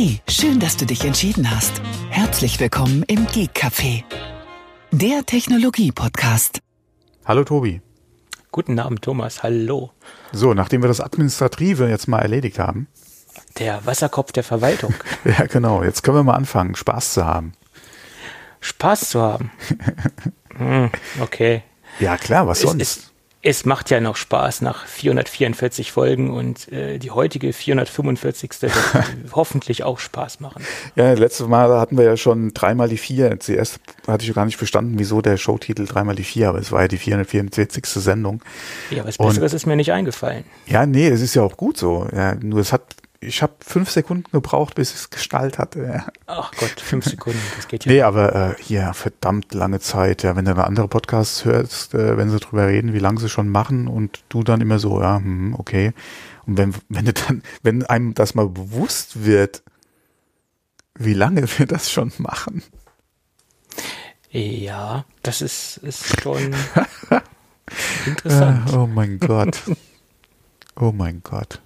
Hey, 0.00 0.20
schön, 0.28 0.60
dass 0.60 0.76
du 0.76 0.86
dich 0.86 1.04
entschieden 1.04 1.50
hast. 1.50 1.82
Herzlich 2.08 2.60
willkommen 2.60 3.02
im 3.08 3.26
Geek 3.26 3.50
Café, 3.50 4.04
der 4.92 5.26
Technologie-Podcast. 5.26 6.60
Hallo 7.24 7.42
Tobi. 7.42 7.82
Guten 8.52 8.78
Abend, 8.78 9.02
Thomas. 9.02 9.42
Hallo. 9.42 9.90
So, 10.30 10.54
nachdem 10.54 10.82
wir 10.82 10.86
das 10.86 11.00
Administrative 11.00 11.88
jetzt 11.88 12.06
mal 12.06 12.20
erledigt 12.20 12.60
haben. 12.60 12.86
Der 13.58 13.84
Wasserkopf 13.86 14.30
der 14.30 14.44
Verwaltung. 14.44 14.94
ja, 15.24 15.46
genau. 15.46 15.82
Jetzt 15.82 16.04
können 16.04 16.18
wir 16.18 16.22
mal 16.22 16.36
anfangen, 16.36 16.76
Spaß 16.76 17.14
zu 17.14 17.26
haben. 17.26 17.54
Spaß 18.60 19.10
zu 19.10 19.20
haben. 19.20 19.50
hm, 20.56 20.90
okay. 21.20 21.64
Ja, 21.98 22.16
klar, 22.18 22.46
was 22.46 22.60
sonst? 22.60 22.80
Es, 22.80 23.07
es, 23.40 23.64
macht 23.64 23.90
ja 23.90 24.00
noch 24.00 24.16
Spaß 24.16 24.62
nach 24.62 24.86
444 24.86 25.92
Folgen 25.92 26.30
und 26.30 26.70
äh, 26.72 26.98
die 26.98 27.10
heutige 27.10 27.52
445. 27.52 28.62
wird 28.62 28.72
hoffentlich 29.32 29.84
auch 29.84 29.98
Spaß 29.98 30.40
machen. 30.40 30.64
Ja, 30.96 31.12
letztes 31.12 31.46
Mal 31.46 31.78
hatten 31.78 31.96
wir 31.96 32.04
ja 32.04 32.16
schon 32.16 32.52
dreimal 32.52 32.88
die 32.88 32.98
vier. 32.98 33.38
Zuerst 33.38 33.80
hatte 34.06 34.24
ich 34.24 34.34
gar 34.34 34.44
nicht 34.44 34.56
verstanden, 34.56 34.98
wieso 34.98 35.20
der 35.20 35.36
Showtitel 35.36 35.86
dreimal 35.86 36.14
die 36.14 36.24
vier, 36.24 36.48
aber 36.48 36.58
es 36.58 36.72
war 36.72 36.82
ja 36.82 36.88
die 36.88 36.98
444. 36.98 37.84
Sendung. 37.86 38.42
Ja, 38.90 39.04
was 39.04 39.18
Besseres 39.18 39.52
und, 39.52 39.56
ist 39.56 39.66
mir 39.66 39.76
nicht 39.76 39.92
eingefallen. 39.92 40.44
Ja, 40.66 40.86
nee, 40.86 41.08
es 41.08 41.20
ist 41.20 41.34
ja 41.34 41.42
auch 41.42 41.56
gut 41.56 41.76
so. 41.76 42.08
Ja, 42.12 42.34
nur 42.34 42.60
es 42.60 42.72
hat 42.72 42.82
ich 43.20 43.42
habe 43.42 43.54
fünf 43.60 43.90
Sekunden 43.90 44.30
gebraucht, 44.30 44.76
bis 44.76 44.90
ich 44.90 44.96
es 44.96 45.10
gestaltet 45.10 45.58
hatte. 45.58 46.04
Ach 46.26 46.52
Gott, 46.52 46.80
fünf 46.80 47.04
Sekunden, 47.04 47.40
das 47.56 47.66
geht 47.66 47.84
ja. 47.84 47.92
Nee, 47.92 48.02
aber 48.02 48.34
äh, 48.34 48.54
hier 48.62 48.92
verdammt 48.94 49.54
lange 49.54 49.80
Zeit. 49.80 50.22
Ja, 50.22 50.36
wenn 50.36 50.44
du 50.44 50.54
andere 50.54 50.86
Podcasts 50.86 51.44
hörst, 51.44 51.94
äh, 51.94 52.16
wenn 52.16 52.30
sie 52.30 52.38
drüber 52.38 52.68
reden, 52.68 52.92
wie 52.92 53.00
lange 53.00 53.18
sie 53.18 53.28
schon 53.28 53.48
machen 53.48 53.88
und 53.88 54.22
du 54.28 54.44
dann 54.44 54.60
immer 54.60 54.78
so, 54.78 55.00
ja, 55.00 55.16
hm, 55.16 55.54
okay. 55.58 55.92
Und 56.46 56.58
wenn, 56.58 56.74
wenn 56.88 57.06
du 57.06 57.12
dann, 57.12 57.42
wenn 57.62 57.84
einem 57.84 58.14
das 58.14 58.34
mal 58.34 58.48
bewusst 58.48 59.24
wird, 59.24 59.62
wie 60.94 61.14
lange 61.14 61.46
wir 61.58 61.66
das 61.66 61.90
schon 61.90 62.12
machen. 62.18 62.62
Ja, 64.30 65.04
das 65.22 65.42
ist, 65.42 65.78
ist 65.78 66.20
schon 66.20 66.54
interessant. 68.06 68.72
oh 68.72 68.86
mein 68.86 69.18
Gott. 69.18 69.62
Oh 70.80 70.92
mein 70.92 71.24
Gott. 71.24 71.60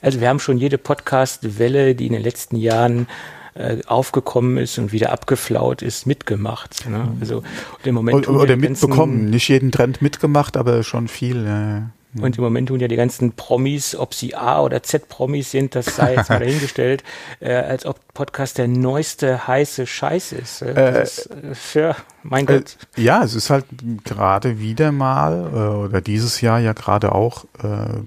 Also 0.00 0.20
wir 0.20 0.28
haben 0.28 0.38
schon 0.38 0.58
jede 0.58 0.78
Podcast-Welle, 0.78 1.94
die 1.94 2.06
in 2.06 2.12
den 2.12 2.22
letzten 2.22 2.56
Jahren 2.56 3.08
äh, 3.54 3.78
aufgekommen 3.86 4.56
ist 4.56 4.78
und 4.78 4.92
wieder 4.92 5.10
abgeflaut 5.12 5.82
ist, 5.82 6.06
mitgemacht. 6.06 6.88
Ne? 6.88 7.16
Also 7.20 7.42
im 7.82 7.94
Moment 7.94 8.28
oder, 8.28 8.42
oder 8.42 8.56
mitbekommen, 8.56 9.30
nicht 9.30 9.48
jeden 9.48 9.72
Trend 9.72 10.00
mitgemacht, 10.00 10.56
aber 10.56 10.82
schon 10.84 11.08
viel. 11.08 11.44
Ja. 11.44 11.90
Und 12.16 12.38
im 12.38 12.44
Moment 12.44 12.68
tun 12.68 12.80
ja 12.80 12.88
die 12.88 12.96
ganzen 12.96 13.32
Promis, 13.32 13.94
ob 13.94 14.14
sie 14.14 14.34
A- 14.34 14.62
oder 14.62 14.82
Z-Promis 14.82 15.50
sind, 15.50 15.74
das 15.74 15.96
sei 15.96 16.14
jetzt 16.14 16.30
mal 16.30 16.38
dahingestellt, 16.40 17.04
äh, 17.40 17.52
als 17.52 17.84
ob 17.84 18.00
Podcast 18.14 18.56
der 18.56 18.66
neueste 18.66 19.46
heiße 19.46 19.86
Scheiß 19.86 20.32
ist. 20.32 20.62
Äh, 20.62 20.72
äh 20.72 21.02
ist 21.02 21.30
äh, 21.30 21.54
für, 21.54 21.96
mein 22.22 22.48
äh, 22.48 22.58
Gott. 22.58 22.78
ja, 22.96 23.22
es 23.22 23.34
ist 23.34 23.50
halt 23.50 23.66
gerade 24.04 24.58
wieder 24.58 24.90
mal, 24.90 25.50
äh, 25.52 25.86
oder 25.86 26.00
dieses 26.00 26.40
Jahr 26.40 26.58
ja 26.60 26.72
gerade 26.72 27.12
auch, 27.12 27.44
äh, 27.62 28.00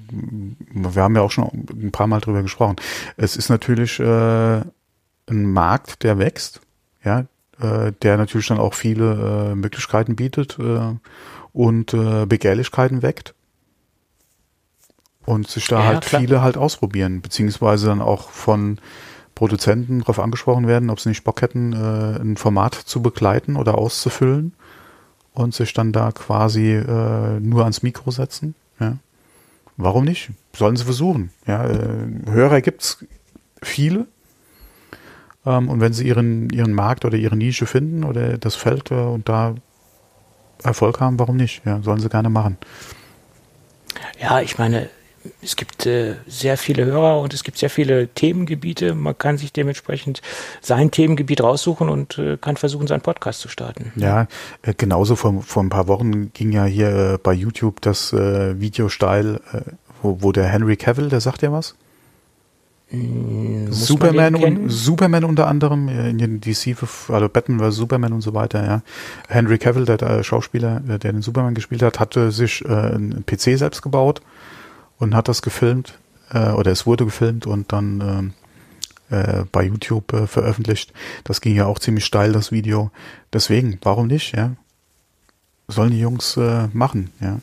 wir 0.74 1.02
haben 1.02 1.16
ja 1.16 1.22
auch 1.22 1.32
schon 1.32 1.68
ein 1.70 1.92
paar 1.92 2.08
Mal 2.08 2.22
drüber 2.22 2.42
gesprochen, 2.42 2.78
es 3.18 3.36
ist 3.36 3.50
natürlich 3.50 4.00
äh, 4.00 4.04
ein 4.04 4.66
Markt, 5.28 6.04
der 6.04 6.18
wächst, 6.18 6.62
ja, 7.04 7.26
der 8.02 8.18
natürlich 8.18 8.48
dann 8.48 8.58
auch 8.58 8.74
viele 8.74 9.52
äh, 9.52 9.56
Möglichkeiten 9.56 10.16
bietet 10.16 10.58
äh, 10.58 10.96
und 11.54 11.94
äh, 11.94 12.26
Begehrlichkeiten 12.26 13.04
weckt 13.04 13.36
und 15.26 15.48
sich 15.48 15.68
da 15.68 15.80
ja, 15.80 15.86
halt 15.86 16.06
klar. 16.06 16.22
viele 16.22 16.42
halt 16.42 16.58
ausprobieren, 16.58 17.22
beziehungsweise 17.22 17.88
dann 17.88 18.02
auch 18.02 18.30
von 18.30 18.80
Produzenten 19.36 20.00
darauf 20.00 20.20
angesprochen 20.20 20.68
werden, 20.68 20.90
ob 20.90 21.00
sie 21.00 21.10
nicht 21.10 21.24
Bock 21.24 21.42
hätten, 21.42 21.74
äh, 21.74 22.22
ein 22.22 22.38
Format 22.38 22.76
zu 22.76 23.02
begleiten 23.02 23.56
oder 23.56 23.78
auszufüllen 23.78 24.54
und 25.34 25.54
sich 25.54 25.74
dann 25.74 25.92
da 25.92 26.12
quasi 26.12 26.74
äh, 26.74 27.40
nur 27.40 27.64
ans 27.64 27.84
Mikro 27.84 28.12
setzen. 28.12 28.56
Ja. 28.80 28.98
Warum 29.78 30.06
nicht? 30.06 30.31
Sollen 30.56 30.76
sie 30.76 30.84
versuchen. 30.84 31.31
Ja, 31.48 31.66
äh, 31.66 32.08
Hörer 32.28 32.62
gibt's 32.62 33.06
viele. 33.64 34.06
Ähm, 35.46 35.70
und 35.70 35.80
wenn 35.80 35.94
sie 35.94 36.08
ihren, 36.08 36.50
ihren 36.50 36.74
Markt 36.74 37.06
oder 37.06 37.18
ihre 37.18 37.38
Nische 37.38 37.66
finden 37.66 38.04
oder 38.04 38.38
das 38.38 38.56
Feld 38.56 38.92
äh, 38.92 38.96
und 38.96 39.28
da 39.30 39.56
Erfolg 40.64 41.00
haben, 41.00 41.18
warum 41.18 41.38
nicht? 41.38 41.66
Ja, 41.66 41.81
sollen 41.81 42.00
sie 42.00 42.10
gerne 42.10 42.30
machen. 42.30 42.58
Ja, 44.20 44.42
ich 44.42 44.58
meine, 44.60 44.90
es 45.42 45.56
gibt 45.56 45.86
äh, 45.86 46.16
sehr 46.28 46.58
viele 46.58 46.86
Hörer 46.86 47.20
und 47.20 47.34
es 47.34 47.44
gibt 47.44 47.58
sehr 47.58 47.70
viele 47.70 48.08
Themengebiete. 48.08 48.96
Man 48.96 49.18
kann 49.18 49.38
sich 49.38 49.54
dementsprechend 49.54 50.22
sein 50.62 50.92
Themengebiet 50.92 51.42
raussuchen 51.42 51.90
und 51.90 52.18
äh, 52.18 52.38
kann 52.38 52.58
versuchen, 52.58 52.88
seinen 52.88 53.02
Podcast 53.02 53.42
zu 53.42 53.48
starten. 53.48 53.92
Ja, 53.96 54.28
äh, 54.62 54.74
genauso 54.76 55.16
vor, 55.16 55.42
vor 55.42 55.64
ein 55.64 55.70
paar 55.70 55.88
Wochen 55.88 56.34
ging 56.34 56.52
ja 56.52 56.66
hier 56.66 57.14
äh, 57.14 57.18
bei 57.18 57.34
YouTube 57.34 57.81
das 57.81 58.14
äh, 58.14 58.60
Video 58.60 58.90
steil, 58.90 59.42
äh, 59.54 59.62
wo, 60.02 60.18
wo 60.22 60.31
der 60.31 60.46
Henry 60.46 60.76
Cavill, 60.76 61.10
der 61.10 61.22
sagt 61.22 61.42
ja 61.42 61.52
was? 61.52 61.76
Hm, 62.90 63.72
Superman 63.72 64.36
und 64.36 64.70
Superman 64.70 65.24
unter 65.24 65.48
anderem 65.48 65.88
in 65.88 66.18
den 66.18 66.42
DC, 66.42 66.76
also 67.08 67.30
Batman 67.30 67.60
vs 67.60 67.78
Superman 67.78 68.12
und 68.12 68.22
so 68.22 68.34
weiter. 68.34 68.66
Ja, 68.66 68.81
Henry 69.30 69.58
Cavill, 69.60 69.86
der, 69.86 69.98
der 69.98 70.24
Schauspieler, 70.24 70.81
der 70.81 70.98
den 70.98 71.22
Superman 71.22 71.54
gespielt 71.54 71.84
hat, 71.84 72.02
hatte 72.02 72.31
sich 72.31 72.66
einen 72.68 73.24
PC 73.26 73.58
selbst 73.58 73.81
gebaut 73.81 74.22
und 75.01 75.16
hat 75.16 75.28
das 75.28 75.41
gefilmt 75.41 76.00
äh, 76.29 76.51
oder 76.51 76.72
es 76.72 76.85
wurde 76.85 77.06
gefilmt 77.06 77.47
und 77.47 77.73
dann 77.73 78.34
äh, 79.09 79.41
äh, 79.41 79.45
bei 79.51 79.63
YouTube 79.63 80.13
äh, 80.13 80.28
veröffentlicht. 80.28 80.94
Das 81.23 81.41
ging 81.41 81.56
ja 81.56 81.66
auch 81.66 81.79
ziemlich 81.79 82.06
steil, 82.06 82.31
das 82.31 82.51
Video. 82.51 82.91
Deswegen, 83.34 83.79
warum 83.81 84.07
nicht, 84.07 84.35
ja? 84.35 84.51
Sollen 85.67 85.91
die 85.91 86.00
Jungs 86.00 86.38
äh, 86.38 86.67
machen, 86.73 87.12
ja. 87.19 87.39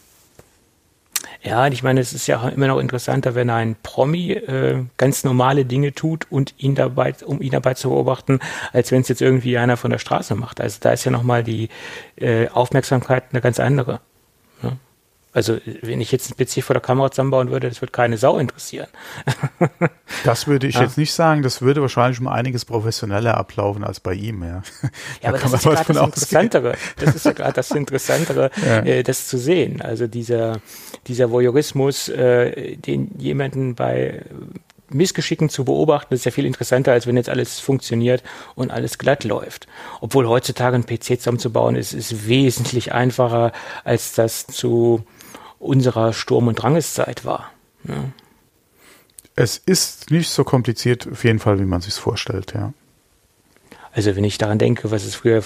Ja, 1.42 1.66
ich 1.69 1.82
meine, 1.82 2.00
es 2.00 2.12
ist 2.12 2.26
ja 2.26 2.48
immer 2.48 2.66
noch 2.66 2.78
interessanter, 2.78 3.34
wenn 3.34 3.48
ein 3.48 3.76
Promi 3.82 4.32
äh, 4.32 4.84
ganz 4.96 5.25
normale 5.25 5.64
Dinge 5.64 5.94
tut 5.94 6.26
und 6.30 6.54
ihn 6.58 6.75
dabei, 6.75 7.14
um 7.25 7.40
ihn 7.40 7.52
dabei 7.52 7.75
zu 7.75 7.90
beobachten, 7.90 8.40
als 8.72 8.90
wenn 8.90 9.02
es 9.02 9.08
jetzt 9.08 9.22
irgendwie 9.22 9.56
einer 9.56 9.76
von 9.76 9.90
der 9.90 9.98
Straße 9.98 10.34
macht. 10.34 10.60
Also 10.60 10.78
da 10.80 10.92
ist 10.92 11.04
ja 11.04 11.10
nochmal 11.10 11.44
die 11.44 11.69
äh, 12.16 12.48
Aufmerksamkeit 12.48 13.25
eine 13.30 13.40
ganz 13.40 13.60
andere. 13.60 14.00
Also, 15.33 15.59
wenn 15.83 16.00
ich 16.00 16.11
jetzt 16.11 16.31
ein 16.31 16.37
PC 16.37 16.65
vor 16.65 16.75
der 16.75 16.81
Kamera 16.81 17.11
zusammenbauen 17.11 17.50
würde, 17.50 17.69
das 17.69 17.83
würde 17.83 17.93
keine 17.93 18.16
Sau 18.16 18.39
interessieren. 18.39 18.89
das 20.25 20.47
würde 20.47 20.66
ich 20.66 20.77
ja. 20.77 20.83
jetzt 20.83 20.97
nicht 20.97 21.12
sagen. 21.12 21.43
Das 21.43 21.61
würde 21.61 21.83
wahrscheinlich 21.83 22.19
um 22.19 22.28
einiges 22.28 22.65
professioneller 22.65 23.37
ablaufen 23.37 23.84
als 23.84 24.00
bei 24.00 24.15
ihm, 24.15 24.43
ja. 24.43 24.62
Ja, 25.22 25.28
aber 25.28 25.38
das 25.38 25.53
ist 25.53 25.62
gerade 25.62 25.93
das 25.93 26.05
Interessantere. 26.05 26.75
Das 26.97 27.15
ist 27.15 27.27
ja 27.27 27.33
gerade 27.33 27.53
das 27.53 27.71
Interessantere, 27.72 28.50
ja. 28.65 28.78
äh, 28.78 29.03
das 29.03 29.28
zu 29.28 29.38
sehen. 29.38 29.83
Also 29.83 30.06
dieser, 30.06 30.61
dieser 31.06 31.31
Voyeurismus, 31.31 32.09
äh, 32.09 32.77
den 32.77 33.11
jemanden 33.19 33.75
bei 33.75 34.25
Missgeschicken 34.91 35.50
zu 35.50 35.65
beobachten, 35.65 36.15
ist 36.15 36.25
ja 36.25 36.31
viel 36.31 36.47
interessanter, 36.47 36.93
als 36.93 37.06
wenn 37.06 37.17
jetzt 37.17 37.28
alles 37.28 37.61
funktioniert 37.61 38.22
und 38.55 38.71
alles 38.71 38.99
glatt 38.99 39.25
läuft. 39.25 39.67
Obwohl 40.00 40.27
heutzutage 40.27 40.77
ein 40.77 40.87
PC 40.87 41.19
zusammenzubauen 41.19 41.77
ist, 41.77 41.93
ist 41.93 42.27
wesentlich 42.27 42.93
einfacher, 42.93 43.53
als 43.84 44.15
das 44.15 44.47
zu 44.47 45.05
unserer 45.58 46.12
Sturm- 46.12 46.48
und 46.48 46.62
Drangeszeit 46.62 47.24
war. 47.24 47.50
Ja. 47.84 48.04
Es 49.34 49.56
ist 49.56 50.10
nicht 50.10 50.30
so 50.30 50.42
kompliziert, 50.44 51.08
auf 51.10 51.24
jeden 51.24 51.38
Fall, 51.38 51.60
wie 51.60 51.64
man 51.64 51.80
sich 51.80 51.94
vorstellt, 51.94 52.54
ja. 52.54 52.72
Also 53.92 54.14
wenn 54.14 54.24
ich 54.24 54.38
daran 54.38 54.58
denke, 54.58 54.91
was 54.91 55.04
es 55.04 55.16
früher 55.16 55.42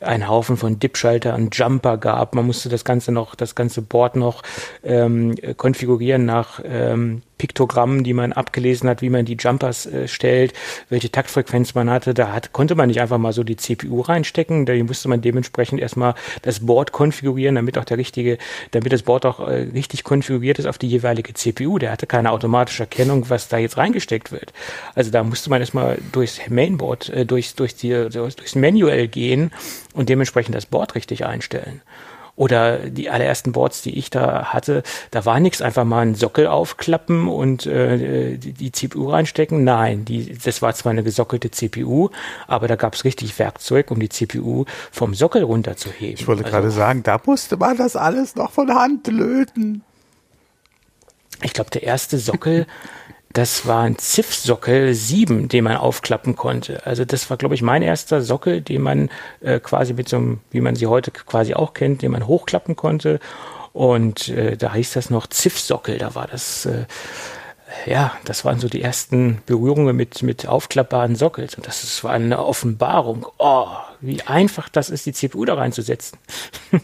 ein 0.00 0.28
Haufen 0.28 0.56
von 0.56 0.78
Dipschalter 0.78 1.34
und 1.34 1.56
Jumper 1.56 1.96
gab, 1.96 2.34
man 2.34 2.44
musste 2.44 2.68
das 2.68 2.84
Ganze 2.84 3.12
noch, 3.12 3.34
das 3.34 3.54
ganze 3.54 3.80
Board 3.80 4.16
noch 4.16 4.42
ähm, 4.82 5.34
konfigurieren 5.56 6.26
nach 6.26 6.60
ähm, 6.64 7.22
Piktogrammen, 7.38 8.04
die 8.04 8.14
man 8.14 8.32
abgelesen 8.32 8.88
hat, 8.88 9.02
wie 9.02 9.10
man 9.10 9.24
die 9.24 9.36
Jumpers 9.38 9.86
äh, 9.86 10.08
stellt, 10.08 10.52
welche 10.88 11.10
Taktfrequenz 11.10 11.74
man 11.74 11.90
hatte. 11.90 12.14
Da 12.14 12.32
hat, 12.32 12.52
konnte 12.52 12.74
man 12.74 12.88
nicht 12.88 13.00
einfach 13.00 13.18
mal 13.18 13.32
so 13.32 13.44
die 13.44 13.56
CPU 13.56 14.00
reinstecken. 14.00 14.66
Da 14.66 14.74
musste 14.84 15.08
man 15.08 15.20
dementsprechend 15.20 15.80
erstmal 15.80 16.14
das 16.42 16.60
Board 16.60 16.92
konfigurieren, 16.92 17.56
damit 17.56 17.78
auch 17.78 17.84
der 17.84 17.98
richtige, 17.98 18.38
damit 18.70 18.92
das 18.92 19.02
Board 19.02 19.26
auch 19.26 19.40
äh, 19.40 19.68
richtig 19.72 20.04
konfiguriert 20.04 20.58
ist 20.58 20.66
auf 20.66 20.78
die 20.78 20.88
jeweilige 20.88 21.34
CPU. 21.34 21.78
Der 21.78 21.90
hatte 21.90 22.06
keine 22.06 22.32
automatische 22.32 22.84
Erkennung, 22.84 23.28
was 23.28 23.48
da 23.48 23.58
jetzt 23.58 23.76
reingesteckt 23.76 24.32
wird. 24.32 24.52
Also 24.94 25.10
da 25.10 25.22
musste 25.22 25.50
man 25.50 25.60
erstmal 25.60 25.98
durchs 26.12 26.40
Mainboard, 26.48 27.10
äh, 27.10 27.26
durchs, 27.26 27.54
durch 27.54 27.74
die, 27.74 28.08
durchs 28.10 28.54
Manual 28.54 29.08
gehen 29.08 29.52
und 29.94 30.08
dementsprechend 30.08 30.54
das 30.54 30.66
Board 30.66 30.94
richtig 30.94 31.24
einstellen. 31.24 31.82
Oder 32.36 32.90
die 32.90 33.08
allerersten 33.08 33.52
Boards, 33.52 33.80
die 33.80 33.98
ich 33.98 34.10
da 34.10 34.52
hatte, 34.52 34.82
da 35.10 35.24
war 35.24 35.40
nichts, 35.40 35.62
einfach 35.62 35.84
mal 35.84 36.00
einen 36.00 36.14
Sockel 36.14 36.46
aufklappen 36.46 37.28
und 37.28 37.64
äh, 37.64 38.36
die, 38.36 38.52
die 38.52 38.72
CPU 38.72 39.08
reinstecken. 39.08 39.64
Nein, 39.64 40.04
die, 40.04 40.36
das 40.36 40.60
war 40.60 40.74
zwar 40.74 40.92
eine 40.92 41.02
gesockelte 41.02 41.50
CPU, 41.50 42.10
aber 42.46 42.68
da 42.68 42.76
gab 42.76 42.94
es 42.94 43.04
richtig 43.04 43.38
Werkzeug, 43.38 43.90
um 43.90 44.00
die 44.00 44.10
CPU 44.10 44.66
vom 44.92 45.14
Sockel 45.14 45.44
runterzuheben. 45.44 46.16
Ich 46.18 46.28
wollte 46.28 46.44
also, 46.44 46.54
gerade 46.54 46.70
sagen, 46.70 47.02
da 47.02 47.18
musste 47.24 47.56
man 47.56 47.76
das 47.78 47.96
alles 47.96 48.36
noch 48.36 48.50
von 48.50 48.74
Hand 48.74 49.06
löten. 49.06 49.82
Ich 51.42 51.54
glaube, 51.54 51.70
der 51.70 51.84
erste 51.84 52.18
Sockel 52.18 52.66
Das 53.32 53.66
war 53.66 53.82
ein 53.82 53.98
Ziff-Sockel 53.98 54.94
7, 54.94 55.48
den 55.48 55.64
man 55.64 55.76
aufklappen 55.76 56.36
konnte. 56.36 56.86
Also 56.86 57.04
das 57.04 57.28
war, 57.28 57.36
glaube 57.36 57.54
ich, 57.54 57.62
mein 57.62 57.82
erster 57.82 58.22
Sockel, 58.22 58.62
den 58.62 58.82
man 58.82 59.10
äh, 59.40 59.60
quasi 59.60 59.92
mit 59.92 60.08
so 60.08 60.16
einem, 60.16 60.40
wie 60.50 60.60
man 60.60 60.74
sie 60.74 60.86
heute 60.86 61.10
quasi 61.10 61.54
auch 61.54 61.74
kennt, 61.74 62.02
den 62.02 62.12
man 62.12 62.26
hochklappen 62.26 62.76
konnte. 62.76 63.20
Und 63.72 64.28
äh, 64.28 64.56
da 64.56 64.72
hieß 64.72 64.94
das 64.94 65.10
noch 65.10 65.26
Ziff-Sockel. 65.26 65.98
Da 65.98 66.14
war 66.14 66.26
das, 66.26 66.64
äh, 66.64 66.86
ja, 67.84 68.12
das 68.24 68.44
waren 68.46 68.58
so 68.58 68.68
die 68.68 68.80
ersten 68.80 69.42
Berührungen 69.44 69.94
mit, 69.94 70.22
mit 70.22 70.46
aufklappbaren 70.46 71.14
Sockels. 71.14 71.56
Und 71.56 71.66
das, 71.66 71.82
das 71.82 72.02
war 72.04 72.12
eine 72.12 72.42
Offenbarung. 72.42 73.26
Oh, 73.38 73.66
wie 74.00 74.22
einfach 74.22 74.70
das 74.70 74.88
ist, 74.88 75.04
die 75.04 75.12
CPU 75.12 75.44
da 75.44 75.54
reinzusetzen. 75.54 76.18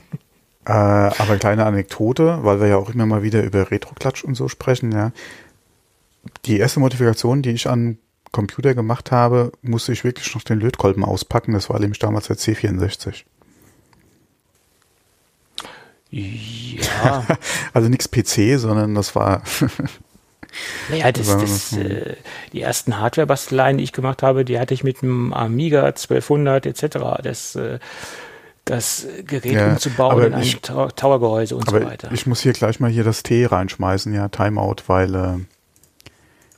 Äh, 0.65 0.71
aber 0.71 1.39
kleine 1.39 1.67
Anekdote, 1.67 2.39
weil 2.43 2.61
wir 2.61 2.69
ja 2.69 2.77
auch 2.77 2.91
immer 2.91 3.05
mal 3.05 3.25
wieder 3.25 3.43
über 3.43 3.73
Retro-Klatsch 3.73 4.23
und 4.23 4.37
so 4.37 4.47
sprechen, 4.47 4.93
ja. 4.93 5.11
Die 6.45 6.59
erste 6.59 6.81
Modifikation, 6.81 7.43
die 7.43 7.51
ich 7.51 7.69
an 7.69 7.99
Computer 8.31 8.75
gemacht 8.75 9.11
habe, 9.11 9.53
musste 9.63 9.93
ich 9.93 10.05
wirklich 10.05 10.35
noch 10.35 10.43
den 10.43 10.61
Lötkolben 10.61 11.05
auspacken. 11.05 11.53
Das 11.53 11.69
war 11.69 11.79
nämlich 11.79 11.99
damals 11.99 12.29
der 12.29 12.37
C64. 12.37 13.25
Ja. 16.11 17.27
also 17.73 17.89
nichts 17.89 18.11
PC, 18.11 18.59
sondern 18.59 18.95
das 18.95 19.15
war. 19.15 19.43
naja, 20.91 21.11
das, 21.13 21.27
das, 21.27 21.73
äh, 21.75 22.17
die 22.53 22.61
ersten 22.61 22.99
Hardware-Basteleien, 22.99 23.79
die 23.79 23.85
ich 23.85 23.93
gemacht 23.93 24.23
habe, 24.23 24.45
die 24.45 24.59
hatte 24.59 24.75
ich 24.75 24.85
mit 24.85 25.03
einem 25.03 25.33
Amiga 25.33 25.85
1200 25.85 26.67
etc. 26.67 26.99
Das 27.23 27.57
äh, 27.57 27.79
das 28.65 29.07
Gerät 29.27 29.53
ja, 29.53 29.71
umzubauen 29.71 30.23
in 30.25 30.35
ein 30.35 30.43
ich, 30.43 30.61
Towergehäuse 30.61 31.57
und 31.57 31.69
so 31.69 31.83
weiter. 31.83 32.11
Ich 32.13 32.27
muss 32.27 32.43
hier 32.43 32.53
gleich 32.53 32.79
mal 32.79 32.91
hier 32.91 33.03
das 33.03 33.25
T 33.25 33.45
reinschmeißen, 33.45 34.15
ja, 34.15 34.29
Timeout, 34.29 34.77
weil 34.87 35.15
äh, 35.15 35.39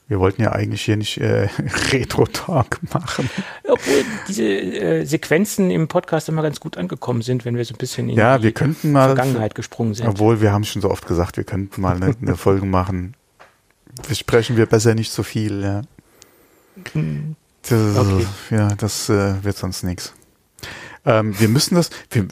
wir 0.06 0.20
wollten 0.20 0.42
ja 0.42 0.52
eigentlich 0.52 0.82
hier 0.82 0.96
nicht 0.96 1.18
äh, 1.18 1.48
Retro-Talk 1.92 2.80
machen. 2.92 3.30
Obwohl 3.66 4.04
diese 4.28 4.44
äh, 4.44 5.04
Sequenzen 5.04 5.70
im 5.70 5.88
Podcast 5.88 6.28
immer 6.28 6.42
ganz 6.42 6.60
gut 6.60 6.76
angekommen 6.76 7.22
sind, 7.22 7.44
wenn 7.44 7.56
wir 7.56 7.64
so 7.64 7.74
ein 7.74 7.78
bisschen 7.78 8.10
in 8.10 8.16
ja, 8.16 8.36
die 8.38 8.44
wir 8.44 8.52
könnten 8.52 8.92
mal, 8.92 9.06
Vergangenheit 9.06 9.54
gesprungen 9.54 9.94
sind. 9.94 10.06
Obwohl, 10.06 10.40
wir 10.40 10.52
haben 10.52 10.64
schon 10.64 10.82
so 10.82 10.90
oft 10.90 11.06
gesagt, 11.06 11.36
wir 11.36 11.44
könnten 11.44 11.80
mal 11.80 11.96
eine, 11.96 12.14
eine 12.20 12.36
Folge 12.36 12.66
machen. 12.66 13.14
Besprechen 14.08 14.56
wir 14.56 14.66
besser 14.66 14.94
nicht 14.94 15.12
so 15.12 15.22
viel, 15.22 15.62
ja. 15.62 15.82
Hm. 16.92 17.36
Das, 17.62 17.96
okay. 17.96 18.26
Ja, 18.50 18.74
das 18.74 19.08
äh, 19.08 19.42
wird 19.42 19.56
sonst 19.56 19.84
nichts. 19.84 20.12
Ähm, 21.06 21.38
wir 21.38 21.48
müssen 21.48 21.76
das, 21.76 21.90
wir, 22.10 22.26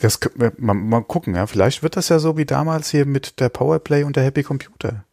das 0.00 0.20
mal, 0.58 0.74
mal 0.74 1.02
gucken, 1.02 1.34
ja. 1.34 1.46
Vielleicht 1.46 1.82
wird 1.82 1.96
das 1.96 2.10
ja 2.10 2.20
so 2.20 2.36
wie 2.36 2.44
damals 2.44 2.90
hier 2.90 3.06
mit 3.06 3.40
der 3.40 3.48
Powerplay 3.48 4.04
und 4.04 4.14
der 4.14 4.22
Happy 4.22 4.44
Computer. 4.44 5.04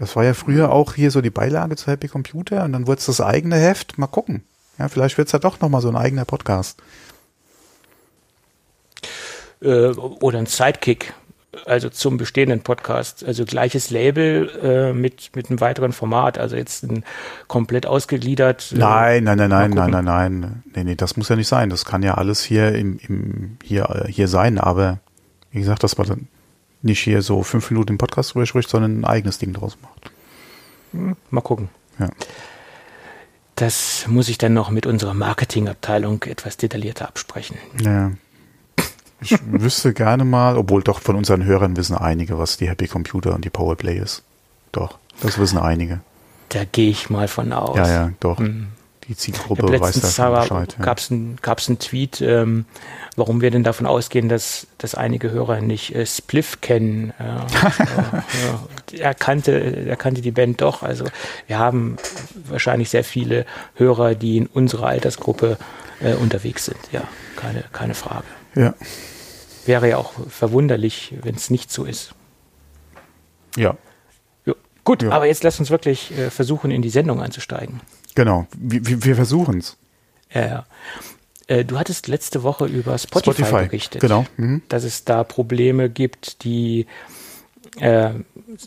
Das 0.00 0.16
war 0.16 0.24
ja 0.24 0.32
früher 0.32 0.72
auch 0.72 0.94
hier 0.94 1.10
so 1.10 1.20
die 1.20 1.28
Beilage 1.28 1.76
zu 1.76 1.90
Happy 1.90 2.08
Computer 2.08 2.64
und 2.64 2.72
dann 2.72 2.86
wurde 2.86 3.00
es 3.00 3.06
das 3.06 3.20
eigene 3.20 3.56
Heft. 3.56 3.98
Mal 3.98 4.06
gucken. 4.06 4.44
Ja, 4.78 4.88
vielleicht 4.88 5.18
wird 5.18 5.28
es 5.28 5.32
ja 5.32 5.38
doch 5.38 5.60
nochmal 5.60 5.82
so 5.82 5.90
ein 5.90 5.96
eigener 5.96 6.24
Podcast. 6.24 6.82
Äh, 9.60 9.88
oder 9.88 10.38
ein 10.38 10.46
Sidekick, 10.46 11.12
also 11.66 11.90
zum 11.90 12.16
bestehenden 12.16 12.62
Podcast. 12.62 13.22
Also 13.22 13.44
gleiches 13.44 13.90
Label 13.90 14.48
äh, 14.62 14.94
mit, 14.94 15.36
mit 15.36 15.50
einem 15.50 15.60
weiteren 15.60 15.92
Format. 15.92 16.38
Also 16.38 16.56
jetzt 16.56 16.82
ein 16.82 17.04
komplett 17.46 17.84
ausgegliedert. 17.84 18.72
Äh, 18.72 18.78
nein, 18.78 19.24
nein, 19.24 19.36
nein, 19.36 19.50
nein, 19.50 19.70
nein, 19.70 19.90
nein, 19.90 20.04
nein. 20.06 20.62
Nee, 20.74 20.84
nee, 20.84 20.94
das 20.94 21.18
muss 21.18 21.28
ja 21.28 21.36
nicht 21.36 21.48
sein. 21.48 21.68
Das 21.68 21.84
kann 21.84 22.02
ja 22.02 22.14
alles 22.14 22.42
hier 22.42 22.74
im, 22.74 22.98
im 23.06 23.58
hier, 23.62 24.06
hier 24.08 24.28
sein, 24.28 24.56
aber 24.56 25.00
wie 25.50 25.58
gesagt, 25.58 25.84
dass 25.84 25.98
man 25.98 26.06
dann 26.06 26.28
nicht 26.82 27.00
hier 27.00 27.22
so 27.22 27.42
fünf 27.42 27.70
Minuten 27.70 27.92
im 27.92 27.98
Podcast 27.98 28.34
drüber 28.34 28.46
spricht, 28.46 28.70
sondern 28.70 29.00
ein 29.00 29.04
eigenes 29.04 29.38
Ding 29.38 29.52
draus 29.52 29.76
macht. 29.82 30.10
Hm, 30.92 31.16
mal 31.30 31.40
gucken. 31.40 31.68
Ja. 31.98 32.08
Das 33.56 34.06
muss 34.08 34.28
ich 34.28 34.38
dann 34.38 34.54
noch 34.54 34.70
mit 34.70 34.86
unserer 34.86 35.12
Marketingabteilung 35.12 36.22
etwas 36.24 36.56
detaillierter 36.56 37.06
absprechen. 37.06 37.58
Ja, 37.78 38.12
ich 39.20 39.38
wüsste 39.46 39.92
gerne 39.92 40.24
mal, 40.24 40.56
obwohl 40.56 40.82
doch 40.82 41.00
von 41.00 41.16
unseren 41.16 41.44
Hörern 41.44 41.76
wissen 41.76 41.96
einige, 41.96 42.38
was 42.38 42.56
die 42.56 42.68
Happy 42.68 42.88
Computer 42.88 43.34
und 43.34 43.44
die 43.44 43.50
Powerplay 43.50 43.98
ist. 43.98 44.22
Doch, 44.72 44.98
das 45.20 45.38
wissen 45.38 45.58
einige. 45.58 46.00
Da 46.48 46.64
gehe 46.64 46.90
ich 46.90 47.10
mal 47.10 47.28
von 47.28 47.52
aus. 47.52 47.76
Ja, 47.76 47.88
ja, 47.88 48.12
doch. 48.20 48.38
Hm. 48.38 48.68
Die 49.10 49.16
Zielgruppe 49.16 49.80
weiß 49.80 50.14
da 50.14 50.40
Bescheid. 50.40 50.76
Ja. 50.78 50.84
Gab 50.84 50.98
es 50.98 51.10
einen 51.10 51.36
ein 51.42 51.78
Tweet, 51.80 52.20
ähm, 52.20 52.64
warum 53.16 53.40
wir 53.40 53.50
denn 53.50 53.64
davon 53.64 53.86
ausgehen, 53.86 54.28
dass, 54.28 54.68
dass 54.78 54.94
einige 54.94 55.32
Hörer 55.32 55.60
nicht 55.60 55.96
äh, 55.96 56.06
Spliff 56.06 56.60
kennen. 56.60 57.12
Äh, 58.90 58.96
äh, 58.96 59.00
er, 59.00 59.14
kannte, 59.14 59.52
er 59.52 59.96
kannte 59.96 60.20
die 60.20 60.30
Band 60.30 60.60
doch. 60.60 60.84
Also 60.84 61.06
wir 61.48 61.58
haben 61.58 61.96
wahrscheinlich 62.48 62.90
sehr 62.90 63.02
viele 63.02 63.46
Hörer, 63.74 64.14
die 64.14 64.36
in 64.36 64.46
unserer 64.46 64.86
Altersgruppe 64.86 65.58
äh, 66.00 66.14
unterwegs 66.14 66.66
sind. 66.66 66.78
Ja, 66.92 67.02
keine, 67.34 67.64
keine 67.72 67.94
Frage. 67.94 68.26
Ja. 68.54 68.74
Wäre 69.66 69.88
ja 69.88 69.96
auch 69.96 70.12
verwunderlich, 70.28 71.14
wenn 71.22 71.34
es 71.34 71.50
nicht 71.50 71.72
so 71.72 71.84
ist. 71.84 72.14
Ja. 73.56 73.76
Jo. 74.46 74.54
Gut, 74.84 75.02
ja. 75.02 75.10
aber 75.10 75.26
jetzt 75.26 75.42
lass 75.42 75.58
uns 75.58 75.70
wirklich 75.70 76.16
äh, 76.16 76.30
versuchen, 76.30 76.70
in 76.70 76.82
die 76.82 76.90
Sendung 76.90 77.20
einzusteigen. 77.20 77.80
Genau, 78.14 78.46
wir, 78.56 79.04
wir 79.04 79.16
versuchen 79.16 79.58
es. 79.58 79.76
Ja, 80.32 80.46
ja. 80.46 80.66
Äh, 81.46 81.64
du 81.64 81.78
hattest 81.78 82.08
letzte 82.08 82.42
Woche 82.42 82.66
über 82.66 82.96
Spotify, 82.98 83.34
Spotify 83.34 83.66
berichtet, 83.66 84.00
genau. 84.00 84.24
Mhm. 84.36 84.62
dass 84.68 84.84
es 84.84 85.04
da 85.04 85.24
Probleme 85.24 85.90
gibt, 85.90 86.44
die 86.44 86.86
äh, 87.78 88.10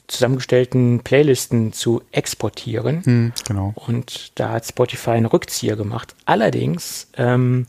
zusammengestellten 0.07 1.01
Playlisten 1.01 1.73
zu 1.73 2.01
exportieren. 2.11 3.01
Mhm, 3.05 3.33
genau. 3.47 3.73
Und 3.75 4.31
da 4.35 4.49
hat 4.49 4.65
Spotify 4.65 5.11
einen 5.11 5.25
Rückzieher 5.25 5.75
gemacht. 5.75 6.15
Allerdings 6.25 7.07
ähm, 7.17 7.67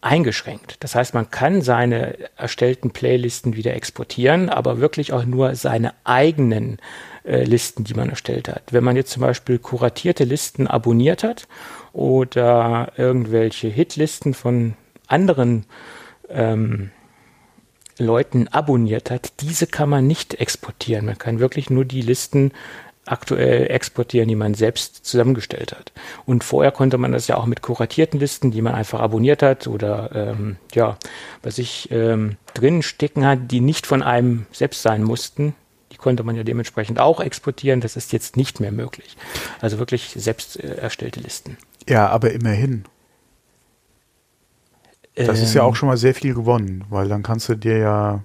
eingeschränkt. 0.00 0.76
Das 0.80 0.94
heißt, 0.94 1.14
man 1.14 1.30
kann 1.30 1.62
seine 1.62 2.16
erstellten 2.36 2.90
Playlisten 2.90 3.56
wieder 3.56 3.74
exportieren, 3.74 4.48
aber 4.48 4.78
wirklich 4.78 5.12
auch 5.12 5.24
nur 5.24 5.54
seine 5.54 5.94
eigenen 6.04 6.74
äh, 6.74 6.80
Listen, 7.26 7.84
die 7.84 7.94
man 7.94 8.08
erstellt 8.08 8.48
hat. 8.48 8.62
Wenn 8.72 8.84
man 8.84 8.96
jetzt 8.96 9.10
zum 9.10 9.22
Beispiel 9.22 9.58
kuratierte 9.58 10.24
Listen 10.24 10.66
abonniert 10.66 11.24
hat 11.24 11.48
oder 11.92 12.92
irgendwelche 12.96 13.68
Hitlisten 13.68 14.32
von 14.32 14.74
anderen 15.08 15.64
ähm, 16.28 16.90
Leuten 17.98 18.48
abonniert 18.48 19.10
hat, 19.10 19.40
diese 19.40 19.66
kann 19.66 19.88
man 19.88 20.06
nicht 20.06 20.34
exportieren. 20.34 21.06
Man 21.06 21.18
kann 21.18 21.40
wirklich 21.40 21.70
nur 21.70 21.84
die 21.84 22.02
Listen 22.02 22.52
aktuell 23.06 23.70
exportieren, 23.70 24.28
die 24.28 24.34
man 24.34 24.54
selbst 24.54 25.06
zusammengestellt 25.06 25.72
hat. 25.72 25.92
Und 26.26 26.44
vorher 26.44 26.72
konnte 26.72 26.98
man 26.98 27.12
das 27.12 27.28
ja 27.28 27.36
auch 27.36 27.46
mit 27.46 27.62
kuratierten 27.62 28.20
Listen, 28.20 28.50
die 28.50 28.62
man 28.62 28.74
einfach 28.74 29.00
abonniert 29.00 29.42
hat 29.42 29.66
oder 29.66 30.10
ähm, 30.14 30.56
ja, 30.74 30.98
was 31.42 31.58
ich 31.58 31.90
ähm, 31.90 32.36
drin 32.54 32.82
stecken 32.82 33.24
hat, 33.24 33.50
die 33.50 33.60
nicht 33.60 33.86
von 33.86 34.02
einem 34.02 34.46
selbst 34.52 34.82
sein 34.82 35.02
mussten. 35.02 35.54
Die 36.06 36.08
konnte 36.08 36.22
man 36.22 36.36
ja 36.36 36.44
dementsprechend 36.44 37.00
auch 37.00 37.20
exportieren. 37.20 37.80
Das 37.80 37.96
ist 37.96 38.12
jetzt 38.12 38.36
nicht 38.36 38.60
mehr 38.60 38.70
möglich. 38.70 39.16
Also 39.60 39.80
wirklich 39.80 40.12
selbst 40.16 40.56
äh, 40.62 40.76
erstellte 40.76 41.18
Listen. 41.18 41.58
Ja, 41.88 42.06
aber 42.08 42.30
immerhin. 42.30 42.84
Das 45.16 45.38
ähm, 45.38 45.44
ist 45.44 45.54
ja 45.54 45.64
auch 45.64 45.74
schon 45.74 45.88
mal 45.88 45.96
sehr 45.96 46.14
viel 46.14 46.32
gewonnen, 46.32 46.84
weil 46.90 47.08
dann 47.08 47.24
kannst 47.24 47.48
du 47.48 47.56
dir 47.56 47.78
ja 47.78 48.22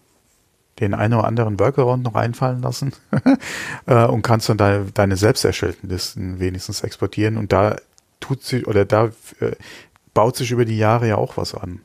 den 0.79 0.93
einen 0.93 1.15
oder 1.15 1.25
anderen 1.25 1.59
Workaround 1.59 2.03
noch 2.03 2.13
einfallen 2.13 2.61
lassen 2.61 2.93
äh, 3.87 4.05
und 4.05 4.21
kannst 4.21 4.47
dann 4.49 4.57
deine, 4.57 4.85
deine 4.93 5.15
selbst 5.15 5.43
erstellten 5.43 5.89
Listen 5.89 6.39
wenigstens 6.39 6.81
exportieren 6.81 7.37
und 7.37 7.51
da 7.51 7.77
tut 8.19 8.43
sich 8.43 8.67
oder 8.67 8.85
da 8.85 9.11
äh, 9.39 9.53
baut 10.13 10.35
sich 10.35 10.51
über 10.51 10.65
die 10.65 10.77
Jahre 10.77 11.07
ja 11.07 11.15
auch 11.15 11.37
was 11.37 11.55
an. 11.55 11.81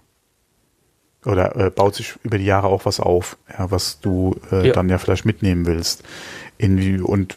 Oder 1.27 1.57
äh, 1.57 1.71
baut 1.71 1.97
sich 1.97 2.15
über 2.23 2.39
die 2.39 2.45
Jahre 2.45 2.69
auch 2.69 2.87
was 2.87 3.01
auf, 3.01 3.37
ja, 3.59 3.71
was 3.71 4.01
du 4.01 4.37
äh, 4.53 4.69
ja. 4.69 4.73
dann 4.73 4.89
ja 4.89 4.99
vielleicht 4.99 5.25
mitnehmen 5.25 5.67
willst. 5.67 6.05
In, 6.57 7.03
und 7.03 7.37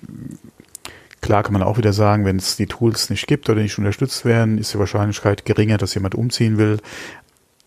klar 1.22 1.44
kann 1.44 1.54
man 1.54 1.64
auch 1.64 1.78
wieder 1.78 1.92
sagen, 1.92 2.24
wenn 2.24 2.38
es 2.38 2.56
die 2.56 2.68
Tools 2.68 3.10
nicht 3.10 3.28
gibt 3.28 3.50
oder 3.50 3.62
nicht 3.62 3.78
unterstützt 3.78 4.26
werden, 4.26 4.60
ist 4.60 4.74
die 4.74 4.80
Wahrscheinlichkeit 4.80 5.44
geringer, 5.44 5.78
dass 5.78 5.96
jemand 5.96 6.14
umziehen 6.14 6.58
will. 6.58 6.78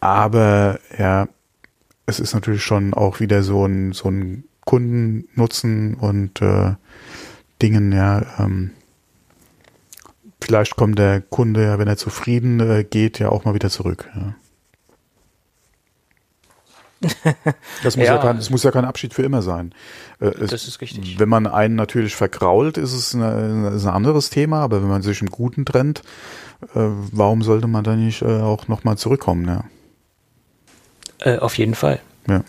Aber 0.00 0.78
ja, 0.96 1.28
es 2.06 2.20
ist 2.20 2.34
natürlich 2.34 2.62
schon 2.62 2.94
auch 2.94 3.20
wieder 3.20 3.42
so 3.42 3.66
ein, 3.66 3.92
so 3.92 4.08
ein 4.08 4.44
Kundennutzen 4.64 5.94
und 5.94 6.40
äh, 6.40 6.74
Dingen, 7.60 7.92
ja, 7.92 8.22
ähm, 8.38 8.70
vielleicht 10.40 10.76
kommt 10.76 10.98
der 10.98 11.20
Kunde 11.20 11.64
ja, 11.64 11.78
wenn 11.78 11.88
er 11.88 11.96
zufrieden 11.96 12.60
äh, 12.60 12.84
geht, 12.84 13.18
ja 13.18 13.28
auch 13.28 13.44
mal 13.44 13.54
wieder 13.54 13.70
zurück. 13.70 14.08
Ja. 14.14 14.34
Das 17.82 17.96
muss 17.96 18.06
ja. 18.06 18.14
ja, 18.14 18.18
kein, 18.18 18.36
das 18.36 18.50
muss 18.50 18.62
ja 18.62 18.70
kein 18.70 18.84
Abschied 18.84 19.14
für 19.14 19.22
immer 19.22 19.42
sein. 19.42 19.74
Äh, 20.20 20.26
es, 20.26 20.50
das 20.50 20.68
ist 20.68 20.80
richtig. 20.80 21.18
Wenn 21.18 21.28
man 21.28 21.46
einen 21.46 21.74
natürlich 21.74 22.14
vergrault, 22.14 22.78
ist 22.78 22.92
es 22.92 23.14
eine, 23.14 23.70
ist 23.74 23.84
ein 23.84 23.94
anderes 23.94 24.30
Thema, 24.30 24.60
aber 24.60 24.82
wenn 24.82 24.88
man 24.88 25.02
sich 25.02 25.20
im 25.20 25.28
Guten 25.28 25.64
trennt, 25.64 26.02
äh, 26.74 26.88
warum 27.12 27.42
sollte 27.42 27.66
man 27.66 27.84
da 27.84 27.96
nicht 27.96 28.22
äh, 28.22 28.40
auch 28.40 28.68
nochmal 28.68 28.96
zurückkommen? 28.98 29.46
Ja? 29.46 29.64
Äh, 31.18 31.38
auf 31.38 31.58
jeden 31.58 31.74
Fall. 31.74 32.00
Ja. 32.28 32.44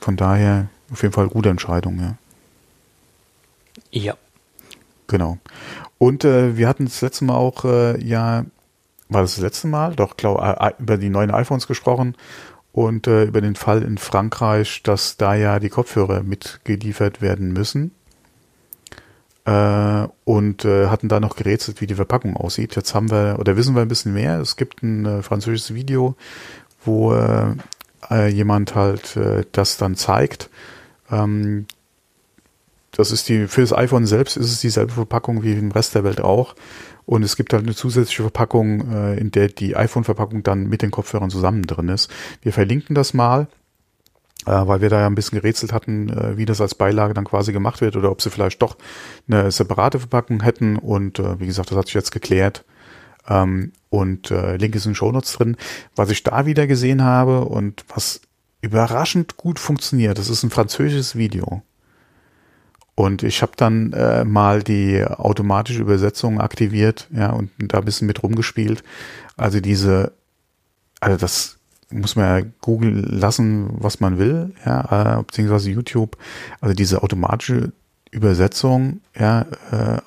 Von 0.00 0.16
daher 0.16 0.68
auf 0.90 1.02
jeden 1.02 1.14
Fall 1.14 1.28
gute 1.28 1.48
Entscheidung, 1.48 1.98
ja. 2.00 2.16
Ja. 3.90 4.14
Genau. 5.06 5.38
Und 5.98 6.24
wir 6.24 6.68
hatten 6.68 6.86
das 6.86 7.00
letzte 7.00 7.24
Mal 7.24 7.36
auch, 7.36 7.64
ja, 7.64 8.44
war 9.08 9.22
das 9.22 9.34
das 9.36 9.42
letzte 9.42 9.68
Mal? 9.68 9.94
Doch, 9.94 10.16
glaube 10.16 10.74
über 10.78 10.96
die 10.96 11.08
neuen 11.08 11.30
iPhones 11.30 11.66
gesprochen 11.66 12.16
und 12.74 13.06
äh, 13.06 13.22
über 13.22 13.40
den 13.40 13.54
Fall 13.54 13.82
in 13.82 13.98
Frankreich, 13.98 14.82
dass 14.82 15.16
da 15.16 15.36
ja 15.36 15.60
die 15.60 15.68
Kopfhörer 15.68 16.24
mitgeliefert 16.24 17.22
werden 17.22 17.52
müssen. 17.52 17.92
Äh, 19.44 20.08
und 20.24 20.64
äh, 20.64 20.88
hatten 20.88 21.08
da 21.08 21.20
noch 21.20 21.36
gerätselt, 21.36 21.80
wie 21.80 21.86
die 21.86 21.94
Verpackung 21.94 22.36
aussieht. 22.36 22.74
Jetzt 22.74 22.92
haben 22.92 23.12
wir, 23.12 23.36
oder 23.38 23.56
wissen 23.56 23.76
wir 23.76 23.82
ein 23.82 23.88
bisschen 23.88 24.12
mehr. 24.12 24.40
Es 24.40 24.56
gibt 24.56 24.82
ein 24.82 25.06
äh, 25.06 25.22
französisches 25.22 25.74
Video, 25.74 26.16
wo 26.84 27.14
jemand 28.28 28.74
halt 28.74 29.18
das 29.52 29.78
dann 29.78 29.96
zeigt. 29.96 30.50
Ähm, 31.10 31.64
das 32.90 33.10
ist 33.10 33.30
die, 33.30 33.48
für 33.48 33.62
das 33.62 33.72
iPhone 33.72 34.04
selbst 34.04 34.36
ist 34.36 34.52
es 34.52 34.60
dieselbe 34.60 34.92
Verpackung 34.92 35.42
wie 35.42 35.54
im 35.54 35.70
Rest 35.70 35.94
der 35.94 36.04
Welt 36.04 36.20
auch. 36.20 36.54
Und 37.06 37.22
es 37.22 37.36
gibt 37.36 37.52
halt 37.52 37.64
eine 37.64 37.74
zusätzliche 37.74 38.22
Verpackung, 38.22 38.90
äh, 38.92 39.18
in 39.18 39.30
der 39.30 39.48
die 39.48 39.76
iPhone-Verpackung 39.76 40.42
dann 40.42 40.66
mit 40.66 40.82
den 40.82 40.90
Kopfhörern 40.90 41.30
zusammen 41.30 41.62
drin 41.62 41.88
ist. 41.88 42.10
Wir 42.42 42.52
verlinken 42.52 42.94
das 42.94 43.12
mal, 43.12 43.48
äh, 44.46 44.52
weil 44.52 44.80
wir 44.80 44.90
da 44.90 45.00
ja 45.00 45.06
ein 45.06 45.14
bisschen 45.14 45.38
gerätselt 45.38 45.72
hatten, 45.72 46.08
äh, 46.08 46.36
wie 46.36 46.46
das 46.46 46.60
als 46.60 46.74
Beilage 46.74 47.14
dann 47.14 47.24
quasi 47.24 47.52
gemacht 47.52 47.80
wird 47.80 47.96
oder 47.96 48.10
ob 48.10 48.22
sie 48.22 48.30
vielleicht 48.30 48.62
doch 48.62 48.76
eine 49.28 49.50
separate 49.50 49.98
Verpackung 49.98 50.42
hätten. 50.42 50.76
Und 50.76 51.18
äh, 51.18 51.38
wie 51.40 51.46
gesagt, 51.46 51.70
das 51.70 51.78
hat 51.78 51.86
sich 51.86 51.94
jetzt 51.94 52.12
geklärt. 52.12 52.64
Ähm, 53.28 53.72
und 53.90 54.30
äh, 54.30 54.56
Link 54.56 54.74
ist 54.74 54.86
in 54.86 54.92
den 54.92 54.96
Shownotes 54.96 55.34
drin. 55.34 55.56
Was 55.96 56.10
ich 56.10 56.22
da 56.22 56.46
wieder 56.46 56.66
gesehen 56.66 57.02
habe 57.02 57.44
und 57.44 57.84
was 57.88 58.20
überraschend 58.60 59.36
gut 59.36 59.58
funktioniert, 59.58 60.18
das 60.18 60.30
ist 60.30 60.42
ein 60.42 60.50
französisches 60.50 61.16
Video. 61.16 61.62
Und 62.96 63.22
ich 63.24 63.42
habe 63.42 63.52
dann 63.56 63.92
äh, 63.92 64.24
mal 64.24 64.62
die 64.62 65.04
automatische 65.04 65.80
Übersetzung 65.80 66.40
aktiviert, 66.40 67.08
ja, 67.12 67.30
und 67.30 67.50
da 67.58 67.78
ein 67.78 67.84
bisschen 67.84 68.06
mit 68.06 68.22
rumgespielt. 68.22 68.84
Also 69.36 69.60
diese, 69.60 70.12
also 71.00 71.16
das 71.16 71.58
muss 71.90 72.16
man 72.16 72.24
ja 72.24 72.46
Google 72.60 73.04
lassen, 73.06 73.68
was 73.72 74.00
man 74.00 74.18
will, 74.18 74.54
ja, 74.64 75.18
äh, 75.18 75.22
beziehungsweise 75.22 75.70
YouTube. 75.70 76.16
Also 76.60 76.74
diese 76.74 77.02
automatische 77.02 77.72
Übersetzung, 78.10 79.00
ja, 79.18 79.46
äh, 79.72 80.00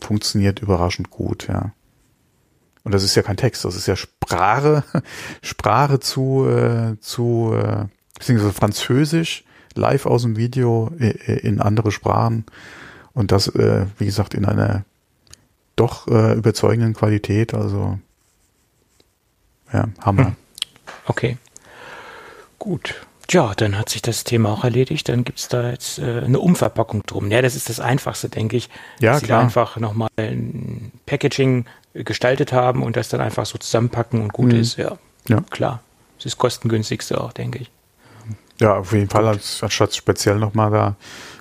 funktioniert 0.00 0.60
überraschend 0.60 1.10
gut, 1.10 1.48
ja. 1.48 1.72
Und 2.82 2.92
das 2.92 3.04
ist 3.04 3.14
ja 3.14 3.22
kein 3.22 3.36
Text, 3.36 3.64
das 3.64 3.76
ist 3.76 3.86
ja 3.86 3.94
Sprache, 3.94 4.82
Sprache 5.42 6.00
zu, 6.00 6.46
äh, 6.48 6.98
zu, 7.00 7.54
äh, 7.54 7.86
beziehungsweise 8.18 8.52
Französisch 8.52 9.44
live 9.76 10.06
aus 10.06 10.22
dem 10.22 10.36
Video 10.36 10.90
in 10.98 11.60
andere 11.60 11.92
Sprachen 11.92 12.44
und 13.12 13.32
das, 13.32 13.48
äh, 13.48 13.86
wie 13.98 14.06
gesagt, 14.06 14.34
in 14.34 14.44
einer 14.44 14.84
doch 15.76 16.06
äh, 16.08 16.34
überzeugenden 16.34 16.94
Qualität. 16.94 17.54
Also 17.54 17.98
ja, 19.72 19.88
Hammer. 20.00 20.26
Hm. 20.26 20.36
Okay. 21.06 21.36
Gut. 22.58 22.94
Ja, 23.30 23.54
dann 23.54 23.78
hat 23.78 23.88
sich 23.88 24.02
das 24.02 24.24
Thema 24.24 24.50
auch 24.50 24.64
erledigt. 24.64 25.08
Dann 25.08 25.22
gibt's 25.24 25.48
da 25.48 25.70
jetzt 25.70 25.98
äh, 25.98 26.20
eine 26.24 26.40
Umverpackung 26.40 27.04
drum. 27.06 27.30
Ja, 27.30 27.42
das 27.42 27.54
ist 27.54 27.68
das 27.68 27.78
Einfachste, 27.78 28.28
denke 28.28 28.56
ich. 28.56 28.68
Ja, 28.98 29.12
dass 29.12 29.22
klar. 29.22 29.40
Sie 29.40 29.44
einfach 29.44 29.76
nochmal 29.76 30.08
ein 30.16 30.90
Packaging 31.06 31.66
gestaltet 31.94 32.52
haben 32.52 32.82
und 32.82 32.96
das 32.96 33.08
dann 33.08 33.20
einfach 33.20 33.46
so 33.46 33.56
zusammenpacken 33.58 34.20
und 34.20 34.32
gut 34.32 34.52
mhm. 34.52 34.60
ist. 34.60 34.76
Ja, 34.76 34.98
ja, 35.28 35.40
klar. 35.50 35.80
Das 36.16 36.26
ist 36.26 36.34
das 36.34 36.38
kostengünstigste 36.38 37.20
auch, 37.20 37.32
denke 37.32 37.60
ich. 37.60 37.70
Ja, 38.60 38.76
auf 38.76 38.92
jeden 38.92 39.08
Fall, 39.08 39.26
als, 39.26 39.62
anstatt 39.62 39.94
speziell 39.94 40.36
nochmal 40.36 40.70
da 40.70 40.96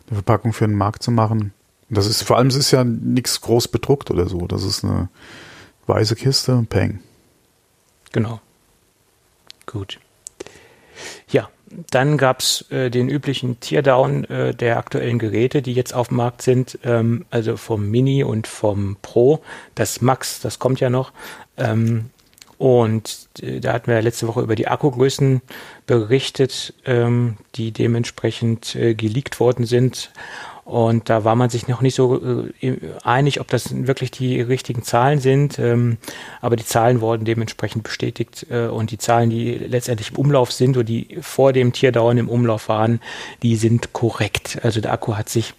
eine 0.08 0.16
Verpackung 0.16 0.54
für 0.54 0.66
den 0.66 0.76
Markt 0.76 1.04
zu 1.04 1.12
machen. 1.12 1.54
Das 1.90 2.08
ist, 2.08 2.24
vor 2.24 2.38
allem, 2.38 2.48
es 2.48 2.56
ist 2.56 2.72
ja 2.72 2.84
nichts 2.84 3.42
groß 3.42 3.68
bedruckt 3.68 4.10
oder 4.10 4.28
so. 4.28 4.48
Das 4.48 4.64
ist 4.64 4.84
eine 4.84 5.10
weiße 5.86 6.16
Kiste, 6.16 6.66
Peng. 6.70 7.00
Genau. 8.12 8.40
Gut. 9.66 10.00
Ja, 11.30 11.50
dann 11.92 12.18
gab's 12.18 12.66
äh, 12.72 12.90
den 12.90 13.10
üblichen 13.10 13.60
Teardown 13.60 14.24
äh, 14.26 14.56
der 14.56 14.78
aktuellen 14.78 15.20
Geräte, 15.20 15.62
die 15.62 15.74
jetzt 15.74 15.94
auf 15.94 16.08
dem 16.08 16.18
Markt 16.18 16.42
sind, 16.42 16.80
ähm, 16.84 17.26
also 17.30 17.58
vom 17.58 17.90
Mini 17.90 18.24
und 18.24 18.48
vom 18.48 18.98
Pro. 19.02 19.44
Das 19.76 20.02
Max, 20.02 20.40
das 20.40 20.58
kommt 20.60 20.80
ja 20.80 20.90
noch. 20.90 21.12
Ähm, 21.58 22.12
und 22.60 23.30
äh, 23.42 23.62
da 23.62 23.72
hatten 23.72 23.90
wir 23.90 24.02
letzte 24.02 24.28
Woche 24.28 24.42
über 24.42 24.56
die 24.56 24.68
Akkugrößen 24.68 25.42
berichtet, 25.88 26.74
ähm, 26.86 27.38
die 27.56 27.72
dementsprechend 27.72 28.76
äh, 28.76 28.94
geleakt 28.96 29.40
worden 29.40 29.66
sind. 29.66 30.12
Und 30.66 31.10
da 31.10 31.24
war 31.24 31.36
man 31.36 31.50
sich 31.50 31.70
noch 31.70 31.80
nicht 31.80 31.96
so 31.96 32.22
äh, 32.62 32.78
einig, 33.04 33.40
ob 33.40 33.48
das 33.48 33.88
wirklich 33.88 34.12
die 34.12 34.42
richtigen 34.42 34.84
Zahlen 34.84 35.20
sind. 35.20 35.58
Ähm, 35.58 35.98
aber 36.42 36.58
die 36.58 36.66
Zahlen 36.66 37.00
wurden 37.00 37.24
dementsprechend 37.24 37.84
bestätigt. 37.84 38.46
Äh, 38.50 38.68
und 38.68 38.92
die 38.92 38.98
Zahlen, 38.98 39.30
die 39.30 39.54
letztendlich 39.54 40.12
im 40.12 40.18
Umlauf 40.18 40.52
sind 40.52 40.76
oder 40.76 40.84
die 40.84 41.18
vor 41.22 41.54
dem 41.54 41.72
Tierdauern 41.72 42.18
im 42.18 42.28
Umlauf 42.28 42.68
waren, 42.68 43.00
die 43.42 43.56
sind 43.56 43.94
korrekt. 43.94 44.60
Also 44.64 44.82
der 44.82 44.92
Akku 44.92 45.16
hat 45.16 45.30
sich 45.30 45.54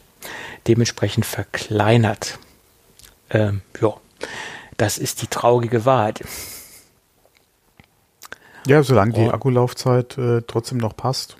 dementsprechend 0.68 1.24
verkleinert. 1.24 2.38
Ähm, 3.30 3.62
ja, 3.80 3.94
das 4.76 4.98
ist 4.98 5.22
die 5.22 5.28
traurige 5.28 5.86
Wahrheit. 5.86 6.20
Ja, 8.66 8.82
solange 8.82 9.12
die. 9.12 9.28
Akkulaufzeit 9.28 10.18
äh, 10.18 10.42
trotzdem 10.46 10.78
noch 10.78 10.96
passt. 10.96 11.36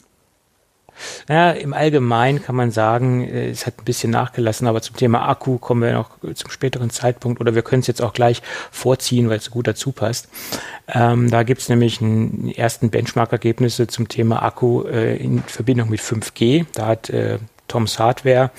Ja, 1.28 1.50
im 1.52 1.72
Allgemeinen 1.72 2.42
kann 2.42 2.54
man 2.54 2.70
sagen, 2.70 3.26
äh, 3.26 3.48
es 3.50 3.66
hat 3.66 3.78
ein 3.78 3.84
bisschen 3.84 4.10
nachgelassen, 4.10 4.66
aber 4.66 4.82
zum 4.82 4.96
Thema 4.96 5.28
Akku 5.28 5.58
kommen 5.58 5.82
wir 5.82 5.92
noch 5.92 6.10
zum 6.34 6.50
späteren 6.50 6.90
Zeitpunkt 6.90 7.40
oder 7.40 7.54
wir 7.54 7.62
können 7.62 7.80
es 7.80 7.86
jetzt 7.86 8.02
auch 8.02 8.12
gleich 8.12 8.42
vorziehen, 8.70 9.28
weil 9.28 9.38
es 9.38 9.50
gut 9.50 9.66
dazu 9.66 9.92
passt. 9.92 10.28
Ähm, 10.88 11.30
da 11.30 11.42
gibt 11.42 11.60
es 11.60 11.68
nämlich 11.68 12.00
einen 12.00 12.52
ersten 12.54 12.90
Benchmark-Ergebnisse 12.90 13.86
zum 13.86 14.08
Thema 14.08 14.42
Akku 14.42 14.84
äh, 14.84 15.16
in 15.16 15.42
Verbindung 15.42 15.88
mit 15.88 16.00
5G. 16.00 16.66
Da 16.74 16.86
hat 16.86 17.10
äh, 17.10 17.38
Tom's 17.68 17.98
Hardware 17.98 18.50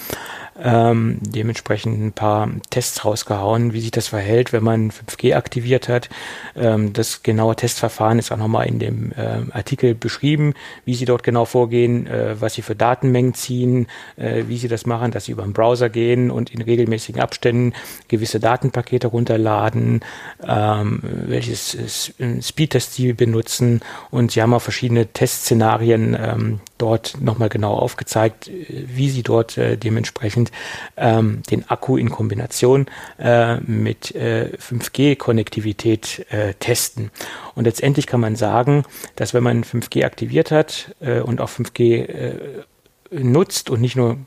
ähm, 0.64 1.18
dementsprechend 1.22 2.00
ein 2.00 2.12
paar 2.14 2.50
Tests 2.70 3.04
rausgehauen, 3.04 3.74
wie 3.74 3.82
sich 3.82 3.92
das 3.92 4.10
verhält, 4.10 4.54
wenn 4.54 4.64
man 4.64 4.92
5G 4.92 5.36
aktiviert 5.36 5.90
hat. 5.90 6.10
Ähm, 6.56 6.94
das 6.94 7.24
genaue 7.24 7.56
Testverfahren 7.56 8.20
ist 8.20 8.32
auch 8.32 8.38
nochmal 8.38 8.68
in 8.68 8.80
dem 8.80 9.12
äh, 9.14 9.52
Artikel 9.52 9.96
beschrieben, 9.96 10.54
wie 10.86 10.94
sie 10.94 11.06
dort 11.06 11.24
genau 11.24 11.46
vorgehen, 11.46 12.08
äh, 12.08 12.40
was 12.40 12.54
sie 12.54 12.62
für 12.62 12.76
Datenmengen 12.76 13.34
ziehen, 13.34 13.88
äh, 14.18 14.44
wie 14.48 14.58
sie 14.58 14.68
das 14.68 14.86
machen, 14.86 15.12
dass 15.12 15.26
sie 15.26 15.32
über 15.32 15.44
den 15.44 15.54
Browser 15.54 15.90
gehen 15.90 16.32
und 16.32 16.52
in 16.52 16.62
regelmäßigen 16.62 17.22
Abständen 17.22 17.74
gewisse 18.08 18.40
Datenpakete 18.40 19.08
runterladen, 19.08 20.02
ähm, 20.48 21.00
welches 21.04 22.14
Speedtest 22.42 22.94
sie 22.94 23.14
benutzen 23.14 23.82
und 24.12 24.32
sie 24.32 24.42
haben 24.42 24.54
auch 24.54 24.62
verschiedene 24.62 25.08
Testszenarien 25.08 26.18
ähm, 26.20 26.60
dort 26.78 27.18
nochmal 27.22 27.50
genau 27.50 27.74
aufgezeigt, 27.74 28.50
wie 28.68 29.10
sie 29.10 29.24
dort 29.24 29.58
äh, 29.58 29.78
dementsprechend 29.78 30.51
ähm, 30.98 31.44
den 31.50 31.70
Akku 31.70 31.98
in 31.98 32.10
Kombination 32.10 32.88
äh, 33.20 33.58
mit 33.62 34.14
äh, 34.16 34.52
5G-Konnektivität 34.58 36.26
äh, 36.32 36.54
testen. 36.56 37.12
Und 37.56 37.66
letztendlich 37.66 38.08
kann 38.08 38.20
man 38.20 38.36
sagen, 38.36 38.84
dass 39.16 39.34
wenn 39.34 39.44
man 39.44 39.64
5G 39.64 40.06
aktiviert 40.06 40.52
hat 40.52 40.96
äh, 41.00 41.22
und 41.22 41.42
auch 41.42 41.50
5G 41.50 42.06
äh, 42.06 42.34
nutzt 43.12 43.70
und 43.70 43.82
nicht 43.82 43.96
nur 43.96 44.18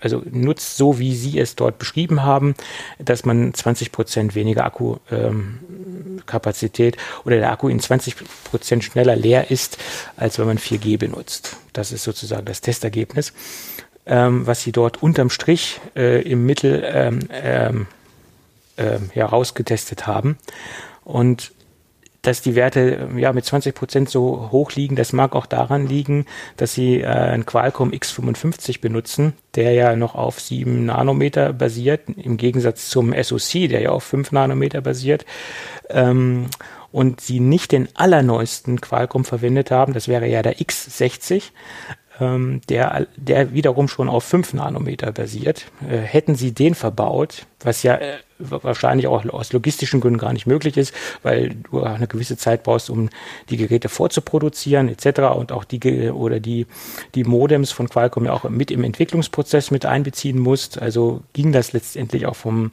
also 0.00 0.22
nutzt 0.30 0.76
so, 0.76 0.98
wie 0.98 1.14
Sie 1.14 1.38
es 1.38 1.54
dort 1.56 1.78
beschrieben 1.78 2.22
haben, 2.22 2.54
dass 2.98 3.24
man 3.24 3.54
20 3.54 3.92
Prozent 3.92 4.34
weniger 4.34 4.64
Akkukapazität 4.64 6.96
ähm, 6.96 7.02
oder 7.24 7.36
der 7.36 7.52
Akku 7.52 7.68
in 7.68 7.78
20 7.80 8.16
Prozent 8.44 8.82
schneller 8.82 9.14
leer 9.14 9.50
ist, 9.50 9.76
als 10.16 10.38
wenn 10.38 10.46
man 10.46 10.56
4G 10.58 10.96
benutzt. 10.98 11.58
Das 11.72 11.92
ist 11.92 12.04
sozusagen 12.04 12.46
das 12.46 12.62
Testergebnis, 12.62 13.34
ähm, 14.06 14.46
was 14.46 14.62
Sie 14.62 14.72
dort 14.72 15.02
unterm 15.02 15.30
Strich 15.30 15.80
äh, 15.96 16.22
im 16.22 16.46
Mittel 16.46 16.82
ähm, 16.86 17.20
ähm, 17.30 17.86
äh, 18.76 18.98
ja, 19.14 19.26
rausgetestet 19.26 20.06
haben. 20.06 20.38
Und 21.04 21.52
dass 22.22 22.42
die 22.42 22.54
Werte 22.54 23.08
ja 23.16 23.32
mit 23.32 23.44
20 23.44 23.74
Prozent 23.74 24.10
so 24.10 24.50
hoch 24.52 24.72
liegen, 24.72 24.96
das 24.96 25.12
mag 25.12 25.34
auch 25.34 25.46
daran 25.46 25.86
liegen, 25.86 26.26
dass 26.56 26.74
sie 26.74 27.00
äh, 27.00 27.06
einen 27.06 27.46
Qualcomm 27.46 27.92
X55 27.92 28.80
benutzen, 28.80 29.32
der 29.54 29.72
ja 29.72 29.96
noch 29.96 30.14
auf 30.14 30.38
7 30.38 30.84
Nanometer 30.84 31.52
basiert, 31.52 32.02
im 32.08 32.36
Gegensatz 32.36 32.90
zum 32.90 33.14
SoC, 33.14 33.68
der 33.70 33.80
ja 33.80 33.90
auf 33.90 34.04
5 34.04 34.32
Nanometer 34.32 34.80
basiert. 34.80 35.24
Ähm, 35.88 36.46
und 36.92 37.20
sie 37.20 37.38
nicht 37.38 37.72
den 37.72 37.88
allerneuesten 37.94 38.80
Qualcomm 38.80 39.24
verwendet 39.24 39.70
haben, 39.70 39.94
das 39.94 40.08
wäre 40.08 40.26
ja 40.26 40.42
der 40.42 40.58
X60, 40.58 41.44
ähm, 42.20 42.60
der, 42.68 43.06
der 43.16 43.52
wiederum 43.52 43.88
schon 43.88 44.08
auf 44.08 44.24
5 44.24 44.54
Nanometer 44.54 45.12
basiert. 45.12 45.66
Äh, 45.88 45.98
hätten 45.98 46.34
sie 46.34 46.52
den 46.52 46.74
verbaut, 46.74 47.46
was 47.60 47.82
ja 47.82 47.96
äh, 47.96 48.18
wahrscheinlich 48.38 49.06
auch 49.06 49.24
aus 49.26 49.52
logistischen 49.52 50.00
Gründen 50.00 50.18
gar 50.18 50.32
nicht 50.32 50.46
möglich 50.46 50.76
ist, 50.76 50.94
weil 51.22 51.56
du 51.70 51.82
eine 51.82 52.06
gewisse 52.06 52.36
Zeit 52.36 52.62
brauchst, 52.62 52.90
um 52.90 53.10
die 53.48 53.56
Geräte 53.56 53.88
vorzuproduzieren 53.88 54.88
etc. 54.88 55.20
und 55.36 55.52
auch 55.52 55.64
die 55.64 56.10
oder 56.10 56.40
die 56.40 56.66
die 57.14 57.24
Modems 57.24 57.70
von 57.70 57.88
Qualcomm 57.88 58.26
ja 58.26 58.32
auch 58.32 58.48
mit 58.48 58.70
im 58.70 58.84
Entwicklungsprozess 58.84 59.70
mit 59.70 59.86
einbeziehen 59.86 60.38
musst. 60.38 60.80
Also 60.80 61.22
ging 61.32 61.52
das 61.52 61.72
letztendlich 61.72 62.26
auch 62.26 62.36
vom 62.36 62.70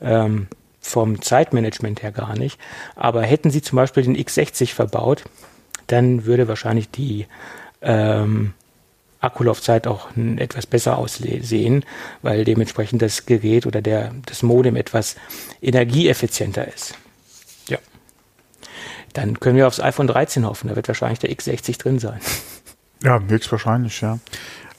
ähm, 0.00 0.48
vom 0.80 1.20
Zeitmanagement 1.20 2.02
her 2.02 2.12
gar 2.12 2.38
nicht. 2.38 2.58
Aber 2.94 3.22
hätten 3.22 3.50
sie 3.50 3.62
zum 3.62 3.76
Beispiel 3.76 4.04
den 4.04 4.16
X60 4.16 4.72
verbaut, 4.72 5.24
dann 5.88 6.24
würde 6.24 6.48
wahrscheinlich 6.48 6.90
die 6.90 7.26
ähm, 7.82 8.54
Akkulaufzeit 9.20 9.86
auch 9.86 10.08
etwas 10.36 10.66
besser 10.66 10.98
aussehen, 10.98 11.84
weil 12.22 12.44
dementsprechend 12.44 13.02
das 13.02 13.26
Gerät 13.26 13.66
oder 13.66 13.82
der, 13.82 14.12
das 14.26 14.42
Modem 14.42 14.76
etwas 14.76 15.16
energieeffizienter 15.62 16.72
ist. 16.72 16.94
Ja. 17.68 17.78
Dann 19.14 19.40
können 19.40 19.56
wir 19.56 19.66
aufs 19.66 19.80
iPhone 19.80 20.06
13 20.06 20.46
hoffen, 20.46 20.68
da 20.68 20.76
wird 20.76 20.88
wahrscheinlich 20.88 21.18
der 21.18 21.30
X60 21.30 21.78
drin 21.78 21.98
sein. 21.98 22.20
Ja, 23.02 23.20
höchstwahrscheinlich, 23.20 24.00
ja. 24.00 24.18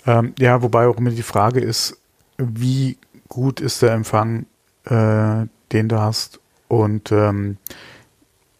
Ähm, 0.05 0.33
ja, 0.39 0.61
wobei 0.61 0.87
auch 0.87 0.97
immer 0.97 1.11
die 1.11 1.23
Frage 1.23 1.59
ist, 1.59 1.97
wie 2.37 2.97
gut 3.27 3.59
ist 3.59 3.81
der 3.81 3.91
Empfang, 3.91 4.45
äh, 4.85 5.45
den 5.71 5.89
du 5.89 5.99
hast 5.99 6.39
und 6.67 7.11
ähm, 7.11 7.57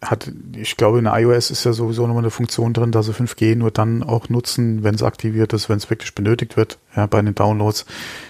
hat, 0.00 0.30
ich 0.54 0.76
glaube, 0.76 1.00
in 1.00 1.06
iOS 1.06 1.50
ist 1.50 1.64
ja 1.64 1.72
sowieso 1.72 2.06
nochmal 2.06 2.22
eine 2.22 2.30
Funktion 2.30 2.72
drin, 2.72 2.92
dass 2.92 3.06
sie 3.06 3.12
5G 3.12 3.56
nur 3.56 3.70
dann 3.70 4.02
auch 4.02 4.28
nutzen, 4.28 4.84
wenn 4.84 4.94
es 4.94 5.02
aktiviert 5.02 5.52
ist, 5.52 5.68
wenn 5.68 5.78
es 5.78 5.90
wirklich 5.90 6.14
benötigt 6.14 6.56
wird, 6.56 6.78
ja, 6.94 7.06
bei 7.06 7.20
den 7.20 7.34
Downloads. 7.34 7.84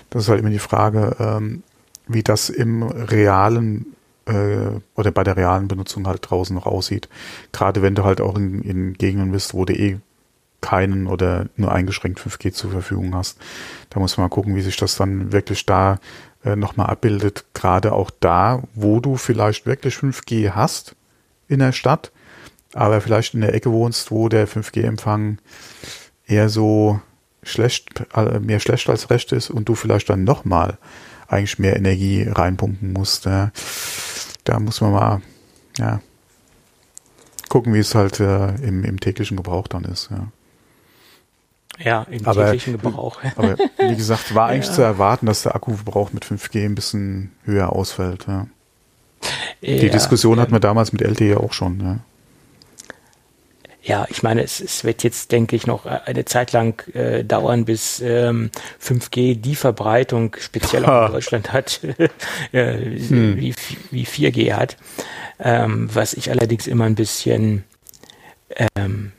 Das 0.08 0.22
ist 0.22 0.28
halt 0.30 0.40
immer 0.40 0.50
die 0.50 0.58
Frage, 0.58 1.16
ähm, 1.18 1.62
wie 2.06 2.22
das 2.22 2.48
im 2.48 2.82
realen 2.82 3.94
äh, 4.25 4.80
oder 4.94 5.10
bei 5.10 5.25
der 5.25 5.37
realen 5.37 5.68
Benutzung 5.68 6.06
halt 6.06 6.30
draußen 6.30 6.54
noch 6.54 6.66
aussieht. 6.66 7.08
Gerade 7.52 7.82
wenn 7.82 7.94
du 7.94 8.04
halt 8.04 8.22
auch 8.22 8.37
in, 8.37 8.62
in 8.62 8.94
Gegenden 8.94 9.32
bist, 9.32 9.52
wo 9.52 9.66
du 9.66 9.75
eh 9.75 9.98
keinen 10.60 11.06
oder 11.06 11.46
nur 11.56 11.72
eingeschränkt 11.72 12.18
5G 12.18 12.52
zur 12.52 12.70
Verfügung 12.70 13.14
hast. 13.14 13.38
Da 13.90 14.00
muss 14.00 14.16
man 14.16 14.25
mal 14.25 14.34
gucken, 14.34 14.56
wie 14.56 14.60
sich 14.60 14.76
das 14.76 14.96
dann 14.96 15.32
wirklich 15.32 15.66
da 15.66 15.98
äh, 16.44 16.56
nochmal 16.56 16.88
abbildet. 16.88 17.44
Gerade 17.54 17.92
auch 17.92 18.10
da, 18.20 18.62
wo 18.75 19.00
du 19.00 19.16
vielleicht 19.16 19.66
wirklich 19.66 19.94
5G 19.94 20.50
hast, 20.50 20.96
in 21.48 21.58
der 21.60 21.72
Stadt, 21.72 22.12
aber 22.74 23.00
vielleicht 23.00 23.34
in 23.34 23.40
der 23.40 23.54
Ecke 23.54 23.72
wohnst, 23.72 24.10
wo 24.10 24.28
der 24.28 24.46
5G-Empfang 24.46 25.38
eher 26.26 26.48
so 26.48 27.00
schlecht, 27.42 28.02
äh, 28.14 28.38
mehr 28.40 28.60
schlecht 28.60 28.88
als 28.88 29.10
recht 29.10 29.32
ist 29.32 29.50
und 29.50 29.68
du 29.68 29.74
vielleicht 29.74 30.10
dann 30.10 30.24
nochmal 30.24 30.78
eigentlich 31.26 31.58
mehr 31.58 31.76
Energie 31.76 32.26
reinpumpen 32.28 32.92
musst. 32.92 33.24
Ja. 33.24 33.50
Da 34.44 34.60
muss 34.60 34.80
man 34.80 34.92
mal, 34.92 35.22
ja, 35.78 36.00
gucken, 37.48 37.74
wie 37.74 37.78
es 37.78 37.94
halt 37.94 38.20
äh, 38.20 38.54
im, 38.56 38.84
im 38.84 39.00
täglichen 39.00 39.36
Gebrauch 39.36 39.68
dann 39.68 39.84
ist. 39.84 40.10
Ja. 40.10 40.28
Ja, 41.80 42.02
im 42.10 42.26
aber, 42.26 42.46
täglichen 42.46 42.72
Gebrauch. 42.72 43.20
aber 43.36 43.56
wie 43.78 43.96
gesagt, 43.96 44.34
war 44.34 44.48
eigentlich 44.48 44.66
ja. 44.66 44.72
zu 44.72 44.82
erwarten, 44.82 45.26
dass 45.26 45.42
der 45.42 45.54
Akkuverbrauch 45.54 46.12
mit 46.12 46.24
5G 46.24 46.64
ein 46.64 46.74
bisschen 46.74 47.32
höher 47.44 47.72
ausfällt. 47.72 48.26
Ja. 48.26 48.48
Die 49.62 49.87
ja, 49.87 49.88
Diskussion 49.88 50.40
hatten 50.40 50.52
wir 50.52 50.60
damals 50.60 50.92
mit 50.92 51.02
LTE 51.02 51.38
auch 51.38 51.52
schon. 51.52 51.80
Ja. 51.80 51.98
Ja, 53.88 54.06
ich 54.10 54.22
meine, 54.22 54.42
es, 54.42 54.60
es 54.60 54.84
wird 54.84 55.02
jetzt, 55.02 55.32
denke 55.32 55.56
ich, 55.56 55.66
noch 55.66 55.87
eine 55.87 56.26
Zeit 56.26 56.52
lang 56.52 56.87
äh, 56.94 57.25
dauern, 57.25 57.64
bis 57.64 58.00
ähm, 58.00 58.50
5G 58.82 59.40
die 59.40 59.54
Verbreitung 59.54 60.37
speziell 60.38 60.84
auch 60.84 61.06
in 61.06 61.12
Deutschland 61.14 61.52
hat, 61.54 61.80
äh, 62.52 62.75
hm. 62.75 63.40
wie, 63.40 63.54
wie 63.90 64.04
4G 64.04 64.52
hat. 64.52 64.76
Ähm, 65.40 65.88
was 65.90 66.12
ich 66.12 66.30
allerdings 66.30 66.66
immer 66.66 66.84
ein 66.84 66.96
bisschen 66.96 67.64
ähm, 68.76 69.12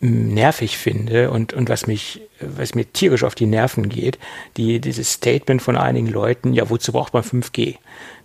nervig 0.00 0.78
finde 0.78 1.30
und, 1.30 1.52
und 1.52 1.68
was 1.68 1.86
mich, 1.86 2.22
was 2.40 2.74
mir 2.74 2.92
tierisch 2.92 3.22
auf 3.22 3.36
die 3.36 3.46
Nerven 3.46 3.88
geht, 3.88 4.18
die, 4.56 4.80
dieses 4.80 5.12
Statement 5.12 5.62
von 5.62 5.76
einigen 5.76 6.08
Leuten, 6.08 6.54
ja, 6.54 6.68
wozu 6.68 6.90
braucht 6.90 7.14
man 7.14 7.22
5G? 7.22 7.76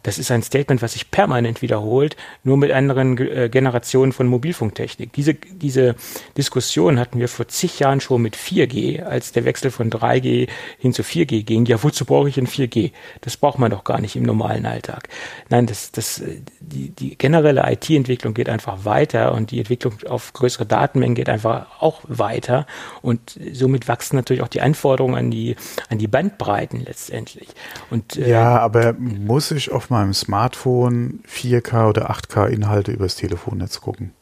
Das 0.07 0.17
ist 0.17 0.31
ein 0.31 0.41
Statement, 0.41 0.81
was 0.81 0.93
sich 0.93 1.11
permanent 1.11 1.61
wiederholt, 1.61 2.15
nur 2.45 2.55
mit 2.55 2.71
anderen 2.71 3.17
äh, 3.17 3.49
Generationen 3.49 4.13
von 4.13 4.25
Mobilfunktechnik. 4.27 5.11
Diese, 5.11 5.33
diese 5.33 5.95
Diskussion 6.37 6.97
hatten 6.97 7.19
wir 7.19 7.27
vor 7.27 7.49
zig 7.49 7.79
Jahren 7.79 7.99
schon 7.99 8.21
mit 8.21 8.37
4G, 8.37 9.03
als 9.03 9.33
der 9.33 9.43
Wechsel 9.43 9.69
von 9.69 9.89
3G 9.89 10.47
hin 10.77 10.93
zu 10.93 11.01
4G 11.01 11.43
ging. 11.43 11.65
Ja, 11.65 11.83
wozu 11.83 12.05
brauche 12.05 12.29
ich 12.29 12.37
ein 12.37 12.47
4G? 12.47 12.93
Das 13.19 13.35
braucht 13.35 13.59
man 13.59 13.69
doch 13.69 13.83
gar 13.83 13.99
nicht 13.99 14.15
im 14.15 14.23
normalen 14.23 14.65
Alltag. 14.65 15.09
Nein, 15.49 15.65
das, 15.65 15.91
das, 15.91 16.23
die, 16.61 16.91
die 16.91 17.17
generelle 17.17 17.69
IT-Entwicklung 17.69 18.33
geht 18.33 18.47
einfach 18.47 18.85
weiter 18.85 19.33
und 19.33 19.51
die 19.51 19.59
Entwicklung 19.59 19.95
auf 20.07 20.31
größere 20.31 20.65
Datenmengen 20.65 21.15
geht 21.15 21.27
einfach 21.27 21.81
auch 21.81 21.99
weiter 22.07 22.65
und 23.01 23.37
somit 23.51 23.89
wachsen 23.89 24.15
natürlich 24.15 24.41
auch 24.41 24.47
die 24.47 24.61
Anforderungen 24.61 25.15
an 25.15 25.31
die, 25.31 25.57
an 25.89 25.97
die 25.97 26.07
Bandbreiten 26.07 26.85
letztendlich. 26.85 27.49
Und, 27.89 28.15
äh, 28.15 28.29
ja, 28.29 28.57
aber 28.57 28.93
muss 28.93 29.51
ich 29.51 29.69
auf 29.69 29.89
meinem 29.97 30.13
Smartphone 30.13 31.23
4K 31.27 31.89
oder 31.89 32.11
8K 32.11 32.47
Inhalte 32.47 32.91
übers 32.91 33.15
Telefonnetz 33.15 33.81
gucken. 33.81 34.13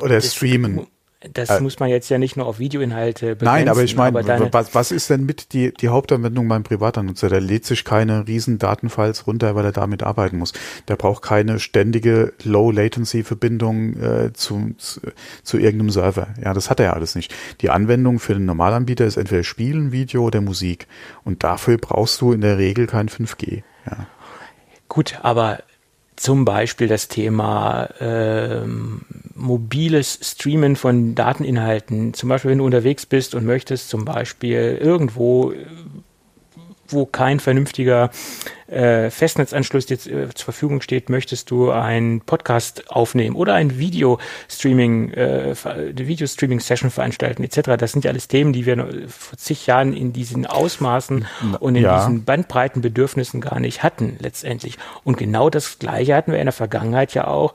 Oder 0.00 0.16
das, 0.16 0.34
streamen. 0.34 0.86
Das 1.20 1.48
äh, 1.48 1.60
muss 1.60 1.78
man 1.78 1.88
jetzt 1.88 2.10
ja 2.10 2.18
nicht 2.18 2.36
nur 2.36 2.46
auf 2.46 2.58
Videoinhalte 2.58 3.36
begrenzen. 3.36 3.44
Nein, 3.44 3.68
aber 3.68 3.82
ich 3.82 3.96
meine, 3.96 4.22
was, 4.52 4.74
was 4.74 4.92
ist 4.92 5.08
denn 5.08 5.24
mit 5.24 5.54
die, 5.54 5.72
die 5.72 5.88
Hauptanwendung 5.88 6.46
beim 6.46 6.62
Privatnutzer? 6.62 7.30
Der 7.30 7.40
lädt 7.40 7.64
sich 7.64 7.84
keine 7.84 8.26
riesen 8.26 8.58
Datenfiles 8.58 9.26
runter, 9.26 9.54
weil 9.54 9.64
er 9.64 9.72
damit 9.72 10.02
arbeiten 10.02 10.36
muss. 10.36 10.52
Der 10.88 10.96
braucht 10.96 11.22
keine 11.22 11.58
ständige 11.58 12.34
Low-Latency-Verbindung 12.44 13.96
äh, 14.00 14.32
zu, 14.34 14.74
zu, 14.76 15.00
zu 15.42 15.58
irgendeinem 15.58 15.90
Server. 15.90 16.28
Ja, 16.42 16.52
das 16.52 16.68
hat 16.68 16.80
er 16.80 16.86
ja 16.86 16.92
alles 16.92 17.14
nicht. 17.14 17.34
Die 17.62 17.70
Anwendung 17.70 18.18
für 18.18 18.34
den 18.34 18.44
Normalanbieter 18.44 19.06
ist 19.06 19.16
entweder 19.16 19.42
Spielen, 19.42 19.92
Video 19.92 20.22
oder 20.22 20.42
Musik. 20.42 20.86
Und 21.24 21.44
dafür 21.44 21.78
brauchst 21.78 22.20
du 22.20 22.32
in 22.32 22.42
der 22.42 22.58
Regel 22.58 22.86
kein 22.86 23.08
5G. 23.08 23.62
Ja. 23.86 24.06
Gut, 24.88 25.18
aber 25.22 25.60
zum 26.16 26.44
Beispiel 26.44 26.88
das 26.88 27.08
Thema 27.08 27.88
ähm, 28.00 29.02
mobiles 29.34 30.18
Streamen 30.22 30.76
von 30.76 31.14
Dateninhalten. 31.14 32.14
Zum 32.14 32.28
Beispiel, 32.28 32.50
wenn 32.50 32.58
du 32.58 32.64
unterwegs 32.64 33.06
bist 33.06 33.34
und 33.34 33.44
möchtest 33.44 33.90
zum 33.90 34.04
Beispiel 34.04 34.78
irgendwo 34.80 35.52
wo 36.88 37.06
kein 37.06 37.40
vernünftiger 37.40 38.10
äh, 38.66 39.10
Festnetzanschluss 39.10 39.88
jetzt 39.88 40.06
äh, 40.06 40.28
zur 40.34 40.44
Verfügung 40.44 40.80
steht, 40.80 41.08
möchtest 41.08 41.50
du 41.50 41.70
einen 41.70 42.20
Podcast 42.20 42.90
aufnehmen 42.90 43.36
oder 43.36 43.54
ein 43.54 43.78
Video-Streaming, 43.78 45.12
äh, 45.12 45.54
Video-Streaming-Session 45.94 46.90
veranstalten 46.90 47.44
etc. 47.44 47.76
Das 47.78 47.92
sind 47.92 48.04
ja 48.04 48.10
alles 48.10 48.28
Themen, 48.28 48.52
die 48.52 48.66
wir 48.66 48.76
vor 49.08 49.38
zig 49.38 49.66
Jahren 49.66 49.92
in 49.92 50.12
diesen 50.12 50.46
Ausmaßen 50.46 51.26
und 51.60 51.76
in 51.76 51.82
ja. 51.82 51.98
diesen 51.98 52.24
Bandbreitenbedürfnissen 52.24 53.40
gar 53.40 53.60
nicht 53.60 53.82
hatten 53.82 54.16
letztendlich. 54.20 54.78
Und 55.04 55.16
genau 55.16 55.48
das 55.50 55.78
Gleiche 55.78 56.14
hatten 56.16 56.32
wir 56.32 56.38
in 56.38 56.46
der 56.46 56.52
Vergangenheit 56.52 57.14
ja 57.14 57.26
auch 57.28 57.54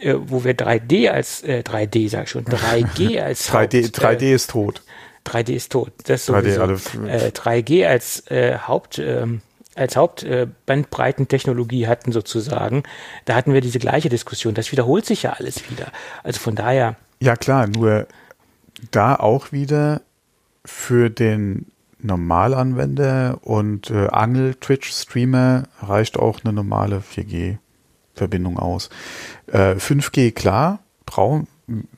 äh, 0.00 0.16
wo 0.18 0.44
wir 0.44 0.54
3D 0.54 1.10
als 1.10 1.42
äh, 1.44 1.62
3D 1.64 2.08
sag 2.08 2.24
ich 2.24 2.30
schon 2.30 2.44
3G 2.44 3.20
als 3.22 3.50
3D 3.50 3.94
3D 3.94 4.34
ist 4.34 4.50
tot 4.50 4.82
3D 5.26 5.52
ist 5.52 5.72
tot. 5.72 5.92
Das 6.04 6.26
sowieso. 6.26 6.62
3D, 6.62 7.06
äh, 7.06 7.30
3G 7.30 7.86
als 7.86 8.26
äh, 8.30 8.58
Haupt 8.58 8.98
ähm, 8.98 9.42
als 9.74 9.96
Hauptbandbreitentechnologie 9.96 11.86
hatten 11.86 12.12
sozusagen, 12.12 12.82
da 13.24 13.34
hatten 13.34 13.54
wir 13.54 13.62
diese 13.62 13.78
gleiche 13.78 14.08
Diskussion. 14.10 14.54
Das 14.54 14.70
wiederholt 14.70 15.06
sich 15.06 15.22
ja 15.22 15.32
alles 15.32 15.70
wieder. 15.70 15.86
Also 16.22 16.40
von 16.40 16.54
daher. 16.54 16.96
Ja 17.20 17.36
klar, 17.36 17.66
nur 17.66 18.06
da 18.90 19.16
auch 19.16 19.52
wieder 19.52 20.02
für 20.64 21.10
den 21.10 21.66
Normalanwender 22.00 23.38
und 23.42 23.90
äh, 23.90 24.08
Angel-Twitch-Streamer 24.08 25.64
reicht 25.80 26.18
auch 26.18 26.40
eine 26.44 26.52
normale 26.52 26.98
4G-Verbindung 26.98 28.58
aus. 28.58 28.90
Äh, 29.46 29.76
5G, 29.76 30.32
klar, 30.32 30.80
brauchen, 31.06 31.46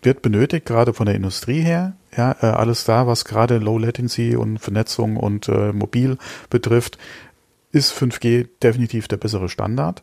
wird 0.03 0.21
benötigt, 0.21 0.67
gerade 0.67 0.93
von 0.93 1.07
der 1.07 1.15
Industrie 1.15 1.63
her. 1.63 1.95
Ja, 2.17 2.37
äh, 2.41 2.47
alles 2.47 2.85
da, 2.85 3.07
was 3.07 3.25
gerade 3.25 3.59
Low 3.59 3.79
Latency 3.79 4.37
und 4.37 4.59
Vernetzung 4.59 5.17
und 5.17 5.49
äh, 5.49 5.73
mobil 5.73 6.19
betrifft, 6.51 6.99
ist 7.73 7.93
5G 7.93 8.49
definitiv 8.63 9.09
der 9.09 9.17
bessere 9.17 9.49
Standard. 9.49 10.03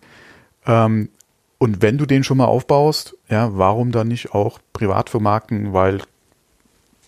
Ähm, 0.66 1.10
und 1.58 1.82
wenn 1.82 1.98
du 1.98 2.06
den 2.06 2.24
schon 2.24 2.38
mal 2.38 2.46
aufbaust, 2.46 3.16
ja, 3.30 3.56
warum 3.56 3.92
dann 3.92 4.08
nicht 4.08 4.34
auch 4.34 4.60
privat 4.74 5.10
vermarkten, 5.10 5.74
weil 5.74 6.02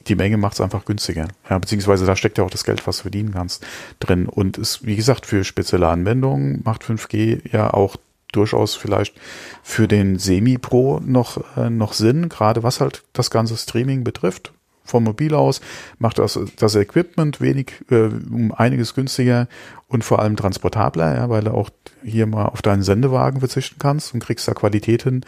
die 0.08 0.16
Menge 0.16 0.38
macht 0.38 0.54
es 0.54 0.62
einfach 0.62 0.86
günstiger. 0.86 1.28
Ja, 1.50 1.58
beziehungsweise 1.58 2.06
da 2.06 2.16
steckt 2.16 2.38
ja 2.38 2.44
auch 2.44 2.50
das 2.50 2.64
Geld, 2.64 2.86
was 2.86 2.98
du 2.98 3.02
verdienen 3.04 3.32
kannst, 3.34 3.66
drin. 4.00 4.28
Und 4.28 4.58
ist, 4.58 4.86
wie 4.86 4.96
gesagt, 4.96 5.26
für 5.26 5.44
spezielle 5.44 5.88
Anwendungen 5.88 6.62
macht 6.64 6.84
5G 6.84 7.52
ja 7.52 7.74
auch 7.74 7.96
durchaus 8.32 8.76
vielleicht 8.76 9.16
für 9.64 9.88
den 9.88 10.18
Semi-Pro 10.18 11.00
noch, 11.00 11.58
äh, 11.58 11.70
noch 11.70 11.94
Sinn, 11.94 12.30
gerade 12.30 12.64
was 12.64 12.80
halt 12.82 13.04
das 13.14 13.30
ganze 13.30 13.58
Streaming 13.58 14.04
betrifft 14.04 14.54
vom 14.84 15.04
Mobil 15.04 15.34
aus, 15.34 15.62
macht 15.98 16.20
das, 16.20 16.40
das 16.58 16.76
Equipment 16.76 17.42
wenig, 17.42 17.74
äh, 17.90 18.06
um 18.06 18.52
einiges 18.52 18.94
günstiger 18.94 19.48
und 19.88 20.04
vor 20.04 20.20
allem 20.20 20.36
transportabler, 20.36 21.16
ja, 21.16 21.30
weil 21.30 21.44
du 21.44 21.52
auch 21.52 21.70
hier 22.04 22.26
mal 22.26 22.46
auf 22.46 22.62
deinen 22.62 22.84
Sendewagen 22.84 23.40
verzichten 23.40 23.78
kannst 23.80 24.14
und 24.14 24.24
kriegst 24.24 24.48
da 24.48 24.54
Qualität 24.54 25.04
hin, 25.04 25.26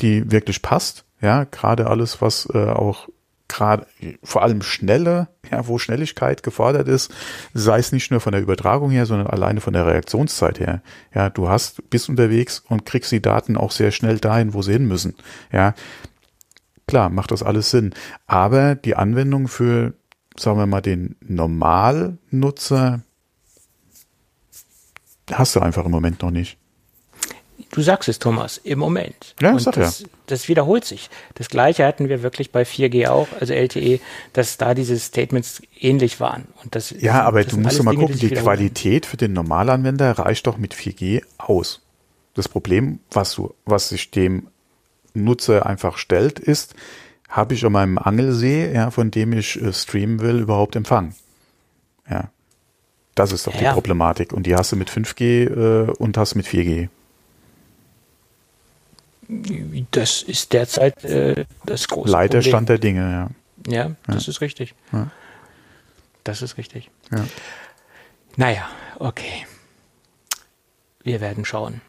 die 0.00 0.30
wirklich 0.30 0.62
passt. 0.62 1.04
Ja, 1.20 1.44
gerade 1.44 1.88
alles, 1.88 2.20
was 2.20 2.48
äh, 2.52 2.68
auch 2.68 3.08
gerade 3.48 3.86
vor 4.22 4.42
allem 4.42 4.62
schnelle, 4.62 5.28
ja, 5.50 5.66
wo 5.66 5.78
Schnelligkeit 5.78 6.42
gefordert 6.42 6.86
ist, 6.86 7.12
sei 7.54 7.78
es 7.78 7.92
nicht 7.92 8.10
nur 8.10 8.20
von 8.20 8.32
der 8.32 8.42
Übertragung 8.42 8.90
her, 8.90 9.06
sondern 9.06 9.26
alleine 9.26 9.60
von 9.60 9.72
der 9.72 9.86
Reaktionszeit 9.86 10.60
her. 10.60 10.82
Ja, 11.14 11.30
du 11.30 11.48
hast, 11.48 11.88
bist 11.90 12.08
unterwegs 12.08 12.62
und 12.68 12.84
kriegst 12.84 13.10
die 13.10 13.22
Daten 13.22 13.56
auch 13.56 13.70
sehr 13.70 13.90
schnell 13.90 14.18
dahin, 14.18 14.52
wo 14.52 14.62
sie 14.62 14.72
hin 14.72 14.86
müssen. 14.86 15.14
Ja, 15.50 15.74
klar, 16.88 17.10
macht 17.10 17.30
das 17.30 17.44
alles 17.44 17.70
Sinn. 17.70 17.94
Aber 18.26 18.74
die 18.74 18.96
Anwendung 18.96 19.46
für, 19.46 19.94
sagen 20.36 20.58
wir 20.58 20.66
mal, 20.66 20.80
den 20.80 21.14
Normalnutzer 21.20 23.02
hast 25.30 25.54
du 25.54 25.60
einfach 25.60 25.84
im 25.84 25.92
Moment 25.92 26.22
noch 26.22 26.30
nicht. 26.30 26.58
Du 27.70 27.82
sagst 27.82 28.08
es, 28.08 28.18
Thomas, 28.18 28.56
im 28.56 28.78
Moment. 28.78 29.34
Ja, 29.42 29.52
und 29.52 29.60
sag 29.60 29.74
das, 29.74 30.00
ja. 30.00 30.06
das 30.26 30.48
wiederholt 30.48 30.86
sich. 30.86 31.10
Das 31.34 31.50
gleiche 31.50 31.84
hatten 31.84 32.08
wir 32.08 32.22
wirklich 32.22 32.50
bei 32.50 32.62
4G 32.62 33.08
auch, 33.08 33.28
also 33.38 33.52
LTE, 33.52 34.00
dass 34.32 34.56
da 34.56 34.72
diese 34.72 34.98
Statements 34.98 35.60
ähnlich 35.78 36.18
waren. 36.18 36.46
Und 36.64 36.74
das, 36.74 36.94
Ja, 36.98 37.22
aber 37.24 37.42
das 37.44 37.52
du 37.52 37.58
musst 37.58 37.78
doch 37.78 37.84
mal 37.84 37.90
Dinge, 37.90 38.04
gucken, 38.04 38.18
die 38.18 38.30
wiederholen. 38.30 38.44
Qualität 38.44 39.04
für 39.04 39.18
den 39.18 39.34
Normalanwender 39.34 40.12
reicht 40.12 40.46
doch 40.46 40.56
mit 40.56 40.74
4G 40.74 41.22
aus. 41.36 41.82
Das 42.32 42.48
Problem, 42.48 43.00
was 43.10 43.34
du, 43.34 43.54
was 43.66 43.90
sich 43.90 44.10
dem 44.10 44.48
Nutzer 45.24 45.66
einfach 45.66 45.98
stellt, 45.98 46.38
ist, 46.38 46.74
habe 47.28 47.54
ich 47.54 47.64
an 47.64 47.72
meinem 47.72 47.98
Angelsee, 47.98 48.72
ja, 48.72 48.90
von 48.90 49.10
dem 49.10 49.32
ich 49.32 49.60
äh, 49.60 49.72
streamen 49.72 50.20
will, 50.20 50.40
überhaupt 50.40 50.76
Empfang? 50.76 51.14
Ja. 52.08 52.30
Das 53.14 53.32
ist 53.32 53.46
doch 53.46 53.56
die 53.56 53.64
Ja. 53.64 53.72
Problematik. 53.72 54.32
Und 54.32 54.44
die 54.46 54.54
hast 54.54 54.72
du 54.72 54.76
mit 54.76 54.90
5G 54.90 55.88
äh, 55.88 55.90
und 55.90 56.16
hast 56.16 56.34
mit 56.36 56.46
4G. 56.46 56.88
Das 59.90 60.22
ist 60.22 60.52
derzeit 60.52 61.04
äh, 61.04 61.44
das 61.66 61.88
große 61.88 62.10
Leider 62.10 62.38
Problem. 62.38 62.50
Stand 62.50 62.68
der 62.70 62.78
Dinge, 62.78 63.10
ja. 63.10 63.30
Ja, 63.66 63.96
das 64.06 64.28
ist 64.28 64.40
richtig. 64.40 64.74
Ja. 64.92 65.10
Das 66.24 66.40
ist 66.42 66.56
richtig. 66.56 66.90
Ja. 67.10 67.24
Naja, 68.36 68.68
okay. 68.98 69.46
Wir 71.02 71.20
werden 71.20 71.44
schauen. 71.44 71.80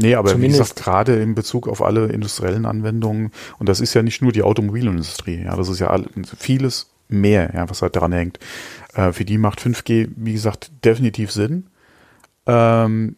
Nee, 0.00 0.14
aber 0.14 0.30
wie 0.30 0.32
Zumindest- 0.34 0.60
gesagt, 0.60 0.82
gerade 0.82 1.20
in 1.20 1.34
Bezug 1.34 1.68
auf 1.68 1.82
alle 1.82 2.06
industriellen 2.06 2.64
Anwendungen, 2.66 3.32
und 3.58 3.68
das 3.68 3.80
ist 3.80 3.94
ja 3.94 4.02
nicht 4.02 4.22
nur 4.22 4.32
die 4.32 4.42
Automobilindustrie, 4.42 5.42
ja, 5.44 5.56
das 5.56 5.68
ist 5.68 5.78
ja 5.78 5.98
vieles 6.38 6.90
mehr, 7.08 7.50
ja, 7.54 7.68
was 7.68 7.82
halt 7.82 7.96
daran 7.96 8.12
hängt. 8.12 8.38
Äh, 8.94 9.12
für 9.12 9.24
die 9.24 9.36
macht 9.38 9.60
5G, 9.60 10.08
wie 10.16 10.32
gesagt, 10.32 10.70
definitiv 10.84 11.32
Sinn. 11.32 11.66
Ähm, 12.46 13.16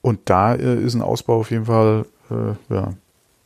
und 0.00 0.20
da 0.26 0.54
äh, 0.54 0.80
ist 0.82 0.94
ein 0.94 1.02
Ausbau 1.02 1.40
auf 1.40 1.50
jeden 1.50 1.66
Fall, 1.66 2.06
äh, 2.30 2.74
ja, 2.74 2.94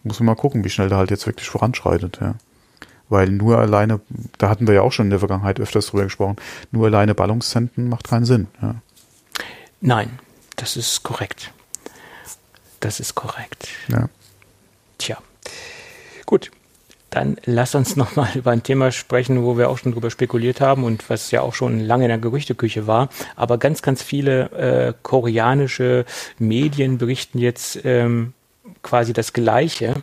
muss 0.04 0.20
man 0.20 0.26
mal 0.26 0.34
gucken, 0.36 0.64
wie 0.64 0.70
schnell 0.70 0.88
der 0.88 0.98
halt 0.98 1.10
jetzt 1.10 1.26
wirklich 1.26 1.48
voranschreitet, 1.48 2.18
ja. 2.20 2.34
Weil 3.08 3.30
nur 3.30 3.58
alleine, 3.58 4.00
da 4.38 4.48
hatten 4.48 4.66
wir 4.66 4.74
ja 4.74 4.82
auch 4.82 4.92
schon 4.92 5.06
in 5.06 5.10
der 5.10 5.18
Vergangenheit 5.18 5.60
öfters 5.60 5.86
drüber 5.88 6.04
gesprochen, 6.04 6.36
nur 6.70 6.86
alleine 6.86 7.14
Ballungszentren 7.14 7.88
macht 7.88 8.08
keinen 8.08 8.24
Sinn, 8.24 8.46
ja. 8.60 8.76
Nein, 9.80 10.10
das 10.56 10.76
ist 10.76 11.02
korrekt. 11.02 11.52
Das 12.82 12.98
ist 13.00 13.14
korrekt. 13.14 13.68
ja. 13.88 14.08
Tja, 14.98 15.18
gut. 16.26 16.50
Dann 17.10 17.36
lass 17.44 17.74
uns 17.74 17.94
nochmal 17.96 18.30
über 18.34 18.50
ein 18.50 18.62
Thema 18.62 18.90
sprechen, 18.90 19.44
wo 19.44 19.56
wir 19.56 19.68
auch 19.70 19.78
schon 19.78 19.92
drüber 19.92 20.10
spekuliert 20.10 20.60
haben 20.60 20.84
und 20.84 21.08
was 21.10 21.30
ja 21.30 21.42
auch 21.42 21.54
schon 21.54 21.78
lange 21.78 22.04
in 22.04 22.08
der 22.08 22.18
Gerüchteküche 22.18 22.86
war. 22.86 23.08
Aber 23.36 23.58
ganz, 23.58 23.82
ganz 23.82 24.02
viele 24.02 24.50
äh, 24.52 24.94
koreanische 25.02 26.04
Medien 26.38 26.98
berichten 26.98 27.38
jetzt 27.38 27.84
ähm, 27.84 28.32
quasi 28.82 29.12
das 29.12 29.32
Gleiche. 29.32 29.94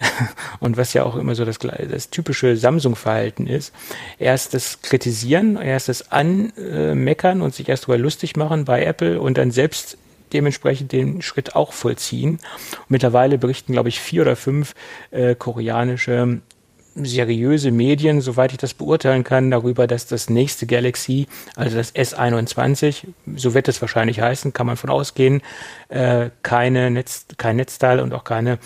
Und 0.60 0.76
was 0.76 0.92
ja 0.94 1.04
auch 1.04 1.16
immer 1.16 1.34
so 1.34 1.44
das, 1.44 1.58
das 1.58 2.10
typische 2.10 2.56
Samsung-Verhalten 2.56 3.46
ist. 3.46 3.72
Erst 4.18 4.54
das 4.54 4.82
Kritisieren, 4.82 5.56
erst 5.56 5.88
das 5.88 6.10
Anmeckern 6.12 7.42
und 7.42 7.54
sich 7.54 7.68
erst 7.68 7.84
darüber 7.84 7.98
lustig 7.98 8.36
machen 8.36 8.64
bei 8.64 8.84
Apple 8.84 9.20
und 9.20 9.38
dann 9.38 9.50
selbst 9.50 9.98
dementsprechend 10.32 10.92
den 10.92 11.22
Schritt 11.22 11.56
auch 11.56 11.72
vollziehen. 11.72 12.38
Mittlerweile 12.88 13.38
berichten, 13.38 13.72
glaube 13.72 13.88
ich, 13.88 14.00
vier 14.00 14.22
oder 14.22 14.36
fünf 14.36 14.74
äh, 15.10 15.34
koreanische 15.34 16.40
seriöse 17.06 17.70
Medien, 17.70 18.20
soweit 18.20 18.52
ich 18.52 18.58
das 18.58 18.74
beurteilen 18.74 19.24
kann, 19.24 19.50
darüber, 19.50 19.86
dass 19.86 20.06
das 20.06 20.30
nächste 20.30 20.66
Galaxy, 20.66 21.26
also 21.56 21.76
das 21.76 21.94
S21, 21.94 23.06
so 23.36 23.54
wird 23.54 23.68
es 23.68 23.80
wahrscheinlich 23.80 24.20
heißen, 24.20 24.52
kann 24.52 24.66
man 24.66 24.76
von 24.76 24.90
ausgehen, 24.90 25.42
äh, 25.88 26.30
keine 26.42 26.90
Netz, 26.90 27.26
kein 27.36 27.56
Netzteil 27.56 28.00
und 28.00 28.12
auch 28.14 28.24
keine 28.24 28.58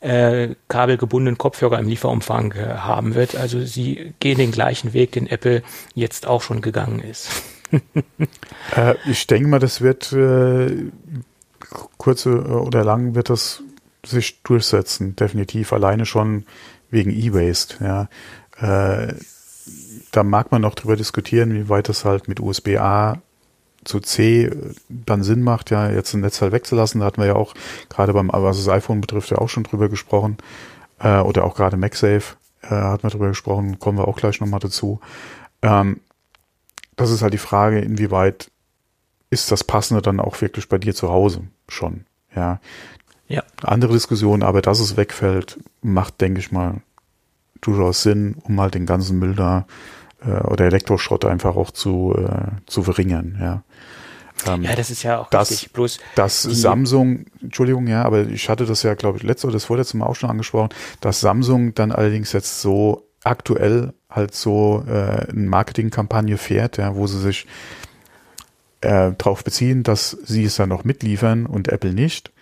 äh, 0.00 0.54
kabelgebundenen 0.68 1.38
Kopfhörer 1.38 1.78
im 1.78 1.88
Lieferumfang 1.88 2.52
äh, 2.52 2.78
haben 2.78 3.14
wird. 3.14 3.36
Also 3.36 3.64
sie 3.64 4.14
gehen 4.20 4.38
den 4.38 4.52
gleichen 4.52 4.92
Weg, 4.92 5.12
den 5.12 5.26
Apple 5.26 5.62
jetzt 5.94 6.26
auch 6.26 6.42
schon 6.42 6.60
gegangen 6.60 7.00
ist. 7.00 7.30
Äh, 8.76 8.96
ich 9.06 9.26
denke 9.26 9.48
mal, 9.48 9.60
das 9.60 9.80
wird 9.80 10.12
äh, 10.12 10.90
kurze 11.96 12.30
äh, 12.30 12.34
oder 12.34 12.84
lang 12.84 13.14
wird 13.14 13.30
das 13.30 13.62
sich 14.04 14.42
durchsetzen, 14.42 15.16
definitiv. 15.16 15.72
Alleine 15.72 16.04
schon 16.06 16.44
wegen 16.90 17.10
E-Waste. 17.10 17.76
Ja. 17.82 18.08
Äh, 18.60 19.14
da 20.12 20.22
mag 20.22 20.52
man 20.52 20.62
noch 20.62 20.74
drüber 20.74 20.96
diskutieren, 20.96 21.54
wie 21.54 21.68
weit 21.68 21.88
das 21.88 22.04
halt 22.04 22.28
mit 22.28 22.40
USB-A 22.40 23.22
zu 23.84 24.00
C 24.00 24.44
äh, 24.44 24.74
dann 24.88 25.22
Sinn 25.22 25.42
macht, 25.42 25.70
ja, 25.70 25.90
jetzt 25.90 26.14
ein 26.14 26.20
Netzteil 26.20 26.52
wegzulassen. 26.52 27.00
Da 27.00 27.06
hatten 27.06 27.20
wir 27.20 27.28
ja 27.28 27.36
auch 27.36 27.54
gerade 27.88 28.12
beim, 28.12 28.30
was 28.32 28.58
das 28.58 28.68
iPhone 28.68 29.00
betrifft, 29.00 29.30
ja 29.30 29.38
auch 29.38 29.48
schon 29.48 29.64
drüber 29.64 29.88
gesprochen. 29.88 30.36
Äh, 30.98 31.20
oder 31.20 31.44
auch 31.44 31.54
gerade 31.54 31.76
MagSafe 31.76 32.36
äh, 32.62 32.68
hat 32.68 33.02
man 33.02 33.10
drüber 33.10 33.28
gesprochen, 33.28 33.78
kommen 33.78 33.98
wir 33.98 34.08
auch 34.08 34.16
gleich 34.16 34.40
nochmal 34.40 34.60
dazu. 34.60 35.00
Ähm, 35.62 36.00
das 36.98 37.10
ist 37.10 37.22
halt 37.22 37.32
die 37.32 37.38
Frage, 37.38 37.78
inwieweit 37.80 38.50
ist 39.30 39.50
das 39.50 39.64
Passende 39.64 40.02
dann 40.02 40.20
auch 40.20 40.40
wirklich 40.40 40.68
bei 40.68 40.78
dir 40.78 40.94
zu 40.94 41.08
Hause 41.10 41.42
schon. 41.68 42.04
Ja. 42.36 42.60
Ja. 43.28 43.42
Andere 43.62 43.92
Diskussion, 43.92 44.42
aber 44.42 44.62
dass 44.62 44.80
es 44.80 44.96
wegfällt, 44.96 45.58
macht, 45.82 46.20
denke 46.20 46.40
ich 46.40 46.50
mal, 46.52 46.80
durchaus 47.60 48.02
Sinn, 48.02 48.36
um 48.44 48.60
halt 48.60 48.74
den 48.74 48.86
ganzen 48.86 49.18
Müll 49.18 49.34
da 49.34 49.66
äh, 50.24 50.30
oder 50.46 50.64
Elektroschrott 50.66 51.24
einfach 51.24 51.56
auch 51.56 51.70
zu, 51.70 52.14
äh, 52.16 52.52
zu 52.66 52.82
verringern. 52.82 53.36
Ja. 53.40 53.62
Ähm, 54.46 54.62
Ja, 54.62 54.74
das 54.76 54.90
ist 54.90 55.02
ja 55.02 55.18
auch 55.18 55.28
Das- 55.30 55.50
richtig. 55.50 55.72
Bloß 55.72 55.98
die- 56.16 56.54
Samsung, 56.54 57.26
Entschuldigung, 57.42 57.86
ja, 57.86 58.02
aber 58.04 58.22
ich 58.28 58.48
hatte 58.48 58.64
das 58.64 58.82
ja, 58.82 58.94
glaube 58.94 59.18
ich, 59.18 59.24
letzte 59.24 59.48
oder 59.48 59.54
das 59.54 59.64
vorletzte 59.64 59.96
Mal 59.98 60.06
auch 60.06 60.16
schon 60.16 60.30
angesprochen, 60.30 60.70
dass 61.00 61.20
Samsung 61.20 61.74
dann 61.74 61.92
allerdings 61.92 62.32
jetzt 62.32 62.62
so 62.62 63.07
aktuell 63.24 63.92
halt 64.10 64.34
so 64.34 64.84
äh, 64.86 65.26
eine 65.30 65.48
Marketingkampagne 65.48 66.38
fährt, 66.38 66.78
ja, 66.78 66.94
wo 66.96 67.06
sie 67.06 67.20
sich 67.20 67.46
äh, 68.80 69.12
darauf 69.16 69.44
beziehen, 69.44 69.82
dass 69.82 70.10
sie 70.10 70.44
es 70.44 70.56
dann 70.56 70.68
noch 70.68 70.84
mitliefern 70.84 71.46
und 71.46 71.68
Apple 71.68 71.92
nicht. 71.92 72.32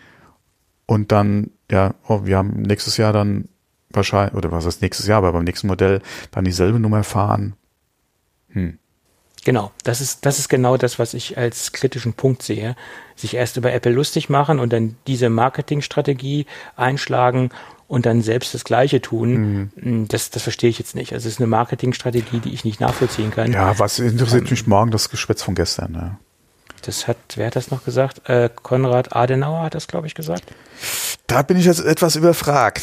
Und 0.86 1.10
dann, 1.12 1.50
ja, 1.70 1.94
oh, 2.06 2.20
wir 2.24 2.36
haben 2.36 2.62
nächstes 2.62 2.96
Jahr 2.96 3.12
dann 3.12 3.48
wahrscheinlich, 3.90 4.34
oder 4.34 4.52
was 4.52 4.66
heißt 4.66 4.82
nächstes 4.82 5.06
Jahr, 5.06 5.18
aber 5.18 5.32
beim 5.32 5.44
nächsten 5.44 5.66
Modell 5.66 6.00
dann 6.30 6.44
dieselbe 6.44 6.78
Nummer 6.78 7.02
fahren. 7.02 7.54
Hm. 8.50 8.78
Genau, 9.44 9.70
das 9.84 10.00
ist, 10.00 10.26
das 10.26 10.40
ist 10.40 10.48
genau 10.48 10.76
das, 10.76 10.98
was 10.98 11.14
ich 11.14 11.38
als 11.38 11.70
kritischen 11.70 12.14
Punkt 12.14 12.42
sehe. 12.42 12.74
Sich 13.14 13.34
erst 13.34 13.56
über 13.56 13.72
Apple 13.72 13.92
lustig 13.92 14.28
machen 14.28 14.58
und 14.58 14.72
dann 14.72 14.96
diese 15.06 15.30
Marketingstrategie 15.30 16.46
einschlagen 16.74 17.50
und 17.88 18.06
dann 18.06 18.22
selbst 18.22 18.54
das 18.54 18.64
Gleiche 18.64 19.00
tun. 19.00 19.70
Mhm. 19.76 20.08
Das, 20.08 20.30
das 20.30 20.42
verstehe 20.42 20.70
ich 20.70 20.78
jetzt 20.78 20.94
nicht. 20.94 21.12
Also 21.12 21.28
es 21.28 21.34
ist 21.34 21.40
eine 21.40 21.46
Marketingstrategie, 21.46 22.40
die 22.40 22.52
ich 22.52 22.64
nicht 22.64 22.80
nachvollziehen 22.80 23.30
kann. 23.30 23.52
Ja, 23.52 23.78
was 23.78 23.98
interessiert 23.98 24.50
mich 24.50 24.66
morgen 24.66 24.90
das 24.90 25.08
Geschwätz 25.08 25.42
von 25.42 25.54
gestern? 25.54 25.94
Ja. 25.94 26.18
Das 26.82 27.08
hat, 27.08 27.16
wer 27.36 27.46
hat 27.46 27.56
das 27.56 27.70
noch 27.70 27.84
gesagt? 27.84 28.28
Äh, 28.28 28.50
Konrad 28.62 29.14
Adenauer 29.14 29.62
hat 29.62 29.74
das, 29.74 29.88
glaube 29.88 30.06
ich, 30.06 30.14
gesagt. 30.14 30.44
Da 31.26 31.42
bin 31.42 31.56
ich 31.56 31.64
jetzt 31.64 31.84
etwas 31.84 32.16
überfragt. 32.16 32.82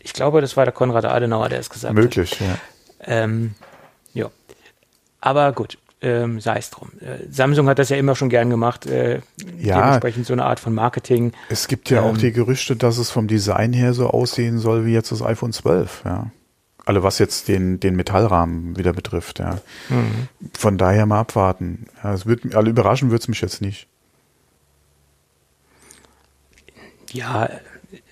Ich 0.00 0.12
glaube, 0.12 0.40
das 0.40 0.56
war 0.56 0.64
der 0.64 0.72
Konrad 0.72 1.04
Adenauer, 1.04 1.48
der 1.48 1.60
es 1.60 1.70
gesagt 1.70 1.94
hat. 1.94 2.02
Möglich, 2.02 2.38
ja. 2.40 2.58
Ähm, 3.00 3.54
ja. 4.12 4.30
Aber 5.20 5.52
gut, 5.52 5.78
ähm, 6.04 6.40
sei 6.40 6.58
es 6.58 6.70
drum. 6.70 6.90
Äh, 7.00 7.24
Samsung 7.30 7.68
hat 7.68 7.78
das 7.78 7.88
ja 7.88 7.96
immer 7.96 8.14
schon 8.14 8.28
gern 8.28 8.50
gemacht. 8.50 8.86
Äh, 8.86 9.20
Ja. 9.58 9.80
Dementsprechend 9.80 10.26
so 10.26 10.32
eine 10.34 10.44
Art 10.44 10.60
von 10.60 10.74
Marketing. 10.74 11.32
Es 11.48 11.66
gibt 11.66 11.90
ja 11.90 12.02
auch 12.02 12.10
Ähm, 12.10 12.18
die 12.18 12.32
Gerüchte, 12.32 12.76
dass 12.76 12.98
es 12.98 13.10
vom 13.10 13.26
Design 13.26 13.72
her 13.72 13.94
so 13.94 14.08
aussehen 14.08 14.58
soll 14.58 14.84
wie 14.86 14.92
jetzt 14.92 15.10
das 15.10 15.22
iPhone 15.22 15.52
12, 15.52 16.02
ja. 16.04 16.30
Alle 16.86 17.02
was 17.02 17.18
jetzt 17.18 17.48
den, 17.48 17.80
den 17.80 17.96
Metallrahmen 17.96 18.76
wieder 18.76 18.92
betrifft, 18.92 19.38
ja. 19.38 19.58
Mhm. 19.88 20.28
Von 20.52 20.76
daher 20.76 21.06
mal 21.06 21.20
abwarten. 21.20 21.86
Ja, 22.02 22.12
es 22.12 22.26
wird, 22.26 22.54
alle 22.54 22.68
überraschen 22.68 23.10
wird 23.10 23.22
es 23.22 23.28
mich 23.28 23.40
jetzt 23.40 23.62
nicht. 23.62 23.86
Ja, 27.12 27.48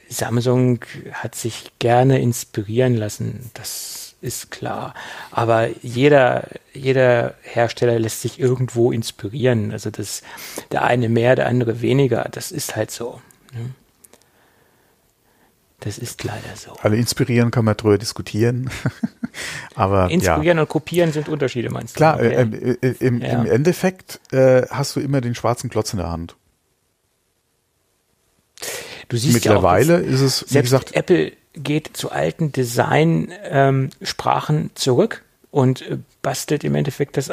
Samsung 0.09 0.81
hat 1.13 1.35
sich 1.35 1.73
gerne 1.79 2.21
inspirieren 2.21 2.95
lassen. 2.95 3.51
Das 3.55 4.12
ist 4.23 4.51
klar. 4.51 4.95
Aber 5.31 5.69
jeder, 5.83 6.49
jeder 6.73 7.35
Hersteller 7.43 7.99
lässt 7.99 8.23
sich 8.23 8.41
irgendwo 8.41 8.93
inspirieren. 8.93 9.73
Also 9.73 9.91
das, 9.91 10.23
der 10.71 10.85
eine 10.85 11.09
mehr, 11.09 11.37
der 11.37 11.47
andere 11.47 11.81
weniger. 11.83 12.29
Das 12.31 12.53
ist 12.53 12.77
halt 12.77 12.91
so. 12.91 13.21
Ne? 13.53 13.71
Das 15.81 15.99
ist 15.99 16.23
leider 16.23 16.55
so. 16.55 16.77
Alle 16.81 16.97
inspirieren 16.97 17.51
kann 17.51 17.65
man 17.65 17.77
drüber 17.77 17.99
diskutieren. 17.99 18.71
Aber 19.75 20.11
inspirieren 20.11 20.59
ja. 20.59 20.63
und 20.63 20.69
kopieren 20.69 21.13
sind 21.13 21.29
Unterschiede, 21.29 21.71
meinst 21.71 21.97
du? 21.97 21.99
Klar, 21.99 22.17
okay. 22.17 22.77
äh, 22.81 22.89
äh, 22.89 22.95
im, 23.01 23.21
ja. 23.21 23.41
im, 23.43 23.47
Endeffekt 23.47 24.21
äh, 24.33 24.63
hast 24.71 24.95
du 24.95 25.01
immer 25.01 25.21
den 25.21 25.35
schwarzen 25.35 25.71
Klotz 25.71 25.93
in 25.93 25.99
der 25.99 26.11
Hand. 26.11 26.37
Du 29.09 29.17
siehst 29.17 29.35
Mittlerweile 29.35 29.95
ja 29.95 30.09
ist 30.09 30.21
es, 30.21 30.55
wie 30.55 30.61
gesagt, 30.61 30.95
Apple 30.95 31.33
geht 31.55 31.97
zu 31.97 32.11
alten 32.11 32.53
Design-Sprachen 32.53 34.57
ähm, 34.57 34.71
zurück 34.75 35.23
und 35.51 35.83
äh, 35.83 35.99
bastelt 36.23 36.65
im 36.65 36.75
Endeffekt 36.75 37.17
das, 37.17 37.31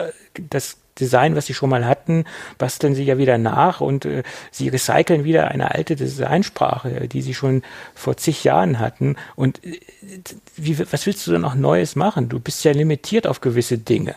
das 0.50 0.78
Design, 1.00 1.36
was 1.36 1.46
sie 1.46 1.54
schon 1.54 1.70
mal 1.70 1.86
hatten, 1.86 2.26
basteln 2.58 2.94
sie 2.94 3.04
ja 3.04 3.18
wieder 3.18 3.38
nach 3.38 3.82
und 3.82 4.06
äh, 4.06 4.24
sie 4.52 4.68
recyceln 4.68 5.24
wieder 5.24 5.48
eine 5.48 5.74
alte 5.74 5.96
Designsprache, 5.96 7.08
die 7.08 7.22
sie 7.22 7.34
schon 7.34 7.64
vor 7.96 8.18
zig 8.18 8.44
Jahren 8.44 8.80
hatten. 8.80 9.16
Und 9.36 9.64
äh, 9.64 9.80
wie, 10.56 10.80
was 10.92 11.06
willst 11.06 11.26
du 11.26 11.32
denn 11.32 11.42
noch 11.42 11.56
Neues 11.56 11.96
machen? 11.96 12.30
Du 12.30 12.40
bist 12.40 12.64
ja 12.64 12.74
limitiert 12.74 13.26
auf 13.26 13.42
gewisse 13.42 13.78
Dinge. 13.78 14.16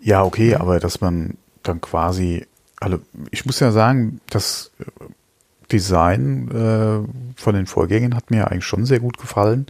Ja, 0.00 0.24
okay, 0.24 0.54
aber 0.54 0.80
dass 0.80 1.00
man 1.00 1.36
dann 1.62 1.80
quasi, 1.80 2.46
also 2.80 2.98
ich 3.30 3.46
muss 3.46 3.60
ja 3.60 3.70
sagen, 3.70 4.20
dass 4.28 4.70
Design 5.72 6.48
äh, 6.50 7.40
von 7.40 7.54
den 7.54 7.66
Vorgängen 7.66 8.14
hat 8.14 8.30
mir 8.30 8.50
eigentlich 8.50 8.64
schon 8.64 8.86
sehr 8.86 9.00
gut 9.00 9.18
gefallen. 9.18 9.66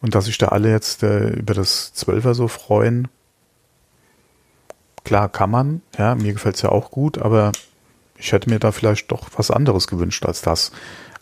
Und 0.00 0.14
dass 0.14 0.26
sich 0.26 0.38
da 0.38 0.48
alle 0.48 0.70
jetzt 0.70 1.02
äh, 1.02 1.30
über 1.30 1.54
das 1.54 1.92
12er 1.94 2.34
so 2.34 2.48
freuen, 2.48 3.08
klar 5.04 5.28
kann 5.28 5.50
man, 5.50 5.82
ja, 5.96 6.14
mir 6.14 6.32
gefällt 6.32 6.56
es 6.56 6.62
ja 6.62 6.70
auch 6.70 6.90
gut, 6.90 7.18
aber 7.18 7.52
ich 8.18 8.32
hätte 8.32 8.50
mir 8.50 8.58
da 8.58 8.72
vielleicht 8.72 9.10
doch 9.12 9.28
was 9.36 9.50
anderes 9.50 9.86
gewünscht 9.86 10.24
als 10.26 10.42
das. 10.42 10.72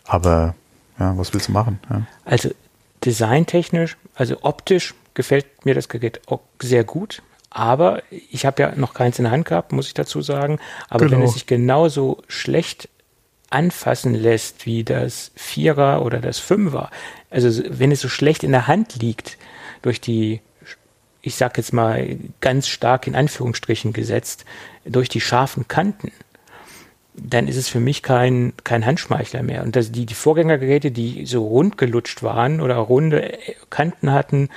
Aber 0.05 0.55
ja, 0.99 1.17
was 1.17 1.33
willst 1.33 1.49
du 1.49 1.51
machen? 1.51 1.79
Ja. 1.89 2.01
Also 2.23 2.49
designtechnisch, 3.03 3.97
also 4.15 4.37
optisch 4.41 4.93
gefällt 5.13 5.65
mir 5.65 5.75
das 5.75 5.89
Gerät 5.89 6.21
auch 6.27 6.41
sehr 6.61 6.83
gut. 6.83 7.21
Aber 7.49 8.03
ich 8.09 8.45
habe 8.45 8.61
ja 8.61 8.75
noch 8.75 8.93
keins 8.93 9.17
in 9.17 9.23
der 9.23 9.31
Hand 9.31 9.45
gehabt, 9.45 9.71
muss 9.71 9.87
ich 9.87 9.93
dazu 9.93 10.21
sagen. 10.21 10.59
Aber 10.89 11.05
genau. 11.05 11.19
wenn 11.19 11.23
es 11.23 11.33
sich 11.33 11.45
genauso 11.45 12.21
schlecht 12.27 12.89
anfassen 13.55 14.13
lässt 14.13 14.65
wie 14.65 14.83
das 14.83 15.31
Vierer 15.35 16.03
oder 16.03 16.19
das 16.19 16.39
Fünfer, 16.39 16.91
also 17.29 17.63
wenn 17.69 17.91
es 17.91 18.01
so 18.01 18.09
schlecht 18.09 18.43
in 18.43 18.51
der 18.51 18.67
Hand 18.67 19.01
liegt 19.01 19.37
durch 19.81 19.99
die, 20.01 20.41
ich 21.21 21.35
sag 21.35 21.57
jetzt 21.57 21.73
mal 21.73 22.17
ganz 22.41 22.67
stark 22.67 23.07
in 23.07 23.15
Anführungsstrichen 23.15 23.93
gesetzt, 23.93 24.45
durch 24.85 25.09
die 25.09 25.21
scharfen 25.21 25.67
Kanten, 25.67 26.11
dann 27.13 27.47
ist 27.47 27.55
es 27.55 27.69
für 27.69 27.79
mich 27.79 28.03
kein, 28.03 28.53
kein 28.63 28.85
Handschmeichler 28.85 29.41
mehr. 29.41 29.63
Und 29.63 29.75
das, 29.75 29.91
die, 29.91 30.05
die 30.05 30.13
Vorgängergeräte, 30.13 30.91
die 30.91 31.25
so 31.25 31.47
rund 31.47 31.77
gelutscht 31.77 32.23
waren 32.23 32.59
oder 32.59 32.75
runde 32.75 33.37
Kanten 33.69 34.11
hatten, 34.11 34.49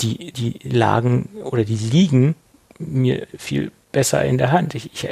die, 0.00 0.32
die 0.32 0.58
lagen 0.66 1.28
oder 1.44 1.64
die 1.64 1.76
liegen 1.76 2.34
mir 2.78 3.26
viel 3.36 3.70
besser 3.92 4.24
in 4.24 4.38
der 4.38 4.52
Hand. 4.52 4.74
Ich, 4.74 4.92
ich 4.94 5.02
ja, 5.02 5.10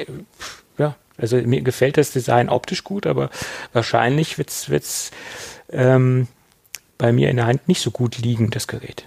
also 1.19 1.37
mir 1.37 1.63
gefällt 1.63 1.97
das 1.97 2.13
Design 2.13 2.49
optisch 2.49 2.85
gut, 2.85 3.07
aber 3.07 3.31
wahrscheinlich 3.73 4.39
wird's 4.39 4.71
wird's 4.71 5.11
ähm, 5.71 6.29
bei 6.97 7.13
mir 7.13 7.31
in 7.31 7.37
der 7.37 7.47
Hand 7.47 7.69
nicht 7.69 7.83
so 7.83 7.91
gut 7.91 8.19
liegen, 8.19 8.51
das 8.51 8.67
Gerät. 8.67 9.05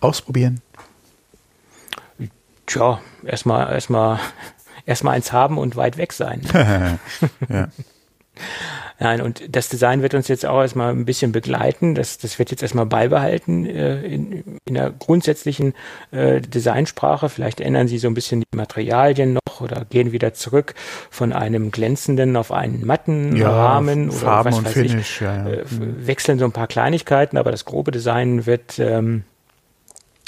Ausprobieren. 0.00 0.60
Tja, 2.66 3.00
erstmal 3.24 3.72
erstmal 3.72 4.20
erstmal 4.86 5.14
eins 5.14 5.32
haben 5.32 5.58
und 5.58 5.76
weit 5.76 5.96
weg 5.96 6.12
sein. 6.12 6.42
ja. 7.48 7.68
Nein, 8.98 9.20
und 9.20 9.42
das 9.54 9.68
Design 9.68 10.00
wird 10.00 10.14
uns 10.14 10.28
jetzt 10.28 10.46
auch 10.46 10.60
erstmal 10.60 10.90
ein 10.90 11.04
bisschen 11.04 11.30
begleiten. 11.32 11.94
Das, 11.94 12.16
das 12.18 12.38
wird 12.38 12.50
jetzt 12.50 12.62
erstmal 12.62 12.86
beibehalten 12.86 13.66
äh, 13.66 14.00
in, 14.02 14.58
in 14.64 14.74
der 14.74 14.90
grundsätzlichen 14.90 15.74
äh, 16.12 16.40
Designsprache. 16.40 17.28
Vielleicht 17.28 17.60
ändern 17.60 17.88
sie 17.88 17.98
so 17.98 18.08
ein 18.08 18.14
bisschen 18.14 18.40
die 18.40 18.56
Materialien 18.56 19.34
noch 19.34 19.60
oder 19.60 19.84
gehen 19.84 20.12
wieder 20.12 20.32
zurück 20.32 20.74
von 21.10 21.32
einem 21.32 21.70
glänzenden 21.70 22.36
auf 22.36 22.52
einen 22.52 22.86
matten 22.86 23.36
ja, 23.36 23.50
Rahmen 23.50 24.08
oder 24.08 24.18
Farben 24.18 24.52
was 24.52 24.64
weiß 24.64 24.72
Finish, 24.72 25.16
ich. 25.16 25.20
Ja, 25.20 25.46
ja. 25.46 25.54
Äh, 25.54 25.64
wechseln 25.66 26.38
so 26.38 26.46
ein 26.46 26.52
paar 26.52 26.66
Kleinigkeiten, 26.66 27.36
aber 27.36 27.50
das 27.50 27.64
grobe 27.64 27.90
Design 27.90 28.46
wird 28.46 28.78
ähm, 28.78 29.24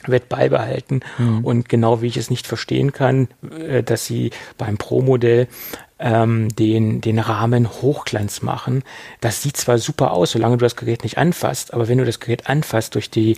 wird 0.06 0.28
beibehalten. 0.28 1.00
Mhm. 1.18 1.44
Und 1.44 1.68
genau 1.68 2.02
wie 2.02 2.06
ich 2.06 2.16
es 2.16 2.30
nicht 2.30 2.46
verstehen 2.46 2.92
kann, 2.92 3.28
äh, 3.50 3.82
dass 3.82 4.06
sie 4.06 4.30
beim 4.56 4.78
Pro-Modell 4.78 5.48
ähm, 5.98 6.54
den, 6.54 7.00
den 7.00 7.18
Rahmen 7.18 7.68
Hochglanz 7.68 8.42
machen. 8.42 8.84
Das 9.20 9.42
sieht 9.42 9.56
zwar 9.56 9.78
super 9.78 10.12
aus, 10.12 10.32
solange 10.32 10.56
du 10.56 10.64
das 10.64 10.76
Gerät 10.76 11.02
nicht 11.02 11.18
anfasst, 11.18 11.74
aber 11.74 11.88
wenn 11.88 11.98
du 11.98 12.04
das 12.04 12.20
Gerät 12.20 12.48
anfasst 12.48 12.94
durch 12.94 13.10
die, 13.10 13.36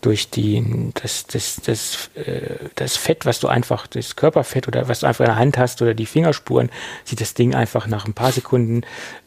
durch 0.00 0.30
die, 0.30 0.92
das, 1.00 1.26
das, 1.26 1.60
das, 1.64 2.10
äh, 2.14 2.56
das 2.74 2.96
Fett, 2.96 3.26
was 3.26 3.40
du 3.40 3.48
einfach, 3.48 3.86
das 3.86 4.16
Körperfett 4.16 4.66
oder 4.66 4.88
was 4.88 5.00
du 5.00 5.06
einfach 5.06 5.24
in 5.24 5.30
der 5.30 5.36
Hand 5.36 5.58
hast 5.58 5.80
oder 5.82 5.94
die 5.94 6.06
Fingerspuren, 6.06 6.70
sieht 7.04 7.20
das 7.20 7.34
Ding 7.34 7.54
einfach 7.54 7.86
nach 7.86 8.06
ein 8.06 8.14
paar 8.14 8.32
Sekunden 8.32 8.82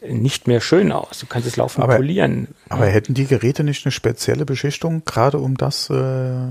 nicht 0.06 0.46
mehr 0.46 0.60
schön 0.60 0.92
aus. 0.92 1.18
Du 1.18 1.26
kannst 1.26 1.48
es 1.48 1.56
laufen 1.56 1.82
aber, 1.82 1.96
polieren. 1.96 2.48
Aber 2.68 2.86
hätten 2.86 3.14
die 3.14 3.26
Geräte 3.26 3.64
nicht 3.64 3.86
eine 3.86 3.92
spezielle 3.92 4.44
Beschichtung, 4.44 5.02
gerade 5.04 5.38
um 5.38 5.56
das 5.56 5.88
äh, 5.88 6.48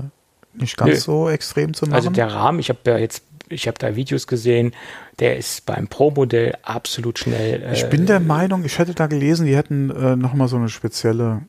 nicht 0.54 0.76
ganz 0.76 0.90
Nö. 0.90 0.96
so 0.96 1.28
extrem 1.28 1.74
zu 1.74 1.84
also 1.84 1.90
machen? 1.90 1.94
Also 1.94 2.10
der 2.10 2.32
Rahmen, 2.32 2.58
ich 2.58 2.68
habe 2.70 2.78
ja 2.86 2.98
jetzt 2.98 3.22
ich 3.54 3.66
habe 3.66 3.78
da 3.78 3.96
Videos 3.96 4.26
gesehen, 4.26 4.72
der 5.18 5.36
ist 5.36 5.64
beim 5.66 5.88
Pro-Modell 5.88 6.56
absolut 6.62 7.18
schnell. 7.18 7.62
Äh, 7.62 7.72
ich 7.72 7.88
bin 7.88 8.06
der 8.06 8.20
Meinung, 8.20 8.64
ich 8.64 8.78
hätte 8.78 8.94
da 8.94 9.06
gelesen, 9.06 9.46
die 9.46 9.56
hätten 9.56 9.90
äh, 9.90 10.16
nochmal 10.16 10.48
so 10.48 10.56
eine 10.56 10.68
spezielle, 10.68 11.42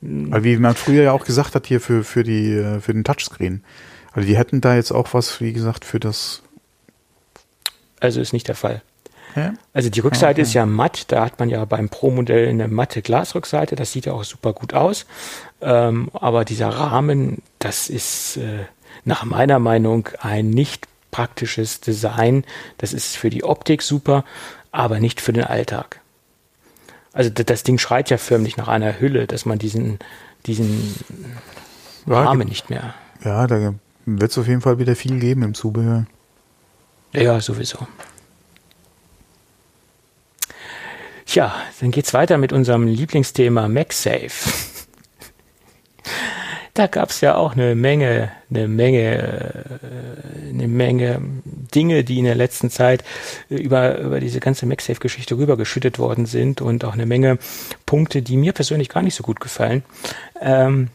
hm. 0.00 0.42
wie 0.42 0.56
man 0.56 0.74
früher 0.74 1.04
ja 1.04 1.12
auch 1.12 1.24
gesagt 1.24 1.54
hat, 1.54 1.66
hier 1.66 1.80
für, 1.80 2.04
für, 2.04 2.24
die, 2.24 2.52
äh, 2.52 2.80
für 2.80 2.92
den 2.92 3.04
Touchscreen. 3.04 3.62
Also 4.12 4.26
die 4.26 4.36
hätten 4.36 4.60
da 4.60 4.74
jetzt 4.74 4.92
auch 4.92 5.14
was, 5.14 5.40
wie 5.40 5.52
gesagt, 5.52 5.84
für 5.84 6.00
das. 6.00 6.42
Also 8.00 8.20
ist 8.20 8.32
nicht 8.32 8.48
der 8.48 8.56
Fall. 8.56 8.82
Ja? 9.36 9.54
Also 9.72 9.88
die 9.88 10.00
Rückseite 10.00 10.32
okay. 10.32 10.42
ist 10.42 10.52
ja 10.52 10.66
matt, 10.66 11.10
da 11.10 11.24
hat 11.24 11.38
man 11.38 11.48
ja 11.48 11.64
beim 11.64 11.88
Pro-Modell 11.88 12.48
eine 12.48 12.68
matte 12.68 13.00
Glasrückseite, 13.00 13.76
das 13.76 13.92
sieht 13.92 14.06
ja 14.06 14.12
auch 14.12 14.24
super 14.24 14.52
gut 14.52 14.74
aus. 14.74 15.06
Ähm, 15.60 16.10
aber 16.12 16.44
dieser 16.44 16.68
Rahmen, 16.68 17.40
das 17.58 17.88
ist 17.88 18.36
äh, 18.36 18.64
nach 19.04 19.24
meiner 19.24 19.58
Meinung 19.58 20.08
ein 20.20 20.50
nicht 20.50 20.86
praktisches 21.12 21.80
Design. 21.80 22.44
Das 22.78 22.92
ist 22.92 23.16
für 23.16 23.30
die 23.30 23.44
Optik 23.44 23.82
super, 23.82 24.24
aber 24.72 24.98
nicht 24.98 25.20
für 25.20 25.32
den 25.32 25.44
Alltag. 25.44 26.00
Also 27.12 27.30
das 27.30 27.62
Ding 27.62 27.78
schreit 27.78 28.10
ja 28.10 28.16
förmlich 28.16 28.56
nach 28.56 28.66
einer 28.66 28.98
Hülle, 28.98 29.28
dass 29.28 29.44
man 29.44 29.60
diesen, 29.60 30.00
diesen 30.46 30.96
ja, 32.06 32.24
Rahmen 32.24 32.48
nicht 32.48 32.70
mehr. 32.70 32.94
Ja, 33.22 33.46
da 33.46 33.74
wird 34.06 34.30
es 34.30 34.38
auf 34.38 34.48
jeden 34.48 34.62
Fall 34.62 34.80
wieder 34.80 34.96
viel 34.96 35.20
geben 35.20 35.42
im 35.44 35.54
Zubehör. 35.54 36.06
Ja, 37.12 37.40
sowieso. 37.40 37.86
Tja, 41.26 41.54
dann 41.80 41.90
geht's 41.90 42.14
weiter 42.14 42.38
mit 42.38 42.52
unserem 42.52 42.86
Lieblingsthema 42.86 43.68
MagSafe 43.68 44.50
da 46.74 46.86
gab 46.86 47.10
es 47.10 47.20
ja 47.20 47.34
auch 47.34 47.52
eine 47.52 47.74
Menge, 47.74 48.32
eine 48.50 48.66
Menge, 48.66 49.18
äh, 49.18 50.48
eine 50.48 50.68
Menge 50.68 51.20
Dinge, 51.44 52.04
die 52.04 52.18
in 52.18 52.24
der 52.24 52.34
letzten 52.34 52.70
Zeit 52.70 53.04
über, 53.48 53.98
über 53.98 54.20
diese 54.20 54.40
ganze 54.40 54.66
MagSafe-Geschichte 54.66 55.36
rübergeschüttet 55.36 55.98
worden 55.98 56.26
sind 56.26 56.60
und 56.60 56.84
auch 56.84 56.94
eine 56.94 57.06
Menge 57.06 57.38
Punkte, 57.84 58.22
die 58.22 58.36
mir 58.36 58.52
persönlich 58.52 58.88
gar 58.88 59.02
nicht 59.02 59.14
so 59.14 59.22
gut 59.22 59.40
gefallen. 59.40 59.82
Ähm, 60.40 60.88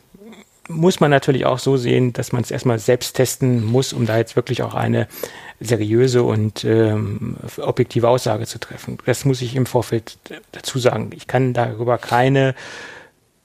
muss 0.67 0.99
man 0.99 1.11
natürlich 1.11 1.45
auch 1.45 1.59
so 1.59 1.77
sehen, 1.77 2.11
dass 2.11 2.31
man 2.31 2.41
es 2.41 2.51
erstmal 2.51 2.79
selbst 2.79 3.15
testen 3.15 3.63
muss, 3.63 3.93
um 3.93 4.05
da 4.05 4.17
jetzt 4.17 4.35
wirklich 4.35 4.63
auch 4.63 4.73
eine 4.73 5.07
seriöse 5.59 6.23
und 6.23 6.63
ähm, 6.65 7.37
objektive 7.57 8.09
Aussage 8.09 8.45
zu 8.45 8.59
treffen. 8.59 8.97
Das 9.05 9.25
muss 9.25 9.41
ich 9.41 9.55
im 9.55 9.65
Vorfeld 9.65 10.17
dazu 10.51 10.77
sagen. 10.77 11.11
Ich 11.15 11.27
kann 11.27 11.53
darüber 11.53 11.97
keine 11.97 12.53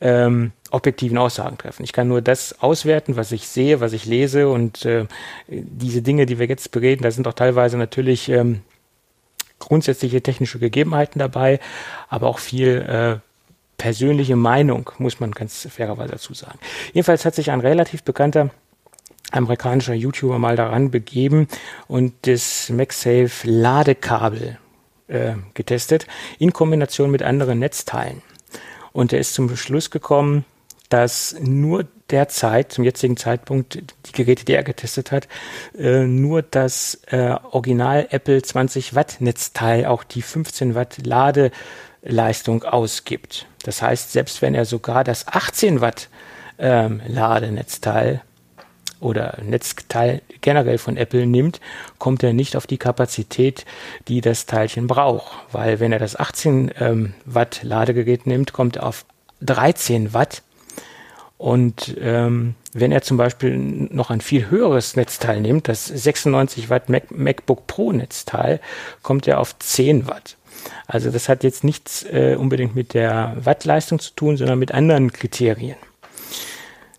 ähm, 0.00 0.52
objektiven 0.72 1.18
Aussagen 1.18 1.58
treffen. 1.58 1.84
Ich 1.84 1.92
kann 1.92 2.08
nur 2.08 2.22
das 2.22 2.60
auswerten, 2.62 3.16
was 3.16 3.30
ich 3.32 3.46
sehe, 3.46 3.80
was 3.80 3.92
ich 3.92 4.06
lese 4.06 4.48
und 4.48 4.84
äh, 4.84 5.06
diese 5.48 6.02
Dinge, 6.02 6.26
die 6.26 6.38
wir 6.38 6.46
jetzt 6.46 6.70
bereden, 6.70 7.02
da 7.02 7.10
sind 7.10 7.28
auch 7.28 7.34
teilweise 7.34 7.76
natürlich 7.76 8.28
ähm, 8.28 8.62
grundsätzliche 9.58 10.22
technische 10.22 10.58
Gegebenheiten 10.58 11.18
dabei, 11.18 11.60
aber 12.08 12.28
auch 12.28 12.38
viel 12.38 12.78
äh, 12.88 13.18
persönliche 13.76 14.36
Meinung, 14.36 14.90
muss 14.98 15.20
man 15.20 15.32
ganz 15.32 15.68
fairerweise 15.70 16.12
dazu 16.12 16.34
sagen. 16.34 16.58
Jedenfalls 16.92 17.24
hat 17.24 17.34
sich 17.34 17.50
ein 17.50 17.60
relativ 17.60 18.02
bekannter 18.02 18.50
amerikanischer 19.30 19.94
YouTuber 19.94 20.38
mal 20.38 20.56
daran 20.56 20.90
begeben 20.90 21.48
und 21.88 22.12
das 22.22 22.70
MagSafe 22.70 23.30
Ladekabel 23.44 24.58
äh, 25.08 25.34
getestet 25.54 26.06
in 26.38 26.52
Kombination 26.52 27.10
mit 27.10 27.22
anderen 27.22 27.58
Netzteilen. 27.58 28.22
Und 28.92 29.12
er 29.12 29.20
ist 29.20 29.34
zum 29.34 29.54
Schluss 29.56 29.90
gekommen, 29.90 30.44
dass 30.92 31.34
nur 31.40 31.86
derzeit, 32.10 32.72
zum 32.72 32.84
jetzigen 32.84 33.16
Zeitpunkt, 33.16 33.78
die 34.06 34.12
Geräte, 34.12 34.44
die 34.44 34.52
er 34.52 34.62
getestet 34.62 35.10
hat, 35.10 35.26
äh, 35.76 36.04
nur 36.04 36.42
das 36.42 37.00
äh, 37.06 37.34
Original 37.50 38.06
Apple 38.10 38.42
20 38.42 38.94
Watt 38.94 39.16
Netzteil 39.20 39.86
auch 39.86 40.04
die 40.04 40.20
15 40.20 40.74
Watt 40.74 40.98
Ladeleistung 41.06 42.64
ausgibt. 42.64 43.46
Das 43.64 43.80
heißt, 43.80 44.12
selbst 44.12 44.42
wenn 44.42 44.54
er 44.54 44.66
sogar 44.66 45.04
das 45.04 45.28
18 45.28 45.80
Watt 45.80 46.08
ähm, 46.58 47.00
Ladenetzteil 47.06 48.20
oder 49.00 49.38
Netzteil 49.42 50.20
generell 50.42 50.76
von 50.76 50.98
Apple 50.98 51.26
nimmt, 51.26 51.60
kommt 51.98 52.22
er 52.22 52.34
nicht 52.34 52.54
auf 52.56 52.66
die 52.66 52.78
Kapazität, 52.78 53.64
die 54.08 54.20
das 54.20 54.44
Teilchen 54.44 54.86
braucht. 54.86 55.32
Weil 55.50 55.80
wenn 55.80 55.92
er 55.92 55.98
das 55.98 56.16
18 56.16 56.70
ähm, 56.78 57.14
Watt 57.24 57.62
Ladegerät 57.62 58.26
nimmt, 58.26 58.52
kommt 58.52 58.76
er 58.76 58.86
auf 58.86 59.06
13 59.40 60.12
Watt. 60.12 60.42
Und 61.42 61.96
ähm, 62.00 62.54
wenn 62.72 62.92
er 62.92 63.02
zum 63.02 63.16
Beispiel 63.16 63.56
noch 63.58 64.10
ein 64.10 64.20
viel 64.20 64.48
höheres 64.48 64.94
Netzteil 64.94 65.40
nimmt, 65.40 65.66
das 65.66 65.86
96 65.86 66.70
Watt 66.70 66.88
Mac 66.88 67.10
MacBook 67.10 67.66
Pro 67.66 67.90
Netzteil, 67.90 68.60
kommt 69.02 69.26
er 69.26 69.40
auf 69.40 69.58
10 69.58 70.06
Watt. 70.06 70.36
Also 70.86 71.10
das 71.10 71.28
hat 71.28 71.42
jetzt 71.42 71.64
nichts 71.64 72.04
äh, 72.04 72.36
unbedingt 72.38 72.76
mit 72.76 72.94
der 72.94 73.36
Wattleistung 73.40 73.98
zu 73.98 74.12
tun, 74.14 74.36
sondern 74.36 74.56
mit 74.56 74.70
anderen 74.70 75.12
Kriterien. 75.12 75.74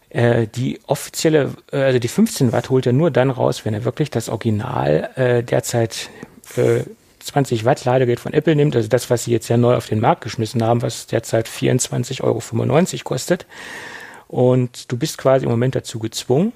Äh, 0.10 0.48
die 0.48 0.82
offizielle, 0.88 1.54
äh, 1.72 1.78
also 1.78 2.00
die 2.00 2.10
15 2.10 2.52
Watt 2.52 2.70
holt 2.70 2.86
er 2.86 2.92
nur 2.92 3.12
dann 3.12 3.30
raus, 3.30 3.64
wenn 3.64 3.74
er 3.74 3.86
wirklich 3.86 4.12
das 4.12 4.28
Original 4.28 5.10
äh, 5.16 5.42
derzeit 5.42 6.10
äh, 6.58 6.82
20 7.22 7.64
Watt 7.64 7.86
Ladegerät 7.86 8.20
von 8.20 8.34
Apple 8.34 8.58
nimmt, 8.58 8.76
also 8.76 8.90
das, 8.90 9.10
was 9.10 9.24
sie 9.24 9.32
jetzt 9.32 9.48
ja 9.48 9.56
neu 9.56 9.78
auf 9.78 9.88
den 9.88 10.02
Markt 10.02 10.20
geschmissen 10.20 10.62
haben, 10.62 10.82
was 10.82 11.08
derzeit 11.08 11.48
24,95 11.48 12.24
Euro 12.24 12.42
kostet. 13.06 13.46
Und 14.34 14.92
du 14.92 14.98
bist 14.98 15.20
quasi 15.20 15.46
im 15.46 15.52
Moment 15.52 15.76
dazu 15.76 16.00
gezwungen, 16.00 16.54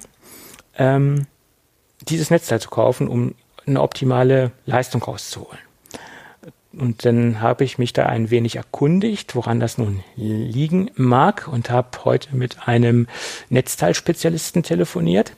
ähm, 0.76 1.28
dieses 2.08 2.28
Netzteil 2.28 2.60
zu 2.60 2.70
kaufen, 2.70 3.06
um 3.06 3.36
eine 3.68 3.80
optimale 3.80 4.50
Leistung 4.66 5.00
rauszuholen. 5.00 5.60
Und 6.72 7.04
dann 7.04 7.40
habe 7.40 7.62
ich 7.62 7.78
mich 7.78 7.92
da 7.92 8.06
ein 8.06 8.30
wenig 8.30 8.56
erkundigt, 8.56 9.36
woran 9.36 9.60
das 9.60 9.78
nun 9.78 10.02
liegen 10.16 10.90
mag 10.96 11.46
und 11.46 11.70
habe 11.70 12.04
heute 12.04 12.34
mit 12.34 12.66
einem 12.66 13.06
Netzteilspezialisten 13.48 14.64
telefoniert. 14.64 15.32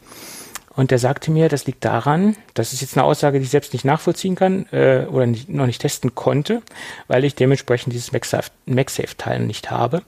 Und 0.74 0.92
der 0.92 0.98
sagte 0.98 1.30
mir, 1.30 1.50
das 1.50 1.66
liegt 1.66 1.84
daran, 1.84 2.36
das 2.54 2.72
ist 2.72 2.80
jetzt 2.80 2.96
eine 2.96 3.04
Aussage, 3.04 3.38
die 3.38 3.44
ich 3.44 3.50
selbst 3.50 3.74
nicht 3.74 3.84
nachvollziehen 3.84 4.34
kann 4.34 4.66
äh, 4.72 5.04
oder 5.10 5.26
nicht, 5.26 5.50
noch 5.50 5.66
nicht 5.66 5.82
testen 5.82 6.14
konnte, 6.14 6.62
weil 7.06 7.24
ich 7.24 7.34
dementsprechend 7.34 7.92
dieses 7.92 8.12
MagSafe-Teil 8.12 9.40
nicht 9.40 9.70
habe. 9.70 10.02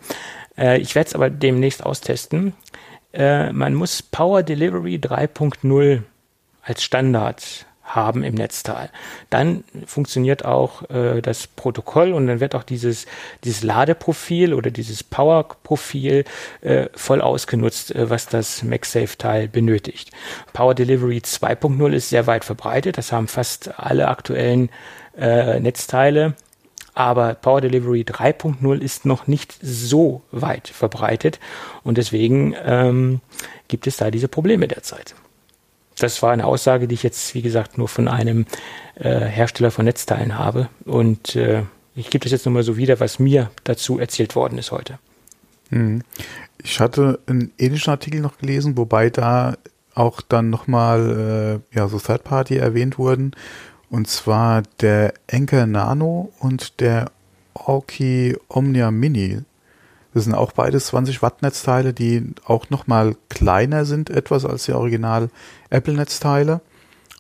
Äh, 0.56 0.78
ich 0.78 0.94
werde 0.94 1.08
es 1.08 1.14
aber 1.14 1.30
demnächst 1.30 1.84
austesten. 1.84 2.54
Äh, 3.12 3.52
man 3.52 3.74
muss 3.74 4.02
Power 4.02 4.42
Delivery 4.42 4.96
3.0 4.96 6.02
als 6.62 6.82
Standard 6.82 7.66
haben 7.84 8.22
im 8.22 8.34
Netzteil. 8.34 8.90
Dann 9.28 9.64
funktioniert 9.86 10.44
auch 10.44 10.88
äh, 10.90 11.20
das 11.20 11.46
Protokoll 11.46 12.12
und 12.12 12.26
dann 12.26 12.40
wird 12.40 12.54
auch 12.54 12.62
dieses, 12.62 13.06
dieses 13.44 13.62
Ladeprofil 13.62 14.54
oder 14.54 14.70
dieses 14.70 15.02
Power-Profil 15.02 16.24
äh, 16.62 16.86
voll 16.94 17.20
ausgenutzt, 17.20 17.94
äh, 17.94 18.08
was 18.08 18.26
das 18.26 18.62
MagSafe-Teil 18.62 19.48
benötigt. 19.48 20.10
Power 20.52 20.74
Delivery 20.74 21.18
2.0 21.18 21.92
ist 21.92 22.10
sehr 22.10 22.26
weit 22.26 22.44
verbreitet, 22.44 22.98
das 22.98 23.12
haben 23.12 23.28
fast 23.28 23.78
alle 23.78 24.08
aktuellen 24.08 24.70
äh, 25.18 25.60
Netzteile. 25.60 26.34
Aber 26.94 27.34
Power 27.34 27.60
Delivery 27.60 28.02
3.0 28.02 28.78
ist 28.80 29.06
noch 29.06 29.26
nicht 29.26 29.56
so 29.62 30.22
weit 30.30 30.68
verbreitet 30.68 31.40
und 31.84 31.96
deswegen 31.96 32.54
ähm, 32.64 33.20
gibt 33.68 33.86
es 33.86 33.96
da 33.96 34.10
diese 34.10 34.28
Probleme 34.28 34.68
derzeit 34.68 35.14
das 36.02 36.22
war 36.22 36.32
eine 36.32 36.46
Aussage, 36.46 36.88
die 36.88 36.94
ich 36.94 37.02
jetzt, 37.02 37.34
wie 37.34 37.42
gesagt, 37.42 37.78
nur 37.78 37.88
von 37.88 38.08
einem 38.08 38.46
äh, 38.96 39.20
Hersteller 39.20 39.70
von 39.70 39.84
Netzteilen 39.84 40.38
habe. 40.38 40.68
Und 40.84 41.36
äh, 41.36 41.62
ich 41.94 42.10
gebe 42.10 42.22
das 42.22 42.32
jetzt 42.32 42.46
nochmal 42.46 42.62
so 42.62 42.76
wieder, 42.76 43.00
was 43.00 43.18
mir 43.18 43.50
dazu 43.64 43.98
erzählt 43.98 44.34
worden 44.34 44.58
ist 44.58 44.72
heute. 44.72 44.98
Hm. 45.70 46.02
Ich 46.62 46.80
hatte 46.80 47.20
einen 47.26 47.52
ähnlichen 47.58 47.90
Artikel 47.90 48.20
noch 48.20 48.38
gelesen, 48.38 48.76
wobei 48.76 49.10
da 49.10 49.56
auch 49.94 50.20
dann 50.22 50.50
nochmal 50.50 51.62
äh, 51.72 51.76
ja, 51.76 51.88
so 51.88 51.98
Third 51.98 52.24
Party 52.24 52.56
erwähnt 52.56 52.98
wurden. 52.98 53.32
Und 53.92 54.08
zwar 54.08 54.62
der 54.80 55.14
Enker 55.26 55.66
Nano 55.66 56.32
und 56.40 56.80
der 56.80 57.12
Orki 57.54 58.36
Omnia 58.48 58.90
Mini 58.90 59.42
das 60.14 60.24
sind 60.24 60.34
auch 60.34 60.52
beides 60.52 60.86
20 60.86 61.22
Watt 61.22 61.42
Netzteile, 61.42 61.92
die 61.92 62.34
auch 62.44 62.70
nochmal 62.70 63.16
kleiner 63.28 63.84
sind 63.84 64.10
etwas 64.10 64.44
als 64.44 64.64
die 64.64 64.72
Original 64.72 65.30
Apple 65.70 65.94
Netzteile 65.94 66.60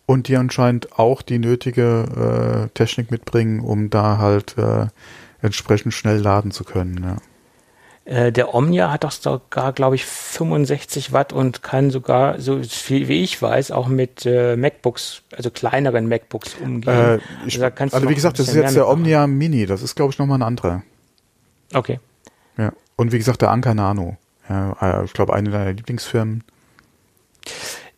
und 0.04 0.28
die 0.28 0.36
anscheinend 0.36 0.98
auch 0.98 1.22
die 1.22 1.38
nötige 1.38 2.66
äh, 2.66 2.68
Technik 2.74 3.10
mitbringen, 3.10 3.60
um 3.60 3.88
da 3.88 4.18
halt 4.18 4.58
äh, 4.58 4.86
entsprechend 5.40 5.94
schnell 5.94 6.18
laden 6.18 6.50
zu 6.50 6.64
können. 6.64 7.02
Ja. 7.02 7.16
Äh, 8.04 8.32
der 8.32 8.52
Omnia 8.54 8.90
hat 8.90 9.04
doch 9.04 9.12
sogar, 9.12 9.72
glaube 9.72 9.94
ich, 9.94 10.04
65 10.04 11.12
Watt 11.12 11.32
und 11.32 11.62
kann 11.62 11.90
sogar, 11.90 12.40
so 12.40 12.60
viel 12.62 13.06
wie 13.06 13.22
ich 13.22 13.40
weiß, 13.40 13.70
auch 13.70 13.86
mit 13.86 14.26
äh, 14.26 14.56
MacBooks, 14.56 15.22
also 15.36 15.50
kleineren 15.50 16.08
MacBooks 16.08 16.56
umgehen. 16.56 16.92
Äh, 16.92 17.16
ich, 17.46 17.62
also, 17.62 17.96
also 17.96 18.08
wie 18.08 18.14
gesagt, 18.14 18.38
das 18.38 18.48
ist 18.48 18.54
jetzt 18.54 18.74
der 18.74 18.88
Omnia 18.88 19.26
Mini, 19.26 19.66
das 19.66 19.82
ist, 19.82 19.94
glaube 19.94 20.12
ich, 20.12 20.18
nochmal 20.18 20.38
ein 20.38 20.42
anderer. 20.42 20.82
Okay. 21.72 22.00
Ja. 22.56 22.72
Und 22.96 23.12
wie 23.12 23.18
gesagt, 23.18 23.40
der 23.40 23.50
Anker 23.50 23.74
Nano. 23.74 24.16
Ja, 24.48 24.76
äh, 24.80 25.04
ich 25.04 25.12
glaube, 25.12 25.34
eine 25.34 25.50
deiner 25.50 25.72
Lieblingsfirmen. 25.72 26.42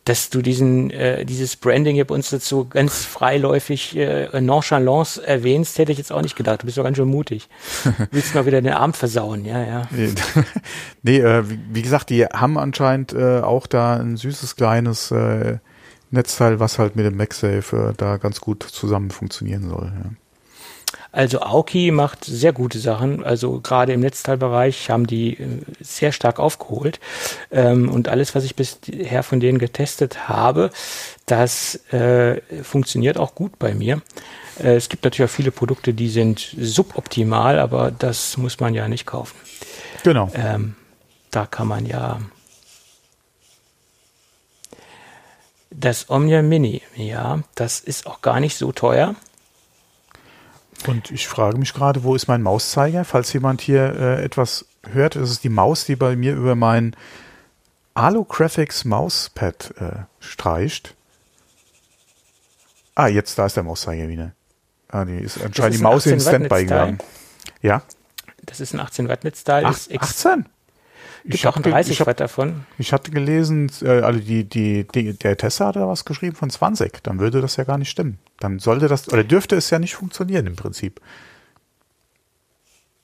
Dass 0.05 0.29
du 0.29 0.43
diesen, 0.43 0.91
äh, 0.91 1.25
dieses 1.25 1.55
Branding 1.55 1.95
hier 1.95 2.05
bei 2.05 2.13
uns 2.13 2.29
dazu 2.29 2.65
ganz 2.65 3.05
freiläufig 3.05 3.97
äh, 3.97 4.39
nonchalance 4.39 5.25
erwähnst, 5.25 5.79
hätte 5.79 5.91
ich 5.91 5.97
jetzt 5.97 6.11
auch 6.11 6.21
nicht 6.21 6.35
gedacht. 6.35 6.61
Du 6.61 6.65
bist 6.67 6.77
doch 6.77 6.83
ganz 6.83 6.97
schön 6.97 7.07
mutig. 7.07 7.49
Willst 8.11 8.35
mal 8.35 8.45
wieder 8.45 8.61
den 8.61 8.73
Abend 8.73 8.95
versauen, 8.95 9.45
ja, 9.45 9.63
ja. 9.63 9.81
nee, 11.01 11.17
äh, 11.17 11.49
wie, 11.49 11.59
wie, 11.71 11.81
gesagt, 11.81 12.11
die 12.11 12.25
haben 12.25 12.57
anscheinend 12.57 13.13
äh, 13.13 13.39
auch 13.39 13.65
da 13.65 13.95
ein 13.95 14.15
süßes 14.15 14.55
kleines 14.55 15.09
äh, 15.09 15.57
Netzteil, 16.11 16.59
was 16.59 16.79
halt 16.79 16.95
mit 16.95 17.05
dem 17.05 17.17
MagSafe 17.17 17.89
äh, 17.89 17.93
da 17.97 18.17
ganz 18.17 18.41
gut 18.41 18.63
zusammen 18.63 19.09
funktionieren 19.09 19.69
soll. 19.69 19.91
Ja. 19.91 20.11
Also 21.15 21.39
Aoki 21.39 21.91
macht 21.91 22.25
sehr 22.25 22.51
gute 22.51 22.77
Sachen. 22.77 23.23
Also 23.23 23.61
gerade 23.61 23.93
im 23.93 24.01
Netzteilbereich 24.01 24.89
haben 24.89 25.07
die 25.07 25.37
äh, 25.39 25.61
sehr 25.79 26.11
stark 26.11 26.39
aufgeholt. 26.39 26.99
Ähm, 27.51 27.89
und 27.89 28.09
alles, 28.09 28.35
was 28.35 28.43
ich 28.43 28.57
bisher 28.57 29.23
von 29.23 29.39
denen 29.39 29.57
getestet 29.57 30.27
habe, 30.27 30.71
das 31.25 31.75
äh, 31.93 32.41
funktioniert 32.63 33.17
auch 33.17 33.33
gut 33.33 33.57
bei 33.57 33.73
mir. 33.73 34.01
Äh, 34.59 34.75
es 34.75 34.89
gibt 34.89 35.05
natürlich 35.05 35.31
auch 35.31 35.33
viele 35.33 35.51
Produkte, 35.51 35.93
die 35.93 36.09
sind 36.09 36.53
suboptimal, 36.59 37.59
aber 37.59 37.91
das 37.91 38.35
muss 38.35 38.59
man 38.59 38.73
ja 38.73 38.89
nicht 38.89 39.05
kaufen. 39.05 39.37
Genau. 40.03 40.29
Ähm, 40.35 40.75
da 41.31 41.45
kann 41.45 41.69
man 41.69 41.85
ja 41.85 42.19
das 45.71 46.09
Omnia 46.09 46.41
Mini, 46.41 46.81
ja, 46.97 47.39
das 47.55 47.79
ist 47.79 48.05
auch 48.05 48.21
gar 48.21 48.41
nicht 48.41 48.57
so 48.57 48.73
teuer. 48.73 49.15
Und 50.87 51.11
ich 51.11 51.27
frage 51.27 51.57
mich 51.57 51.73
gerade, 51.73 52.03
wo 52.03 52.15
ist 52.15 52.27
mein 52.27 52.41
Mauszeiger? 52.41 53.05
Falls 53.05 53.33
jemand 53.33 53.61
hier 53.61 53.95
äh, 53.95 54.23
etwas 54.23 54.65
hört, 54.91 55.15
ist 55.15 55.29
es 55.29 55.39
die 55.39 55.49
Maus, 55.49 55.85
die 55.85 55.95
bei 55.95 56.15
mir 56.15 56.35
über 56.35 56.55
mein 56.55 56.95
Alographics 57.93 58.85
Mauspad 58.85 59.73
äh, 59.79 60.03
streicht. 60.19 60.95
Ah, 62.93 63.07
jetzt, 63.07 63.37
da 63.37 63.45
ist 63.45 63.55
der 63.55 63.63
Mauszeiger 63.63 64.07
wieder. 64.07 64.31
Ah, 64.89 65.05
die 65.05 65.17
ist 65.17 65.41
anscheinend 65.43 65.75
die 65.75 65.81
Maus 65.81 66.05
in 66.05 66.19
Standby 66.19 66.63
gegangen. 66.63 66.99
Ja. 67.61 67.81
Das 68.43 68.59
ist 68.59 68.73
ein 68.73 68.79
18 68.79 69.09
Watt 69.09 69.23
Netzteil. 69.23 69.65
Ach, 69.65 69.77
18? 69.99 70.45
Ich 71.27 71.47
auch 71.47 71.55
ein 71.55 71.63
30 71.63 71.99
hab, 71.99 72.07
Watt 72.07 72.19
davon. 72.19 72.65
Ich 72.77 72.93
hatte 72.93 73.11
gelesen, 73.11 73.71
äh, 73.81 74.01
also 74.01 74.19
die, 74.19 74.43
die, 74.43 74.87
die, 74.87 75.13
der 75.13 75.37
Tester 75.37 75.67
hat 75.67 75.75
da 75.75 75.87
was 75.87 76.05
geschrieben 76.05 76.35
von 76.35 76.49
20. 76.49 77.01
Dann 77.03 77.19
würde 77.19 77.41
das 77.41 77.55
ja 77.55 77.63
gar 77.63 77.77
nicht 77.77 77.89
stimmen. 77.89 78.19
Dann 78.39 78.59
sollte 78.59 78.87
das, 78.87 79.11
oder 79.11 79.23
dürfte 79.23 79.55
es 79.55 79.69
ja 79.69 79.79
nicht 79.79 79.95
funktionieren 79.95 80.45
im 80.45 80.55
Prinzip. 80.55 81.01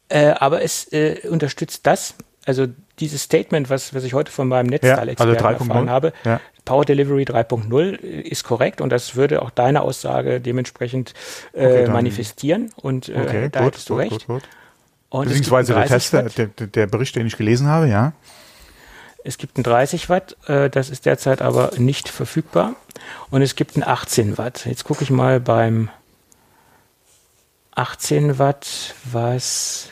Äh, 0.09 0.31
aber 0.31 0.61
es 0.61 0.91
äh, 0.91 1.27
unterstützt 1.29 1.87
das, 1.87 2.15
also 2.45 2.67
dieses 2.99 3.23
Statement, 3.23 3.69
was, 3.69 3.93
was 3.95 4.03
ich 4.03 4.13
heute 4.13 4.31
von 4.31 4.47
meinem 4.47 4.67
Netzteil-Experten 4.67 5.33
ja, 5.33 5.45
also 5.45 5.63
erfahren 5.63 5.89
habe, 5.89 6.13
ja. 6.23 6.39
Power 6.65 6.85
Delivery 6.85 7.23
3.0 7.23 7.95
ist 7.95 8.43
korrekt 8.43 8.81
und 8.81 8.91
das 8.91 9.15
würde 9.15 9.41
auch 9.41 9.49
deine 9.49 9.81
Aussage 9.81 10.39
dementsprechend 10.39 11.13
äh, 11.53 11.65
okay, 11.65 11.87
manifestieren 11.89 12.69
und 12.75 13.09
äh, 13.09 13.13
okay, 13.13 13.49
da 13.51 13.61
gut, 13.61 13.67
hättest 13.67 13.89
du 13.89 13.93
gut, 13.93 14.01
recht. 14.03 14.27
Gut, 14.27 14.43
und 15.11 15.27
Beziehungsweise 15.27 15.73
der 15.73 15.85
Tester, 15.85 16.23
der, 16.23 16.47
der 16.47 16.87
Bericht, 16.87 17.17
den 17.17 17.27
ich 17.27 17.35
gelesen 17.35 17.67
habe, 17.67 17.87
ja. 17.87 18.13
Es 19.25 19.37
gibt 19.37 19.57
ein 19.57 19.63
30 19.63 20.09
Watt, 20.09 20.37
äh, 20.47 20.69
das 20.69 20.89
ist 20.89 21.05
derzeit 21.05 21.41
aber 21.41 21.71
nicht 21.77 22.07
verfügbar. 22.09 22.75
Und 23.29 23.41
es 23.41 23.55
gibt 23.55 23.75
ein 23.75 23.83
18 23.83 24.37
Watt. 24.37 24.65
Jetzt 24.65 24.85
gucke 24.85 25.03
ich 25.03 25.11
mal 25.11 25.41
beim 25.41 25.89
18 27.75 28.39
Watt, 28.39 28.95
was 29.03 29.89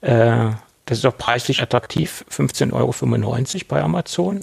äh, 0.00 0.50
Das 0.86 0.98
ist 0.98 1.04
auch 1.04 1.16
preislich 1.16 1.62
attraktiv, 1.62 2.24
15,95 2.30 2.72
Euro 2.72 3.64
bei 3.68 3.82
Amazon. 3.82 4.40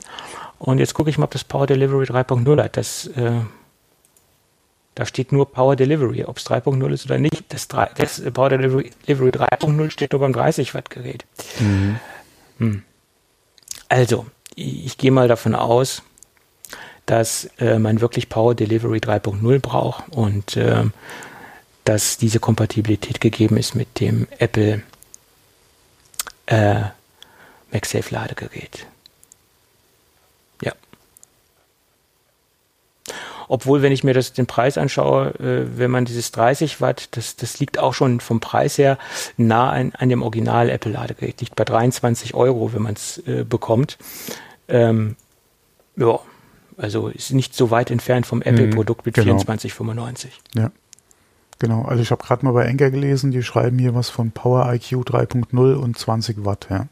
Und 0.60 0.78
jetzt 0.78 0.94
gucke 0.94 1.10
ich 1.10 1.18
mal, 1.18 1.26
ob 1.26 1.32
das 1.32 1.44
Power 1.44 1.66
Delivery 1.66 2.06
3.0 2.06 2.64
hat. 2.64 2.78
Das, 2.78 3.08
äh, 3.08 3.42
da 4.98 5.06
steht 5.06 5.32
nur 5.32 5.52
Power 5.52 5.76
Delivery, 5.76 6.24
ob 6.24 6.38
es 6.38 6.48
3.0 6.48 6.92
ist 6.92 7.06
oder 7.06 7.20
nicht. 7.20 7.44
Das, 7.50 7.68
3, 7.68 7.92
das 7.98 8.20
Power 8.34 8.50
Delivery, 8.50 8.90
Delivery 9.08 9.30
3.0 9.30 9.92
steht 9.92 10.12
nur 10.12 10.22
beim 10.22 10.34
30 10.34 10.74
Watt 10.74 10.90
Gerät. 10.90 11.24
Mhm. 11.60 12.00
Hm. 12.58 12.84
Also, 13.90 14.26
ich, 14.56 14.88
ich 14.88 14.98
gehe 14.98 15.12
mal 15.12 15.28
davon 15.28 15.54
aus, 15.54 16.02
dass 17.06 17.46
äh, 17.60 17.78
man 17.78 18.02
wirklich 18.02 18.28
Power 18.28 18.56
Delivery 18.56 18.98
3.0 18.98 19.60
braucht 19.60 20.10
und 20.10 20.58
äh, 20.58 20.86
dass 21.84 22.18
diese 22.18 22.40
Kompatibilität 22.40 23.22
gegeben 23.22 23.58
ist 23.58 23.76
mit 23.76 24.00
dem 24.00 24.28
Apple 24.40 24.82
äh, 26.48 26.82
MagSafe 27.72 28.16
Ladegerät. 28.16 28.88
Ja. 30.64 30.74
Obwohl, 33.48 33.82
wenn 33.82 33.92
ich 33.92 34.04
mir 34.04 34.14
das, 34.14 34.34
den 34.34 34.46
Preis 34.46 34.78
anschaue, 34.78 35.30
äh, 35.40 35.78
wenn 35.78 35.92
man 35.92 36.06
dieses 36.06 36.32
30 36.32 36.82
Watt, 36.82 37.10
das, 37.12 37.36
das 37.36 37.60
liegt 37.60 37.80
auch 37.80 37.94
schon 37.94 38.20
vom 38.20 38.40
Preis 38.40 38.78
her 38.78 38.98
nah 39.38 39.70
an, 39.72 39.94
an 39.98 40.10
dem 40.10 40.22
Original 40.22 40.70
Apple 40.70 40.92
Ladegerät, 40.92 41.40
liegt 41.42 41.56
bei 41.56 41.64
23 41.64 42.34
Euro, 42.34 42.74
wenn 42.74 42.82
man 42.82 42.94
es 42.94 43.20
äh, 43.26 43.44
bekommt. 43.44 43.98
Ähm, 44.68 45.16
ja, 45.96 46.20
also 46.78 47.08
ist 47.08 47.32
nicht 47.32 47.56
so 47.56 47.72
weit 47.72 47.90
entfernt 47.90 48.26
vom 48.26 48.42
Apple-Produkt 48.42 49.06
mit 49.06 49.16
genau. 49.16 49.38
24,95. 49.38 50.28
Ja. 50.56 50.72
Genau, 51.60 51.84
also 51.84 52.04
ich 52.04 52.12
habe 52.12 52.24
gerade 52.24 52.46
mal 52.46 52.52
bei 52.52 52.66
Enker 52.66 52.92
gelesen, 52.92 53.32
die 53.32 53.42
schreiben 53.42 53.80
hier 53.80 53.96
was 53.96 54.10
von 54.10 54.32
Power 54.32 54.72
IQ 54.72 55.08
3.0 55.08 55.74
und 55.74 55.98
20 55.98 56.46
Watt, 56.46 56.68
ja. 56.70 56.88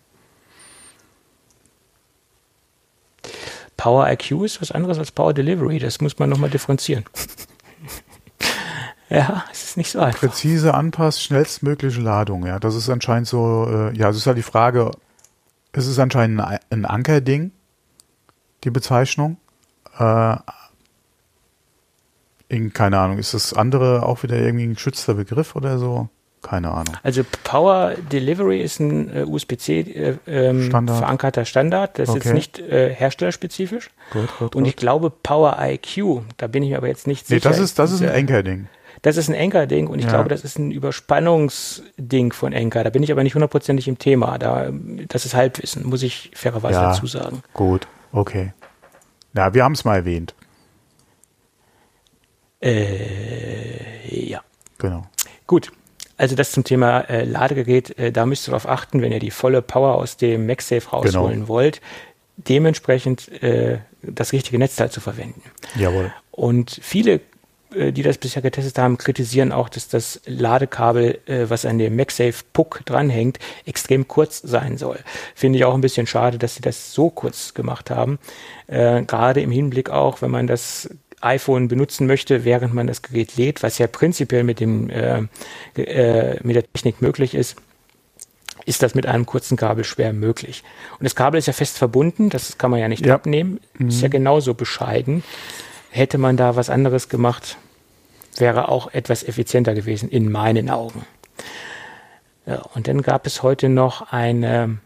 Power 3.86 4.12
IQ 4.12 4.44
ist 4.44 4.62
was 4.62 4.72
anderes 4.72 4.98
als 4.98 5.12
Power 5.12 5.32
Delivery, 5.32 5.78
das 5.78 6.02
muss 6.02 6.18
man 6.18 6.28
nochmal 6.28 6.50
differenzieren. 6.50 7.06
ja, 9.12 9.46
es 9.52 9.64
ist 9.64 9.78
nicht 9.78 9.92
so 9.92 10.00
einfach. 10.00 10.22
Präzise 10.22 10.74
Anpass, 10.74 11.22
schnellstmögliche 11.22 12.02
Ladung, 12.02 12.48
ja, 12.48 12.58
das 12.58 12.74
ist 12.74 12.90
anscheinend 12.90 13.28
so, 13.28 13.68
äh, 13.70 13.96
ja, 13.96 14.10
es 14.10 14.18
ist 14.18 14.26
halt 14.26 14.40
die 14.40 14.42
Frage, 14.42 14.90
es 15.72 15.86
ist 15.86 16.00
anscheinend 16.00 16.42
ein, 16.42 16.58
ein 16.72 16.86
Ankerding, 16.86 17.52
die 18.64 18.72
Bezeichnung. 18.72 19.38
Äh, 20.00 20.38
in, 22.48 22.74
keine 22.74 22.98
Ahnung, 22.98 23.20
ist 23.20 23.36
das 23.36 23.54
andere 23.54 24.02
auch 24.02 24.24
wieder 24.24 24.40
irgendwie 24.40 24.66
ein 24.66 24.74
geschützter 24.74 25.14
Begriff 25.14 25.56
oder 25.56 25.78
so? 25.78 26.10
Keine 26.46 26.70
Ahnung. 26.70 26.96
Also 27.02 27.24
Power 27.44 27.96
Delivery 28.12 28.62
ist 28.62 28.80
ein 28.80 29.12
äh, 29.12 29.24
USB-C 29.24 29.80
äh, 29.80 30.18
ähm, 30.28 30.68
Standard. 30.68 31.00
verankerter 31.00 31.44
Standard. 31.44 31.98
Das 31.98 32.10
okay. 32.10 32.20
ist 32.20 32.26
jetzt 32.26 32.34
nicht 32.36 32.60
äh, 32.60 32.94
herstellerspezifisch. 32.94 33.90
Gut, 34.12 34.30
gut, 34.38 34.56
Und 34.56 34.66
ich 34.66 34.76
glaube 34.76 35.10
Power 35.10 35.58
IQ, 35.60 36.22
da 36.38 36.46
bin 36.46 36.62
ich 36.62 36.70
mir 36.70 36.78
aber 36.78 36.88
jetzt 36.88 37.08
nicht 37.08 37.26
sicher. 37.26 37.50
Nee, 37.50 37.52
das 37.52 37.60
ist, 37.60 37.80
das 37.80 37.92
ist 37.92 38.04
ein 38.04 38.10
Anker-Ding. 38.10 38.68
Das 39.02 39.18
ist 39.18 39.28
ein 39.28 39.36
Anker-Ding 39.36 39.88
und 39.88 39.98
ich 39.98 40.06
ja. 40.06 40.12
glaube, 40.12 40.30
das 40.30 40.44
ist 40.44 40.60
ein 40.60 40.70
Überspannungsding 40.70 42.32
von 42.32 42.54
Anker. 42.54 42.84
Da 42.84 42.92
bin 42.92 43.02
ich 43.02 43.12
aber 43.12 43.24
nicht 43.24 43.34
hundertprozentig 43.34 43.88
im 43.88 43.98
Thema. 43.98 44.38
Da, 44.38 44.70
das 45.08 45.26
ist 45.26 45.34
Halbwissen, 45.34 45.88
muss 45.88 46.04
ich 46.04 46.30
fairerweise 46.36 46.80
ja, 46.80 46.90
dazu 46.90 47.08
sagen. 47.08 47.42
Gut, 47.54 47.88
okay. 48.12 48.54
Ja, 49.36 49.56
wir 49.56 49.64
haben 49.64 49.74
es 49.74 49.84
mal 49.84 49.96
erwähnt. 49.96 50.36
Äh, 52.62 54.28
ja. 54.28 54.42
Genau. 54.78 55.08
Gut. 55.48 55.72
Also 56.18 56.36
das 56.36 56.52
zum 56.52 56.64
Thema 56.64 57.02
äh, 57.02 57.26
Ladegerät, 57.26 57.98
äh, 57.98 58.12
da 58.12 58.26
müsst 58.26 58.48
ihr 58.48 58.52
darauf 58.52 58.68
achten, 58.68 59.02
wenn 59.02 59.12
ihr 59.12 59.20
die 59.20 59.32
volle 59.32 59.62
Power 59.62 59.96
aus 59.96 60.18
dem 60.18 60.46
MagSafe 60.46 60.90
rausholen 60.90 61.34
genau. 61.34 61.48
wollt, 61.48 61.82
dementsprechend 62.38 63.42
äh, 63.44 63.80
das 64.02 64.34
richtige 64.34 64.58
Netzteil 64.58 64.92
zu 64.92 65.02
verwenden. 65.02 65.42
Jawohl. 65.76 66.14
Und 66.32 66.80
viele, 66.82 67.22
äh, 67.74 67.92
die 67.92 68.04
das 68.04 68.18
bisher 68.18 68.42
getestet 68.42 68.78
haben, 68.78 68.98
kritisieren 68.98 69.52
auch, 69.52 69.68
dass 69.68 69.90
das 69.90 70.22
Ladekabel, 70.26 71.20
äh, 71.26 71.50
was 71.50 71.66
an 71.66 71.80
dem 71.80 71.96
MagSafe 71.96 72.44
Puck 72.54 72.82
dranhängt, 72.86 73.40
extrem 73.66 74.08
kurz 74.08 74.42
sein 74.42 74.78
soll. 74.78 75.00
Finde 75.34 75.60
ich 75.60 75.66
auch 75.66 75.74
ein 75.74 75.82
bisschen 75.82 76.08
schade, 76.08 76.38
dass 76.38 76.56
sie 76.56 76.62
das 76.62 76.94
so 76.94 77.10
kurz 77.10 77.54
gemacht 77.54 77.90
haben. 77.90 78.20
Äh, 78.68 79.04
gerade 79.04 79.42
im 79.42 79.52
Hinblick 79.52 79.90
auch, 79.90 80.22
wenn 80.22 80.32
man 80.32 80.48
das 80.48 80.90
iPhone 81.22 81.68
benutzen 81.68 82.08
möchte, 82.08 82.46
während 82.46 82.74
man 82.74 82.88
das 82.88 83.02
Gerät 83.02 83.36
lädt, 83.38 83.64
was 83.64 83.78
ja 83.78 83.88
prinzipiell 83.88 84.44
mit, 84.44 84.60
dem, 84.60 84.90
äh, 84.90 85.24
äh, 85.76 86.40
mit 86.44 86.56
der 86.56 86.72
Technik 86.72 87.02
möglich 87.02 87.34
ist, 87.34 87.56
ist 88.66 88.82
das 88.82 88.96
mit 88.96 89.06
einem 89.06 89.26
kurzen 89.26 89.58
Kabel 89.58 89.84
schwer 89.84 90.14
möglich. 90.14 90.64
Und 91.00 91.04
das 91.04 91.16
Kabel 91.16 91.38
ist 91.38 91.46
ja 91.46 91.54
fest 91.54 91.78
verbunden, 91.78 92.30
das 92.30 92.58
kann 92.58 92.72
man 92.72 92.80
ja 92.80 92.88
nicht 92.88 93.06
ja. 93.06 93.16
abnehmen, 93.16 93.60
mhm. 93.78 93.90
ist 93.90 94.02
ja 94.02 94.08
genauso 94.08 94.54
bescheiden. 94.54 95.24
Hätte 95.90 96.18
man 96.18 96.36
da 96.36 96.56
was 96.56 96.70
anderes 96.70 97.10
gemacht, 97.10 97.58
wäre 98.38 98.70
auch 98.70 98.94
etwas 98.94 99.24
effizienter 99.24 99.74
gewesen, 99.74 100.10
in 100.10 100.32
meinen 100.32 100.70
Augen. 100.70 101.06
Ja, 102.46 102.62
und 102.74 102.88
dann 102.88 103.02
gab 103.02 103.26
es 103.26 103.44
heute 103.44 103.70
noch 103.70 104.12
eine 104.12 104.78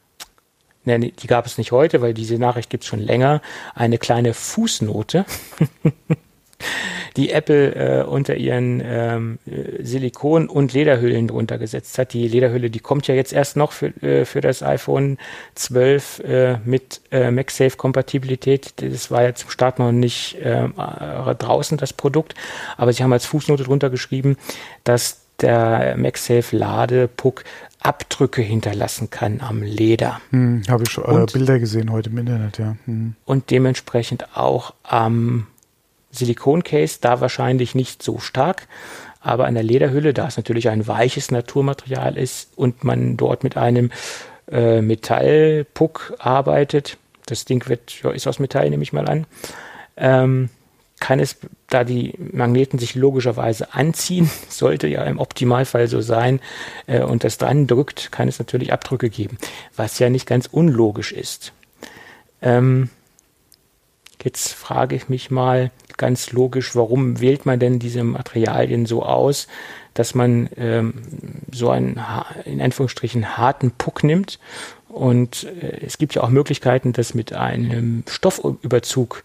ne, 0.86 1.00
die 1.00 1.28
gab 1.28 1.46
es 1.46 1.58
nicht 1.58 1.72
heute, 1.72 2.02
weil 2.02 2.14
diese 2.14 2.38
Nachricht 2.38 2.70
gibt 2.70 2.84
es 2.84 2.90
schon 2.90 3.00
länger, 3.00 3.42
eine 3.76 3.98
kleine 3.98 4.34
Fußnote, 4.34 5.26
die 7.16 7.32
Apple 7.32 7.76
äh, 7.76 8.04
unter 8.04 8.36
ihren 8.36 8.82
ähm, 8.84 9.40
Silikon- 9.82 10.48
und 10.48 10.74
Lederhüllen 10.74 11.28
drunter 11.28 11.58
gesetzt 11.58 11.98
hat. 11.98 12.14
Die 12.14 12.28
Lederhülle, 12.28 12.70
die 12.70 12.80
kommt 12.80 13.08
ja 13.08 13.16
jetzt 13.16 13.34
erst 13.34 13.56
noch 13.58 13.72
für, 13.72 13.88
äh, 14.02 14.26
für 14.26 14.42
das 14.42 14.64
iPhone 14.64 15.18
12 15.56 16.20
äh, 16.20 16.58
mit 16.66 17.02
äh, 17.12 17.32
MagSafe-Kompatibilität. 17.32 18.74
Das 18.78 19.12
war 19.12 19.24
ja 19.24 19.34
zum 19.36 19.50
Start 19.50 19.80
noch 19.80 19.92
nicht 19.92 20.36
äh, 20.36 20.68
draußen, 20.70 21.78
das 21.78 21.94
Produkt. 21.94 22.36
Aber 22.78 22.94
sie 22.94 23.04
haben 23.04 23.14
als 23.14 23.26
Fußnote 23.26 23.64
drunter 23.64 23.90
geschrieben, 23.90 24.38
dass 24.84 25.22
der 25.42 25.96
MagSafe 25.98 26.56
Ladepuck 26.56 27.44
Abdrücke 27.82 28.42
hinterlassen 28.42 29.10
kann 29.10 29.42
am 29.42 29.64
Leder. 29.64 30.20
Hm, 30.32 30.64
Habe 30.68 30.84
ich 30.84 30.98
äh, 30.98 31.26
Bilder 31.32 31.60
gesehen 31.60 31.92
heute 31.92 32.10
im 32.10 32.18
Internet, 32.18 32.58
ja. 32.58 32.76
Hm. 32.86 33.16
Und 33.26 33.52
dementsprechend 33.52 34.36
auch 34.36 34.74
am 34.84 35.48
Silikoncase, 36.12 37.00
da 37.02 37.22
wahrscheinlich 37.22 37.76
nicht 37.76 38.04
so 38.04 38.20
stark, 38.20 38.68
aber 39.22 39.46
an 39.46 39.54
der 39.54 39.64
Lederhülle, 39.64 40.14
da 40.14 40.28
es 40.28 40.38
natürlich 40.38 40.70
ein 40.70 40.88
weiches 40.88 41.32
Naturmaterial 41.32 42.18
ist 42.18 42.58
und 42.58 42.84
man 42.84 43.18
dort 43.18 43.44
mit 43.44 43.58
einem 43.58 43.92
äh, 44.52 44.82
Metallpuck 44.82 46.16
arbeitet, 46.20 46.98
das 47.26 47.46
Ding 47.46 47.68
wird, 47.70 48.02
ja, 48.02 48.12
ist 48.12 48.28
aus 48.28 48.40
Metall, 48.40 48.70
nehme 48.70 48.84
ich 48.84 48.94
mal 48.94 49.08
an, 49.08 49.26
ähm, 49.98 50.50
kann 51.00 51.20
es, 51.20 51.38
da 51.70 51.84
die 51.84 52.14
Magneten 52.18 52.80
sich 52.80 52.96
logischerweise 52.96 53.74
anziehen, 53.74 54.30
sollte 54.50 54.88
ja 54.88 55.04
im 55.04 55.20
Optimalfall 55.20 55.88
so 55.88 56.02
sein, 56.02 56.40
äh, 56.88 57.02
und 57.02 57.24
das 57.24 57.38
dran 57.38 57.68
drückt, 57.68 58.12
kann 58.12 58.28
es 58.28 58.40
natürlich 58.40 58.74
Abdrücke 58.74 59.10
geben, 59.10 59.38
was 59.76 60.00
ja 60.00 60.10
nicht 60.10 60.26
ganz 60.26 60.48
unlogisch 60.48 61.12
ist. 61.12 61.54
Ähm, 62.42 62.90
jetzt 64.24 64.54
frage 64.54 64.96
ich 64.96 65.10
mich 65.10 65.32
mal 65.32 65.72
ganz 65.98 66.32
logisch, 66.32 66.76
warum 66.76 67.20
wählt 67.20 67.46
man 67.46 67.60
denn 67.60 67.80
diese 67.80 68.04
Materialien 68.04 68.86
so 68.86 69.04
aus, 69.04 69.48
dass 69.94 70.16
man 70.16 70.50
ähm, 70.56 70.94
so 71.52 71.70
einen 71.70 72.00
in 72.46 72.62
Anführungsstrichen 72.62 73.38
harten 73.38 73.72
Puck 73.72 74.04
nimmt 74.04 74.40
und 74.90 75.44
äh, 75.44 75.86
es 75.86 75.98
gibt 75.98 76.16
ja 76.16 76.24
auch 76.24 76.30
Möglichkeiten, 76.30 76.94
das 76.94 77.14
mit 77.14 77.34
einem 77.34 78.04
Stoffüberzug 78.08 79.24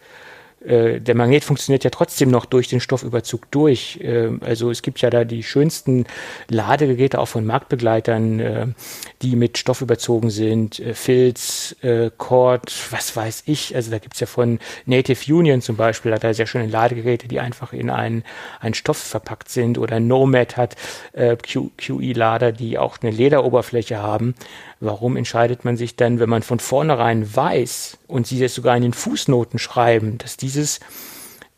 äh, 0.65 1.01
der 1.01 1.15
Magnet 1.15 1.45
funktioniert 1.45 1.85
ja 1.85 1.91
trotzdem 1.91 2.31
noch 2.31 2.47
durch 2.47 2.69
den 2.69 2.81
Stoffüberzug 2.81 3.51
durch. 3.51 4.01
Äh, 4.01 4.31
also 4.41 4.71
es 4.71 4.83
gibt 4.83 5.01
ja 5.01 5.11
da 5.11 5.25
die 5.25 5.43
schönsten 5.43 6.07
Ladegeräte 6.49 7.19
auch 7.19 7.29
von 7.29 7.45
Marktbegleitern, 7.45 8.41
äh, 8.41 8.67
die 9.23 9.37
mit 9.37 9.59
Stoff 9.59 9.83
überzogen 9.83 10.31
sind, 10.31 10.81
äh, 10.81 10.95
Filz, 10.95 11.77
Cord, 12.19 12.73
was 12.91 13.15
weiß 13.15 13.45
ich. 13.47 13.75
Also 13.75 13.91
da 13.91 13.99
gibt's 13.99 14.21
ja 14.21 14.27
von 14.27 14.59
Native 14.87 15.35
Union 15.35 15.61
zum 15.61 15.77
Beispiel, 15.77 16.13
hat 16.13 16.25
er 16.25 16.35
sehr 16.35 16.47
schöne 16.47 16.67
Ladegeräte, 16.67 17.29
die 17.29 17.41
einfach 17.41 17.73
in 17.73 17.91
einen, 17.91 18.25
einen 18.61 18.75
Stoff 18.75 18.97
verpackt 18.97 19.49
sind. 19.49 19.77
Oder 19.79 20.01
Nomad 20.01 20.57
hat 20.57 20.77
QE-Lader, 21.15 22.53
die 22.53 22.79
auch 22.79 22.99
eine 23.03 23.11
Lederoberfläche 23.11 24.01
haben. 24.01 24.35
Warum 24.81 25.17
entscheidet 25.17 25.65
man 25.65 25.77
sich 25.77 25.97
dann, 25.97 26.19
wenn 26.21 26.29
man 26.29 26.43
von 26.43 26.59
vornherein 26.59 27.35
weiß 27.35 27.99
und 28.07 28.27
sie 28.27 28.43
es 28.43 28.55
sogar 28.55 28.77
in 28.77 28.83
den 28.83 28.93
Fußnoten 28.93 29.59
schreiben, 29.59 30.19
dass 30.19 30.37
dieses, 30.37 30.81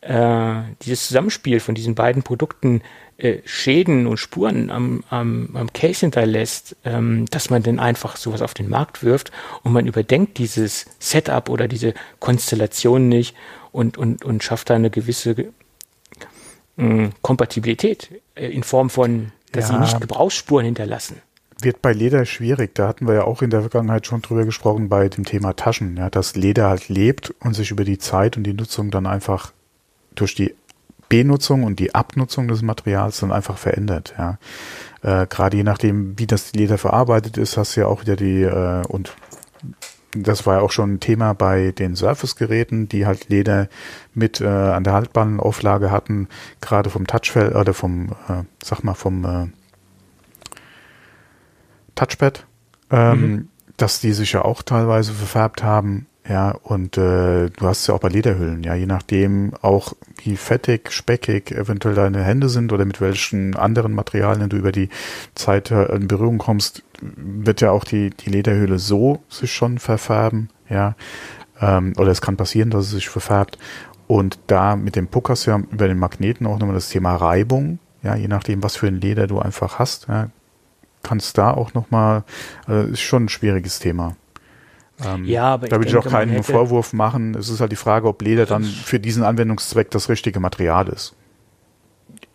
äh, 0.01 0.61
dieses 0.83 1.07
Zusammenspiel 1.07 1.59
von 1.59 1.75
diesen 1.75 1.95
beiden 1.95 2.23
Produkten 2.23 2.81
äh, 3.17 3.41
Schäden 3.45 4.05
und 4.05 4.17
Spuren 4.17 4.69
am, 4.69 5.03
am, 5.09 5.49
am 5.55 5.73
Case 5.73 6.01
hinterlässt, 6.01 6.75
ähm, 6.85 7.25
dass 7.31 7.49
man 7.49 7.63
dann 7.63 7.79
einfach 7.79 8.15
sowas 8.15 8.43
auf 8.43 8.53
den 8.53 8.69
Markt 8.69 9.03
wirft 9.03 9.31
und 9.63 9.73
man 9.73 9.87
überdenkt 9.87 10.37
dieses 10.37 10.85
Setup 10.99 11.49
oder 11.49 11.67
diese 11.67 11.95
Konstellation 12.19 13.09
nicht 13.09 13.35
und, 13.71 13.97
und, 13.97 14.23
und 14.23 14.43
schafft 14.43 14.69
da 14.69 14.75
eine 14.75 14.91
gewisse 14.91 15.51
äh, 16.77 17.09
Kompatibilität 17.21 18.21
äh, 18.35 18.47
in 18.49 18.63
Form 18.63 18.91
von, 18.91 19.31
dass 19.51 19.69
ja. 19.69 19.75
sie 19.75 19.81
nicht 19.81 19.99
Gebrauchsspuren 19.99 20.65
hinterlassen. 20.65 21.21
Wird 21.61 21.81
bei 21.81 21.93
Leder 21.93 22.25
schwierig. 22.25 22.75
Da 22.75 22.87
hatten 22.87 23.07
wir 23.07 23.15
ja 23.15 23.23
auch 23.23 23.41
in 23.41 23.49
der 23.49 23.61
Vergangenheit 23.61 24.05
schon 24.05 24.21
drüber 24.21 24.45
gesprochen 24.45 24.89
bei 24.89 25.09
dem 25.09 25.25
Thema 25.25 25.55
Taschen, 25.55 25.97
ja, 25.97 26.09
dass 26.09 26.35
Leder 26.35 26.69
halt 26.69 26.89
lebt 26.89 27.33
und 27.39 27.55
sich 27.55 27.71
über 27.71 27.83
die 27.83 27.97
Zeit 27.97 28.37
und 28.37 28.43
die 28.43 28.53
Nutzung 28.53 28.91
dann 28.91 29.05
einfach 29.05 29.51
durch 30.15 30.35
die 30.35 30.53
Benutzung 31.09 31.63
und 31.63 31.79
die 31.79 31.95
Abnutzung 31.95 32.47
des 32.47 32.61
Materials 32.61 33.19
dann 33.19 33.31
einfach 33.31 33.57
verändert, 33.57 34.13
ja. 34.17 34.37
Äh, 35.03 35.27
Gerade 35.27 35.57
je 35.57 35.63
nachdem, 35.63 36.17
wie 36.19 36.27
das 36.27 36.53
Leder 36.53 36.77
verarbeitet 36.77 37.37
ist, 37.37 37.55
hast 37.55 37.75
du 37.75 37.81
ja 37.81 37.87
auch 37.87 38.01
wieder 38.01 38.15
die, 38.15 38.41
äh, 38.41 38.85
und 38.87 39.15
das 40.11 40.45
war 40.45 40.55
ja 40.55 40.61
auch 40.61 40.71
schon 40.71 40.95
ein 40.95 40.99
Thema 40.99 41.33
bei 41.33 41.71
den 41.71 41.95
Surface-Geräten, 41.95 42.89
die 42.89 43.05
halt 43.05 43.29
Leder 43.29 43.69
mit 44.13 44.41
äh, 44.41 44.47
an 44.47 44.83
der 44.83 44.93
haltbaren 44.93 45.39
Auflage 45.39 45.91
hatten, 45.91 46.27
gerade 46.61 46.89
vom 46.89 47.07
Touchfeld 47.07 47.55
oder 47.55 47.73
vom, 47.73 48.09
äh, 48.27 48.43
sag 48.63 48.83
mal, 48.83 48.95
vom 48.95 49.25
äh, 49.25 49.47
Touchpad, 51.97 52.45
ähm, 52.91 53.21
mhm. 53.21 53.47
dass 53.75 53.99
die 53.99 54.13
sich 54.13 54.31
ja 54.31 54.43
auch 54.43 54.61
teilweise 54.61 55.13
verfärbt 55.13 55.63
haben. 55.63 56.07
Ja, 56.29 56.51
und 56.51 56.97
äh, 56.97 57.49
du 57.49 57.67
hast 57.67 57.87
ja 57.87 57.93
auch 57.93 58.01
bei 58.01 58.09
Lederhüllen, 58.09 58.61
ja, 58.63 58.75
je 58.75 58.85
nachdem 58.85 59.53
auch 59.61 59.93
wie 60.21 60.35
fettig, 60.35 60.91
speckig 60.91 61.51
eventuell 61.51 61.95
deine 61.95 62.21
Hände 62.21 62.49
sind 62.49 62.73
oder 62.73 62.83
mit 62.83 62.99
welchen 62.99 63.55
anderen 63.55 63.93
Materialien 63.93 64.49
du 64.49 64.57
über 64.57 64.73
die 64.73 64.89
Zeit 65.35 65.71
äh, 65.71 65.85
in 65.95 66.09
Berührung 66.09 66.37
kommst, 66.37 66.83
wird 67.01 67.61
ja 67.61 67.71
auch 67.71 67.85
die, 67.85 68.09
die 68.09 68.29
Lederhülle 68.29 68.77
so 68.77 69.23
sich 69.29 69.53
schon 69.53 69.77
verfärben, 69.77 70.49
ja. 70.69 70.95
Ähm, 71.61 71.93
oder 71.97 72.11
es 72.11 72.21
kann 72.21 72.35
passieren, 72.35 72.71
dass 72.71 72.87
es 72.87 72.91
sich 72.91 73.07
verfärbt. 73.07 73.57
Und 74.07 74.37
da 74.47 74.75
mit 74.75 74.97
dem 74.97 75.07
Puck 75.07 75.29
hast 75.29 75.47
du 75.47 75.51
ja 75.51 75.59
über 75.71 75.87
den 75.87 75.97
Magneten 75.97 76.45
auch 76.45 76.59
nochmal 76.59 76.75
das 76.75 76.89
Thema 76.89 77.15
Reibung, 77.15 77.79
ja, 78.03 78.15
je 78.15 78.27
nachdem, 78.27 78.63
was 78.63 78.75
für 78.75 78.87
ein 78.87 78.99
Leder 78.99 79.27
du 79.27 79.39
einfach 79.39 79.79
hast, 79.79 80.07
ja, 80.09 80.29
kannst 81.07 81.37
da 81.37 81.53
auch 81.53 81.73
nochmal, 81.73 82.23
äh, 82.67 82.89
ist 82.91 83.01
schon 83.01 83.25
ein 83.25 83.29
schwieriges 83.29 83.79
Thema. 83.79 84.15
Ähm, 85.03 85.25
ja, 85.25 85.45
aber 85.53 85.67
da 85.67 85.79
will 85.79 85.87
ich 85.87 85.95
auch 85.95 86.07
keinen 86.07 86.43
Vorwurf 86.43 86.93
machen. 86.93 87.35
Es 87.35 87.49
ist 87.49 87.61
halt 87.61 87.71
die 87.71 87.77
Frage, 87.77 88.07
ob 88.07 88.21
Leder 88.21 88.45
dann 88.45 88.63
für 88.63 88.99
diesen 88.99 89.23
Anwendungszweck 89.23 89.91
das 89.91 90.09
richtige 90.09 90.39
Material 90.39 90.87
ist. 90.89 91.13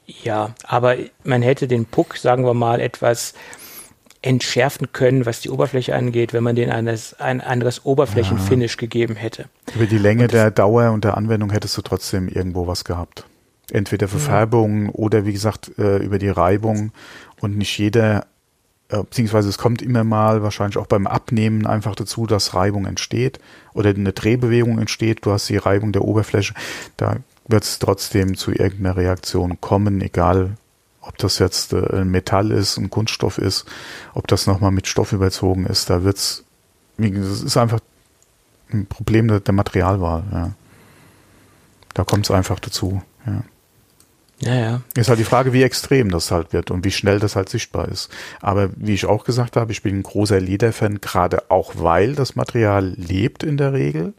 Ja, 0.07 0.55
aber 0.65 0.97
man 1.25 1.43
hätte 1.43 1.67
den 1.69 1.87
Puck, 1.87 2.17
sagen 2.17 2.45
wir 2.45 2.55
mal, 2.55 2.81
etwas 2.81 3.35
entschärfen 4.21 4.93
können, 4.93 5.27
was 5.27 5.41
die 5.41 5.51
Oberfläche 5.51 5.95
angeht, 5.97 6.33
wenn 6.33 6.45
man 6.45 6.55
den 6.55 6.71
eines, 6.71 7.15
ein 7.19 7.41
anderes 7.41 7.85
Oberflächenfinish 7.85 8.75
ja. 8.75 8.81
gegeben 8.81 9.17
hätte. 9.17 9.47
Über 9.75 9.87
die 9.87 9.99
Länge 9.99 10.29
der 10.29 10.53
Dauer 10.53 10.93
und 10.93 11.03
der 11.03 11.17
Anwendung 11.17 11.51
hättest 11.51 11.77
du 11.77 11.83
trotzdem 11.83 12.29
irgendwo 12.29 12.69
was 12.69 12.85
gehabt. 12.85 13.25
Entweder 13.71 14.07
für 14.07 14.19
Färbung 14.19 14.87
ja. 14.87 14.93
oder 14.93 15.27
wie 15.27 15.33
gesagt 15.33 15.73
äh, 15.79 15.97
über 15.97 16.19
die 16.19 16.29
Reibung 16.29 16.93
und 17.41 17.57
nicht 17.57 17.77
jeder 17.79 18.27
beziehungsweise 18.99 19.49
es 19.49 19.59
kommt 19.59 19.81
immer 19.81 20.05
mal 20.05 20.43
wahrscheinlich 20.43 20.77
auch 20.77 20.87
beim 20.87 21.07
Abnehmen 21.07 21.67
einfach 21.67 21.95
dazu, 21.95 22.27
dass 22.27 22.55
Reibung 22.55 22.87
entsteht 22.87 23.41
oder 23.73 23.91
eine 23.91 24.13
Drehbewegung 24.13 24.79
entsteht. 24.79 25.25
Du 25.25 25.33
hast 25.33 25.49
die 25.49 25.57
Reibung 25.57 25.93
der 25.93 26.03
Oberfläche. 26.03 26.55
Da 26.97 27.17
wird 27.49 27.65
es 27.65 27.79
trotzdem 27.79 28.37
zu 28.37 28.51
irgendeiner 28.51 28.97
Reaktion 28.97 29.61
kommen, 29.61 30.01
egal 30.01 30.57
ob 31.01 31.19
das 31.19 31.39
jetzt 31.39 31.73
äh, 31.73 32.01
ein 32.01 32.11
Metall 32.11 32.51
ist, 32.51 32.77
ein 32.77 32.91
Kunststoff 32.91 33.39
ist, 33.39 33.67
ob 34.15 34.29
das 34.29 34.47
nochmal 34.47 34.71
mit 34.71 34.87
Stoff 34.87 35.13
überzogen 35.13 35.67
ist. 35.67 35.91
Da 35.91 36.05
wird 36.05 36.17
es, 36.17 36.45
das 36.97 37.43
ist 37.43 37.57
einfach 37.57 37.81
ein 38.73 38.87
Problem 38.87 39.29
der, 39.29 39.41
der 39.41 39.55
Materialwahl. 39.55 40.23
Ja. 40.33 40.51
Da 41.95 42.05
kommt 42.05 42.27
es 42.27 42.31
einfach 42.31 42.61
dazu. 42.61 43.03
Ja. 43.27 43.43
Ja, 44.45 44.55
ja. 44.55 44.81
Ist 44.97 45.09
halt 45.09 45.21
die 45.21 45.25
Frage, 45.25 45.53
wie 45.53 45.63
extrem 45.63 46.11
das 46.11 46.31
halt 46.31 46.53
wird 46.53 46.71
und 46.71 46.85
wie 46.85 46.91
schnell 46.91 47.21
das 47.21 47.37
halt 47.37 47.49
sichtbar 47.49 47.89
ist. 47.89 48.11
Aber 48.41 48.71
wie 48.77 48.95
ich 48.95 49.07
auch 49.07 49.25
gesagt 49.25 49.57
habe, 49.57 49.71
ich 49.71 49.83
bin 49.83 49.99
ein 49.99 50.03
großer 50.03 50.41
Lederfan, 50.41 51.01
gerade 51.01 51.51
auch 51.51 51.75
weil 51.77 52.15
das 52.15 52.35
Material 52.35 52.93
lebt 52.97 53.45
in 53.45 53.57
der 53.57 53.73
Regel. 53.73 54.15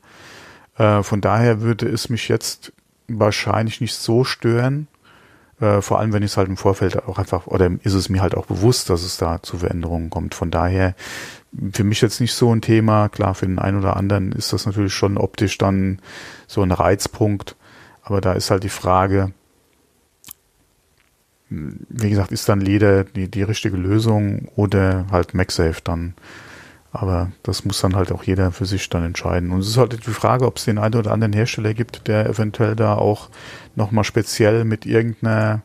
Äh, 0.77 1.03
von 1.03 1.19
daher 1.19 1.61
würde 1.61 1.89
es 1.89 2.09
mich 2.09 2.29
jetzt 2.29 2.71
wahrscheinlich 3.07 3.81
nicht 3.81 3.95
so 3.95 4.23
stören, 4.23 4.87
äh, 5.59 5.81
vor 5.81 5.99
allem 5.99 6.13
wenn 6.13 6.23
ich 6.23 6.31
es 6.31 6.37
halt 6.37 6.47
im 6.47 6.57
Vorfeld 6.57 7.03
auch 7.05 7.19
einfach, 7.19 7.47
oder 7.47 7.69
ist 7.83 7.93
es 7.93 8.09
mir 8.09 8.21
halt 8.21 8.35
auch 8.35 8.45
bewusst, 8.45 8.89
dass 8.89 9.03
es 9.03 9.17
da 9.17 9.43
zu 9.43 9.57
Veränderungen 9.57 10.09
kommt. 10.09 10.35
Von 10.35 10.51
daher 10.51 10.95
für 11.73 11.83
mich 11.83 12.01
jetzt 12.01 12.21
nicht 12.21 12.33
so 12.33 12.53
ein 12.53 12.61
Thema. 12.61 13.09
Klar, 13.09 13.35
für 13.35 13.45
den 13.45 13.59
einen 13.59 13.79
oder 13.79 13.95
anderen 13.97 14.31
ist 14.31 14.53
das 14.53 14.65
natürlich 14.65 14.93
schon 14.93 15.17
optisch 15.17 15.57
dann 15.57 15.99
so 16.47 16.61
ein 16.61 16.71
Reizpunkt. 16.71 17.55
Aber 18.01 18.21
da 18.21 18.33
ist 18.33 18.51
halt 18.51 18.63
die 18.63 18.69
Frage, 18.69 19.31
wie 21.89 22.09
gesagt, 22.09 22.31
ist 22.31 22.49
dann 22.49 22.61
Leder 22.61 23.03
die, 23.03 23.29
die 23.29 23.43
richtige 23.43 23.77
Lösung 23.77 24.47
oder 24.55 25.05
halt 25.11 25.33
MagSafe 25.33 25.81
dann. 25.83 26.13
Aber 26.91 27.31
das 27.41 27.65
muss 27.65 27.81
dann 27.81 27.95
halt 27.95 28.11
auch 28.11 28.23
jeder 28.23 28.51
für 28.51 28.65
sich 28.65 28.87
dann 28.89 29.03
entscheiden. 29.03 29.51
Und 29.51 29.61
es 29.61 29.67
ist 29.67 29.77
halt 29.77 29.93
die 30.05 30.11
Frage, 30.11 30.45
ob 30.45 30.57
es 30.57 30.65
den 30.65 30.77
einen 30.77 30.95
oder 30.95 31.11
anderen 31.11 31.33
Hersteller 31.33 31.73
gibt, 31.73 32.07
der 32.07 32.29
eventuell 32.29 32.75
da 32.75 32.95
auch 32.95 33.29
nochmal 33.75 34.03
speziell 34.03 34.63
mit 34.63 34.85
irgendeiner 34.85 35.63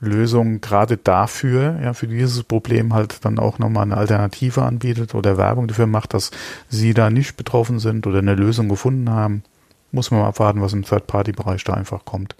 Lösung 0.00 0.60
gerade 0.60 0.96
dafür, 0.96 1.78
ja, 1.80 1.94
für 1.94 2.08
dieses 2.08 2.42
Problem 2.42 2.92
halt 2.92 3.24
dann 3.24 3.38
auch 3.38 3.60
nochmal 3.60 3.84
eine 3.84 3.96
Alternative 3.96 4.62
anbietet 4.62 5.14
oder 5.14 5.38
Werbung 5.38 5.68
dafür 5.68 5.86
macht, 5.86 6.12
dass 6.12 6.32
sie 6.68 6.92
da 6.92 7.08
nicht 7.08 7.36
betroffen 7.36 7.78
sind 7.78 8.08
oder 8.08 8.18
eine 8.18 8.34
Lösung 8.34 8.68
gefunden 8.68 9.08
haben. 9.08 9.44
Muss 9.92 10.10
man 10.10 10.20
mal 10.20 10.28
abwarten, 10.28 10.60
was 10.60 10.72
im 10.72 10.82
Third-Party-Bereich 10.82 11.62
da 11.62 11.74
einfach 11.74 12.04
kommt. 12.04 12.34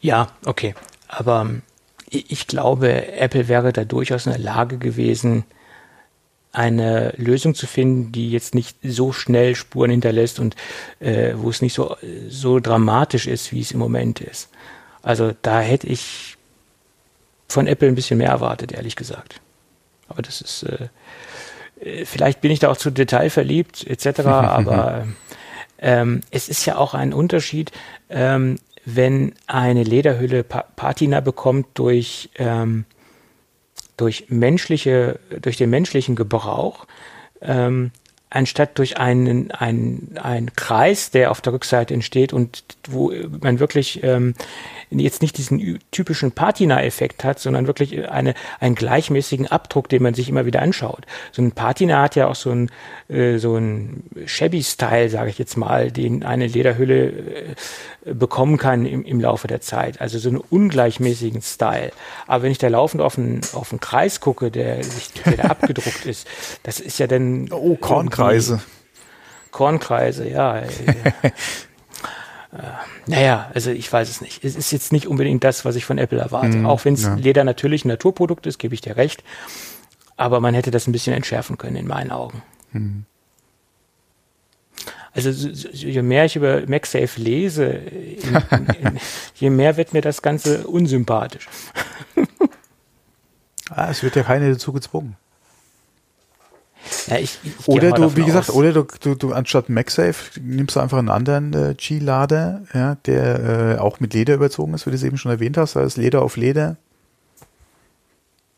Ja, 0.00 0.28
okay. 0.46 0.74
Aber 1.08 1.42
ähm, 1.42 1.62
ich 2.10 2.46
glaube, 2.46 3.12
Apple 3.12 3.48
wäre 3.48 3.72
da 3.72 3.84
durchaus 3.84 4.26
in 4.26 4.32
der 4.32 4.40
Lage 4.40 4.78
gewesen, 4.78 5.44
eine 6.52 7.14
Lösung 7.16 7.54
zu 7.54 7.66
finden, 7.68 8.10
die 8.10 8.32
jetzt 8.32 8.54
nicht 8.54 8.76
so 8.82 9.12
schnell 9.12 9.54
Spuren 9.54 9.90
hinterlässt 9.90 10.40
und 10.40 10.56
äh, 10.98 11.34
wo 11.36 11.50
es 11.50 11.62
nicht 11.62 11.74
so, 11.74 11.96
so 12.28 12.58
dramatisch 12.58 13.28
ist, 13.28 13.52
wie 13.52 13.60
es 13.60 13.70
im 13.70 13.78
Moment 13.78 14.20
ist. 14.20 14.48
Also 15.02 15.32
da 15.42 15.60
hätte 15.60 15.86
ich 15.86 16.36
von 17.48 17.68
Apple 17.68 17.88
ein 17.88 17.94
bisschen 17.94 18.18
mehr 18.18 18.30
erwartet, 18.30 18.72
ehrlich 18.72 18.96
gesagt. 18.96 19.40
Aber 20.08 20.22
das 20.22 20.40
ist, 20.40 20.64
äh, 20.64 20.88
äh 21.80 22.04
vielleicht 22.04 22.40
bin 22.40 22.50
ich 22.50 22.58
da 22.58 22.68
auch 22.68 22.76
zu 22.76 22.90
detailverliebt 22.90 23.86
etc., 23.86 24.20
aber 24.26 25.06
ähm, 25.78 26.20
es 26.32 26.48
ist 26.48 26.66
ja 26.66 26.76
auch 26.76 26.94
ein 26.94 27.12
Unterschied, 27.12 27.70
ähm, 28.10 28.58
wenn 28.84 29.34
eine 29.46 29.82
Lederhülle 29.82 30.42
Patina 30.44 31.20
bekommt 31.20 31.66
durch, 31.74 32.30
ähm, 32.36 32.84
durch 33.96 34.26
menschliche, 34.28 35.20
durch 35.40 35.56
den 35.56 35.70
menschlichen 35.70 36.16
Gebrauch, 36.16 36.86
ähm, 37.42 37.90
anstatt 38.30 38.78
durch 38.78 38.96
einen, 38.96 39.50
einen, 39.50 40.16
einen 40.22 40.54
Kreis, 40.54 41.10
der 41.10 41.32
auf 41.32 41.40
der 41.40 41.52
Rückseite 41.52 41.92
entsteht 41.92 42.32
und 42.32 42.64
wo 42.88 43.12
man 43.40 43.58
wirklich 43.58 44.02
ähm, 44.04 44.34
jetzt 44.90 45.22
nicht 45.22 45.36
diesen 45.38 45.78
typischen 45.90 46.32
Patina-Effekt 46.32 47.24
hat, 47.24 47.38
sondern 47.38 47.66
wirklich 47.66 48.08
eine, 48.08 48.34
einen 48.60 48.74
gleichmäßigen 48.76 49.48
Abdruck, 49.48 49.88
den 49.88 50.02
man 50.02 50.14
sich 50.14 50.28
immer 50.28 50.46
wieder 50.46 50.62
anschaut. 50.62 51.06
So 51.32 51.42
ein 51.42 51.52
Patina 51.52 52.02
hat 52.02 52.16
ja 52.16 52.28
auch 52.28 52.34
so 52.34 52.50
ein, 52.50 52.70
äh, 53.08 53.38
so 53.38 53.56
ein 53.56 54.04
Shabby-Style, 54.26 55.08
sage 55.10 55.30
ich 55.30 55.38
jetzt 55.38 55.56
mal, 55.56 55.90
den 55.90 56.24
eine 56.24 56.46
Lederhülle 56.46 57.08
äh, 57.08 58.14
bekommen 58.14 58.56
kann 58.56 58.86
im, 58.86 59.04
im 59.04 59.20
Laufe 59.20 59.46
der 59.48 59.60
Zeit. 59.60 60.00
Also 60.00 60.18
so 60.18 60.28
einen 60.28 60.38
ungleichmäßigen 60.38 61.42
Style. 61.42 61.92
Aber 62.26 62.44
wenn 62.44 62.52
ich 62.52 62.58
da 62.58 62.68
laufend 62.68 63.02
auf 63.02 63.18
einen, 63.18 63.40
auf 63.52 63.72
einen 63.72 63.80
Kreis 63.80 64.20
gucke, 64.20 64.50
der, 64.50 64.82
sich, 64.82 65.12
der 65.12 65.36
da 65.36 65.42
abgedruckt 65.44 66.06
ist, 66.06 66.26
das 66.62 66.80
ist 66.80 66.98
ja 66.98 67.06
dann... 67.06 67.50
Oh, 67.52 67.76
Kornkreise. 68.20 68.60
Kornkreise, 69.50 70.28
ja. 70.28 70.62
Äh, 72.52 72.62
naja, 73.06 73.48
also 73.54 73.70
ich 73.70 73.92
weiß 73.92 74.08
es 74.08 74.20
nicht. 74.20 74.44
Es 74.44 74.56
ist 74.56 74.72
jetzt 74.72 74.90
nicht 74.90 75.06
unbedingt 75.06 75.44
das, 75.44 75.64
was 75.64 75.76
ich 75.76 75.84
von 75.84 75.98
Apple 75.98 76.18
erwarte. 76.18 76.56
Mm, 76.56 76.66
auch 76.66 76.84
wenn 76.84 76.94
es 76.94 77.04
ja. 77.04 77.14
Leder 77.14 77.44
natürlich 77.44 77.84
ein 77.84 77.88
Naturprodukt 77.88 78.44
ist, 78.44 78.58
gebe 78.58 78.74
ich 78.74 78.80
dir 78.80 78.96
recht. 78.96 79.22
Aber 80.16 80.40
man 80.40 80.54
hätte 80.54 80.72
das 80.72 80.88
ein 80.88 80.92
bisschen 80.92 81.14
entschärfen 81.14 81.58
können 81.58 81.76
in 81.76 81.86
meinen 81.86 82.10
Augen. 82.10 82.42
Mm. 82.72 83.02
Also 85.12 85.30
je 85.30 86.02
mehr 86.02 86.24
ich 86.24 86.36
über 86.36 86.66
MagSafe 86.66 87.20
lese, 87.20 87.66
in, 87.66 88.34
in, 88.80 89.00
je 89.34 89.50
mehr 89.50 89.76
wird 89.76 89.92
mir 89.92 90.02
das 90.02 90.22
Ganze 90.22 90.66
unsympathisch. 90.66 91.48
ah, 93.70 93.90
es 93.90 94.02
wird 94.02 94.16
ja 94.16 94.22
keiner 94.22 94.50
dazu 94.50 94.72
gezwungen. 94.72 95.16
Ja, 97.10 97.18
ich, 97.18 97.38
ich 97.42 97.68
oder 97.68 97.90
du, 97.90 98.16
wie 98.16 98.24
gesagt, 98.24 98.50
aus. 98.50 98.54
oder 98.54 98.72
du, 98.72 98.86
du, 99.00 99.14
du 99.14 99.32
anstatt 99.32 99.68
MagSafe 99.68 100.40
nimmst 100.40 100.76
du 100.76 100.80
einfach 100.80 100.98
einen 100.98 101.08
anderen 101.08 101.52
äh, 101.52 101.74
G-Lader, 101.76 102.62
ja, 102.72 102.94
der 103.06 103.76
äh, 103.76 103.78
auch 103.78 104.00
mit 104.00 104.14
Leder 104.14 104.34
überzogen 104.34 104.74
ist, 104.74 104.86
wie 104.86 104.90
du 104.90 104.96
es 104.96 105.02
eben 105.02 105.18
schon 105.18 105.32
erwähnt 105.32 105.56
hast, 105.56 105.76
da 105.76 105.82
ist 105.82 105.96
Leder 105.96 106.22
auf 106.22 106.36
Leder. 106.36 106.76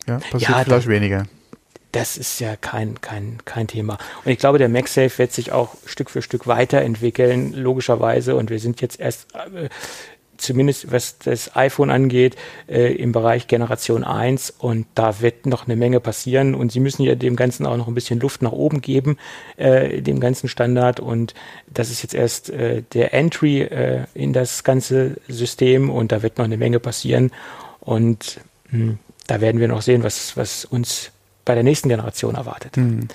Ja, 0.07 0.19
passiert 0.19 0.43
ja, 0.43 0.65
vielleicht 0.65 0.87
da, 0.87 0.91
weniger. 0.91 1.25
Das 1.93 2.17
ist 2.17 2.41
ja 2.41 2.57
kein, 2.57 3.01
kein, 3.01 3.39
kein 3.45 3.67
Thema. 3.67 3.99
Und 4.25 4.33
ich 4.33 4.39
glaube, 4.39 4.59
der 4.59 4.69
MagSafe 4.69 5.19
wird 5.19 5.33
sich 5.33 5.53
auch 5.53 5.77
Stück 5.85 6.11
für 6.11 6.23
Stück 6.23 6.47
weiterentwickeln, 6.47 7.53
logischerweise. 7.53 8.35
Und 8.35 8.51
wir 8.51 8.59
sind 8.59 8.81
jetzt 8.81 8.99
erst 8.99 9.29
äh, 9.35 9.69
zumindest 10.43 10.93
was 10.93 11.19
das 11.19 11.57
iPhone 11.57 11.91
angeht, 11.91 12.37
äh, 12.69 12.93
im 12.95 13.13
Bereich 13.13 13.47
Generation 13.47 14.05
1 14.05 14.51
und 14.59 14.87
da 14.95 15.21
wird 15.21 15.47
noch 15.47 15.67
eine 15.67 15.77
Menge 15.77 16.01
passieren. 16.01 16.55
Und 16.55 16.73
sie 16.73 16.81
müssen 16.81 17.03
ja 17.03 17.15
dem 17.15 17.37
Ganzen 17.37 17.67
auch 17.67 17.77
noch 17.77 17.89
ein 17.89 17.95
bisschen 17.95 18.21
Luft 18.21 18.43
nach 18.43 18.53
oben 18.53 18.81
geben, 18.81 19.17
äh, 19.57 20.03
dem 20.03 20.21
ganzen 20.21 20.49
Standard. 20.49 21.01
Und 21.01 21.35
das 21.73 21.91
ist 21.91 22.03
jetzt 22.03 22.15
erst 22.15 22.51
äh, 22.51 22.83
der 22.93 23.15
Entry 23.15 23.63
äh, 23.63 24.05
in 24.15 24.33
das 24.33 24.65
ganze 24.65 25.17
System. 25.29 25.91
Und 25.91 26.13
da 26.13 26.23
wird 26.23 26.39
noch 26.39 26.45
eine 26.45 26.57
Menge 26.57 26.81
passieren. 26.81 27.31
Und 27.81 28.41
mh, 28.71 28.79
hm, 28.79 28.99
da 29.27 29.41
werden 29.41 29.61
wir 29.61 29.69
noch 29.69 29.83
sehen, 29.83 30.03
was, 30.03 30.37
was 30.37 30.65
uns 30.65 31.11
bei 31.45 31.55
der 31.55 31.65
nächsten 31.65 31.89
Generation 31.89 32.35
erwartet. 32.35 32.77
Mhm. 32.77 33.09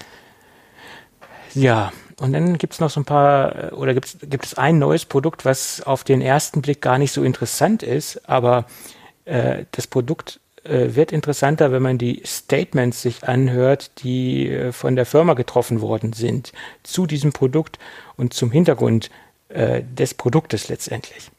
Ja, 1.54 1.92
und 2.20 2.34
dann 2.34 2.58
gibt 2.58 2.74
es 2.74 2.80
noch 2.80 2.90
so 2.90 3.00
ein 3.00 3.06
paar, 3.06 3.72
äh, 3.72 3.76
oder 3.76 3.94
gibt's, 3.94 4.18
gibt 4.22 4.46
es 4.46 4.56
ein 4.56 4.80
neues 4.80 5.06
Produkt, 5.06 5.46
was 5.46 5.82
auf 5.82 6.04
den 6.04 6.22
ersten 6.22 6.62
Blick 6.62 6.82
gar 6.82 6.98
nicht 6.98 7.12
so 7.12 7.24
interessant 7.24 7.84
ist, 7.84 8.28
aber 8.28 8.66
äh, 9.26 9.66
das 9.72 9.88
Produkt 9.88 10.40
äh, 10.64 10.96
wird 10.96 11.12
interessanter, 11.12 11.72
wenn 11.72 11.82
man 11.82 11.98
die 11.98 12.22
Statements 12.26 13.02
sich 13.02 13.28
anhört, 13.28 14.04
die 14.04 14.50
äh, 14.50 14.72
von 14.72 14.96
der 14.96 15.06
Firma 15.06 15.34
getroffen 15.34 15.82
worden 15.82 16.14
sind 16.14 16.54
zu 16.84 17.06
diesem 17.06 17.34
Produkt 17.34 17.78
und 18.18 18.34
zum 18.34 18.52
Hintergrund 18.52 19.10
äh, 19.50 19.84
des 19.84 20.14
Produktes 20.14 20.70
letztendlich. 20.70 21.32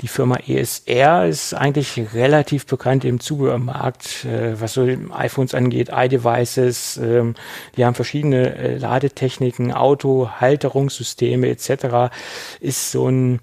Die 0.00 0.08
Firma 0.08 0.36
ESR 0.36 1.26
ist 1.26 1.54
eigentlich 1.54 2.14
relativ 2.14 2.66
bekannt 2.66 3.04
im 3.04 3.20
Zubehörmarkt, 3.20 4.24
äh, 4.24 4.60
was 4.60 4.74
so 4.74 4.86
iPhones 5.10 5.54
angeht, 5.54 5.90
iDevices. 5.92 6.96
Ähm, 6.98 7.34
die 7.76 7.84
haben 7.84 7.94
verschiedene 7.94 8.54
äh, 8.56 8.78
Ladetechniken, 8.78 9.72
Auto-Halterungssysteme 9.72 11.48
etc. 11.48 12.14
Ist 12.60 12.92
so 12.92 13.08
ein 13.08 13.40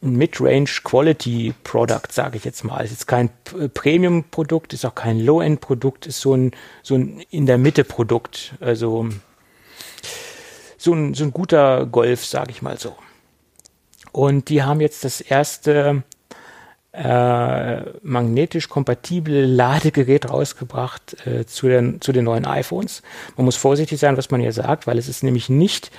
Mid-Range 0.00 0.70
Quality 0.84 1.54
Product, 1.64 2.08
sage 2.10 2.36
ich 2.36 2.44
jetzt 2.44 2.64
mal. 2.64 2.84
Ist 2.84 3.06
kein 3.06 3.30
Premium 3.74 4.24
Produkt, 4.30 4.72
ist 4.72 4.84
auch 4.84 4.94
kein 4.94 5.18
Low-End 5.18 5.60
Produkt, 5.60 6.06
ist 6.06 6.20
so 6.20 6.34
ein, 6.34 6.52
so 6.82 6.94
ein 6.94 7.20
in 7.30 7.46
der 7.46 7.58
Mitte 7.58 7.84
Produkt. 7.84 8.54
Also 8.60 9.08
so 10.76 10.94
ein, 10.94 11.14
so 11.14 11.24
ein 11.24 11.32
guter 11.32 11.86
Golf, 11.86 12.24
sage 12.24 12.52
ich 12.52 12.62
mal 12.62 12.78
so. 12.78 12.96
Und 14.18 14.48
die 14.48 14.64
haben 14.64 14.80
jetzt 14.80 15.04
das 15.04 15.20
erste 15.20 16.02
äh, 16.90 17.80
magnetisch 18.02 18.68
kompatible 18.68 19.46
Ladegerät 19.46 20.28
rausgebracht 20.28 21.24
äh, 21.24 21.46
zu, 21.46 21.68
den, 21.68 22.00
zu 22.00 22.10
den 22.10 22.24
neuen 22.24 22.44
iPhones. 22.44 23.02
Man 23.36 23.44
muss 23.44 23.54
vorsichtig 23.54 24.00
sein, 24.00 24.16
was 24.16 24.32
man 24.32 24.40
hier 24.40 24.52
sagt, 24.52 24.88
weil 24.88 24.98
es 24.98 25.06
ist 25.06 25.22
nämlich 25.22 25.48
nicht 25.48 25.92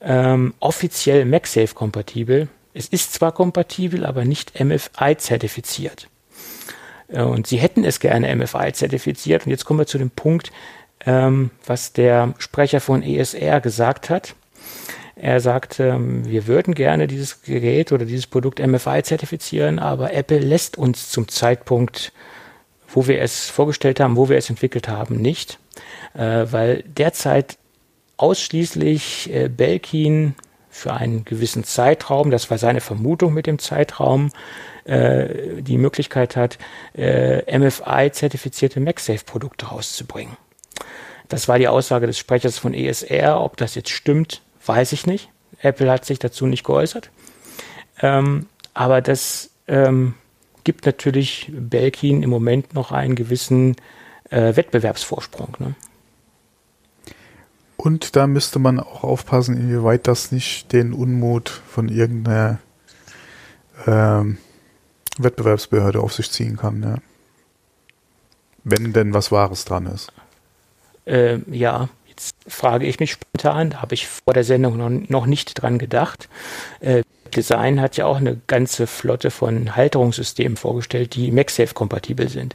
ähm, 0.00 0.54
offiziell 0.58 1.26
MagSafe 1.26 1.76
kompatibel. 1.76 2.48
Es 2.72 2.88
ist 2.88 3.12
zwar 3.12 3.30
kompatibel, 3.30 4.04
aber 4.04 4.24
nicht 4.24 4.58
MFI 4.58 5.16
zertifiziert. 5.16 6.08
Äh, 7.06 7.22
und 7.22 7.46
sie 7.46 7.58
hätten 7.58 7.84
es 7.84 8.00
gerne 8.00 8.34
MFI 8.34 8.72
zertifiziert. 8.72 9.46
Und 9.46 9.52
jetzt 9.52 9.64
kommen 9.64 9.78
wir 9.78 9.86
zu 9.86 9.98
dem 9.98 10.10
Punkt, 10.10 10.50
ähm, 11.06 11.52
was 11.64 11.92
der 11.92 12.34
Sprecher 12.38 12.80
von 12.80 13.04
ESR 13.04 13.60
gesagt 13.60 14.10
hat. 14.10 14.34
Er 15.16 15.40
sagte, 15.40 15.84
ähm, 15.84 16.28
wir 16.28 16.46
würden 16.46 16.74
gerne 16.74 17.06
dieses 17.06 17.42
Gerät 17.42 17.92
oder 17.92 18.04
dieses 18.04 18.26
Produkt 18.26 18.58
MFI 18.64 19.02
zertifizieren, 19.02 19.78
aber 19.78 20.12
Apple 20.12 20.38
lässt 20.38 20.76
uns 20.76 21.10
zum 21.10 21.28
Zeitpunkt, 21.28 22.12
wo 22.88 23.06
wir 23.06 23.20
es 23.20 23.48
vorgestellt 23.50 24.00
haben, 24.00 24.16
wo 24.16 24.28
wir 24.28 24.36
es 24.36 24.50
entwickelt 24.50 24.88
haben, 24.88 25.16
nicht, 25.16 25.58
äh, 26.14 26.46
weil 26.50 26.82
derzeit 26.86 27.58
ausschließlich 28.16 29.32
äh, 29.32 29.48
Belkin 29.48 30.34
für 30.70 30.92
einen 30.92 31.24
gewissen 31.24 31.62
Zeitraum, 31.64 32.30
das 32.30 32.50
war 32.50 32.58
seine 32.58 32.80
Vermutung 32.80 33.32
mit 33.32 33.46
dem 33.46 33.60
Zeitraum, 33.60 34.30
äh, 34.84 35.62
die 35.62 35.78
Möglichkeit 35.78 36.34
hat, 36.36 36.58
MFI-zertifizierte 36.94 38.80
MagSafe-Produkte 38.80 39.66
rauszubringen. 39.66 40.36
Das 41.28 41.46
war 41.48 41.58
die 41.58 41.68
Aussage 41.68 42.06
des 42.06 42.18
Sprechers 42.18 42.58
von 42.58 42.74
ESR. 42.74 43.40
Ob 43.40 43.56
das 43.56 43.76
jetzt 43.76 43.90
stimmt, 43.90 44.42
weiß 44.66 44.92
ich 44.92 45.06
nicht. 45.06 45.30
Apple 45.60 45.90
hat 45.90 46.04
sich 46.04 46.18
dazu 46.18 46.46
nicht 46.46 46.64
geäußert. 46.64 47.10
Ähm, 48.00 48.46
aber 48.74 49.00
das 49.00 49.50
ähm, 49.68 50.14
gibt 50.64 50.86
natürlich 50.86 51.50
Belkin 51.54 52.22
im 52.22 52.30
Moment 52.30 52.74
noch 52.74 52.92
einen 52.92 53.14
gewissen 53.14 53.76
äh, 54.30 54.56
Wettbewerbsvorsprung. 54.56 55.56
Ne? 55.58 55.74
Und 57.76 58.16
da 58.16 58.26
müsste 58.26 58.58
man 58.58 58.80
auch 58.80 59.04
aufpassen, 59.04 59.56
inwieweit 59.56 60.06
das 60.06 60.32
nicht 60.32 60.72
den 60.72 60.92
Unmut 60.92 61.48
von 61.68 61.88
irgendeiner 61.88 62.58
ähm, 63.86 64.38
Wettbewerbsbehörde 65.18 66.00
auf 66.00 66.14
sich 66.14 66.30
ziehen 66.30 66.56
kann. 66.56 66.82
Ja. 66.82 66.96
Wenn 68.64 68.92
denn 68.92 69.12
was 69.12 69.30
Wahres 69.30 69.64
dran 69.64 69.86
ist. 69.86 70.12
Äh, 71.04 71.40
ja, 71.50 71.90
Jetzt 72.16 72.36
frage 72.46 72.86
ich 72.86 73.00
mich 73.00 73.12
spontan, 73.12 73.70
da 73.70 73.82
habe 73.82 73.94
ich 73.94 74.06
vor 74.06 74.34
der 74.34 74.44
Sendung 74.44 75.04
noch, 75.08 75.26
nicht 75.26 75.60
dran 75.60 75.78
gedacht. 75.78 76.28
Äh, 76.78 77.02
Design 77.34 77.80
hat 77.80 77.96
ja 77.96 78.06
auch 78.06 78.18
eine 78.18 78.40
ganze 78.46 78.86
Flotte 78.86 79.32
von 79.32 79.74
Halterungssystemen 79.74 80.56
vorgestellt, 80.56 81.16
die 81.16 81.32
MagSafe-kompatibel 81.32 82.28
sind. 82.28 82.54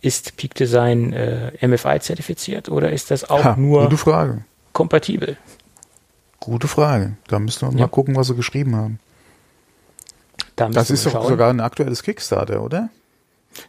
Ist 0.00 0.36
Peak 0.36 0.54
Design 0.54 1.12
äh, 1.12 1.66
MFI 1.66 1.98
zertifiziert 2.00 2.68
oder 2.68 2.92
ist 2.92 3.10
das 3.10 3.28
auch 3.28 3.42
ha, 3.42 3.56
nur 3.56 3.84
gute 3.84 3.96
Frage. 3.96 4.44
kompatibel? 4.72 5.36
Gute 6.38 6.68
Frage. 6.68 7.16
Da 7.26 7.40
müssen 7.40 7.62
wir 7.62 7.72
ja. 7.72 7.86
mal 7.86 7.88
gucken, 7.88 8.14
was 8.14 8.28
sie 8.28 8.36
geschrieben 8.36 8.76
haben. 8.76 9.00
Da 10.54 10.68
das 10.68 10.90
ist 10.90 11.06
doch 11.06 11.28
sogar 11.28 11.50
ein 11.50 11.60
aktuelles 11.60 12.04
Kickstarter, 12.04 12.62
oder? 12.62 12.90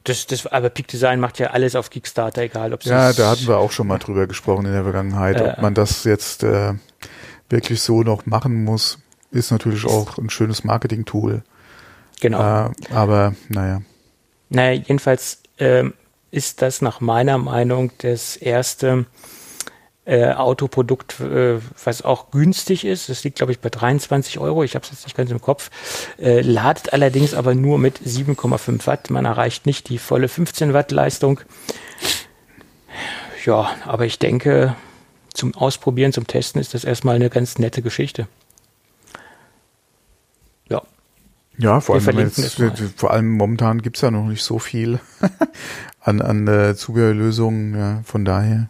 Das, 0.04 0.26
das, 0.28 0.48
aber 0.48 0.70
Peak 0.70 0.88
Design 0.88 1.20
macht 1.20 1.40
ja 1.40 1.48
alles 1.52 1.76
auf 1.76 1.90
Kickstarter, 1.90 2.42
egal 2.44 2.74
ob 2.74 2.82
es. 2.82 2.88
Ja, 2.88 3.14
da 3.14 3.30
hatten 3.30 3.48
wir 3.48 3.58
auch 3.58 3.72
schon 3.72 3.88
mal 3.88 4.00
drüber 4.00 4.28
gesprochen 4.28 4.66
in 4.66 4.74
der 4.74 4.84
Vergangenheit. 4.84 5.40
Äh, 5.40 5.44
ob 5.44 5.62
man 5.62 5.74
das 5.74 6.04
jetzt 6.04 6.44
äh, 6.44 6.74
wirklich 7.50 7.82
so 7.82 8.04
noch 8.04 8.26
machen 8.26 8.64
muss, 8.64 9.00
ist 9.32 9.52
natürlich 9.52 9.86
auch 9.86 10.18
ein 10.18 10.30
schönes 10.30 10.64
Marketing-Tool. 10.64 11.44
Genau. 12.22 12.68
Äh, 12.68 12.72
aber 12.94 13.36
naja. 13.50 13.82
Naja, 14.50 14.82
jedenfalls 14.86 15.42
äh, 15.58 15.84
ist 16.32 16.62
das 16.62 16.82
nach 16.82 17.02
meiner 17.02 17.38
Meinung 17.38 17.92
das 18.00 18.36
erste 18.38 19.06
äh, 20.06 20.32
Autoprodukt, 20.32 21.20
äh, 21.20 21.60
was 21.84 22.04
auch 22.04 22.32
günstig 22.32 22.86
ist. 22.86 23.10
Das 23.10 23.24
liegt, 23.24 23.38
glaube 23.38 23.52
ich, 23.52 23.60
bei 23.60 23.70
23 23.70 24.40
Euro. 24.40 24.64
Ich 24.64 24.76
habe 24.76 24.86
es 24.86 24.92
jetzt 24.92 25.06
nicht 25.06 25.18
ganz 25.18 25.32
im 25.32 25.42
Kopf. 25.42 25.72
Äh, 26.20 26.42
ladet 26.42 26.94
allerdings 26.94 27.34
aber 27.34 27.56
nur 27.56 27.80
mit 27.80 28.00
7,5 28.00 28.86
Watt. 28.86 29.10
Man 29.10 29.26
erreicht 29.26 29.66
nicht 29.66 29.90
die 29.90 29.98
volle 29.98 30.28
15 30.28 30.74
Watt 30.74 30.92
Leistung. 30.92 31.42
Ja, 33.46 33.72
aber 33.86 34.06
ich 34.06 34.20
denke, 34.20 34.76
zum 35.34 35.56
Ausprobieren, 35.56 36.14
zum 36.14 36.28
Testen 36.28 36.62
ist 36.62 36.74
das 36.74 36.84
erstmal 36.84 37.16
eine 37.16 37.30
ganz 37.30 37.58
nette 37.58 37.82
Geschichte. 37.82 38.28
Ja. 40.70 40.82
Ja, 41.58 41.80
vor 41.80 41.96
allem, 41.96 42.20
jetzt, 42.20 42.62
vor 42.96 43.12
allem 43.12 43.32
momentan 43.32 43.82
gibt 43.82 43.98
es 43.98 44.02
ja 44.02 44.12
noch 44.12 44.26
nicht 44.28 44.44
so 44.44 44.60
viel 44.60 45.00
an, 46.00 46.22
an 46.22 46.48
äh, 46.48 46.76
Zubehörlösungen. 46.76 47.76
Ja, 47.76 48.02
von 48.04 48.24
daher. 48.24 48.70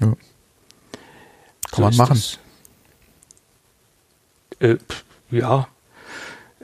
Ja. 0.00 0.06
Kann 0.06 0.16
so 1.70 1.82
man 1.82 1.96
machen. 1.96 2.22
Äh, 4.60 4.76
ja. 5.30 5.68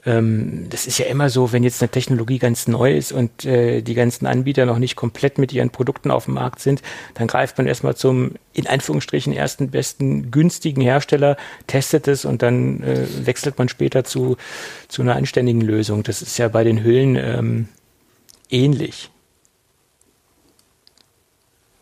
Ähm, 0.05 0.69
das 0.71 0.87
ist 0.87 0.99
ja 0.99 1.07
immer 1.07 1.31
so, 1.31 1.53
wenn 1.53 1.65
jetzt 1.65 1.83
eine 1.83 1.91
Technologie 1.91 2.39
ganz 2.39 2.69
neu 2.69 2.97
ist 2.97 3.11
und 3.11 3.45
äh, 3.45 3.83
die 3.83 3.95
ganzen 3.95 4.27
Anbieter 4.27 4.65
noch 4.65 4.79
nicht 4.79 4.95
komplett 4.95 5.37
mit 5.39 5.53
ihren 5.53 5.71
Produkten 5.71 6.13
auf 6.13 6.27
dem 6.27 6.35
Markt 6.35 6.61
sind, 6.61 6.81
dann 7.15 7.27
greift 7.27 7.59
man 7.59 7.67
erstmal 7.67 7.97
zum, 7.97 8.35
in 8.53 8.69
Anführungsstrichen, 8.69 9.33
ersten, 9.33 9.71
besten, 9.71 10.31
günstigen 10.31 10.81
Hersteller, 10.81 11.37
testet 11.67 12.07
es 12.07 12.25
und 12.25 12.43
dann 12.43 12.85
äh, 12.85 13.07
wechselt 13.27 13.59
man 13.59 13.69
später 13.69 14.05
zu, 14.05 14.37
zu 14.87 15.03
einer 15.03 15.17
anständigen 15.17 15.61
Lösung. 15.61 16.05
Das 16.05 16.23
ist 16.23 16.39
ja 16.39 16.47
bei 16.49 16.63
den 16.63 16.85
Hüllen 16.85 17.17
ähm, 17.17 17.69
ähnlich. 18.49 19.11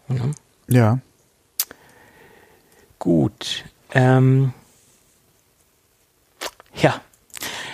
Ja. 0.08 0.30
ja. 0.68 0.98
Gut. 3.04 3.64
Ähm, 3.92 4.54
ja, 6.74 7.02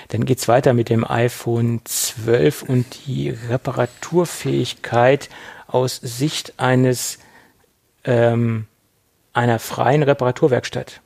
dann 0.09 0.25
geht's 0.25 0.49
weiter 0.49 0.75
mit 0.75 0.89
dem 0.89 1.09
iPhone 1.09 1.83
12 1.85 2.65
und 2.65 3.07
die 3.07 3.31
Reparaturfähigkeit 3.31 5.29
aus 5.69 5.99
Sicht 6.03 6.55
eines 6.57 7.21
ähm, 8.03 8.67
einer 9.33 9.61
freien 9.61 10.03
Reparaturwerkstatt. 10.03 11.01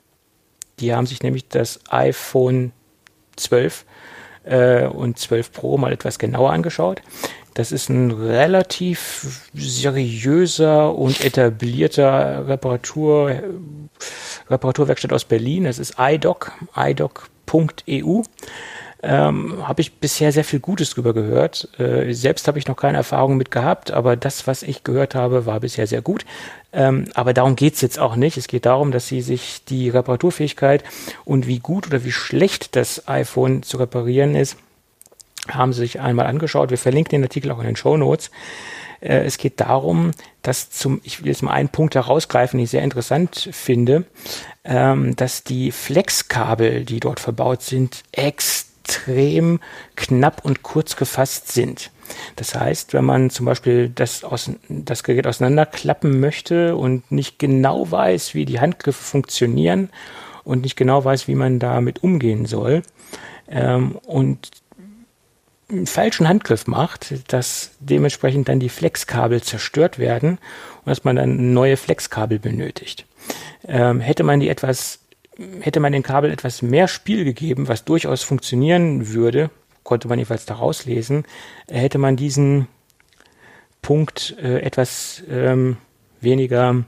Die 0.79 0.95
haben 0.95 1.05
sich 1.05 1.21
nämlich 1.21 1.47
das 1.47 1.81
iPhone 1.89 2.71
12 3.35 3.85
äh, 4.43 4.85
und 4.87 5.19
12 5.19 5.51
Pro 5.51 5.77
mal 5.77 5.93
etwas 5.93 6.17
genauer 6.17 6.51
angeschaut. 6.51 7.03
Das 7.55 7.71
ist 7.71 7.87
ein 7.89 8.11
relativ 8.11 9.49
seriöser 9.53 10.93
und 10.93 11.23
etablierter 11.23 12.49
Reparatur, 12.49 13.33
Reparaturwerkstatt 14.49 15.13
aus 15.13 15.23
Berlin. 15.23 15.63
Das 15.63 15.79
ist 15.79 15.95
iDoc, 15.97 16.51
idoc.eu. 16.75 18.23
ähm, 19.01 19.67
habe 19.67 19.81
ich 19.81 19.93
bisher 19.93 20.33
sehr 20.33 20.43
viel 20.43 20.59
Gutes 20.59 20.89
drüber 20.89 21.13
gehört. 21.13 21.69
Äh, 21.79 22.11
selbst 22.11 22.49
habe 22.49 22.59
ich 22.59 22.67
noch 22.67 22.75
keine 22.75 22.97
Erfahrung 22.97 23.37
mit 23.37 23.51
gehabt, 23.51 23.89
aber 23.89 24.17
das, 24.17 24.47
was 24.47 24.61
ich 24.61 24.83
gehört 24.83 25.15
habe, 25.15 25.45
war 25.45 25.61
bisher 25.61 25.87
sehr 25.87 26.01
gut. 26.01 26.25
Ähm, 26.73 27.05
aber 27.13 27.33
darum 27.33 27.55
geht's 27.55 27.79
jetzt 27.79 27.99
auch 27.99 28.17
nicht. 28.17 28.35
Es 28.35 28.49
geht 28.49 28.65
darum, 28.65 28.91
dass 28.91 29.07
sie 29.07 29.21
sich 29.21 29.63
die 29.63 29.87
Reparaturfähigkeit 29.87 30.83
und 31.23 31.47
wie 31.47 31.59
gut 31.59 31.87
oder 31.87 32.03
wie 32.03 32.11
schlecht 32.11 32.75
das 32.75 33.07
iPhone 33.07 33.63
zu 33.63 33.77
reparieren 33.77 34.35
ist, 34.35 34.57
haben 35.49 35.73
sie 35.73 35.81
sich 35.81 35.99
einmal 35.99 36.27
angeschaut. 36.27 36.69
Wir 36.69 36.77
verlinken 36.77 37.11
den 37.11 37.23
Artikel 37.23 37.51
auch 37.51 37.59
in 37.59 37.65
den 37.65 37.75
Show 37.75 37.97
Notes. 37.97 38.31
Äh, 39.01 39.25
es 39.25 39.37
geht 39.37 39.59
darum, 39.59 40.11
dass 40.41 40.69
zum, 40.69 41.01
ich 41.03 41.21
will 41.21 41.27
jetzt 41.27 41.43
mal 41.43 41.51
einen 41.51 41.69
Punkt 41.69 41.95
herausgreifen, 41.95 42.57
den 42.57 42.65
ich 42.65 42.71
sehr 42.71 42.83
interessant 42.83 43.49
finde, 43.51 44.05
ähm, 44.63 45.15
dass 45.15 45.43
die 45.43 45.71
Flexkabel, 45.71 46.85
die 46.85 46.99
dort 46.99 47.19
verbaut 47.19 47.61
sind, 47.61 48.03
extrem 48.11 49.59
knapp 49.95 50.43
und 50.43 50.63
kurz 50.63 50.95
gefasst 50.95 51.51
sind. 51.51 51.91
Das 52.35 52.53
heißt, 52.53 52.93
wenn 52.93 53.05
man 53.05 53.31
zum 53.31 53.47
Beispiel 53.47 53.89
das, 53.89 54.23
aus, 54.23 54.51
das 54.69 55.03
Gerät 55.03 55.25
auseinanderklappen 55.25 56.19
möchte 56.19 56.75
und 56.75 57.11
nicht 57.11 57.39
genau 57.39 57.89
weiß, 57.89 58.35
wie 58.35 58.45
die 58.45 58.59
Handgriffe 58.59 59.03
funktionieren 59.03 59.89
und 60.43 60.61
nicht 60.61 60.75
genau 60.75 61.03
weiß, 61.03 61.27
wie 61.27 61.33
man 61.33 61.57
damit 61.57 62.03
umgehen 62.03 62.45
soll, 62.45 62.83
ähm, 63.47 63.97
und 64.05 64.49
einen 65.69 65.87
falschen 65.87 66.27
Handgriff 66.27 66.67
macht, 66.67 67.13
dass 67.31 67.71
dementsprechend 67.79 68.49
dann 68.49 68.59
die 68.59 68.69
Flexkabel 68.69 69.41
zerstört 69.41 69.97
werden 69.97 70.37
und 70.79 70.87
dass 70.87 71.03
man 71.03 71.15
dann 71.15 71.53
neue 71.53 71.77
Flexkabel 71.77 72.39
benötigt. 72.39 73.05
Ähm, 73.67 73.99
hätte 73.99 74.23
man 74.23 74.39
die 74.39 74.49
etwas, 74.49 74.99
hätte 75.61 75.79
man 75.79 75.91
den 75.91 76.03
Kabel 76.03 76.31
etwas 76.31 76.61
mehr 76.61 76.87
Spiel 76.87 77.23
gegeben, 77.23 77.67
was 77.67 77.83
durchaus 77.83 78.23
funktionieren 78.23 79.13
würde, 79.13 79.49
konnte 79.83 80.07
man 80.07 80.19
jedenfalls 80.19 80.45
daraus 80.45 80.85
lesen, 80.85 81.25
hätte 81.67 81.97
man 81.97 82.15
diesen 82.15 82.67
Punkt 83.81 84.35
äh, 84.41 84.59
etwas 84.59 85.23
ähm, 85.29 85.77
weniger 86.21 86.85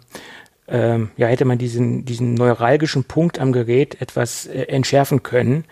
ähm, 0.67 1.11
ja, 1.15 1.27
hätte 1.27 1.45
man 1.45 1.57
diesen, 1.57 2.05
diesen 2.05 2.33
neuralgischen 2.33 3.05
Punkt 3.05 3.39
am 3.39 3.53
Gerät 3.53 4.01
etwas 4.01 4.45
äh, 4.47 4.63
entschärfen 4.63 5.23
können. 5.23 5.63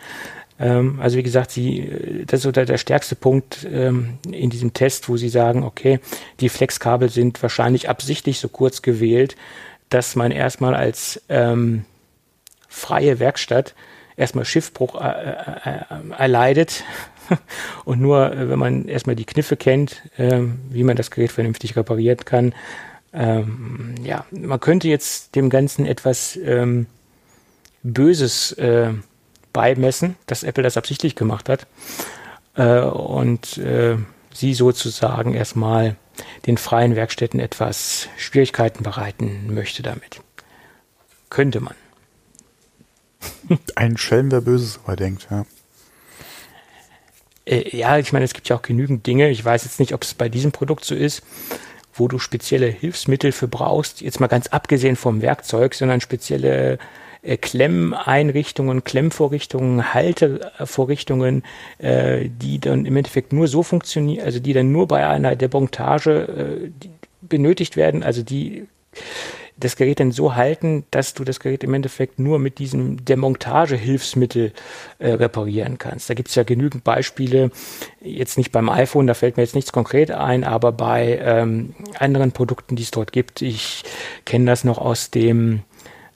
Ähm, 0.60 1.00
also 1.02 1.18
wie 1.18 1.24
gesagt, 1.24 1.52
sie, 1.52 2.24
das 2.28 2.40
ist 2.40 2.44
so 2.44 2.52
der, 2.52 2.66
der 2.66 2.78
stärkste 2.78 3.16
Punkt 3.16 3.68
ähm, 3.70 4.18
in 4.30 4.50
diesem 4.50 4.74
Test, 4.74 5.10
wo 5.10 5.18
sie 5.18 5.30
sagen, 5.30 5.64
okay, 5.64 6.00
die 6.40 6.50
Flexkabel 6.50 7.10
sind 7.10 7.42
wahrscheinlich 7.42 7.90
absichtlich 7.90 8.40
so 8.40 8.48
kurz 8.48 8.82
gewählt, 8.82 9.36
dass 9.90 10.16
man 10.16 10.32
erstmal 10.32 10.76
als 10.76 11.22
ähm, 11.30 11.86
freie 12.68 13.20
Werkstatt 13.20 13.76
erstmal 14.18 14.46
Schiffbruch 14.46 15.00
äh, 15.02 15.08
äh, 15.08 15.80
äh 15.90 16.18
erleidet. 16.18 16.84
Und 17.86 18.02
nur 18.02 18.32
äh, 18.32 18.50
wenn 18.50 18.60
man 18.60 18.88
erstmal 18.88 19.16
die 19.16 19.26
Kniffe 19.26 19.58
kennt, 19.58 20.04
äh, 20.18 20.42
wie 20.70 20.84
man 20.84 20.96
das 20.96 21.12
Gerät 21.12 21.32
vernünftig 21.32 21.76
reparieren 21.76 22.24
kann, 22.24 22.54
ähm, 23.14 23.96
ja, 24.04 24.26
man 24.32 24.60
könnte 24.60 24.88
jetzt 24.88 25.36
dem 25.36 25.50
Ganzen 25.50 25.86
etwas 25.86 26.38
ähm, 26.44 26.88
Böses 27.84 28.52
äh, 28.54 28.92
beimessen, 29.56 30.18
dass 30.28 30.44
Apple 30.44 30.64
das 30.64 30.76
absichtlich 30.76 31.16
gemacht 31.16 31.48
hat 31.48 31.66
äh, 32.56 32.82
und 32.82 33.58
äh, 33.58 33.98
sie 34.34 34.54
sozusagen 34.54 35.34
erstmal 35.34 35.96
den 36.46 36.58
freien 36.58 36.98
Werkstätten 36.98 37.40
etwas 37.40 38.10
Schwierigkeiten 38.18 38.84
bereiten 38.84 39.54
möchte 39.54 39.82
damit. 39.82 40.20
Könnte 41.30 41.62
man. 41.62 41.74
Ein 43.76 43.96
Schelm, 43.96 44.30
wer 44.30 44.42
Böses 44.42 44.82
aber 44.84 44.98
denkt, 44.98 45.28
ja. 45.32 45.46
Äh, 47.46 47.76
ja, 47.76 47.98
ich 47.98 48.12
meine, 48.12 48.26
es 48.26 48.34
gibt 48.34 48.50
ja 48.50 48.58
auch 48.58 48.62
genügend 48.62 49.08
Dinge. 49.08 49.30
Ich 49.30 49.44
weiß 49.44 49.64
jetzt 49.64 49.80
nicht, 49.80 49.94
ob 49.94 50.04
es 50.04 50.14
bei 50.16 50.28
diesem 50.28 50.52
Produkt 50.52 50.84
so 50.84 50.96
ist, 50.96 51.24
wo 51.94 52.10
du 52.10 52.20
spezielle 52.20 52.68
Hilfsmittel 52.68 53.32
für 53.32 53.48
brauchst. 53.48 54.02
Jetzt 54.02 54.20
mal 54.20 54.28
ganz 54.28 54.48
abgesehen 54.48 54.98
vom 54.98 55.22
Werkzeug, 55.22 55.76
sondern 55.76 56.02
spezielle 56.02 56.78
äh, 57.26 57.38
Klemmeinrichtungen, 57.38 58.84
Klemmvorrichtungen, 58.84 59.94
Haltevorrichtungen, 59.94 61.44
äh, 61.80 62.30
die 62.30 62.60
dann 62.60 62.86
im 62.86 62.96
Endeffekt 62.96 63.34
nur 63.34 63.48
so 63.48 63.64
funktionieren, 63.64 64.26
also 64.26 64.40
die 64.40 64.54
dann 64.54 64.72
nur 64.72 64.88
bei 64.88 65.08
einer 65.08 65.36
Demontage 65.36 66.12
äh, 66.12 66.88
benötigt 67.22 67.76
werden, 67.76 68.04
also 68.04 68.24
die 68.24 68.68
das 69.58 69.78
Gerät 69.78 70.02
dann 70.02 70.12
so 70.12 70.36
halten, 70.36 70.84
dass 70.92 71.14
du 71.14 71.24
das 71.24 71.40
Gerät 71.40 71.64
im 71.64 71.74
Endeffekt 71.74 72.20
nur 72.20 72.40
mit 72.40 72.60
diesem 72.60 73.04
Demontagehilfsmittel 73.06 74.52
äh, 75.00 75.12
reparieren 75.12 75.78
kannst. 75.78 76.10
Da 76.10 76.14
gibt 76.14 76.30
es 76.30 76.36
ja 76.36 76.44
genügend 76.44 76.84
Beispiele, 76.84 77.52
jetzt 78.02 78.38
nicht 78.38 78.52
beim 78.52 78.70
iPhone, 78.70 79.08
da 79.08 79.14
fällt 79.14 79.38
mir 79.38 79.44
jetzt 79.44 79.56
nichts 79.56 79.72
konkret 79.72 80.12
ein, 80.12 80.44
aber 80.44 80.74
bei 80.74 81.20
ähm, 81.24 81.74
anderen 81.98 82.34
Produkten, 82.34 82.76
die 82.76 82.84
es 82.84 82.92
dort 82.92 83.14
gibt. 83.14 83.42
Ich 83.42 83.84
kenne 84.26 84.46
das 84.46 84.66
noch 84.66 84.78
aus 84.78 85.10
dem 85.10 85.62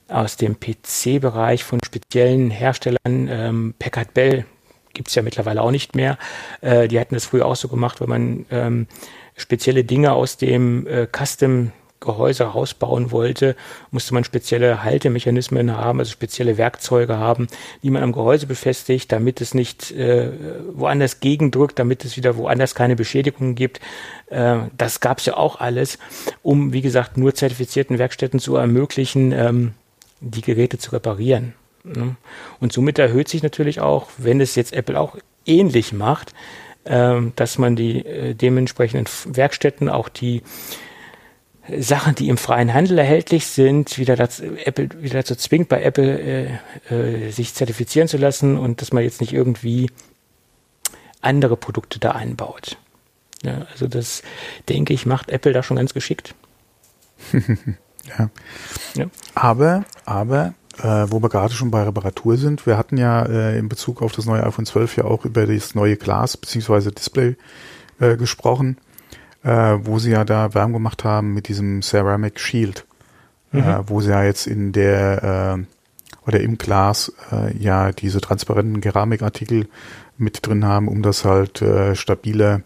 aus 0.10 0.38
dem 0.38 0.60
PC-Bereich 0.60 1.64
von 1.64 1.80
speziellen 1.84 2.51
Herstellern. 2.51 3.28
Ähm, 3.30 3.74
Packard 3.80 4.14
Bell 4.14 4.45
gibt 4.93 5.10
es 5.10 5.16
ja 5.16 5.22
mittlerweile 5.22 5.62
auch 5.62 5.72
nicht 5.72 5.95
mehr. 5.95 6.18
Äh, 6.62 6.88
die 6.88 6.99
hatten 6.99 7.16
das 7.16 7.26
früher 7.26 7.45
auch 7.45 7.55
so 7.55 7.68
gemacht, 7.68 8.01
wenn 8.01 8.10
man 8.10 8.45
ähm, 8.51 8.88
spezielle 9.36 9.84
Dinge 9.84 10.14
aus 10.14 10.38
dem 10.38 10.88
äh, 10.88 11.07
Custom 11.07 11.72
Gehäuse 11.99 12.45
rausbauen 12.45 13.12
wollte, 13.12 13.55
musste 13.91 14.14
man 14.14 14.24
spezielle 14.24 14.84
Haltemechanismen 14.84 15.76
haben, 15.76 15.99
also 15.99 16.12
spezielle 16.12 16.57
Werkzeuge 16.57 17.18
haben, 17.18 17.47
die 17.84 17.89
man 17.89 18.03
am 18.03 18.14
Gehäuse 18.14 18.47
befestigt, 18.47 19.12
damit 19.12 19.41
es 19.41 19.53
nicht 19.53 19.91
äh, 19.91 20.32
woanders 20.72 21.20
gegendrückt, 21.20 21.78
damit 21.78 22.05
es 22.05 22.16
wieder 22.16 22.38
woanders 22.38 22.74
keine 22.74 22.95
Beschädigungen 22.95 23.55
gibt. 23.55 23.82
Äh, 24.28 24.60
das 24.78 25.01
gab 25.01 25.20
es 25.20 25.26
ja 25.26 25.36
auch 25.36 25.60
alles, 25.60 25.99
um, 26.41 26.72
wie 26.74 26.82
gesagt, 26.82 27.18
nur 27.18 27.36
zertifizierten 27.36 27.99
Werkstätten 27.99 28.39
zu 28.39 28.55
ermöglichen, 28.55 29.32
ähm, 29.34 29.74
die 30.22 30.41
Geräte 30.41 30.78
zu 30.78 30.91
reparieren. 30.91 31.53
Ne? 31.84 32.15
Und 32.59 32.74
somit 32.74 32.99
erhöht 32.99 33.30
sich 33.30 33.43
natürlich 33.43 33.80
auch, 33.80 34.09
wenn 34.17 34.41
es 34.41 34.55
jetzt 34.55 34.74
Apple 34.74 34.99
auch 34.99 35.17
ähnlich 35.45 35.93
macht, 35.93 36.34
ähm, 36.86 37.34
dass 37.36 37.57
man 37.57 37.76
die 37.76 38.05
äh, 38.05 38.34
dementsprechenden 38.34 39.07
Werkstätten 39.26 39.89
auch 39.89 40.09
die 40.09 40.41
Sachen, 41.78 42.15
die 42.15 42.30
im 42.30 42.38
freien 42.38 42.74
Handel 42.74 42.97
erhältlich 42.97 43.45
sind, 43.45 43.97
wieder 43.97 44.15
dazu, 44.15 44.43
Apple 44.65 44.89
wieder 45.01 45.20
dazu 45.20 45.36
zwingt, 45.36 45.70
bei 45.70 45.84
Apple 45.84 46.20
äh, 46.89 47.26
äh, 47.28 47.32
sich 47.32 47.53
zertifizieren 47.53 48.07
zu 48.07 48.17
lassen 48.17 48.57
und 48.57 48.82
dass 48.82 48.91
man 48.91 49.03
jetzt 49.03 49.22
nicht 49.22 49.34
irgendwie 49.34 49.89
andere 51.22 51.57
Produkte 51.57 51.99
da 51.99 52.11
einbaut. 52.11 52.78
Ja, 53.43 53.67
also 53.72 53.88
das 53.88 54.24
denke 54.67 54.93
ich 54.93 55.05
macht 55.05 55.30
Apple 55.30 55.53
da 55.53 55.63
schon 55.63 55.78
ganz 55.78 55.93
geschickt. 55.93 56.34
Ja. 58.07 58.29
ja. 58.95 59.05
Aber, 59.35 59.85
aber, 60.05 60.53
äh, 60.79 61.05
wo 61.09 61.21
wir 61.21 61.29
gerade 61.29 61.53
schon 61.53 61.71
bei 61.71 61.83
Reparatur 61.83 62.37
sind, 62.37 62.65
wir 62.65 62.77
hatten 62.77 62.97
ja 62.97 63.23
äh, 63.23 63.57
in 63.57 63.69
Bezug 63.69 64.01
auf 64.01 64.13
das 64.13 64.25
neue 64.25 64.45
iPhone 64.45 64.65
12 64.65 64.97
ja 64.97 65.03
auch 65.05 65.25
über 65.25 65.45
das 65.45 65.75
neue 65.75 65.97
Glas 65.97 66.37
bzw. 66.37 66.91
Display 66.91 67.35
äh, 67.99 68.15
gesprochen, 68.15 68.77
äh, 69.43 69.77
wo 69.81 69.99
sie 69.99 70.11
ja 70.11 70.23
da 70.23 70.53
Wärme 70.53 70.73
gemacht 70.73 71.03
haben 71.03 71.33
mit 71.33 71.47
diesem 71.47 71.81
Ceramic 71.81 72.39
Shield, 72.39 72.85
äh, 73.53 73.57
mhm. 73.57 73.83
wo 73.87 74.01
sie 74.01 74.11
ja 74.11 74.23
jetzt 74.23 74.47
in 74.47 74.71
der 74.71 75.57
äh, 75.57 76.27
oder 76.27 76.41
im 76.41 76.59
Glas 76.59 77.11
ja 77.57 77.91
diese 77.91 78.21
transparenten 78.21 78.81
Keramikartikel 78.81 79.67
mit 80.17 80.45
drin 80.45 80.63
haben, 80.63 80.87
um 80.87 81.01
das 81.01 81.25
halt 81.25 81.63
stabiler 81.93 82.61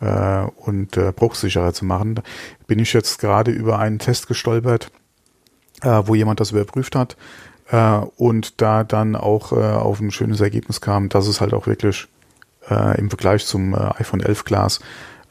äh, 0.00 0.42
und 0.56 0.96
äh, 0.96 1.12
bruchsicherer 1.12 1.72
zu 1.72 1.84
machen. 1.84 2.20
Bin 2.66 2.78
ich 2.78 2.92
jetzt 2.92 3.18
gerade 3.18 3.50
über 3.50 3.78
einen 3.78 3.98
Test 3.98 4.28
gestolpert, 4.28 4.90
äh, 5.82 6.02
wo 6.04 6.14
jemand 6.14 6.40
das 6.40 6.52
überprüft 6.52 6.96
hat 6.96 7.16
äh, 7.70 7.98
und 8.16 8.60
da 8.60 8.84
dann 8.84 9.16
auch 9.16 9.52
äh, 9.52 9.56
auf 9.56 10.00
ein 10.00 10.10
schönes 10.10 10.40
Ergebnis 10.40 10.80
kam, 10.80 11.08
dass 11.08 11.26
es 11.26 11.40
halt 11.40 11.54
auch 11.54 11.66
wirklich 11.66 12.08
äh, 12.70 12.98
im 12.98 13.10
Vergleich 13.10 13.46
zum 13.46 13.74
äh, 13.74 13.78
iPhone 13.98 14.20
11 14.20 14.44
Glas 14.44 14.80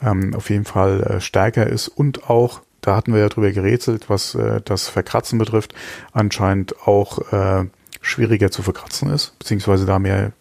ähm, 0.01 0.33
auf 0.35 0.49
jeden 0.49 0.65
Fall 0.65 1.03
äh, 1.03 1.21
stärker 1.21 1.67
ist 1.67 1.87
und 1.87 2.29
auch 2.29 2.61
da 2.81 2.95
hatten 2.95 3.13
wir 3.13 3.21
ja 3.21 3.29
drüber 3.29 3.51
gerätselt, 3.51 4.09
was 4.11 4.35
äh, 4.35 4.61
das 4.63 4.87
Verkratzen 4.89 5.39
betrifft, 5.39 5.73
anscheinend 6.11 6.79
auch 6.87 7.31
äh, 7.31 7.65
schwieriger 8.01 8.51
zu 8.51 8.61
verkratzen 8.61 9.09
ist, 9.09 9.37
beziehungsweise 9.39 9.87
da 9.87 9.97
mehr 9.97 10.33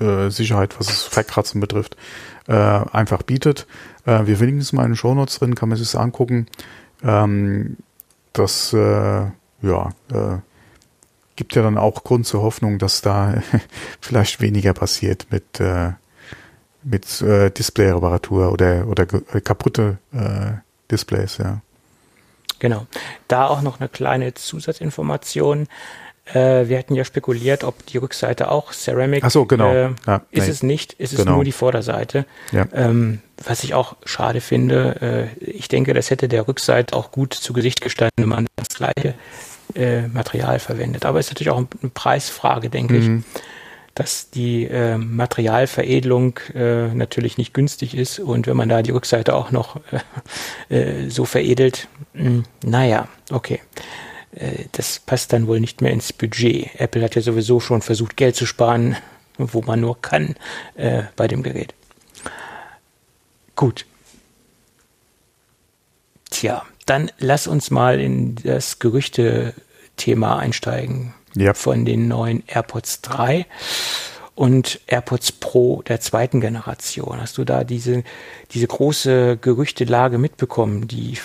äh, 0.00 0.30
Sicherheit, 0.30 0.78
was 0.78 0.86
das 0.86 1.02
Verkratzen 1.02 1.60
betrifft, 1.60 1.96
äh, 2.46 2.52
einfach 2.52 3.22
bietet. 3.22 3.66
Äh, 4.06 4.26
wir 4.26 4.36
verlinken 4.36 4.60
es 4.60 4.72
mal 4.72 4.84
in 4.84 4.90
den 4.90 4.96
Shownotes 4.96 5.38
drin, 5.38 5.54
kann 5.54 5.68
man 5.68 5.78
sich 5.78 5.90
das 5.90 6.00
angucken. 6.00 6.46
Ähm, 7.02 7.76
das 8.32 8.72
äh, 8.72 9.26
ja, 9.62 9.90
äh, 10.12 10.38
gibt 11.36 11.54
ja 11.54 11.62
dann 11.62 11.78
auch 11.78 12.04
Grund 12.04 12.26
zur 12.26 12.42
Hoffnung, 12.42 12.78
dass 12.78 13.00
da 13.02 13.42
vielleicht 14.00 14.40
weniger 14.40 14.74
passiert 14.74 15.26
mit, 15.30 15.60
äh, 15.60 15.92
mit 16.82 17.22
äh, 17.22 17.50
Display-Reparatur 17.50 18.52
oder, 18.52 18.86
oder 18.88 19.06
kaputte 19.06 19.98
Displays, 20.90 21.38
ja. 21.38 21.60
Genau. 22.58 22.86
Da 23.28 23.48
auch 23.48 23.62
noch 23.62 23.80
eine 23.80 23.88
kleine 23.88 24.34
Zusatzinformation. 24.34 25.66
Äh, 26.32 26.68
wir 26.68 26.78
hatten 26.78 26.94
ja 26.94 27.04
spekuliert, 27.04 27.64
ob 27.64 27.84
die 27.86 27.98
Rückseite 27.98 28.50
auch 28.50 28.72
Ceramic 28.72 29.22
Ach 29.24 29.30
so, 29.30 29.44
genau. 29.44 29.72
Äh, 29.72 29.90
Ja, 30.06 30.22
ist 30.30 30.44
nee. 30.44 30.50
es 30.50 30.62
nicht, 30.62 30.92
ist 30.94 31.12
es 31.12 31.18
Genau. 31.18 31.34
nur 31.36 31.44
die 31.44 31.52
Vorderseite. 31.52 32.24
Ja. 32.52 32.66
Ähm, 32.72 33.20
was 33.44 33.62
ich 33.64 33.74
auch 33.74 33.96
schade 34.06 34.40
finde, 34.40 35.28
äh, 35.38 35.44
ich 35.44 35.68
denke, 35.68 35.92
das 35.92 36.10
hätte 36.10 36.28
der 36.28 36.48
Rückseite 36.48 36.96
auch 36.96 37.10
gut 37.10 37.34
zu 37.34 37.52
Gesicht 37.52 37.80
gestanden, 37.82 38.12
wenn 38.16 38.28
man 38.28 38.46
das 38.56 38.68
gleiche 38.68 39.14
äh, 39.74 40.06
Material 40.08 40.58
verwendet. 40.60 41.04
Aber 41.04 41.18
es 41.18 41.26
ist 41.26 41.32
natürlich 41.32 41.50
auch 41.50 41.58
eine 41.58 41.90
Preisfrage, 41.92 42.70
denke 42.70 42.94
Mhm. 42.94 43.24
ich, 43.28 43.40
dass 43.94 44.30
die 44.30 44.64
äh, 44.64 44.96
Materialveredelung 44.98 46.38
äh, 46.54 46.88
natürlich 46.94 47.38
nicht 47.38 47.54
günstig 47.54 47.94
ist 47.96 48.18
und 48.18 48.46
wenn 48.48 48.56
man 48.56 48.68
da 48.68 48.82
die 48.82 48.90
Rückseite 48.90 49.34
auch 49.34 49.50
noch 49.52 49.80
so 51.08 51.24
veredelt, 51.24 51.86
mh, 52.14 52.42
naja, 52.64 53.08
okay. 53.30 53.60
Äh, 54.34 54.64
das 54.72 54.98
passt 55.00 55.32
dann 55.32 55.46
wohl 55.46 55.60
nicht 55.60 55.80
mehr 55.80 55.92
ins 55.92 56.12
Budget. 56.12 56.68
Apple 56.78 57.02
hat 57.02 57.14
ja 57.14 57.22
sowieso 57.22 57.60
schon 57.60 57.82
versucht, 57.82 58.16
Geld 58.16 58.36
zu 58.36 58.46
sparen, 58.46 58.96
wo 59.38 59.62
man 59.62 59.80
nur 59.80 60.00
kann 60.00 60.36
äh, 60.74 61.04
bei 61.16 61.28
dem 61.28 61.42
Gerät. 61.42 61.74
Gut. 63.56 63.86
Tja, 66.30 66.64
dann 66.86 67.10
lass 67.18 67.46
uns 67.46 67.70
mal 67.70 68.00
in 68.00 68.34
das 68.36 68.78
Gerüchte-Thema 68.78 70.38
einsteigen 70.38 71.14
Ja. 71.34 71.54
von 71.54 71.84
den 71.84 72.08
neuen 72.08 72.42
AirPods 72.46 73.00
3 73.02 73.46
und 74.34 74.80
AirPods 74.88 75.30
Pro 75.32 75.82
der 75.82 76.00
zweiten 76.00 76.40
Generation. 76.40 77.20
Hast 77.20 77.38
du 77.38 77.44
da 77.44 77.62
diese, 77.62 78.02
diese 78.50 78.66
große 78.66 79.36
Gerüchtelage 79.40 80.18
mitbekommen, 80.18 80.88
die 80.88 81.16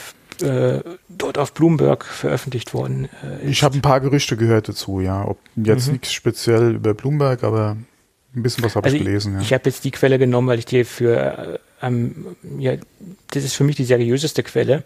äh, 0.41 0.81
dort 1.09 1.37
auf 1.37 1.53
Bloomberg 1.53 2.05
veröffentlicht 2.05 2.73
worden 2.73 3.09
äh, 3.23 3.43
ist? 3.45 3.49
Ich 3.51 3.63
habe 3.63 3.77
ein 3.77 3.81
paar 3.81 3.99
Gerüchte 3.99 4.37
gehört 4.37 4.69
dazu, 4.69 4.99
ja. 4.99 5.25
Ob 5.27 5.37
jetzt 5.55 5.87
Mhm. 5.87 5.93
nichts 5.93 6.11
speziell 6.13 6.75
über 6.75 6.93
Bloomberg, 6.93 7.43
aber 7.43 7.77
ein 8.35 8.43
bisschen 8.43 8.63
was 8.63 8.75
habe 8.75 8.85
Also 8.85 8.97
ich 8.97 9.03
gelesen, 9.03 9.35
ja. 9.35 9.41
Ich 9.41 9.53
habe 9.53 9.63
jetzt 9.65 9.83
die 9.83 9.91
Quelle 9.91 10.19
genommen, 10.19 10.47
weil 10.47 10.59
ich 10.59 10.65
dir 10.65 10.85
für, 10.85 11.59
äh, 11.81 11.85
ähm, 11.85 12.35
ja, 12.59 12.73
das 13.31 13.43
ist 13.43 13.55
für 13.55 13.63
mich 13.63 13.75
die 13.75 13.85
seriöseste 13.85 14.43
Quelle. 14.43 14.83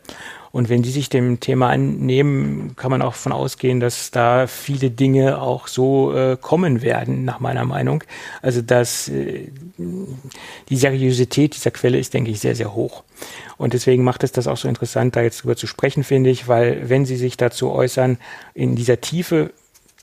Und 0.52 0.70
wenn 0.70 0.84
die 0.84 0.92
sich 0.92 1.10
dem 1.10 1.40
Thema 1.40 1.70
annehmen, 1.70 2.76
kann 2.76 2.92
man 2.92 3.02
auch 3.02 3.14
davon 3.14 3.32
ausgehen, 3.32 3.80
dass 3.80 4.12
da 4.12 4.48
viele 4.48 4.92
Dinge 4.92 5.42
auch 5.42 5.68
so 5.68 6.16
äh, 6.16 6.38
kommen 6.40 6.84
werden, 6.84 7.26
nach 7.26 7.40
meiner 7.40 7.66
Meinung. 7.66 8.04
Also 8.42 8.62
dass 8.62 9.10
äh, 9.10 9.50
die 10.70 10.78
Seriosität 10.78 11.56
dieser 11.56 11.72
Quelle 11.72 11.98
ist, 11.98 12.14
denke 12.14 12.32
ich, 12.32 12.40
sehr, 12.40 12.56
sehr 12.56 12.76
hoch. 12.76 13.04
Und 13.58 13.74
deswegen 13.74 14.04
macht 14.04 14.24
es 14.24 14.32
das 14.32 14.48
auch 14.48 14.58
so 14.58 14.68
interessant, 14.68 15.16
da 15.16 15.22
jetzt 15.22 15.44
drüber 15.44 15.56
zu 15.56 15.68
sprechen, 15.68 16.04
finde 16.04 16.30
ich, 16.30 16.48
weil 16.48 16.88
wenn 16.88 17.06
sie 17.06 17.18
sich 17.18 17.36
dazu 17.36 17.72
äußern 17.72 18.18
in 18.54 18.76
dieser 18.76 19.02
Tiefe, 19.02 19.52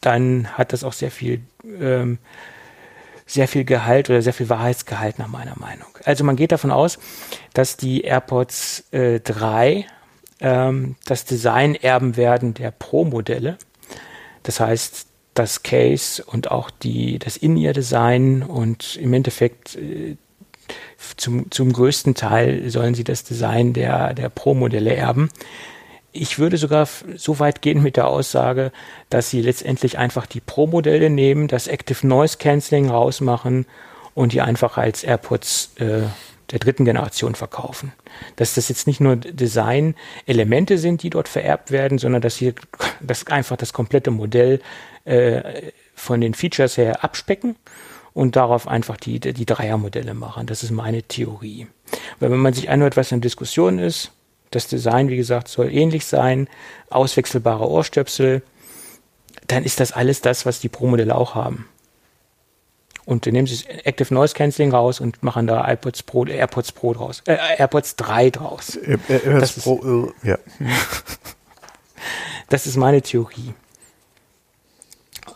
dann 0.01 0.49
hat 0.59 0.73
das 0.73 0.83
auch 0.83 0.93
sehr 0.93 1.11
viel 1.11 1.41
ähm, 1.81 2.19
sehr 3.31 3.49
viel 3.49 3.65
Gehalt 3.65 4.11
oder 4.11 4.23
sehr 4.23 4.33
viel 4.33 4.49
Wahrheitsgehalt 4.49 5.19
nach 5.19 5.29
meiner 5.29 5.57
Meinung. 5.59 5.89
Also 6.05 6.25
man 6.25 6.37
geht 6.37 6.53
davon 6.53 6.71
aus, 6.71 6.99
dass 7.55 7.77
die 7.77 8.03
AirPods 8.03 8.93
äh, 8.93 9.21
3 9.21 9.87
ähm, 10.41 10.97
das 11.05 11.25
Design 11.25 11.75
erben 11.75 12.17
werden 12.17 12.55
der 12.55 12.73
Pro-Modelle. 12.73 13.57
Das 14.43 14.59
heißt, 14.59 15.07
das 15.35 15.63
Case 15.63 16.25
und 16.25 16.51
auch 16.51 16.71
die, 16.71 17.19
das 17.19 17.37
In-Ear-Design 17.37 18.43
und 18.43 18.97
im 18.97 19.13
Endeffekt 19.13 19.77
äh, 19.77 20.17
zum, 21.17 21.51
zum 21.51 21.73
größten 21.73 22.15
Teil 22.15 22.69
sollen 22.71 22.95
sie 22.95 23.05
das 23.05 23.25
Design 23.25 23.73
der, 23.73 24.15
der 24.15 24.29
Pro-Modelle 24.29 24.95
erben. 24.95 25.31
Ich 26.13 26.39
würde 26.39 26.57
sogar 26.57 26.89
so 27.17 27.39
weit 27.39 27.63
gehen 27.63 27.83
mit 27.83 27.97
der 27.97 28.09
Aussage, 28.09 28.73
dass 29.11 29.31
sie 29.31 29.43
letztendlich 29.43 29.99
einfach 29.99 30.27
die 30.27 30.41
Pro-Modelle 30.41 31.09
nehmen, 31.09 31.47
das 31.47 31.69
Active 31.69 32.07
Noise 32.07 32.39
Cancelling 32.39 32.91
rausmachen 32.91 33.67
und 34.15 34.33
die 34.33 34.41
einfach 34.41 34.77
als 34.77 35.05
AirPods 35.05 35.71
äh, 35.77 36.03
der 36.51 36.59
dritten 36.59 36.85
Generation 36.85 37.35
verkaufen. 37.35 37.93
Dass 38.37 38.55
das 38.55 38.69
jetzt 38.69 38.87
nicht 38.87 39.01
nur 39.01 39.17
Design-Elemente 39.17 40.79
sind, 40.79 41.03
die 41.03 41.11
dort 41.11 41.29
vererbt 41.29 41.71
werden, 41.71 41.99
sondern 41.99 42.23
dass 42.23 42.37
sie 42.37 42.55
das 43.01 43.27
einfach 43.29 43.57
das 43.57 43.73
komplette 43.73 44.11
Modell 44.11 44.61
äh, 45.05 45.71
von 45.95 46.21
den 46.21 46.35
Features 46.35 46.77
her 46.77 47.05
abspecken 47.05 47.57
und 48.13 48.37
darauf 48.37 48.67
einfach 48.67 48.97
die, 48.97 49.21
die 49.21 49.47
Dreiermodelle 49.47 50.15
machen. 50.15 50.47
Das 50.47 50.63
ist 50.63 50.71
meine 50.71 51.03
Theorie. 51.03 51.69
Weil 52.19 52.31
wenn 52.31 52.39
man 52.39 52.55
sich 52.55 52.69
anhört, 52.69 52.97
was 52.97 53.13
in 53.13 53.21
Diskussion 53.21 53.79
ist, 53.79 54.13
das 54.51 54.67
Design, 54.69 55.09
wie 55.09 55.17
gesagt, 55.17 55.49
soll 55.49 55.73
ähnlich 55.73 56.07
sein, 56.07 56.49
auswechselbare 56.91 57.69
Ohrstöpsel, 57.69 58.43
dann 59.47 59.65
ist 59.65 59.81
das 59.81 59.93
alles 59.93 60.21
das, 60.21 60.47
was 60.47 60.61
die 60.61 60.69
Pro-Modelle 60.69 61.15
auch 61.15 61.35
haben. 61.35 61.69
Und 63.07 63.27
dann 63.27 63.33
nehmen 63.33 63.47
sie 63.49 63.57
das 63.65 63.65
Active 63.85 64.13
Noise 64.15 64.35
Cancelling 64.35 64.73
raus 64.73 65.01
und 65.01 65.23
machen 65.23 65.47
da 65.47 65.69
iPods 65.73 66.03
Pro, 66.05 66.27
AirPods 66.27 66.73
Pro 66.73 66.93
draus, 66.95 67.23
äh, 67.27 67.37
AirPods 67.59 67.97
3 67.97 68.31
draus. 68.31 68.77
Äh, 68.77 68.99
äh, 69.09 69.21
Das 69.25 69.41
das 69.41 69.57
ist- 69.57 69.63
Pro, 69.65 70.13
äh, 70.23 70.29
ja. 70.29 70.39
Das 72.49 72.67
ist 72.67 72.77
meine 72.77 73.03
Theorie. 73.03 73.55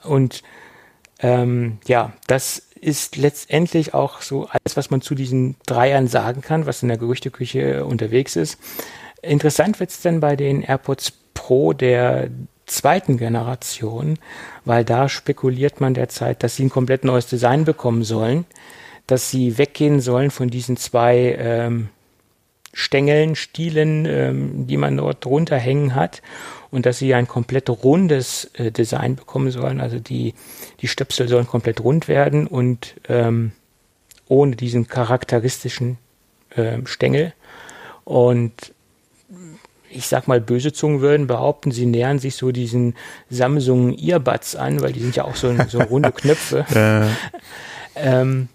Und 0.02 0.42
ähm, 1.20 1.78
ja, 1.86 2.12
das 2.26 2.62
ist 2.80 3.16
letztendlich 3.16 3.94
auch 3.94 4.20
so 4.20 4.46
alles, 4.48 4.76
was 4.76 4.90
man 4.90 5.00
zu 5.00 5.14
diesen 5.14 5.56
Dreiern 5.66 6.06
sagen 6.06 6.42
kann, 6.42 6.66
was 6.66 6.82
in 6.82 6.88
der 6.88 6.98
Gerüchteküche 6.98 7.84
unterwegs 7.86 8.36
ist. 8.36 8.58
Interessant 9.26 9.80
wird 9.80 9.90
es 9.90 10.00
dann 10.02 10.20
bei 10.20 10.36
den 10.36 10.62
AirPods 10.62 11.12
Pro 11.34 11.72
der 11.72 12.30
zweiten 12.66 13.18
Generation, 13.18 14.18
weil 14.64 14.84
da 14.84 15.08
spekuliert 15.08 15.80
man 15.80 15.94
derzeit, 15.94 16.42
dass 16.42 16.56
sie 16.56 16.64
ein 16.64 16.70
komplett 16.70 17.04
neues 17.04 17.26
Design 17.26 17.64
bekommen 17.64 18.04
sollen, 18.04 18.46
dass 19.06 19.30
sie 19.30 19.58
weggehen 19.58 20.00
sollen 20.00 20.30
von 20.30 20.48
diesen 20.48 20.76
zwei 20.76 21.36
ähm, 21.38 21.88
Stängeln, 22.72 23.36
Stielen, 23.36 24.06
ähm, 24.06 24.66
die 24.66 24.76
man 24.76 24.96
dort 24.96 25.24
drunter 25.24 25.58
hängen 25.58 25.94
hat 25.94 26.22
und 26.70 26.86
dass 26.86 26.98
sie 26.98 27.14
ein 27.14 27.28
komplett 27.28 27.68
rundes 27.70 28.50
äh, 28.54 28.72
Design 28.72 29.14
bekommen 29.16 29.50
sollen. 29.50 29.80
Also 29.80 30.00
die, 30.00 30.34
die 30.80 30.88
Stöpsel 30.88 31.28
sollen 31.28 31.46
komplett 31.46 31.80
rund 31.80 32.08
werden 32.08 32.46
und 32.46 32.94
ähm, 33.08 33.52
ohne 34.26 34.56
diesen 34.56 34.88
charakteristischen 34.88 35.98
ähm, 36.56 36.86
Stängel. 36.86 37.32
Und 38.04 38.73
ich 39.94 40.08
sag 40.08 40.28
mal, 40.28 40.40
böse 40.40 40.72
Zungen 40.72 41.00
würden 41.00 41.26
behaupten, 41.26 41.70
sie 41.70 41.86
nähern 41.86 42.18
sich 42.18 42.36
so 42.36 42.52
diesen 42.52 42.94
Samsung 43.30 43.96
Earbuds 43.96 44.56
an, 44.56 44.80
weil 44.80 44.92
die 44.92 45.00
sind 45.00 45.16
ja 45.16 45.24
auch 45.24 45.36
so, 45.36 45.54
so 45.68 45.80
runde 45.80 46.12
Knöpfe. 46.16 46.66
Äh, 46.74 47.34
Ähm, 47.96 48.48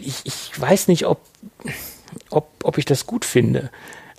ich, 0.00 0.20
ich 0.24 0.60
weiß 0.60 0.88
nicht, 0.88 1.06
ob, 1.06 1.20
ob, 2.30 2.48
ob 2.62 2.78
ich 2.78 2.84
das 2.84 3.06
gut 3.06 3.24
finde, 3.24 3.70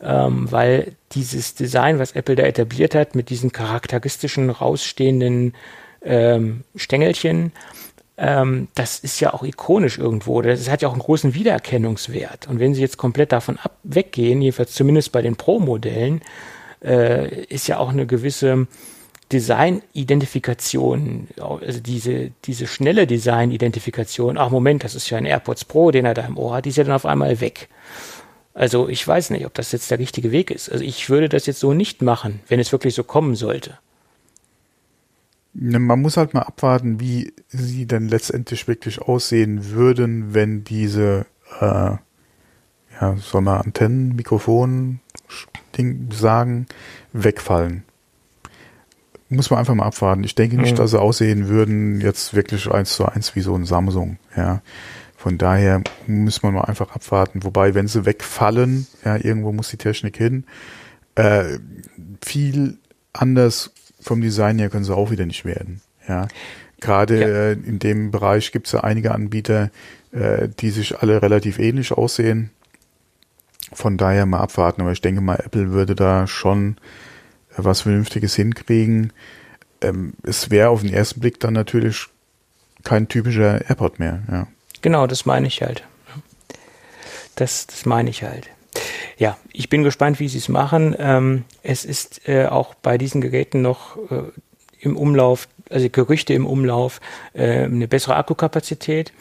ähm, 0.02 0.52
weil 0.52 0.96
dieses 1.12 1.56
Design, 1.56 2.00
was 2.00 2.14
Apple 2.14 2.36
da 2.36 2.44
etabliert 2.44 2.96
hat, 2.96 3.16
mit 3.16 3.30
diesen 3.30 3.52
charakteristischen 3.52 4.50
rausstehenden 4.50 5.54
ähm, 6.04 6.64
Stängelchen, 6.76 7.52
ähm, 8.18 8.68
das 8.76 9.00
ist 9.00 9.20
ja 9.20 9.34
auch 9.34 9.44
ikonisch 9.44 9.98
irgendwo. 9.98 10.42
Das 10.42 10.70
hat 10.70 10.82
ja 10.82 10.88
auch 10.88 10.94
einen 10.94 11.02
großen 11.02 11.34
Wiedererkennungswert. 11.34 12.48
Und 12.48 12.60
wenn 12.60 12.74
sie 12.74 12.82
jetzt 12.82 12.98
komplett 12.98 13.32
davon 13.32 13.58
ab 13.58 13.78
weggehen, 13.84 14.42
jedenfalls 14.42 14.74
zumindest 14.74 15.12
bei 15.12 15.22
den 15.22 15.36
Pro-Modellen, 15.36 16.22
äh, 16.84 17.44
ist 17.46 17.68
ja 17.68 17.80
auch 17.80 17.90
eine 17.90 18.06
gewisse 18.06 18.68
Design-Identifikation, 19.32 21.30
also 21.40 21.80
diese, 21.80 22.32
diese 22.46 22.68
schnelle 22.68 23.08
Design-Identifikation, 23.08 24.38
ach 24.38 24.52
Moment, 24.52 24.84
das 24.84 24.94
ist 24.94 25.10
ja 25.10 25.18
ein 25.18 25.26
AirPods 25.26 25.66
Pro, 25.66 25.90
den 25.90 26.06
er 26.06 26.14
da 26.14 26.22
im 26.24 26.38
Ohr 26.38 26.56
hat, 26.56 26.66
die 26.66 26.70
ist 26.70 26.78
ja 26.78 26.84
dann 26.84 26.94
auf 26.94 27.06
einmal 27.08 27.42
weg. 27.42 27.70
Also 28.54 28.88
ich 28.88 29.08
weiß 29.08 29.32
nicht, 29.32 29.48
ob 29.48 29.56
das 29.56 29.72
jetzt 29.72 29.90
der 29.90 29.98
richtige 29.98 30.32
Weg 30.32 30.52
ist. 30.52 30.72
Also 30.72 30.84
ich 30.84 31.10
würde 31.10 31.30
das 31.30 31.48
jetzt 31.48 31.60
so 31.60 31.74
nicht 31.74 32.04
machen, 32.04 32.42
wenn 32.48 32.60
es 32.60 32.72
wirklich 32.72 32.94
so 32.94 33.04
kommen 33.04 33.36
sollte. 33.36 33.80
Ne, 35.54 35.80
man 35.80 36.02
muss 36.02 36.18
halt 36.18 36.34
mal 36.34 36.42
abwarten, 36.42 37.00
wie 37.00 37.34
sie 37.48 37.86
dann 37.86 38.08
letztendlich 38.08 38.68
wirklich 38.68 39.02
aussehen 39.02 39.72
würden, 39.72 40.34
wenn 40.34 40.64
diese, 40.64 41.26
äh, 41.60 41.96
ja, 43.02 43.16
soll 43.18 43.42
man 43.42 43.62
Antennen, 43.62 44.16
Mikrofon, 44.16 45.00
Ding 45.78 46.10
sagen, 46.12 46.68
wegfallen. 47.12 47.84
Muss 49.30 49.50
man 49.50 49.60
einfach 49.60 49.74
mal 49.74 49.86
abwarten. 49.86 50.24
Ich 50.24 50.36
denke 50.36 50.58
nicht, 50.58 50.74
Mhm. 50.74 50.78
dass 50.78 50.92
sie 50.92 51.00
aussehen 51.02 51.48
würden, 51.48 52.02
jetzt 52.02 52.36
wirklich 52.36 52.70
eins 52.72 52.94
zu 52.96 53.06
eins 53.06 53.36
wie 53.36 53.42
so 53.42 53.56
ein 53.56 53.66
Samsung, 53.66 54.18
ja. 54.36 54.62
Von 55.18 55.38
daher 55.38 55.82
muss 56.06 56.44
man 56.44 56.54
mal 56.54 56.66
einfach 56.66 56.94
abwarten. 56.94 57.44
Wobei, 57.44 57.74
wenn 57.74 57.88
sie 57.88 58.06
wegfallen, 58.06 58.86
ja, 59.06 59.16
irgendwo 59.16 59.54
muss 59.54 59.70
die 59.70 59.78
Technik 59.78 60.18
hin, 60.18 60.44
äh, 61.16 61.58
viel 62.24 62.78
anders 63.14 63.72
vom 64.04 64.22
Design 64.22 64.60
her 64.60 64.70
können 64.70 64.84
sie 64.86 64.96
auch 64.96 65.12
wieder 65.12 65.26
nicht 65.26 65.46
werden. 65.46 65.82
Ja, 66.08 66.28
gerade 66.82 67.20
Ja. 67.22 67.28
äh, 67.28 67.52
in 67.54 67.80
dem 67.80 68.12
Bereich 68.12 68.52
gibt 68.52 68.68
es 68.68 68.74
ja 68.74 68.82
einige 68.82 69.12
Anbieter, 69.14 69.72
äh, 70.12 70.50
die 70.60 70.70
sich 70.70 71.00
alle 71.00 71.22
relativ 71.22 71.60
ähnlich 71.60 71.92
aussehen. 71.92 72.50
Von 73.72 73.98
daher 73.98 74.26
mal 74.26 74.40
abwarten. 74.42 74.82
Aber 74.82 74.92
ich 74.92 75.02
denke 75.02 75.22
mal, 75.22 75.36
Apple 75.44 75.72
würde 75.72 75.96
da 75.96 76.28
schon 76.28 76.78
äh, 77.52 77.56
was 77.58 77.82
Vernünftiges 77.82 78.36
hinkriegen. 78.36 79.12
ähm, 79.82 80.14
es 80.24 80.50
wäre 80.50 80.70
auf 80.70 80.82
den 80.82 80.94
ersten 80.94 81.20
Blick 81.20 81.40
dann 81.40 81.54
natürlich 81.54 82.08
kein 82.84 83.08
typischer 83.08 83.68
AirPod 83.70 84.00
mehr. 84.00 84.22
Ja. 84.32 84.48
Genau, 84.82 85.08
das 85.08 85.26
meine 85.26 85.48
ich 85.48 85.62
halt. 85.62 85.84
Das, 87.36 87.66
das 87.68 87.86
meine 87.86 88.10
ich 88.10 88.24
halt. 88.24 88.50
Ja, 89.18 89.38
ich 89.52 89.70
bin 89.70 89.84
gespannt, 89.84 90.20
wie 90.20 90.28
sie 90.28 90.38
es 90.38 90.50
machen. 90.50 90.96
Ähm, 90.98 91.46
es 91.62 91.86
ist 91.86 92.28
äh, 92.28 92.48
auch 92.48 92.74
bei 92.74 92.98
diesen 92.98 93.22
Geräten 93.22 93.62
noch 93.62 93.98
äh, 94.12 94.24
im 94.80 94.98
Umlauf, 94.98 95.48
also 95.70 95.90
Gerüchte 95.90 96.34
im 96.34 96.46
Umlauf, 96.46 97.00
äh, 97.34 97.64
eine 97.64 97.88
bessere 97.88 98.16
Akkukapazität, 98.16 99.14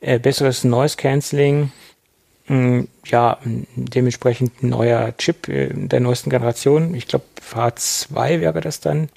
äh, 0.00 0.18
besseres 0.18 0.64
Noise 0.64 0.96
Cancelling, 0.96 1.72
mh, 2.48 2.84
ja, 3.06 3.38
dementsprechend 3.76 4.62
ein 4.62 4.70
neuer 4.70 5.16
Chip 5.16 5.48
äh, 5.48 5.68
der 5.72 6.00
neuesten 6.00 6.30
Generation. 6.30 6.94
Ich 6.94 7.06
glaube, 7.06 7.24
H2 7.54 8.40
wäre 8.40 8.60
das 8.60 8.80
dann, 8.80 9.08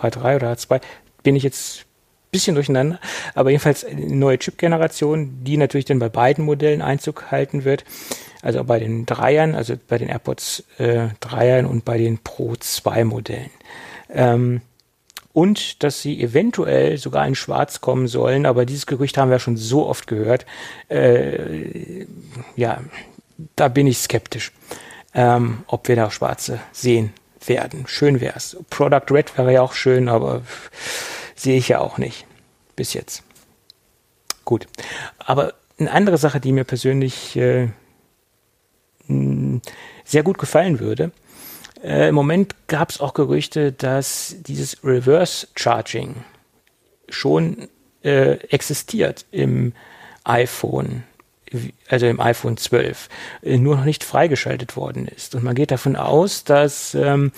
H3 0.00 0.36
oder 0.36 0.52
H2. 0.52 0.80
Bin 1.22 1.36
ich 1.36 1.42
jetzt 1.42 1.84
bisschen 2.30 2.54
durcheinander, 2.54 3.00
aber 3.34 3.50
jedenfalls 3.50 3.84
eine 3.84 4.14
neue 4.14 4.38
Chip-Generation, 4.38 5.44
die 5.44 5.56
natürlich 5.56 5.86
dann 5.86 5.98
bei 5.98 6.08
beiden 6.08 6.44
Modellen 6.44 6.82
Einzug 6.82 7.30
halten 7.30 7.64
wird. 7.64 7.84
Also 8.42 8.62
bei 8.64 8.78
den 8.78 9.06
Dreiern, 9.06 9.54
also 9.54 9.74
bei 9.88 9.98
den 9.98 10.08
AirPods 10.08 10.64
äh, 10.78 11.08
Dreiern 11.20 11.66
und 11.66 11.84
bei 11.84 11.98
den 11.98 12.18
Pro 12.18 12.54
2 12.56 13.04
Modellen. 13.04 13.50
Ähm, 14.10 14.60
und 15.32 15.82
dass 15.82 16.02
sie 16.02 16.20
eventuell 16.20 16.98
sogar 16.98 17.26
in 17.26 17.34
Schwarz 17.34 17.80
kommen 17.80 18.08
sollen, 18.08 18.46
aber 18.46 18.66
dieses 18.66 18.86
Gerücht 18.86 19.18
haben 19.18 19.30
wir 19.30 19.38
schon 19.38 19.56
so 19.56 19.86
oft 19.86 20.06
gehört. 20.06 20.46
Äh, 20.88 22.06
ja, 22.56 22.80
da 23.54 23.68
bin 23.68 23.86
ich 23.86 23.98
skeptisch, 23.98 24.52
ähm, 25.14 25.64
ob 25.66 25.88
wir 25.88 25.96
da 25.96 26.10
Schwarze 26.10 26.60
sehen 26.72 27.12
werden. 27.46 27.84
Schön 27.86 28.20
wäre 28.20 28.36
es. 28.36 28.56
Product 28.70 29.10
Red 29.10 29.36
wäre 29.38 29.52
ja 29.52 29.62
auch 29.62 29.74
schön, 29.74 30.08
aber 30.08 30.42
sehe 31.36 31.56
ich 31.56 31.68
ja 31.68 31.78
auch 31.78 31.98
nicht. 31.98 32.26
Bis 32.74 32.94
jetzt. 32.94 33.22
Gut. 34.44 34.66
Aber 35.18 35.54
eine 35.78 35.90
andere 35.92 36.18
Sache, 36.18 36.40
die 36.40 36.52
mir 36.52 36.64
persönlich 36.64 37.36
äh, 37.36 37.68
sehr 40.04 40.22
gut 40.22 40.38
gefallen 40.38 40.80
würde. 40.80 41.12
Äh, 41.82 42.08
Im 42.08 42.14
Moment 42.14 42.54
gab 42.66 42.90
es 42.90 43.00
auch 43.00 43.14
Gerüchte, 43.14 43.72
dass 43.72 44.36
dieses 44.40 44.82
Reverse 44.84 45.46
Charging 45.54 46.16
schon 47.08 47.68
äh, 48.02 48.32
existiert 48.48 49.26
im 49.30 49.72
iPhone, 50.24 51.04
also 51.88 52.06
im 52.06 52.20
iPhone 52.20 52.56
12, 52.56 53.08
äh, 53.42 53.58
nur 53.58 53.76
noch 53.76 53.84
nicht 53.84 54.04
freigeschaltet 54.04 54.76
worden 54.76 55.06
ist. 55.08 55.34
Und 55.34 55.44
man 55.44 55.54
geht 55.54 55.70
davon 55.70 55.96
aus, 55.96 56.44
dass 56.44 56.94
ähm, 56.94 57.32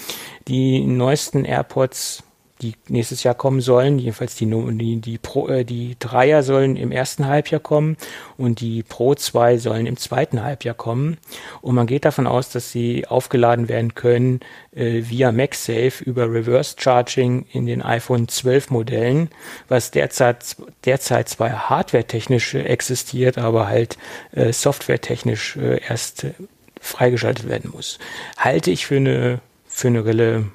die 0.49 0.81
neuesten 0.81 1.45
AirPods 1.45 2.23
die 2.63 2.75
nächstes 2.89 3.23
Jahr 3.23 3.35
kommen 3.35 3.61
sollen. 3.61 3.99
Jedenfalls 3.99 4.35
die, 4.35 4.47
die, 4.47 4.97
die, 5.01 5.19
Pro, 5.19 5.49
äh, 5.49 5.65
die 5.65 5.97
Dreier 5.99 6.43
sollen 6.43 6.77
im 6.77 6.93
ersten 6.93 7.27
Halbjahr 7.27 7.61
kommen 7.61 7.97
und 8.37 8.61
die 8.61 8.83
Pro 8.83 9.15
2 9.15 9.59
sollen 9.59 9.87
im 9.87 9.97
zweiten 9.97 10.43
Halbjahr 10.43 10.75
kommen. 10.75 11.19
Und 11.63 11.75
man 11.75 11.87
geht 11.87 12.05
davon 12.05 12.27
aus, 12.27 12.51
dass 12.51 12.71
sie 12.71 13.07
aufgeladen 13.07 13.69
werden 13.69 13.95
können 13.95 14.41
äh, 14.75 15.03
via 15.05 15.33
MagSafe 15.33 16.05
über 16.05 16.33
Reverse 16.33 16.77
Charging 16.79 17.47
in 17.53 17.67
den 17.67 17.83
iPhone 17.83 18.29
12 18.29 18.71
Modellen, 18.71 19.31
was 19.69 19.91
derzeit, 19.91 20.57
derzeit 20.85 21.29
zwar 21.29 21.71
hardware-technisch 21.71 22.55
existiert, 22.55 23.39
aber 23.39 23.69
halt 23.69 23.99
äh, 24.33 24.53
softwaretechnisch 24.53 25.57
äh, 25.57 25.81
erst 25.89 26.25
äh, 26.25 26.33
freigeschaltet 26.81 27.49
werden 27.49 27.71
muss. 27.75 27.99
Halte 28.37 28.71
ich 28.71 28.87
für 28.87 28.97
eine, 28.97 29.41
für 29.67 29.89
eine 29.89 30.05
Rele 30.05 30.47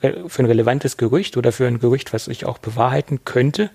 für 0.00 0.42
ein 0.42 0.46
relevantes 0.46 0.96
Gerücht 0.96 1.36
oder 1.36 1.52
für 1.52 1.66
ein 1.66 1.78
Gerücht, 1.78 2.12
was 2.12 2.26
sich 2.26 2.44
auch 2.44 2.58
bewahrheiten 2.58 3.24
könnte, 3.24 3.70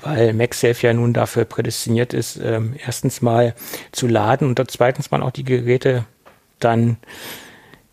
weil 0.00 0.32
MagSafe 0.32 0.86
ja 0.86 0.92
nun 0.92 1.12
dafür 1.12 1.44
prädestiniert 1.44 2.12
ist, 2.12 2.36
ähm, 2.36 2.74
erstens 2.84 3.22
mal 3.22 3.54
zu 3.92 4.06
laden 4.06 4.48
und 4.48 4.70
zweitens 4.70 5.10
mal 5.10 5.22
auch 5.22 5.30
die 5.30 5.44
Geräte 5.44 6.04
dann 6.58 6.96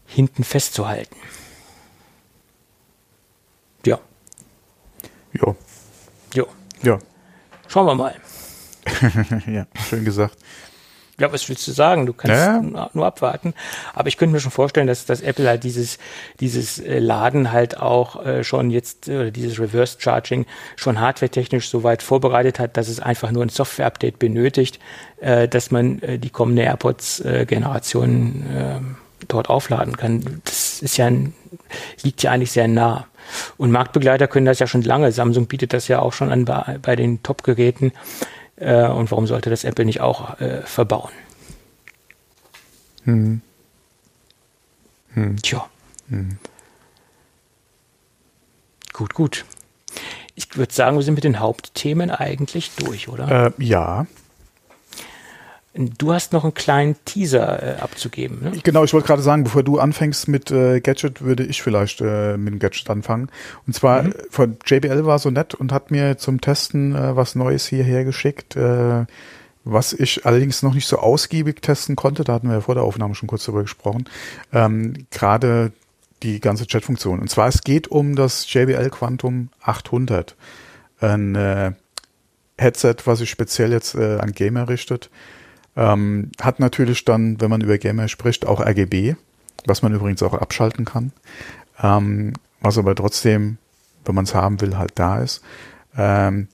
hinten 0.06 0.44
festzuhalten. 0.44 1.16
Ja. 3.86 4.00
Ja. 5.34 5.56
Ja. 6.34 6.46
Ja. 6.84 7.00
Schauen 7.68 7.86
wir 7.86 7.96
mal. 7.96 8.16
ja, 9.48 9.68
schön 9.88 10.04
gesagt. 10.04 10.38
Ja, 11.20 11.32
was 11.34 11.48
willst 11.50 11.68
du 11.68 11.72
sagen? 11.72 12.06
Du 12.06 12.14
kannst 12.14 12.38
ja. 12.38 12.90
nur 12.94 13.06
abwarten. 13.06 13.54
Aber 13.94 14.08
ich 14.08 14.18
könnte 14.18 14.34
mir 14.34 14.40
schon 14.40 14.52
vorstellen, 14.52 14.88
dass, 14.88 15.06
dass 15.06 15.22
Apple 15.22 15.48
halt 15.48 15.64
dieses, 15.64 15.98
dieses 16.40 16.80
äh, 16.80 17.00
Laden 17.00 17.52
halt 17.52 17.78
auch 17.78 18.26
äh, 18.26 18.44
schon 18.44 18.72
jetzt, 18.72 19.10
äh, 19.10 19.32
dieses 19.32 19.60
Reverse 19.60 19.98
Charging 20.00 20.46
schon 20.78 21.00
hardwaretechnisch 21.00 21.70
so 21.70 21.84
weit 21.84 22.02
vorbereitet 22.04 22.60
hat, 22.60 22.78
dass 22.78 22.88
es 22.88 23.00
einfach 23.00 23.32
nur 23.32 23.44
ein 23.44 23.50
Software-Update 23.50 24.18
benötigt, 24.18 24.80
äh, 25.20 25.48
dass 25.48 25.72
man 25.72 26.02
äh, 26.02 26.20
die 26.20 26.30
kommende 26.30 26.64
AirPods-Generation 26.64 28.46
äh, 28.56 29.26
dort 29.28 29.50
aufladen 29.50 29.98
kann. 29.98 30.42
Das 30.46 30.82
ist 30.82 30.98
ja 30.98 31.08
ein, 31.08 31.34
liegt 32.04 32.24
ja 32.24 32.32
eigentlich 32.32 32.52
sehr 32.52 32.68
nah. 32.68 33.08
Und 33.58 33.72
Marktbegleiter 33.72 34.28
können 34.28 34.46
das 34.46 34.60
ja 34.60 34.68
schon 34.68 34.82
lange. 34.82 35.12
Samsung 35.12 35.48
bietet 35.48 35.74
das 35.74 35.88
ja 35.88 36.00
auch 36.00 36.14
schon 36.14 36.32
an 36.32 36.46
bei, 36.46 36.80
bei 36.82 36.96
den 36.96 37.22
Top-Geräten. 37.24 37.92
Äh, 38.60 38.88
und 38.88 39.10
warum 39.12 39.26
sollte 39.26 39.50
das 39.50 39.64
Apple 39.64 39.86
nicht 39.86 40.02
auch 40.02 40.40
äh, 40.40 40.62
verbauen? 40.62 41.12
Hm. 43.06 43.42
Hm. 45.14 45.42
Tja. 45.42 45.70
Hm. 46.10 46.38
Gut, 48.94 49.14
gut. 49.14 49.46
Ich 50.36 50.58
würde 50.58 50.74
sagen, 50.74 50.98
wir 50.98 51.04
sind 51.04 51.16
mit 51.16 51.24
den 51.24 51.40
Hauptthemen 51.40 52.12
eigentlich 52.12 52.72
durch, 52.76 53.08
oder? 53.08 53.48
Äh, 53.58 53.64
ja. 53.64 54.08
Du 55.80 56.12
hast 56.12 56.34
noch 56.34 56.44
einen 56.44 56.54
kleinen 56.54 56.98
Teaser 57.06 57.78
äh, 57.78 57.80
abzugeben. 57.80 58.40
Ne? 58.42 58.52
Genau, 58.64 58.84
ich 58.84 58.92
wollte 58.92 59.08
gerade 59.08 59.22
sagen, 59.22 59.46
bevor 59.46 59.64
du 59.64 59.80
anfängst 59.80 60.28
mit 60.28 60.52
äh, 60.52 60.82
Gadget, 60.82 61.22
würde 61.22 61.46
ich 61.46 61.62
vielleicht 61.62 62.02
äh, 62.02 62.36
mit 62.36 62.54
dem 62.54 62.60
Gadget 62.60 62.90
anfangen. 62.90 63.30
Und 63.66 63.74
zwar 63.74 64.04
mhm. 64.04 64.14
von 64.30 64.58
JBL 64.66 65.06
war 65.06 65.20
so 65.20 65.30
nett 65.30 65.56
und 65.56 65.72
hat 65.72 65.90
mir 65.90 66.18
zum 66.18 66.42
Testen 66.42 66.96
äh, 66.96 67.16
was 67.16 67.36
Neues 67.36 67.66
hierher 67.66 68.04
geschickt, 68.04 68.58
äh, 68.58 69.06
was 69.64 69.94
ich 69.94 70.26
allerdings 70.26 70.64
noch 70.64 70.74
nicht 70.74 70.86
so 70.86 70.98
ausgiebig 70.98 71.62
testen 71.62 71.96
konnte. 71.96 72.26
Da 72.26 72.34
hatten 72.34 72.50
wir 72.50 72.56
ja 72.56 72.62
vor 72.62 72.76
der 72.76 72.84
Aufnahme 72.84 73.16
schon 73.16 73.28
kurz 73.28 73.46
darüber 73.46 73.62
gesprochen. 73.62 74.04
Ähm, 74.52 75.06
gerade 75.12 75.72
die 76.24 76.42
ganze 76.42 76.68
Chat-Funktion. 76.68 77.20
Und 77.20 77.30
zwar 77.30 77.48
es 77.48 77.62
geht 77.62 77.88
um 77.88 78.18
das 78.18 78.52
JBL 78.52 78.90
Quantum 78.90 79.48
800. 79.62 80.36
Ein 81.00 81.36
äh, 81.36 81.72
Headset, 82.58 82.96
was 83.06 83.20
sich 83.20 83.30
speziell 83.30 83.72
jetzt 83.72 83.96
äh, 83.96 84.18
an 84.18 84.34
Gamer 84.34 84.68
richtet 84.68 85.10
ähm, 85.80 86.32
hat 86.42 86.60
natürlich 86.60 87.06
dann, 87.06 87.40
wenn 87.40 87.50
man 87.50 87.62
über 87.62 87.78
Gamer 87.78 88.10
spricht, 88.10 88.46
auch 88.46 88.60
RGB, 88.60 89.16
was 89.66 89.82
man 89.82 89.94
übrigens 89.94 90.22
auch 90.22 90.34
abschalten 90.34 90.84
kann. 90.84 91.14
Ähm, 91.82 92.34
was 92.60 92.78
aber 92.78 92.94
trotzdem, 92.96 93.58
wenn 94.04 94.14
man 94.14 94.26
es 94.26 94.36
haben 94.36 94.60
will, 94.60 94.78
halt 94.78 94.92
da 94.96 95.22
ist. 95.22 95.42
Ähm, 95.98 96.50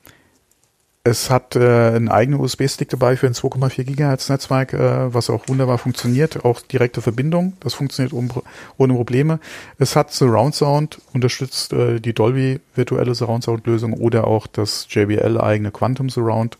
es 1.03 1.32
hat 1.32 1.55
äh, 1.55 1.89
einen 1.95 2.09
eigenen 2.09 2.39
USB-Stick 2.39 2.89
dabei 2.89 3.17
für 3.17 3.26
ein 3.26 3.34
2,4 3.34 3.84
Gigahertz 3.84 4.30
Netzwerk, 4.30 4.73
äh, 4.73 5.11
was 5.11 5.32
auch 5.32 5.47
wunderbar 5.47 5.80
funktioniert. 5.80 6.45
Auch 6.45 6.61
direkte 6.61 7.01
Verbindung, 7.01 7.53
das 7.61 7.73
funktioniert 7.73 8.13
um, 8.13 8.30
ohne 8.78 8.93
Probleme. 8.93 9.39
Es 9.80 9.95
hat 9.95 10.13
Surround 10.13 10.53
Sound, 10.53 11.01
unterstützt 11.13 11.73
äh, 11.73 11.99
die 11.99 12.13
Dolby 12.13 12.59
virtuelle 12.76 13.15
Surround 13.15 13.43
Sound 13.43 13.65
Lösung 13.65 13.93
oder 13.93 14.28
auch 14.28 14.45
das 14.45 14.86
JBL 14.88 15.41
eigene 15.41 15.71
Quantum 15.71 16.09
Surround. 16.09 16.59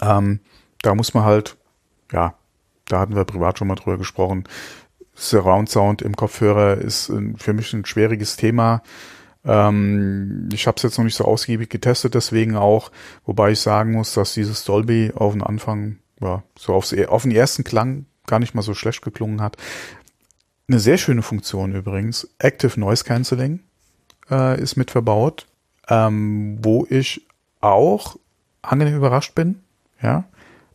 Ähm, 0.00 0.40
da 0.80 0.94
muss 0.94 1.12
man 1.12 1.24
halt 1.24 1.57
ja, 2.12 2.34
da 2.86 3.00
hatten 3.00 3.14
wir 3.14 3.24
privat 3.24 3.58
schon 3.58 3.68
mal 3.68 3.74
drüber 3.74 3.98
gesprochen. 3.98 4.44
Surround 5.14 5.68
Sound 5.68 6.02
im 6.02 6.16
Kopfhörer 6.16 6.78
ist 6.78 7.12
für 7.36 7.52
mich 7.52 7.72
ein 7.72 7.84
schwieriges 7.84 8.36
Thema. 8.36 8.82
Ähm, 9.44 10.48
ich 10.52 10.66
habe 10.66 10.76
es 10.76 10.82
jetzt 10.82 10.98
noch 10.98 11.04
nicht 11.04 11.16
so 11.16 11.24
ausgiebig 11.24 11.70
getestet, 11.70 12.14
deswegen 12.14 12.56
auch, 12.56 12.90
wobei 13.24 13.52
ich 13.52 13.60
sagen 13.60 13.92
muss, 13.92 14.14
dass 14.14 14.34
dieses 14.34 14.64
Dolby 14.64 15.12
auf 15.14 15.32
den 15.32 15.42
Anfang, 15.42 15.98
ja, 16.20 16.42
so 16.56 16.74
aufs, 16.74 16.94
auf 17.08 17.22
den 17.22 17.32
ersten 17.32 17.64
Klang 17.64 18.06
gar 18.26 18.38
nicht 18.38 18.54
mal 18.54 18.62
so 18.62 18.74
schlecht 18.74 19.02
geklungen 19.02 19.40
hat. 19.40 19.56
Eine 20.68 20.80
sehr 20.80 20.98
schöne 20.98 21.22
Funktion 21.22 21.74
übrigens, 21.74 22.28
Active 22.38 22.78
Noise 22.78 23.04
Cancelling 23.04 23.60
äh, 24.30 24.60
ist 24.60 24.76
mit 24.76 24.90
verbaut, 24.90 25.46
ähm, 25.88 26.58
wo 26.62 26.86
ich 26.90 27.26
auch 27.60 28.16
angenehm 28.62 28.96
überrascht 28.96 29.34
bin. 29.34 29.62
Ja, 30.02 30.24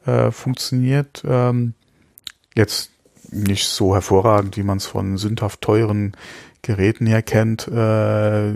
äh, 0.06 0.32
funktioniert. 0.32 1.24
Ähm, 1.26 1.74
jetzt 2.56 2.92
nicht 3.32 3.68
so 3.68 3.94
hervorragend, 3.94 4.58
wie 4.58 4.64
man 4.64 4.78
es 4.78 4.86
von 4.86 5.18
sündhaft 5.18 5.62
teuren 5.62 6.16
Geräten 6.62 7.06
her 7.08 7.22
kennt, 7.22 7.68
äh, 7.68 8.54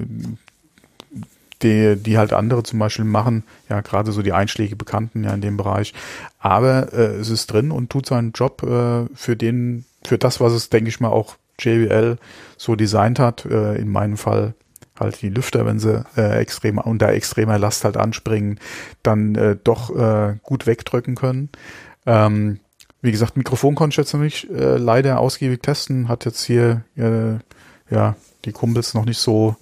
die, 1.62 1.96
die 1.96 2.18
halt 2.18 2.34
andere 2.34 2.64
zum 2.64 2.80
Beispiel 2.80 3.06
machen, 3.06 3.44
ja, 3.70 3.82
gerade 3.82 4.12
so 4.12 4.22
die 4.22 4.34
Einschläge 4.34 4.76
Bekannten 4.76 5.24
ja 5.24 5.34
in 5.34 5.42
dem 5.42 5.58
Bereich. 5.58 5.94
Aber 6.40 6.94
äh, 6.94 7.16
es 7.16 7.30
ist 7.30 7.48
drin 7.48 7.72
und 7.72 7.90
tut 7.90 8.06
seinen 8.06 8.32
Job 8.32 8.64
äh, 8.64 9.06
für 9.16 9.36
den, 9.36 9.86
für 10.04 10.18
das, 10.18 10.40
was 10.40 10.54
es, 10.54 10.70
denke 10.70 10.90
ich 10.90 11.00
mal, 11.00 11.10
auch 11.10 11.36
JBL 11.60 12.18
so 12.58 12.76
designt 12.76 13.20
hat. 13.20 13.46
Äh, 13.46 13.76
in 13.76 13.90
meinem 13.90 14.18
Fall 14.18 14.54
halt 15.00 15.22
die 15.22 15.30
Lüfter, 15.30 15.66
wenn 15.66 15.80
sie 15.80 16.06
äh, 16.16 16.40
extrem 16.40 16.78
unter 16.78 17.10
extremer 17.10 17.60
Last 17.60 17.84
halt 17.84 17.98
anspringen, 17.98 18.60
dann 19.04 19.36
äh, 19.36 19.58
doch 19.64 19.96
äh, 19.96 20.36
gut 20.44 20.68
wegdrücken 20.68 21.16
können. 21.16 21.50
Ähm, 22.06 22.60
wie 23.02 23.12
gesagt, 23.12 23.38
Mikrofon 23.38 23.76
konnte 23.76 23.94
ich 23.94 23.98
jetzt 23.98 24.14
nicht 24.14 24.50
äh, 24.50 24.78
leider 24.78 25.20
ausgiebig 25.20 25.62
testen. 25.62 26.08
Hat 26.08 26.26
jetzt 26.26 26.44
hier 26.44 26.84
äh, 26.96 27.36
ja 27.94 28.16
die 28.46 28.52
Kumpels 28.52 28.94
noch 28.94 29.06
nicht 29.06 29.20
so 29.20 29.56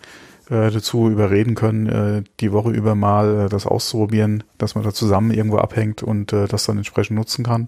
äh, 0.50 0.70
dazu 0.70 1.10
überreden 1.10 1.56
können, 1.56 1.88
äh, 1.88 2.24
die 2.40 2.52
Woche 2.52 2.72
über 2.72 2.96
mal 2.96 3.46
äh, 3.46 3.50
das 3.50 3.66
auszuprobieren, 3.66 4.44
dass 4.58 4.76
man 4.76 4.84
da 4.84 4.94
zusammen 4.94 5.32
irgendwo 5.32 5.58
abhängt 5.58 6.04
und 6.04 6.34
äh, 6.34 6.48
das 6.48 6.66
dann 6.66 6.78
entsprechend 6.78 7.18
nutzen 7.18 7.44
kann. 7.44 7.68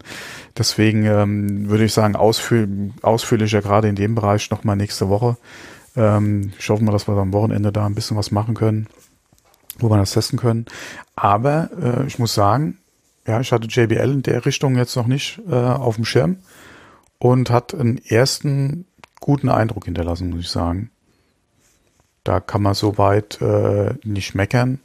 Deswegen 0.58 1.06
ähm, 1.06 1.70
würde 1.70 1.86
ich 1.86 1.94
sagen, 1.94 2.16
ausführ 2.16 2.68
ausführlicher 3.02 3.62
gerade 3.62 3.88
in 3.88 3.96
dem 3.96 4.16
Bereich 4.16 4.50
nochmal 4.52 4.76
nächste 4.76 5.10
Woche. 5.10 5.38
Ähm, 5.98 6.54
ich 6.58 6.70
hoffe 6.70 6.84
mal, 6.84 6.92
dass 6.92 7.08
wir 7.08 7.18
am 7.18 7.34
Wochenende 7.34 7.74
da 7.74 7.86
ein 7.86 7.96
bisschen 7.96 8.16
was 8.16 8.32
machen 8.32 8.54
können, 8.54 8.88
wo 9.80 9.90
wir 9.90 9.98
das 9.98 10.12
testen 10.12 10.40
können. 10.40 10.66
Aber 11.16 11.70
äh, 11.82 12.08
ich 12.08 12.20
muss 12.20 12.34
sagen, 12.34 12.78
ja, 13.26 13.42
ich 13.42 13.52
hatte 13.52 13.68
JBL 13.68 14.12
in 14.12 14.24
der 14.24 14.46
Richtung 14.46 14.78
jetzt 14.78 14.96
noch 14.96 15.08
nicht 15.08 15.42
äh, 15.50 15.56
auf 15.56 15.96
dem 15.96 16.06
Schirm 16.06 16.38
und 17.20 17.50
hat 17.50 17.74
einen 17.74 17.98
ersten 17.98 18.86
guten 19.20 19.50
Eindruck 19.50 19.86
hinterlassen, 19.86 20.30
muss 20.30 20.42
ich 20.42 20.50
sagen. 20.50 20.92
Da 22.24 22.40
kann 22.40 22.62
man 22.62 22.74
soweit 22.74 23.42
äh, 23.42 23.96
nicht 24.04 24.36
meckern. 24.36 24.80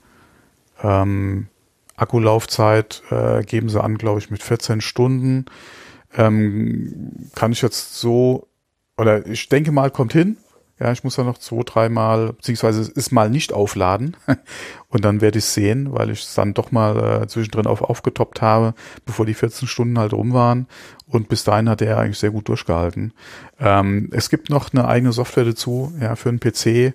Ähm, 0.83 1.49
Akkulaufzeit 1.97 3.03
äh, 3.11 3.43
geben 3.43 3.69
sie 3.69 3.83
an, 3.83 3.99
glaube 3.99 4.19
ich, 4.19 4.31
mit 4.31 4.43
14 4.43 4.81
Stunden. 4.81 5.47
Ähm, 6.17 7.29
kann 7.35 7.53
ich 7.53 7.63
jetzt 7.63 7.97
so, 7.97 8.49
oder 8.97 9.27
ich 9.27 9.49
denke 9.49 9.73
mal, 9.73 9.91
kommt 9.91 10.13
hin. 10.13 10.37
Ja, 10.83 10.91
ich 10.91 11.05
muss 11.05 11.17
da 11.17 11.23
noch 11.23 11.39
zwei, 11.39 11.63
dreimal, 11.65 12.33
beziehungsweise 12.33 12.91
ist 12.91 13.13
mal 13.13 13.31
nicht 13.31 13.53
aufladen. 13.53 14.17
Und 14.89 15.05
dann 15.05 15.21
werde 15.21 15.39
ich 15.39 15.45
es 15.45 15.55
sehen, 15.55 15.93
weil 15.93 16.11
ich 16.11 16.23
es 16.23 16.35
dann 16.35 16.55
doch 16.55 16.73
mal 16.73 17.23
äh, 17.23 17.27
zwischendrin 17.29 17.67
auf 17.67 17.83
aufgetoppt 17.83 18.43
habe, 18.43 18.75
bevor 19.07 19.25
die 19.25 19.35
14 19.35 19.69
Stunden 19.69 19.99
halt 19.99 20.13
rum 20.13 20.33
waren. 20.33 20.67
Und 21.07 21.29
bis 21.29 21.45
dahin 21.45 21.69
hat 21.69 21.83
er 21.83 21.99
eigentlich 21.99 22.19
sehr 22.19 22.31
gut 22.31 22.49
durchgehalten. 22.49 23.13
Ähm, 23.61 24.11
es 24.13 24.29
gibt 24.29 24.51
noch 24.51 24.73
eine 24.73 24.89
eigene 24.89 25.13
Software 25.13 25.45
dazu, 25.45 25.93
ja, 26.01 26.17
für 26.17 26.31
einen 26.31 26.41
PC 26.41 26.95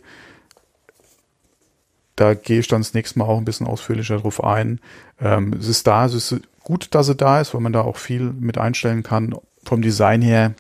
da 2.18 2.34
gehe 2.34 2.60
ich 2.60 2.68
dann 2.68 2.82
das 2.82 2.94
nächste 2.94 3.20
Mal 3.20 3.26
auch 3.26 3.38
ein 3.38 3.46
bisschen 3.46 3.68
ausführlicher 3.68 4.18
drauf 4.18 4.44
ein. 4.44 4.82
Ähm, 5.22 5.54
es 5.54 5.68
ist 5.68 5.88
da, 5.88 6.06
es 6.06 6.16
ist 6.16 6.42
gut, 6.64 6.90
dass 6.92 7.08
es 7.08 7.16
da 7.16 7.40
ist, 7.40 7.54
weil 7.54 7.62
man 7.62 7.74
da 7.74 7.82
auch 7.82 7.96
viel 7.96 8.34
mit 8.34 8.58
einstellen 8.58 9.04
kann. 9.04 9.36
Vom 9.64 9.82
Design 9.84 10.22
her 10.24 10.56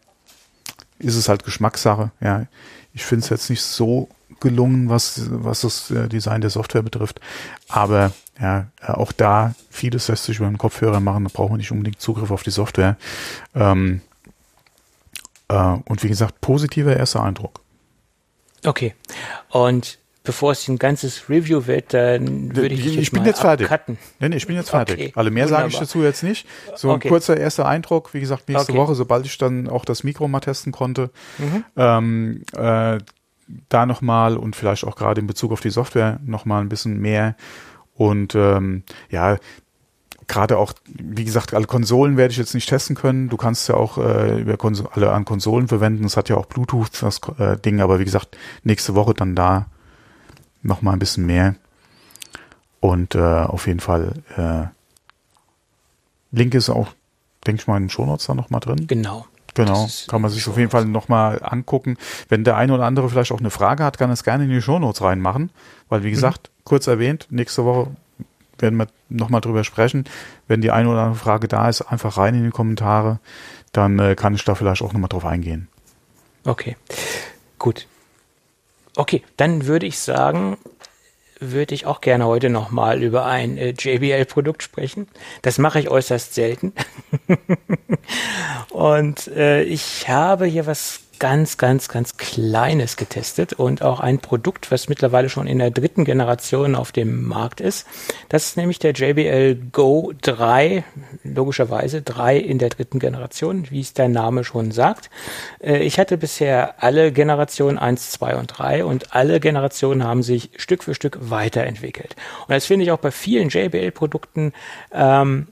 ist 0.99 1.15
es 1.15 1.27
halt 1.27 1.43
Geschmackssache. 1.43 2.11
Ja, 2.21 2.45
ich 2.97 3.05
finde 3.05 3.23
es 3.23 3.29
jetzt 3.29 3.51
nicht 3.51 3.61
so 3.61 4.09
gelungen, 4.39 4.89
was, 4.89 5.29
was 5.29 5.61
das 5.61 5.91
äh, 5.91 6.09
Design 6.09 6.41
der 6.41 6.49
Software 6.49 6.81
betrifft. 6.81 7.21
Aber 7.67 8.11
ja, 8.41 8.67
auch 8.81 9.11
da, 9.11 9.53
vieles 9.69 10.07
lässt 10.07 10.23
sich 10.23 10.39
über 10.39 10.47
den 10.47 10.57
Kopfhörer 10.57 10.99
machen, 10.99 11.23
da 11.23 11.29
braucht 11.31 11.51
man 11.51 11.59
nicht 11.59 11.71
unbedingt 11.71 12.01
Zugriff 12.01 12.31
auf 12.31 12.41
die 12.41 12.49
Software. 12.49 12.97
Ähm, 13.53 14.01
äh, 15.47 15.77
und 15.85 16.01
wie 16.01 16.07
gesagt, 16.07 16.41
positiver 16.41 16.97
erster 16.97 17.21
Eindruck. 17.21 17.61
Okay. 18.65 18.95
Und 19.49 19.99
bevor 20.27 20.51
es 20.51 20.67
ein 20.67 20.77
ganzes 20.77 21.29
Review 21.29 21.67
wird, 21.67 21.93
dann 21.93 22.53
würde 22.53 22.75
ich, 22.75 22.85
ich, 22.85 22.97
ich 22.97 23.11
bin 23.11 23.23
jetzt 23.23 23.39
fertig. 23.39 23.69
Nee, 24.19 24.27
nee, 24.29 24.35
ich 24.35 24.45
bin 24.45 24.57
jetzt 24.57 24.69
fertig. 24.69 24.95
Okay, 24.95 25.11
also 25.15 25.31
mehr 25.31 25.47
sage 25.47 25.69
ich 25.69 25.79
dazu 25.79 26.03
jetzt 26.03 26.21
nicht. 26.21 26.45
So 26.75 26.91
okay. 26.91 27.07
ein 27.07 27.09
kurzer 27.09 27.37
erster 27.37 27.65
Eindruck, 27.65 28.13
wie 28.13 28.19
gesagt, 28.19 28.49
nächste 28.49 28.73
okay. 28.73 28.81
Woche, 28.81 28.93
sobald 28.93 29.25
ich 29.25 29.37
dann 29.37 29.69
auch 29.69 29.85
das 29.85 30.03
Mikro 30.03 30.27
mal 30.27 30.41
testen 30.41 30.73
konnte, 30.73 31.11
mhm. 31.37 31.63
ähm, 31.77 32.43
äh, 32.57 32.97
da 33.69 33.85
nochmal 33.85 34.35
und 34.35 34.57
vielleicht 34.57 34.83
auch 34.83 34.97
gerade 34.97 35.21
in 35.21 35.27
Bezug 35.27 35.53
auf 35.53 35.61
die 35.61 35.69
Software 35.69 36.19
nochmal 36.25 36.61
ein 36.61 36.69
bisschen 36.69 36.99
mehr. 36.99 37.37
Und 37.93 38.35
ähm, 38.35 38.83
ja, 39.09 39.37
gerade 40.27 40.57
auch, 40.57 40.73
wie 40.87 41.23
gesagt, 41.23 41.53
alle 41.53 41.67
Konsolen 41.67 42.17
werde 42.17 42.33
ich 42.33 42.37
jetzt 42.37 42.53
nicht 42.53 42.67
testen 42.67 42.97
können. 42.97 43.29
Du 43.29 43.37
kannst 43.37 43.69
ja 43.69 43.75
auch 43.75 43.97
äh, 43.97 44.41
über 44.41 44.57
Konsole, 44.57 44.89
alle 44.91 45.13
an 45.13 45.23
Konsolen 45.23 45.69
verwenden. 45.69 46.03
Es 46.03 46.17
hat 46.17 46.27
ja 46.27 46.35
auch 46.35 46.47
Bluetooth, 46.47 47.01
das 47.01 47.21
äh, 47.39 47.55
Ding, 47.57 47.79
aber 47.79 47.99
wie 47.99 48.05
gesagt, 48.05 48.37
nächste 48.63 48.93
Woche 48.93 49.13
dann 49.13 49.33
da 49.33 49.67
noch 50.67 50.81
mal 50.81 50.93
ein 50.93 50.99
bisschen 50.99 51.25
mehr. 51.25 51.55
Und 52.79 53.15
äh, 53.15 53.19
auf 53.19 53.67
jeden 53.67 53.79
Fall 53.79 54.13
äh, 54.35 54.67
Link 56.31 56.53
ist 56.53 56.69
auch, 56.69 56.89
denke 57.45 57.61
ich 57.61 57.67
mal, 57.67 57.77
in 57.77 57.83
den 57.83 57.89
Shownotes 57.89 58.27
da 58.27 58.35
noch 58.35 58.49
mal 58.49 58.59
drin. 58.59 58.87
Genau. 58.87 59.25
Genau, 59.53 59.87
kann 60.07 60.21
man 60.21 60.29
sich 60.29 60.47
auf 60.47 60.55
jeden 60.55 60.69
Fall 60.69 60.85
noch 60.85 61.07
mal 61.07 61.41
angucken. 61.41 61.97
Wenn 62.29 62.43
der 62.43 62.57
eine 62.57 62.75
oder 62.75 62.85
andere 62.85 63.09
vielleicht 63.09 63.31
auch 63.31 63.39
eine 63.39 63.49
Frage 63.49 63.83
hat, 63.83 63.97
kann 63.97 64.11
es 64.11 64.23
gerne 64.23 64.43
in 64.43 64.51
die 64.51 64.61
Shownotes 64.61 65.01
reinmachen, 65.01 65.49
weil 65.89 66.03
wie 66.03 66.09
mhm. 66.09 66.13
gesagt, 66.13 66.51
mhm. 66.53 66.61
kurz 66.63 66.85
erwähnt, 66.85 67.25
nächste 67.31 67.65
Woche 67.65 67.87
werden 68.59 68.77
wir 68.77 68.87
noch 69.09 69.29
mal 69.29 69.41
drüber 69.41 69.63
sprechen. 69.63 70.05
Wenn 70.47 70.61
die 70.61 70.69
eine 70.69 70.89
oder 70.89 71.01
andere 71.01 71.17
Frage 71.17 71.47
da 71.47 71.69
ist, 71.69 71.81
einfach 71.81 72.17
rein 72.17 72.35
in 72.35 72.43
die 72.43 72.51
Kommentare, 72.51 73.19
dann 73.71 73.97
äh, 73.97 74.13
kann 74.13 74.35
ich 74.35 74.43
da 74.43 74.53
vielleicht 74.53 74.83
auch 74.83 74.93
noch 74.93 74.99
mal 74.99 75.07
drauf 75.07 75.25
eingehen. 75.25 75.69
Okay, 76.45 76.75
gut. 77.57 77.87
Okay, 78.97 79.21
dann 79.37 79.67
würde 79.67 79.85
ich 79.85 79.99
sagen, 79.99 80.57
würde 81.39 81.75
ich 81.75 81.85
auch 81.85 82.01
gerne 82.01 82.25
heute 82.25 82.49
nochmal 82.49 83.03
über 83.03 83.27
ein 83.27 83.59
äh, 83.59 83.75
JBL-Produkt 83.77 84.63
sprechen. 84.63 85.07
Das 85.43 85.59
mache 85.59 85.79
ich 85.79 85.89
äußerst 85.89 86.33
selten. 86.33 86.73
Und 88.71 89.27
äh, 89.27 89.61
ich 89.61 90.09
habe 90.09 90.47
hier 90.47 90.65
was 90.65 91.01
ganz, 91.19 91.57
ganz, 91.57 91.87
ganz 91.87 92.17
Kleines 92.17 92.97
getestet 92.97 93.53
und 93.53 93.81
auch 93.81 93.99
ein 93.99 94.19
Produkt, 94.19 94.71
was 94.71 94.89
mittlerweile 94.89 95.29
schon 95.29 95.47
in 95.47 95.59
der 95.59 95.71
dritten 95.71 96.05
Generation 96.05 96.75
auf 96.75 96.91
dem 96.91 97.25
Markt 97.25 97.61
ist. 97.61 97.87
Das 98.29 98.45
ist 98.45 98.57
nämlich 98.57 98.79
der 98.79 98.93
JBL 98.93 99.55
Go 99.71 100.13
3, 100.21 100.83
logischerweise 101.23 102.01
3 102.01 102.37
in 102.37 102.57
der 102.57 102.69
dritten 102.69 102.99
Generation, 102.99 103.69
wie 103.69 103.81
es 103.81 103.93
der 103.93 104.09
Name 104.09 104.43
schon 104.43 104.71
sagt. 104.71 105.09
Äh, 105.59 105.79
ich 105.79 105.99
hatte 105.99 106.17
bisher 106.17 106.83
alle 106.83 107.11
Generationen 107.11 107.77
1, 107.77 108.11
2 108.11 108.35
und 108.35 108.47
3 108.47 108.85
und 108.85 109.15
alle 109.15 109.39
Generationen 109.39 110.03
haben 110.03 110.23
sich 110.23 110.51
Stück 110.57 110.83
für 110.83 110.95
Stück 110.95 111.17
weiterentwickelt. 111.21 112.15
Und 112.47 112.53
das 112.53 112.65
finde 112.65 112.85
ich 112.85 112.91
auch 112.91 112.99
bei 112.99 113.11
vielen 113.11 113.49
JBL-Produkten 113.49 114.53
ähm, 114.91 115.47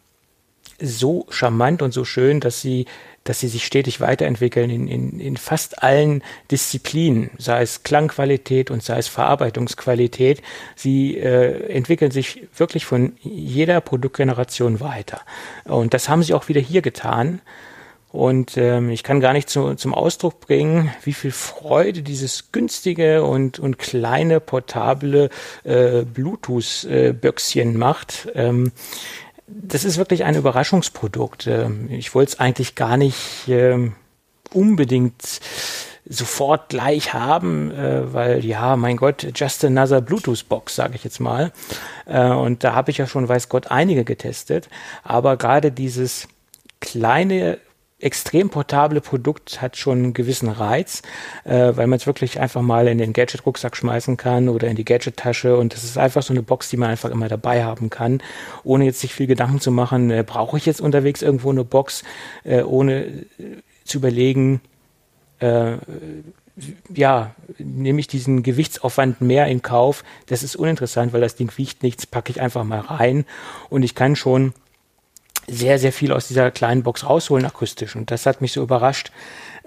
so 0.80 1.26
charmant 1.30 1.82
und 1.82 1.94
so 1.94 2.06
schön, 2.06 2.40
dass 2.40 2.62
sie 2.62 2.86
dass 3.26 3.40
sie 3.40 3.48
sich 3.50 3.66
stetig 3.66 4.00
weiterentwickeln 4.00 4.70
in, 4.70 4.88
in, 4.88 5.20
in 5.20 5.36
fast 5.36 5.84
allen 5.84 6.24
Disziplinen, 6.52 7.32
sei 7.38 7.64
es 7.64 7.84
Klangqualität 7.84 8.72
und 8.72 8.84
sei 8.84 9.00
es 9.00 9.08
Verarbeitungsqualität. 9.08 10.42
Sie 10.76 11.18
äh, 11.18 11.68
entwickeln 11.70 12.12
sich 12.12 12.48
wirklich 12.56 12.86
von 12.86 13.14
jeder 13.22 13.82
Produktgeneration 13.82 14.80
weiter. 14.80 15.22
Und 15.66 15.94
das 15.94 16.08
haben 16.08 16.24
sie 16.24 16.34
auch 16.34 16.48
wieder 16.48 16.62
hier 16.62 16.82
getan. 16.82 17.42
Und 18.16 18.56
ähm, 18.56 18.92
ich 18.92 19.04
kann 19.04 19.20
gar 19.20 19.34
nicht 19.34 19.50
zu, 19.50 19.74
zum 19.74 19.94
Ausdruck 19.94 20.40
bringen, 20.40 20.90
wie 21.04 21.12
viel 21.12 21.32
Freude 21.32 22.02
dieses 22.02 22.54
günstige 22.54 23.26
und, 23.26 23.60
und 23.60 23.78
kleine 23.78 24.40
portable 24.40 25.30
äh, 25.66 26.04
Bluetooth-Böckschen 26.04 27.76
äh, 27.76 27.78
macht. 27.78 28.30
Ähm, 28.34 28.72
das 29.48 29.86
ist 29.86 29.98
wirklich 29.98 30.24
ein 30.24 30.36
Überraschungsprodukt. 30.36 31.48
Ähm, 31.48 31.90
ich 31.92 32.16
wollte 32.16 32.34
es 32.34 32.40
eigentlich 32.40 32.76
gar 32.76 32.98
nicht 32.98 33.48
ähm, 33.48 33.94
unbedingt 34.54 35.42
sofort 36.08 36.70
gleich 36.70 37.14
haben, 37.14 37.72
äh, 37.72 38.14
weil 38.14 38.46
ja, 38.46 38.76
mein 38.76 38.98
Gott, 38.98 39.28
just 39.36 39.66
another 39.66 40.02
Bluetooth-Box, 40.02 40.76
sage 40.76 40.96
ich 40.96 41.04
jetzt 41.04 41.20
mal. 41.20 41.52
Äh, 42.06 42.30
und 42.30 42.64
da 42.64 42.76
habe 42.76 42.92
ich 42.92 42.98
ja 42.98 43.08
schon, 43.08 43.28
weiß 43.28 43.50
Gott, 43.50 43.72
einige 43.72 44.04
getestet. 44.04 44.70
Aber 45.04 45.38
gerade 45.38 45.72
dieses 45.72 46.28
kleine 46.80 47.58
extrem 48.00 48.50
portable 48.50 49.00
Produkt 49.00 49.62
hat 49.62 49.78
schon 49.78 50.00
einen 50.00 50.14
gewissen 50.14 50.50
Reiz, 50.50 51.02
äh, 51.46 51.72
weil 51.76 51.88
man 51.88 51.98
es 51.98 52.06
wirklich 52.06 52.40
einfach 52.40 52.62
mal 52.62 52.88
in 52.88 52.98
den 52.98 53.14
Gadget-Rucksack 53.14 53.78
schmeißen 53.78 54.18
kann 54.18 54.50
oder 54.50 54.68
in 54.68 54.76
die 54.76 54.84
Gadget-Tasche 54.84 55.56
und 55.56 55.74
das 55.74 55.84
ist 55.84 55.98
einfach 55.98 56.22
so 56.22 56.34
eine 56.34 56.44
Box, 56.44 56.70
die 56.70 56.78
man 56.78 56.90
einfach 56.90 57.10
immer 57.10 57.30
dabei 57.30 57.64
haben 57.64 57.90
kann, 57.90 58.22
ohne 58.64 58.86
jetzt 58.86 59.00
sich 59.00 59.14
viel 59.14 59.28
Gedanken 59.28 59.62
zu 59.62 59.72
machen, 59.72 60.12
äh, 60.12 60.24
brauche 60.28 60.58
ich 60.58 60.66
jetzt 60.66 60.82
unterwegs 60.82 61.22
irgendwo 61.22 61.52
eine 61.52 61.64
Box, 61.64 62.04
äh, 62.44 62.64
ohne 62.64 63.06
äh, 63.06 63.24
zu 63.86 64.00
überlegen, 64.00 64.60
äh, 65.40 65.78
ja, 66.94 67.36
nehme 67.58 68.00
ich 68.00 68.08
diesen 68.08 68.44
Gewichtsaufwand 68.44 69.20
mehr 69.22 69.48
in 69.48 69.62
Kauf. 69.62 70.04
Das 70.28 70.42
ist 70.42 70.56
uninteressant, 70.56 71.12
weil 71.12 71.22
das 71.22 71.36
Ding 71.36 71.52
wiegt 71.58 71.84
nichts, 71.84 72.06
packe 72.06 72.32
ich 72.32 72.42
einfach 72.42 72.64
mal 72.64 72.80
rein 72.80 73.26
und 73.70 73.84
ich 73.84 73.94
kann 73.94 74.16
schon 74.16 74.54
sehr, 75.48 75.80
sehr 75.80 75.94
viel 75.94 76.12
aus 76.12 76.28
dieser 76.28 76.52
kleinen 76.52 76.84
Box 76.84 77.08
rausholen 77.08 77.46
akustisch. 77.46 77.96
Und 77.96 78.12
das 78.12 78.26
hat 78.26 78.42
mich 78.42 78.54
so 78.54 78.62
überrascht, 78.62 79.12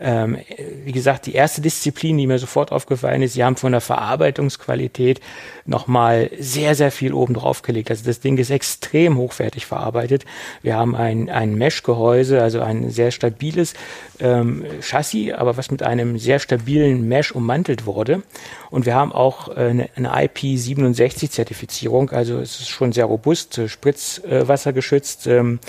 ähm, 0.01 0.39
wie 0.85 0.93
gesagt, 0.93 1.27
die 1.27 1.35
erste 1.35 1.61
Disziplin, 1.61 2.19
die 2.19 2.27
mir 2.27 2.39
sofort 2.39 2.73
aufgefallen 2.73 3.23
ist, 3.23 3.35
sie 3.35 3.45
haben 3.45 3.57
von 3.57 3.73
der 3.73 3.81
Verarbeitungsqualität 3.81 5.21
nochmal 5.65 6.31
sehr, 6.39 6.75
sehr 6.75 6.91
viel 6.91 7.13
oben 7.13 7.35
drauf 7.35 7.63
gelegt. 7.63 7.91
Also 7.91 8.05
das 8.05 8.21
Ding 8.21 8.39
ist 8.39 8.51
extrem 8.51 9.17
hochwertig 9.17 9.67
verarbeitet. 9.67 10.25
Wir 10.63 10.77
haben 10.77 10.95
ein, 10.95 11.29
ein 11.29 11.55
Mesh-Gehäuse, 11.57 12.43
also 12.43 12.61
ein 12.61 12.91
sehr 12.91 13.11
stabiles 13.11 13.75
ähm, 14.21 14.65
Chassis, 14.81 15.33
aber 15.33 15.57
was 15.57 15.71
mit 15.71 15.83
einem 15.83 16.19
sehr 16.19 16.39
stabilen 16.39 17.09
Mesh 17.09 17.33
ummantelt 17.33 17.87
wurde. 17.87 18.23
Und 18.71 18.87
wir 18.87 18.95
haben 18.95 19.13
auch 19.13 19.49
äh, 19.49 19.69
eine, 19.69 19.89
eine 19.97 20.15
IP67-Zertifizierung, 20.15 22.11
also 22.11 22.39
es 22.39 22.61
ist 22.61 22.69
schon 22.69 22.93
sehr 22.93 23.07
robust, 23.07 23.59
äh, 23.59 23.69
spritzwassergeschützt 23.69 25.27
ähm, 25.27 25.61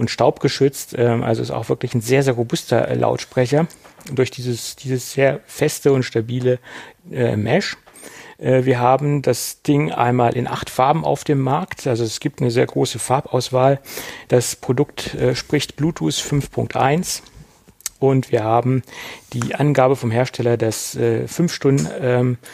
und 0.00 0.10
staubgeschützt. 0.10 0.94
Ähm, 0.98 1.22
also 1.22 1.42
ist 1.42 1.50
auch 1.50 1.68
wirklich 1.68 1.94
ein 1.94 2.00
sehr, 2.00 2.22
sehr 2.22 2.32
robuster 2.34 2.88
äh, 2.88 2.94
Lautsprecher 2.94 3.68
durch 4.12 4.30
dieses, 4.30 4.74
dieses 4.74 5.12
sehr 5.12 5.40
feste 5.46 5.92
und 5.92 6.02
stabile 6.02 6.58
äh, 7.12 7.36
Mesh. 7.36 7.76
Äh, 8.38 8.64
wir 8.64 8.80
haben 8.80 9.20
das 9.20 9.62
Ding 9.62 9.92
einmal 9.92 10.34
in 10.34 10.48
acht 10.48 10.70
Farben 10.70 11.04
auf 11.04 11.22
dem 11.22 11.40
Markt. 11.40 11.86
Also 11.86 12.02
es 12.02 12.18
gibt 12.18 12.40
eine 12.40 12.50
sehr 12.50 12.66
große 12.66 12.98
Farbauswahl. 12.98 13.78
Das 14.28 14.56
Produkt 14.56 15.16
spricht 15.34 15.76
Bluetooth 15.76 16.14
5.1 16.14 17.20
und 17.98 18.32
wir 18.32 18.42
haben 18.42 18.82
die 19.34 19.54
Angabe 19.54 19.94
vom 19.94 20.10
Hersteller, 20.10 20.56
dass 20.56 20.96
äh, 20.96 21.28
fünf 21.28 21.52
Stunden 21.52 21.86
ähm, 22.00 22.38
äh, 22.38 22.46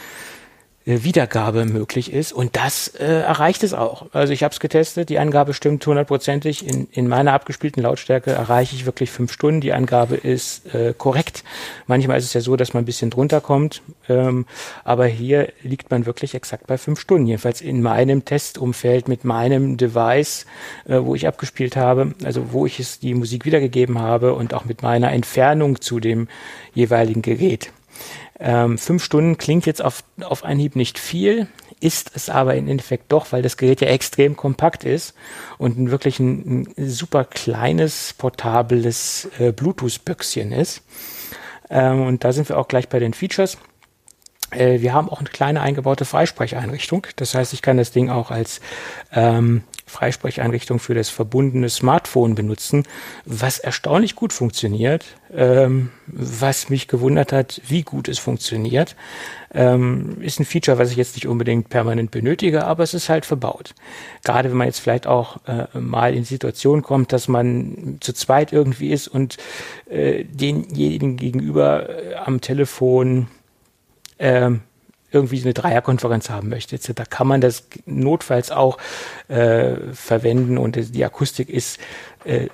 Wiedergabe 0.86 1.64
möglich 1.64 2.12
ist. 2.12 2.32
Und 2.32 2.56
das 2.56 2.86
äh, 2.86 3.04
erreicht 3.04 3.64
es 3.64 3.74
auch. 3.74 4.06
Also 4.12 4.32
ich 4.32 4.44
habe 4.44 4.52
es 4.52 4.60
getestet, 4.60 5.08
die 5.08 5.18
Angabe 5.18 5.52
stimmt 5.52 5.84
hundertprozentig. 5.84 6.66
In, 6.66 6.86
in 6.92 7.08
meiner 7.08 7.32
abgespielten 7.32 7.82
Lautstärke 7.82 8.30
erreiche 8.30 8.76
ich 8.76 8.86
wirklich 8.86 9.10
fünf 9.10 9.32
Stunden. 9.32 9.60
Die 9.60 9.72
Angabe 9.72 10.14
ist 10.14 10.72
äh, 10.74 10.94
korrekt. 10.96 11.42
Manchmal 11.88 12.18
ist 12.18 12.26
es 12.26 12.34
ja 12.34 12.40
so, 12.40 12.54
dass 12.54 12.72
man 12.72 12.84
ein 12.84 12.86
bisschen 12.86 13.10
drunter 13.10 13.40
kommt. 13.40 13.82
Ähm, 14.08 14.46
aber 14.84 15.06
hier 15.06 15.52
liegt 15.62 15.90
man 15.90 16.06
wirklich 16.06 16.36
exakt 16.36 16.68
bei 16.68 16.78
fünf 16.78 17.00
Stunden. 17.00 17.26
Jedenfalls 17.26 17.60
in 17.60 17.82
meinem 17.82 18.24
Testumfeld 18.24 19.08
mit 19.08 19.24
meinem 19.24 19.76
Device, 19.76 20.46
äh, 20.86 21.00
wo 21.00 21.16
ich 21.16 21.26
abgespielt 21.26 21.74
habe, 21.74 22.14
also 22.22 22.52
wo 22.52 22.64
ich 22.64 22.78
es 22.78 23.00
die 23.00 23.14
Musik 23.14 23.44
wiedergegeben 23.44 23.98
habe 23.98 24.34
und 24.34 24.54
auch 24.54 24.64
mit 24.64 24.82
meiner 24.82 25.10
Entfernung 25.10 25.80
zu 25.80 25.98
dem 25.98 26.28
jeweiligen 26.74 27.22
Gerät. 27.22 27.72
Ähm, 28.38 28.78
fünf 28.78 29.02
Stunden 29.02 29.38
klingt 29.38 29.66
jetzt 29.66 29.82
auf, 29.82 30.04
auf 30.22 30.44
Anhieb 30.44 30.76
nicht 30.76 30.98
viel, 30.98 31.46
ist 31.80 32.12
es 32.14 32.28
aber 32.28 32.54
im 32.54 32.68
Endeffekt 32.68 33.12
doch, 33.12 33.32
weil 33.32 33.42
das 33.42 33.56
Gerät 33.56 33.80
ja 33.80 33.88
extrem 33.88 34.36
kompakt 34.36 34.84
ist 34.84 35.14
und 35.58 35.90
wirklich 35.90 36.18
ein, 36.20 36.68
ein 36.76 36.88
super 36.88 37.24
kleines, 37.24 38.14
portables 38.14 39.28
äh, 39.38 39.52
Bluetooth-Büchschen 39.52 40.52
ist. 40.52 40.82
Ähm, 41.70 42.02
und 42.06 42.24
da 42.24 42.32
sind 42.32 42.48
wir 42.48 42.58
auch 42.58 42.68
gleich 42.68 42.88
bei 42.88 42.98
den 42.98 43.14
Features. 43.14 43.58
Äh, 44.50 44.80
wir 44.80 44.92
haben 44.92 45.08
auch 45.08 45.20
eine 45.20 45.28
kleine 45.28 45.60
eingebaute 45.60 46.04
Freisprecheinrichtung. 46.04 47.06
Das 47.16 47.34
heißt, 47.34 47.52
ich 47.52 47.62
kann 47.62 47.76
das 47.76 47.90
Ding 47.90 48.10
auch 48.10 48.30
als 48.30 48.60
ähm, 49.12 49.64
Freisprecheinrichtung 49.86 50.80
für 50.80 50.94
das 50.94 51.08
verbundene 51.08 51.68
Smartphone 51.68 52.34
benutzen, 52.34 52.82
was 53.24 53.60
erstaunlich 53.60 54.16
gut 54.16 54.32
funktioniert, 54.32 55.04
ähm, 55.32 55.90
was 56.06 56.68
mich 56.68 56.88
gewundert 56.88 57.32
hat, 57.32 57.60
wie 57.68 57.82
gut 57.82 58.08
es 58.08 58.18
funktioniert. 58.18 58.96
Ähm, 59.54 60.20
ist 60.20 60.40
ein 60.40 60.44
Feature, 60.44 60.78
was 60.78 60.90
ich 60.90 60.96
jetzt 60.96 61.14
nicht 61.14 61.28
unbedingt 61.28 61.68
permanent 61.68 62.10
benötige, 62.10 62.64
aber 62.64 62.82
es 62.82 62.94
ist 62.94 63.08
halt 63.08 63.24
verbaut. 63.24 63.74
Gerade 64.24 64.50
wenn 64.50 64.56
man 64.56 64.66
jetzt 64.66 64.80
vielleicht 64.80 65.06
auch 65.06 65.38
äh, 65.46 65.78
mal 65.78 66.14
in 66.14 66.24
Situationen 66.24 66.82
kommt, 66.82 67.12
dass 67.12 67.28
man 67.28 67.98
zu 68.00 68.12
zweit 68.12 68.52
irgendwie 68.52 68.90
ist 68.90 69.06
und 69.06 69.36
äh, 69.88 70.24
denjenigen 70.24 71.16
gegenüber 71.16 71.88
äh, 71.88 72.14
am 72.16 72.40
Telefon 72.40 73.28
ähm, 74.18 74.62
irgendwie 75.16 75.42
eine 75.42 75.54
Dreierkonferenz 75.54 76.30
haben 76.30 76.48
möchte, 76.48 76.78
Da 76.94 77.04
kann 77.04 77.26
man 77.26 77.40
das 77.40 77.64
notfalls 77.84 78.50
auch 78.50 78.78
äh, 79.28 79.74
verwenden 79.92 80.58
und 80.58 80.94
die 80.94 81.04
Akustik 81.04 81.48
ist 81.48 81.78
äh, 82.24 82.48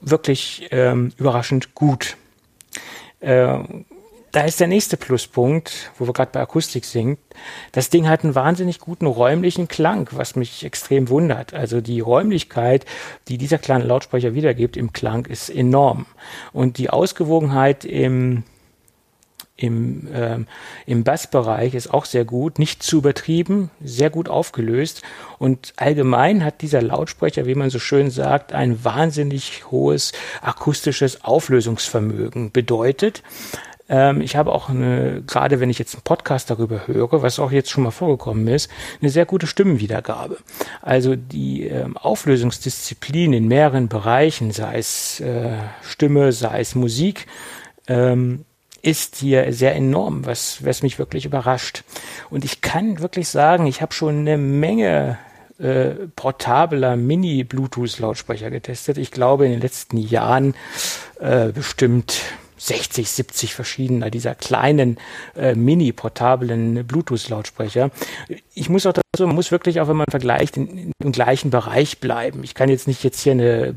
wirklich 0.00 0.68
ähm, 0.70 1.12
überraschend 1.18 1.74
gut. 1.74 2.16
Äh, 3.20 3.58
da 4.32 4.42
ist 4.42 4.60
der 4.60 4.68
nächste 4.68 4.96
Pluspunkt, 4.96 5.90
wo 5.98 6.06
wir 6.06 6.12
gerade 6.12 6.30
bei 6.32 6.40
Akustik 6.40 6.84
sind. 6.84 7.18
Das 7.72 7.90
Ding 7.90 8.08
hat 8.08 8.22
einen 8.22 8.36
wahnsinnig 8.36 8.78
guten 8.78 9.06
räumlichen 9.06 9.66
Klang, 9.66 10.08
was 10.12 10.36
mich 10.36 10.64
extrem 10.64 11.08
wundert. 11.08 11.52
Also 11.52 11.80
die 11.80 11.98
Räumlichkeit, 11.98 12.86
die 13.26 13.38
dieser 13.38 13.58
kleine 13.58 13.84
Lautsprecher 13.84 14.34
wiedergibt 14.34 14.76
im 14.76 14.92
Klang, 14.92 15.26
ist 15.26 15.50
enorm. 15.50 16.06
Und 16.52 16.78
die 16.78 16.90
Ausgewogenheit 16.90 17.84
im 17.84 18.44
im, 19.60 20.08
ähm, 20.12 20.46
im 20.86 21.04
Bassbereich 21.04 21.74
ist 21.74 21.92
auch 21.92 22.04
sehr 22.04 22.24
gut, 22.24 22.58
nicht 22.58 22.82
zu 22.82 22.98
übertrieben, 22.98 23.70
sehr 23.82 24.10
gut 24.10 24.28
aufgelöst 24.28 25.02
und 25.38 25.72
allgemein 25.76 26.44
hat 26.44 26.62
dieser 26.62 26.82
Lautsprecher, 26.82 27.46
wie 27.46 27.54
man 27.54 27.70
so 27.70 27.78
schön 27.78 28.10
sagt, 28.10 28.52
ein 28.52 28.84
wahnsinnig 28.84 29.70
hohes 29.70 30.12
akustisches 30.42 31.24
Auflösungsvermögen. 31.24 32.52
Bedeutet, 32.52 33.22
ähm, 33.90 34.20
ich 34.20 34.36
habe 34.36 34.52
auch 34.52 34.68
eine, 34.70 35.22
gerade 35.26 35.60
wenn 35.60 35.68
ich 35.68 35.78
jetzt 35.78 35.94
einen 35.94 36.04
Podcast 36.04 36.48
darüber 36.48 36.86
höre, 36.86 37.22
was 37.22 37.38
auch 37.40 37.50
jetzt 37.50 37.70
schon 37.70 37.82
mal 37.82 37.90
vorgekommen 37.90 38.46
ist, 38.46 38.70
eine 39.02 39.10
sehr 39.10 39.26
gute 39.26 39.48
Stimmenwiedergabe. 39.48 40.38
Also 40.80 41.16
die 41.16 41.64
ähm, 41.66 41.96
Auflösungsdisziplin 41.96 43.32
in 43.32 43.48
mehreren 43.48 43.88
Bereichen, 43.88 44.52
sei 44.52 44.78
es 44.78 45.20
äh, 45.20 45.50
Stimme, 45.82 46.32
sei 46.32 46.60
es 46.60 46.74
Musik, 46.76 47.26
ähm, 47.88 48.44
ist 48.82 49.16
hier 49.16 49.52
sehr 49.52 49.74
enorm, 49.74 50.26
was, 50.26 50.64
was 50.64 50.82
mich 50.82 50.98
wirklich 50.98 51.24
überrascht. 51.24 51.84
Und 52.30 52.44
ich 52.44 52.60
kann 52.60 53.00
wirklich 53.00 53.28
sagen, 53.28 53.66
ich 53.66 53.82
habe 53.82 53.92
schon 53.92 54.20
eine 54.20 54.38
Menge 54.38 55.18
äh, 55.58 56.06
portabler 56.16 56.96
Mini-Bluetooth-Lautsprecher 56.96 58.50
getestet. 58.50 58.98
Ich 58.98 59.10
glaube 59.10 59.44
in 59.44 59.52
den 59.52 59.60
letzten 59.60 59.98
Jahren 59.98 60.54
äh, 61.20 61.48
bestimmt 61.48 62.20
60, 62.56 63.10
70 63.10 63.54
verschiedener 63.54 64.10
dieser 64.10 64.34
kleinen 64.34 64.98
äh, 65.34 65.54
mini-portablen 65.54 66.86
Bluetooth-Lautsprecher. 66.86 67.90
Ich 68.54 68.68
muss 68.68 68.86
auch 68.86 68.92
dazu, 68.92 69.26
man 69.26 69.34
muss 69.34 69.50
wirklich 69.50 69.80
auch, 69.80 69.88
wenn 69.88 69.96
man 69.96 70.06
vergleicht, 70.10 70.56
in, 70.56 70.68
in, 70.68 70.92
im 71.02 71.12
gleichen 71.12 71.50
Bereich 71.50 72.00
bleiben. 72.00 72.44
Ich 72.44 72.54
kann 72.54 72.68
jetzt 72.68 72.86
nicht 72.86 73.02
jetzt 73.02 73.20
hier 73.20 73.32
eine 73.32 73.74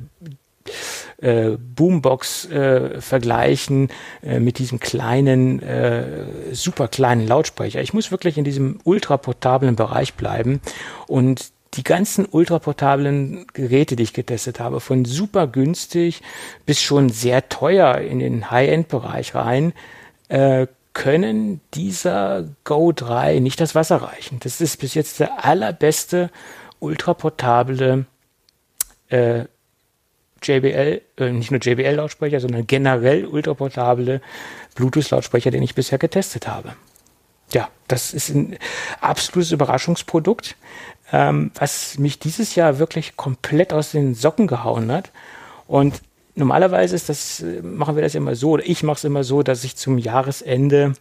äh, 1.17 1.51
Boombox 1.57 2.45
äh, 2.45 3.01
vergleichen 3.01 3.89
äh, 4.21 4.39
mit 4.39 4.59
diesem 4.59 4.79
kleinen, 4.79 5.61
äh, 5.61 6.25
super 6.51 6.87
kleinen 6.87 7.27
Lautsprecher. 7.27 7.81
Ich 7.81 7.93
muss 7.93 8.11
wirklich 8.11 8.37
in 8.37 8.43
diesem 8.43 8.79
ultraportablen 8.83 9.75
Bereich 9.75 10.13
bleiben 10.15 10.61
und 11.07 11.51
die 11.75 11.83
ganzen 11.83 12.27
ultraportablen 12.29 13.47
Geräte, 13.53 13.95
die 13.95 14.03
ich 14.03 14.13
getestet 14.13 14.59
habe, 14.59 14.79
von 14.79 15.05
super 15.05 15.47
günstig 15.47 16.21
bis 16.65 16.81
schon 16.81 17.09
sehr 17.09 17.49
teuer 17.49 17.97
in 17.97 18.19
den 18.19 18.51
High-End-Bereich 18.51 19.33
rein, 19.33 19.73
äh, 20.29 20.67
können 20.93 21.61
dieser 21.73 22.47
Go 22.63 22.91
3 22.91 23.39
nicht 23.39 23.59
das 23.59 23.73
Wasser 23.73 23.97
reichen. 23.97 24.39
Das 24.41 24.61
ist 24.61 24.79
bis 24.79 24.93
jetzt 24.93 25.19
der 25.19 25.43
allerbeste 25.43 26.29
ultraportable 26.79 28.05
äh, 29.09 29.45
JBL, 30.43 31.01
äh, 31.17 31.31
nicht 31.31 31.51
nur 31.51 31.59
JBL-Lautsprecher, 31.59 32.39
sondern 32.39 32.67
generell 32.67 33.25
ultraportable 33.25 34.21
Bluetooth-Lautsprecher, 34.75 35.51
den 35.51 35.63
ich 35.63 35.75
bisher 35.75 35.97
getestet 35.97 36.47
habe. 36.47 36.73
Ja, 37.51 37.69
das 37.87 38.13
ist 38.13 38.29
ein 38.29 38.57
absolutes 39.01 39.51
Überraschungsprodukt, 39.51 40.55
ähm, 41.11 41.51
was 41.55 41.97
mich 41.99 42.19
dieses 42.19 42.55
Jahr 42.55 42.79
wirklich 42.79 43.15
komplett 43.15 43.73
aus 43.73 43.91
den 43.91 44.15
Socken 44.15 44.47
gehauen 44.47 44.91
hat. 44.91 45.11
Und 45.67 46.01
normalerweise 46.35 46.95
ist 46.95 47.09
das, 47.09 47.41
äh, 47.41 47.61
machen 47.61 47.95
wir 47.95 48.03
das 48.03 48.15
immer 48.15 48.35
so, 48.35 48.51
oder 48.51 48.65
ich 48.65 48.83
mache 48.83 48.97
es 48.97 49.03
immer 49.03 49.23
so, 49.23 49.43
dass 49.43 49.63
ich 49.63 49.75
zum 49.75 49.97
Jahresende 49.97 50.93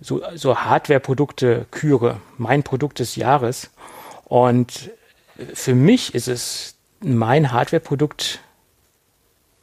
so, 0.00 0.20
so 0.34 0.56
Hardware-Produkte 0.56 1.66
küre, 1.70 2.20
mein 2.38 2.64
Produkt 2.64 2.98
des 2.98 3.14
Jahres. 3.14 3.70
Und 4.24 4.90
für 5.54 5.74
mich 5.74 6.14
ist 6.14 6.28
es 6.28 6.76
mein 7.02 7.52
Hardware-Produkt 7.52 8.40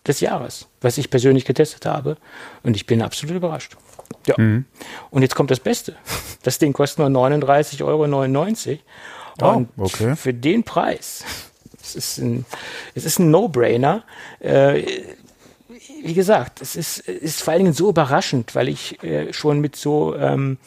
des 0.08 0.20
Jahres, 0.20 0.68
was 0.82 0.98
ich 0.98 1.10
persönlich 1.10 1.46
getestet 1.46 1.86
habe. 1.86 2.18
Und 2.64 2.76
ich 2.76 2.86
bin 2.86 3.02
absolut 3.02 3.36
überrascht. 3.36 3.78
Ja. 4.26 4.36
Mhm. 4.38 4.66
Und 5.12 5.22
jetzt 5.22 5.36
kommt 5.36 5.52
das 5.52 5.60
Beste. 5.60 5.96
Das 6.42 6.58
Ding 6.58 6.72
kostet 6.72 7.00
nur 7.00 7.10
39,99 7.10 7.84
Euro. 7.84 8.80
Oh, 9.42 9.58
Und 9.58 9.70
okay. 9.78 10.16
für 10.16 10.34
den 10.34 10.64
Preis, 10.64 11.26
es 11.82 11.96
ist 11.96 12.18
ein, 12.20 12.46
es 12.96 13.04
ist 13.04 13.20
ein 13.20 13.30
No-Brainer. 13.30 14.04
Äh, 14.40 14.84
wie 16.04 16.14
gesagt, 16.14 16.62
es 16.62 16.76
ist, 16.76 17.00
ist 17.00 17.44
vor 17.44 17.54
allen 17.54 17.64
Dingen 17.64 17.74
so 17.74 17.90
überraschend, 17.90 18.56
weil 18.56 18.70
ich 18.70 19.04
äh, 19.04 19.34
schon 19.34 19.60
mit 19.60 19.76
so 19.76 20.16
ähm, 20.16 20.58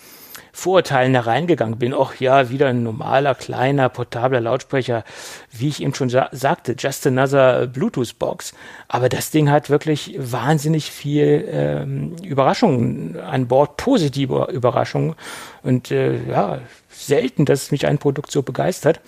Vorurteilen 0.55 1.15
da 1.15 1.21
reingegangen 1.21 1.79
bin. 1.79 1.95
Ach 1.95 2.15
ja, 2.21 2.51
wieder 2.51 2.69
ein 2.69 2.83
normaler, 2.83 3.35
kleiner, 3.35 3.89
portabler 3.89 4.41
Lautsprecher, 4.41 5.03
wie 5.51 5.69
ich 5.69 5.83
eben 5.83 5.95
schon 5.95 6.11
sa 6.11 6.29
sagte, 6.33 6.77
just 6.79 7.07
another 7.07 7.67
Bluetooth-Box. 7.67 8.53
Aber 8.87 9.09
das 9.09 9.31
Ding 9.31 9.51
hat 9.51 9.71
wirklich 9.71 10.15
wahnsinnig 10.19 10.91
viel 10.91 11.49
ähm, 11.51 12.17
Überraschungen 12.23 13.19
an 13.19 13.49
Bord, 13.49 13.79
positive 13.79 14.49
Überraschungen. 14.53 15.15
Und 15.63 15.91
äh, 15.91 16.23
ja, 16.29 16.59
selten, 16.91 17.47
dass 17.47 17.71
mich 17.71 17.87
ein 17.87 17.97
Produkt 17.97 18.31
so 18.31 18.43
begeistert. 18.43 19.01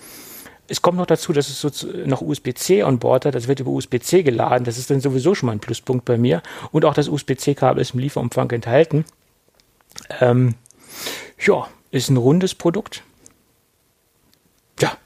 Es 0.67 0.81
kommt 0.81 0.97
noch 0.97 1.05
dazu, 1.05 1.31
dass 1.31 1.49
es 1.49 1.61
so 1.61 1.69
noch 2.05 2.21
USB-C 2.21 2.83
on 2.83 2.97
Board 2.97 3.25
hat. 3.25 3.35
Das 3.35 3.47
wird 3.47 3.59
über 3.59 3.69
USB-C 3.69 4.23
geladen. 4.23 4.65
Das 4.65 4.79
ist 4.79 4.89
dann 4.89 4.99
sowieso 4.99 5.35
schon 5.35 5.47
mal 5.47 5.53
ein 5.53 5.59
Pluspunkt 5.59 6.05
bei 6.05 6.17
mir. 6.17 6.41
Und 6.71 6.85
auch 6.85 6.95
das 6.95 7.07
USB-C-Kabel 7.07 7.81
ist 7.81 7.93
im 7.93 7.99
Lieferumfang 7.99 8.49
enthalten. 8.49 9.05
Ähm, 10.19 10.55
ja, 11.39 11.67
ist 11.91 12.09
ein 12.09 12.17
rundes 12.17 12.55
Produkt. 12.55 13.03
Ja, 14.79 14.97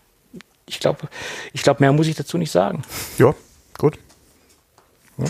ich 0.65 0.80
glaube, 0.80 1.07
ich 1.53 1.64
glaube, 1.64 1.81
mehr 1.81 1.91
muss 1.91 2.07
ich 2.07 2.15
dazu 2.15 2.38
nicht 2.38 2.51
sagen. 2.51 2.84
Ja, 3.18 3.34
gut. 3.77 3.97
Ja. 5.18 5.26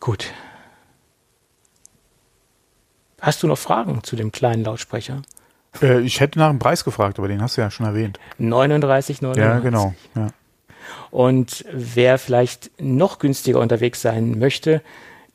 Gut. 0.00 0.32
Hast 3.20 3.42
du 3.42 3.46
noch 3.46 3.58
Fragen 3.58 4.02
zu 4.02 4.16
dem 4.16 4.32
kleinen 4.32 4.64
Lautsprecher? 4.64 5.22
Äh, 5.82 6.00
ich 6.00 6.20
hätte 6.20 6.38
nach 6.38 6.48
dem 6.48 6.58
Preis 6.58 6.84
gefragt, 6.84 7.18
aber 7.18 7.28
den 7.28 7.42
hast 7.42 7.56
du 7.56 7.60
ja 7.60 7.70
schon 7.70 7.86
erwähnt. 7.86 8.18
39,99. 8.38 9.38
Ja, 9.38 9.58
genau. 9.58 9.94
Ja. 10.14 10.28
Und 11.10 11.64
wer 11.72 12.18
vielleicht 12.18 12.70
noch 12.80 13.18
günstiger 13.18 13.60
unterwegs 13.60 14.00
sein 14.00 14.38
möchte, 14.38 14.82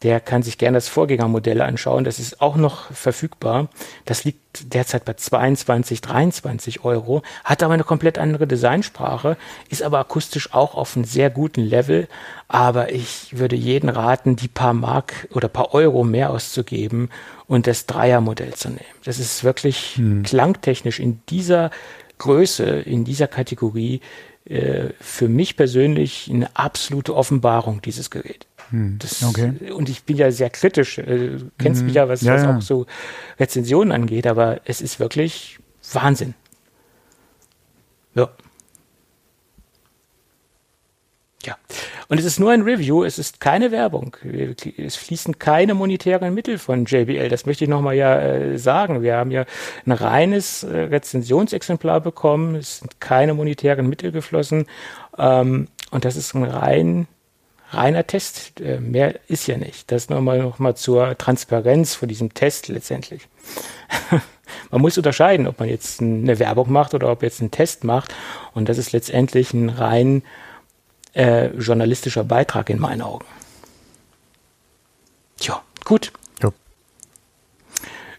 der 0.03 0.19
kann 0.19 0.43
sich 0.43 0.57
gerne 0.57 0.77
das 0.77 0.87
Vorgängermodell 0.87 1.61
anschauen. 1.61 2.03
Das 2.03 2.19
ist 2.19 2.41
auch 2.41 2.57
noch 2.57 2.91
verfügbar. 2.91 3.69
Das 4.05 4.23
liegt 4.23 4.73
derzeit 4.73 5.05
bei 5.05 5.13
22, 5.13 6.01
23 6.01 6.83
Euro, 6.83 7.23
hat 7.43 7.63
aber 7.63 7.73
eine 7.73 7.83
komplett 7.83 8.17
andere 8.17 8.47
Designsprache, 8.47 9.37
ist 9.69 9.83
aber 9.83 9.99
akustisch 9.99 10.53
auch 10.53 10.75
auf 10.75 10.95
einem 10.95 11.05
sehr 11.05 11.29
guten 11.29 11.61
Level. 11.61 12.07
Aber 12.47 12.91
ich 12.91 13.37
würde 13.37 13.55
jeden 13.55 13.89
raten, 13.89 14.35
die 14.35 14.47
paar 14.47 14.73
Mark 14.73 15.27
oder 15.31 15.47
paar 15.47 15.73
Euro 15.73 16.03
mehr 16.03 16.31
auszugeben 16.31 17.09
und 17.47 17.67
das 17.67 17.85
Dreiermodell 17.85 18.53
zu 18.53 18.69
nehmen. 18.69 18.81
Das 19.03 19.19
ist 19.19 19.43
wirklich 19.43 19.95
hm. 19.95 20.23
klangtechnisch 20.23 20.99
in 20.99 21.21
dieser 21.29 21.71
Größe, 22.17 22.63
in 22.63 23.03
dieser 23.03 23.27
Kategorie 23.27 24.01
äh, 24.45 24.89
für 24.99 25.27
mich 25.27 25.57
persönlich 25.57 26.29
eine 26.31 26.55
absolute 26.55 27.15
Offenbarung, 27.15 27.81
dieses 27.81 28.11
Gerät. 28.11 28.45
Hm, 28.69 28.97
das, 28.99 29.23
okay. 29.23 29.71
Und 29.71 29.89
ich 29.89 30.03
bin 30.03 30.17
ja 30.17 30.31
sehr 30.31 30.49
kritisch. 30.49 30.97
Äh, 30.97 31.37
du 31.37 31.51
kennst 31.57 31.81
mhm. 31.81 31.87
mich 31.87 31.95
ja, 31.95 32.09
was, 32.09 32.21
ja, 32.21 32.33
was 32.33 32.43
ja. 32.43 32.57
auch 32.57 32.61
so 32.61 32.85
Rezensionen 33.39 33.91
angeht, 33.91 34.27
aber 34.27 34.61
es 34.65 34.81
ist 34.81 34.99
wirklich 34.99 35.59
Wahnsinn. 35.93 36.33
Ja. 38.15 38.29
Ja. 41.45 41.57
Und 42.07 42.19
es 42.19 42.25
ist 42.25 42.39
nur 42.39 42.51
ein 42.51 42.61
Review, 42.61 43.03
es 43.03 43.19
ist 43.19 43.39
keine 43.39 43.71
Werbung. 43.71 44.15
Es 44.77 44.95
fließen 44.95 45.37
keine 45.37 45.73
monetären 45.73 46.33
Mittel 46.33 46.57
von 46.57 46.85
JBL. 46.85 47.29
Das 47.29 47.45
möchte 47.45 47.63
ich 47.63 47.69
nochmal 47.69 47.95
ja 47.95 48.19
äh, 48.19 48.57
sagen. 48.57 49.01
Wir 49.01 49.15
haben 49.15 49.31
ja 49.31 49.45
ein 49.85 49.91
reines 49.91 50.63
äh, 50.63 50.77
Rezensionsexemplar 50.77 52.01
bekommen. 52.01 52.55
Es 52.55 52.79
sind 52.79 52.99
keine 52.99 53.33
monetären 53.33 53.87
Mittel 53.87 54.11
geflossen. 54.11 54.65
Ähm, 55.17 55.67
und 55.91 56.05
das 56.05 56.15
ist 56.15 56.33
ein 56.33 56.43
rein 56.43 57.07
reiner 57.69 58.05
Test. 58.07 58.59
Äh, 58.61 58.79
mehr 58.79 59.19
ist 59.27 59.47
ja 59.47 59.57
nicht. 59.57 59.91
Das 59.91 60.09
nochmal 60.09 60.39
noch 60.39 60.59
mal 60.59 60.75
zur 60.75 61.17
Transparenz 61.17 61.95
von 61.95 62.07
diesem 62.07 62.33
Test 62.33 62.67
letztendlich. 62.67 63.27
man 64.71 64.81
muss 64.81 64.97
unterscheiden, 64.97 65.47
ob 65.47 65.59
man 65.59 65.69
jetzt 65.69 66.01
eine 66.01 66.39
Werbung 66.39 66.71
macht 66.71 66.93
oder 66.93 67.11
ob 67.11 67.23
jetzt 67.23 67.41
einen 67.41 67.51
Test 67.51 67.83
macht. 67.83 68.13
Und 68.53 68.69
das 68.69 68.77
ist 68.77 68.91
letztendlich 68.91 69.53
ein 69.53 69.69
rein 69.69 70.23
äh, 71.13 71.47
journalistischer 71.47 72.23
Beitrag 72.23 72.69
in 72.69 72.79
meinen 72.79 73.01
Augen. 73.01 73.25
Tja, 75.37 75.61
gut. 75.83 76.11
Ja. 76.41 76.51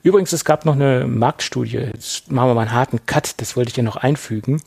Übrigens, 0.02 0.32
es 0.32 0.44
gab 0.44 0.64
noch 0.64 0.74
eine 0.74 1.06
Marktstudie. 1.06 1.78
Jetzt 1.78 2.31
machen 2.31 2.51
wir 2.51 2.55
mal 2.55 2.62
einen 2.62 2.73
harten 2.73 3.05
Cut, 3.06 3.40
das 3.40 3.56
wollte 3.56 3.70
ich 3.70 3.77
ja 3.77 3.82
noch 3.82 3.97
einfügen. 3.97 4.62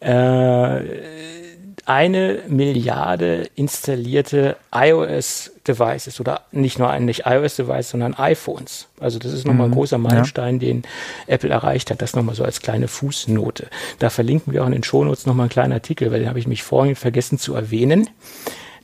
Äh, 0.00 1.47
eine 1.88 2.42
Milliarde 2.48 3.48
installierte 3.54 4.56
iOS-Devices 4.74 6.20
oder 6.20 6.42
nicht 6.52 6.78
nur 6.78 6.90
ein 6.90 7.06
nicht 7.06 7.22
iOS-Device, 7.24 7.88
sondern 7.88 8.12
iPhones. 8.12 8.88
Also 9.00 9.18
das 9.18 9.32
ist 9.32 9.46
nochmal 9.46 9.68
mhm. 9.68 9.72
ein 9.72 9.76
großer 9.76 9.96
Meilenstein, 9.96 10.56
ja. 10.56 10.66
den 10.66 10.82
Apple 11.26 11.48
erreicht 11.48 11.90
hat. 11.90 12.02
Das 12.02 12.14
nochmal 12.14 12.34
so 12.34 12.44
als 12.44 12.60
kleine 12.60 12.88
Fußnote. 12.88 13.68
Da 14.00 14.10
verlinken 14.10 14.52
wir 14.52 14.62
auch 14.62 14.66
in 14.66 14.72
den 14.72 14.84
Shownotes 14.84 15.24
nochmal 15.24 15.44
einen 15.44 15.50
kleinen 15.50 15.72
Artikel, 15.72 16.12
weil 16.12 16.20
den 16.20 16.28
habe 16.28 16.38
ich 16.38 16.46
mich 16.46 16.62
vorhin 16.62 16.94
vergessen 16.94 17.38
zu 17.38 17.54
erwähnen. 17.54 18.10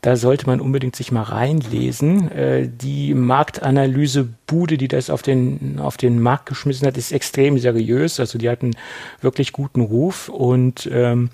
Da 0.05 0.17
sollte 0.17 0.45
man 0.45 0.61
unbedingt 0.61 0.95
sich 0.97 1.13
mal 1.13 1.23
reinlesen. 1.23 2.31
Äh, 2.31 2.69
die 2.69 3.15
Marktanalyse-Bude, 3.15 4.77
die 4.77 4.87
das 4.87 5.09
auf 5.09 5.23
den, 5.23 5.79
auf 5.81 5.97
den 5.97 6.21
Markt 6.21 6.45
geschmissen 6.45 6.87
hat, 6.87 6.99
ist 6.99 7.11
extrem 7.11 7.59
seriös. 7.59 8.21
Also 8.21 8.37
die 8.37 8.51
hatten 8.51 8.77
wirklich 9.23 9.55
guten 9.55 9.81
Ruf 9.81 10.29
und 10.29 10.87
ähm, 10.93 11.31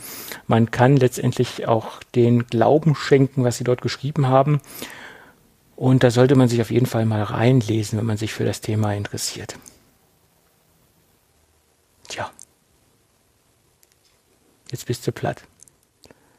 man 0.46 0.70
kann 0.70 0.96
letztendlich 0.96 1.66
auch 1.66 2.00
den 2.14 2.46
Glauben 2.46 2.94
schenken, 2.94 3.42
was 3.42 3.56
sie 3.56 3.64
dort 3.64 3.82
geschrieben 3.82 4.28
haben. 4.28 4.60
Und 5.74 6.04
da 6.04 6.12
sollte 6.12 6.36
man 6.36 6.46
sich 6.46 6.60
auf 6.60 6.70
jeden 6.70 6.86
Fall 6.86 7.06
mal 7.06 7.24
reinlesen, 7.24 7.98
wenn 7.98 8.06
man 8.06 8.18
sich 8.18 8.32
für 8.32 8.44
das 8.44 8.60
Thema 8.60 8.94
interessiert. 8.94 9.58
Tja. 12.06 12.30
Jetzt 14.70 14.86
bist 14.86 15.04
du 15.08 15.10
platt. 15.10 15.42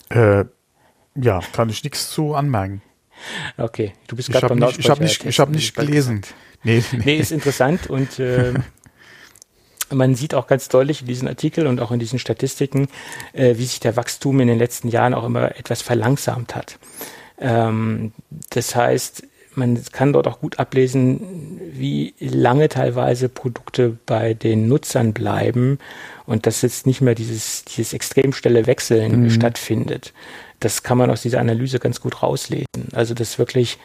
Äh, 0.07 0.45
ja, 1.15 1.41
kann 1.53 1.69
ich 1.69 1.83
nichts 1.83 2.09
zu 2.09 2.35
anmerken. 2.35 2.81
Okay, 3.57 3.93
du 4.07 4.15
bist 4.15 4.31
gerade 4.31 4.47
beim 4.47 4.59
nicht, 4.59 4.79
Ich 4.79 4.89
habe 4.89 5.03
nicht, 5.03 5.25
ich 5.25 5.39
hab 5.39 5.49
nicht 5.49 5.75
gelesen. 5.75 6.21
Nee, 6.63 6.83
nee. 6.91 7.01
nee, 7.05 7.17
ist 7.17 7.31
interessant 7.31 7.89
und 7.89 8.19
äh, 8.19 8.53
man 9.91 10.15
sieht 10.15 10.33
auch 10.33 10.47
ganz 10.47 10.69
deutlich 10.69 11.01
in 11.01 11.07
diesen 11.07 11.27
Artikeln 11.27 11.67
und 11.67 11.79
auch 11.79 11.91
in 11.91 11.99
diesen 11.99 12.19
Statistiken, 12.19 12.88
äh, 13.33 13.57
wie 13.57 13.65
sich 13.65 13.79
der 13.79 13.95
Wachstum 13.95 14.39
in 14.39 14.47
den 14.47 14.57
letzten 14.57 14.88
Jahren 14.88 15.13
auch 15.13 15.25
immer 15.25 15.55
etwas 15.57 15.81
verlangsamt 15.81 16.55
hat. 16.55 16.79
Ähm, 17.39 18.13
das 18.49 18.75
heißt, 18.75 19.23
man 19.53 19.83
kann 19.91 20.13
dort 20.13 20.27
auch 20.27 20.39
gut 20.39 20.59
ablesen, 20.59 21.59
wie 21.73 22.13
lange 22.19 22.69
teilweise 22.69 23.27
Produkte 23.27 23.97
bei 24.05 24.33
den 24.33 24.67
Nutzern 24.67 25.13
bleiben 25.13 25.79
und 26.25 26.45
dass 26.45 26.61
jetzt 26.61 26.85
nicht 26.85 27.01
mehr 27.01 27.15
dieses, 27.15 27.65
dieses 27.65 27.93
extrem 27.93 28.31
schnelle 28.31 28.65
Wechseln 28.65 29.23
mhm. 29.23 29.29
stattfindet 29.29 30.13
das 30.61 30.83
kann 30.83 30.97
man 30.97 31.09
aus 31.09 31.23
dieser 31.23 31.39
Analyse 31.39 31.79
ganz 31.79 31.99
gut 31.99 32.21
rauslesen. 32.23 32.88
Also 32.93 33.13
das 33.13 33.38
wirklich, 33.38 33.79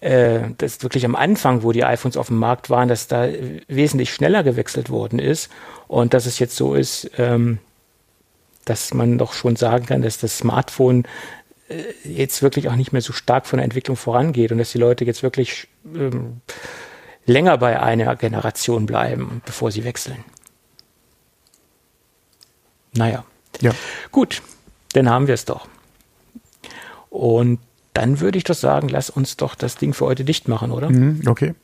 äh, 0.00 0.40
das 0.58 0.82
wirklich 0.82 1.04
am 1.04 1.14
Anfang, 1.14 1.62
wo 1.62 1.72
die 1.72 1.84
iPhones 1.84 2.16
auf 2.16 2.28
dem 2.28 2.38
Markt 2.38 2.70
waren, 2.70 2.88
dass 2.88 3.06
da 3.06 3.28
wesentlich 3.68 4.12
schneller 4.12 4.42
gewechselt 4.42 4.90
worden 4.90 5.18
ist 5.18 5.50
und 5.88 6.14
dass 6.14 6.26
es 6.26 6.38
jetzt 6.38 6.56
so 6.56 6.74
ist, 6.74 7.10
ähm, 7.18 7.58
dass 8.64 8.94
man 8.94 9.18
doch 9.18 9.34
schon 9.34 9.56
sagen 9.56 9.86
kann, 9.86 10.02
dass 10.02 10.18
das 10.18 10.38
Smartphone 10.38 11.04
äh, 11.68 11.82
jetzt 12.08 12.42
wirklich 12.42 12.68
auch 12.70 12.76
nicht 12.76 12.92
mehr 12.92 13.02
so 13.02 13.12
stark 13.12 13.46
von 13.46 13.58
der 13.58 13.64
Entwicklung 13.64 13.96
vorangeht 13.96 14.52
und 14.52 14.58
dass 14.58 14.72
die 14.72 14.78
Leute 14.78 15.04
jetzt 15.04 15.22
wirklich 15.22 15.68
ähm, 15.94 16.40
länger 17.26 17.58
bei 17.58 17.78
einer 17.78 18.16
Generation 18.16 18.86
bleiben, 18.86 19.42
bevor 19.44 19.70
sie 19.70 19.84
wechseln. 19.84 20.24
Naja. 22.94 23.24
Ja. 23.60 23.72
Gut, 24.10 24.40
dann 24.94 25.10
haben 25.10 25.26
wir 25.26 25.34
es 25.34 25.44
doch. 25.44 25.68
Und 27.10 27.58
dann 27.92 28.20
würde 28.20 28.38
ich 28.38 28.44
doch 28.44 28.54
sagen, 28.54 28.88
lass 28.88 29.10
uns 29.10 29.36
doch 29.36 29.54
das 29.54 29.76
Ding 29.76 29.92
für 29.92 30.06
heute 30.06 30.24
dicht 30.24 30.48
machen, 30.48 30.70
oder? 30.70 30.90
Mhm, 30.90 31.22
okay. 31.26 31.54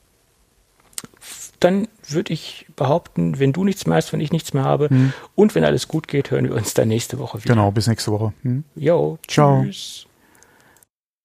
Dann 1.60 1.88
würde 2.08 2.32
ich 2.34 2.66
behaupten, 2.76 3.38
wenn 3.38 3.52
du 3.52 3.64
nichts 3.64 3.86
mehr 3.86 3.96
hast, 3.96 4.12
wenn 4.12 4.20
ich 4.20 4.32
nichts 4.32 4.52
mehr 4.52 4.64
habe 4.64 4.88
mhm. 4.90 5.12
und 5.34 5.54
wenn 5.54 5.64
alles 5.64 5.88
gut 5.88 6.06
geht, 6.08 6.30
hören 6.30 6.44
wir 6.44 6.54
uns 6.54 6.74
dann 6.74 6.88
nächste 6.88 7.18
Woche 7.18 7.42
wieder. 7.42 7.54
Genau, 7.54 7.70
bis 7.70 7.86
nächste 7.86 8.12
Woche. 8.12 8.34
Mhm. 8.42 8.64
Jo, 8.74 9.18
Ciao. 9.26 9.64
Tschüss. 9.64 10.05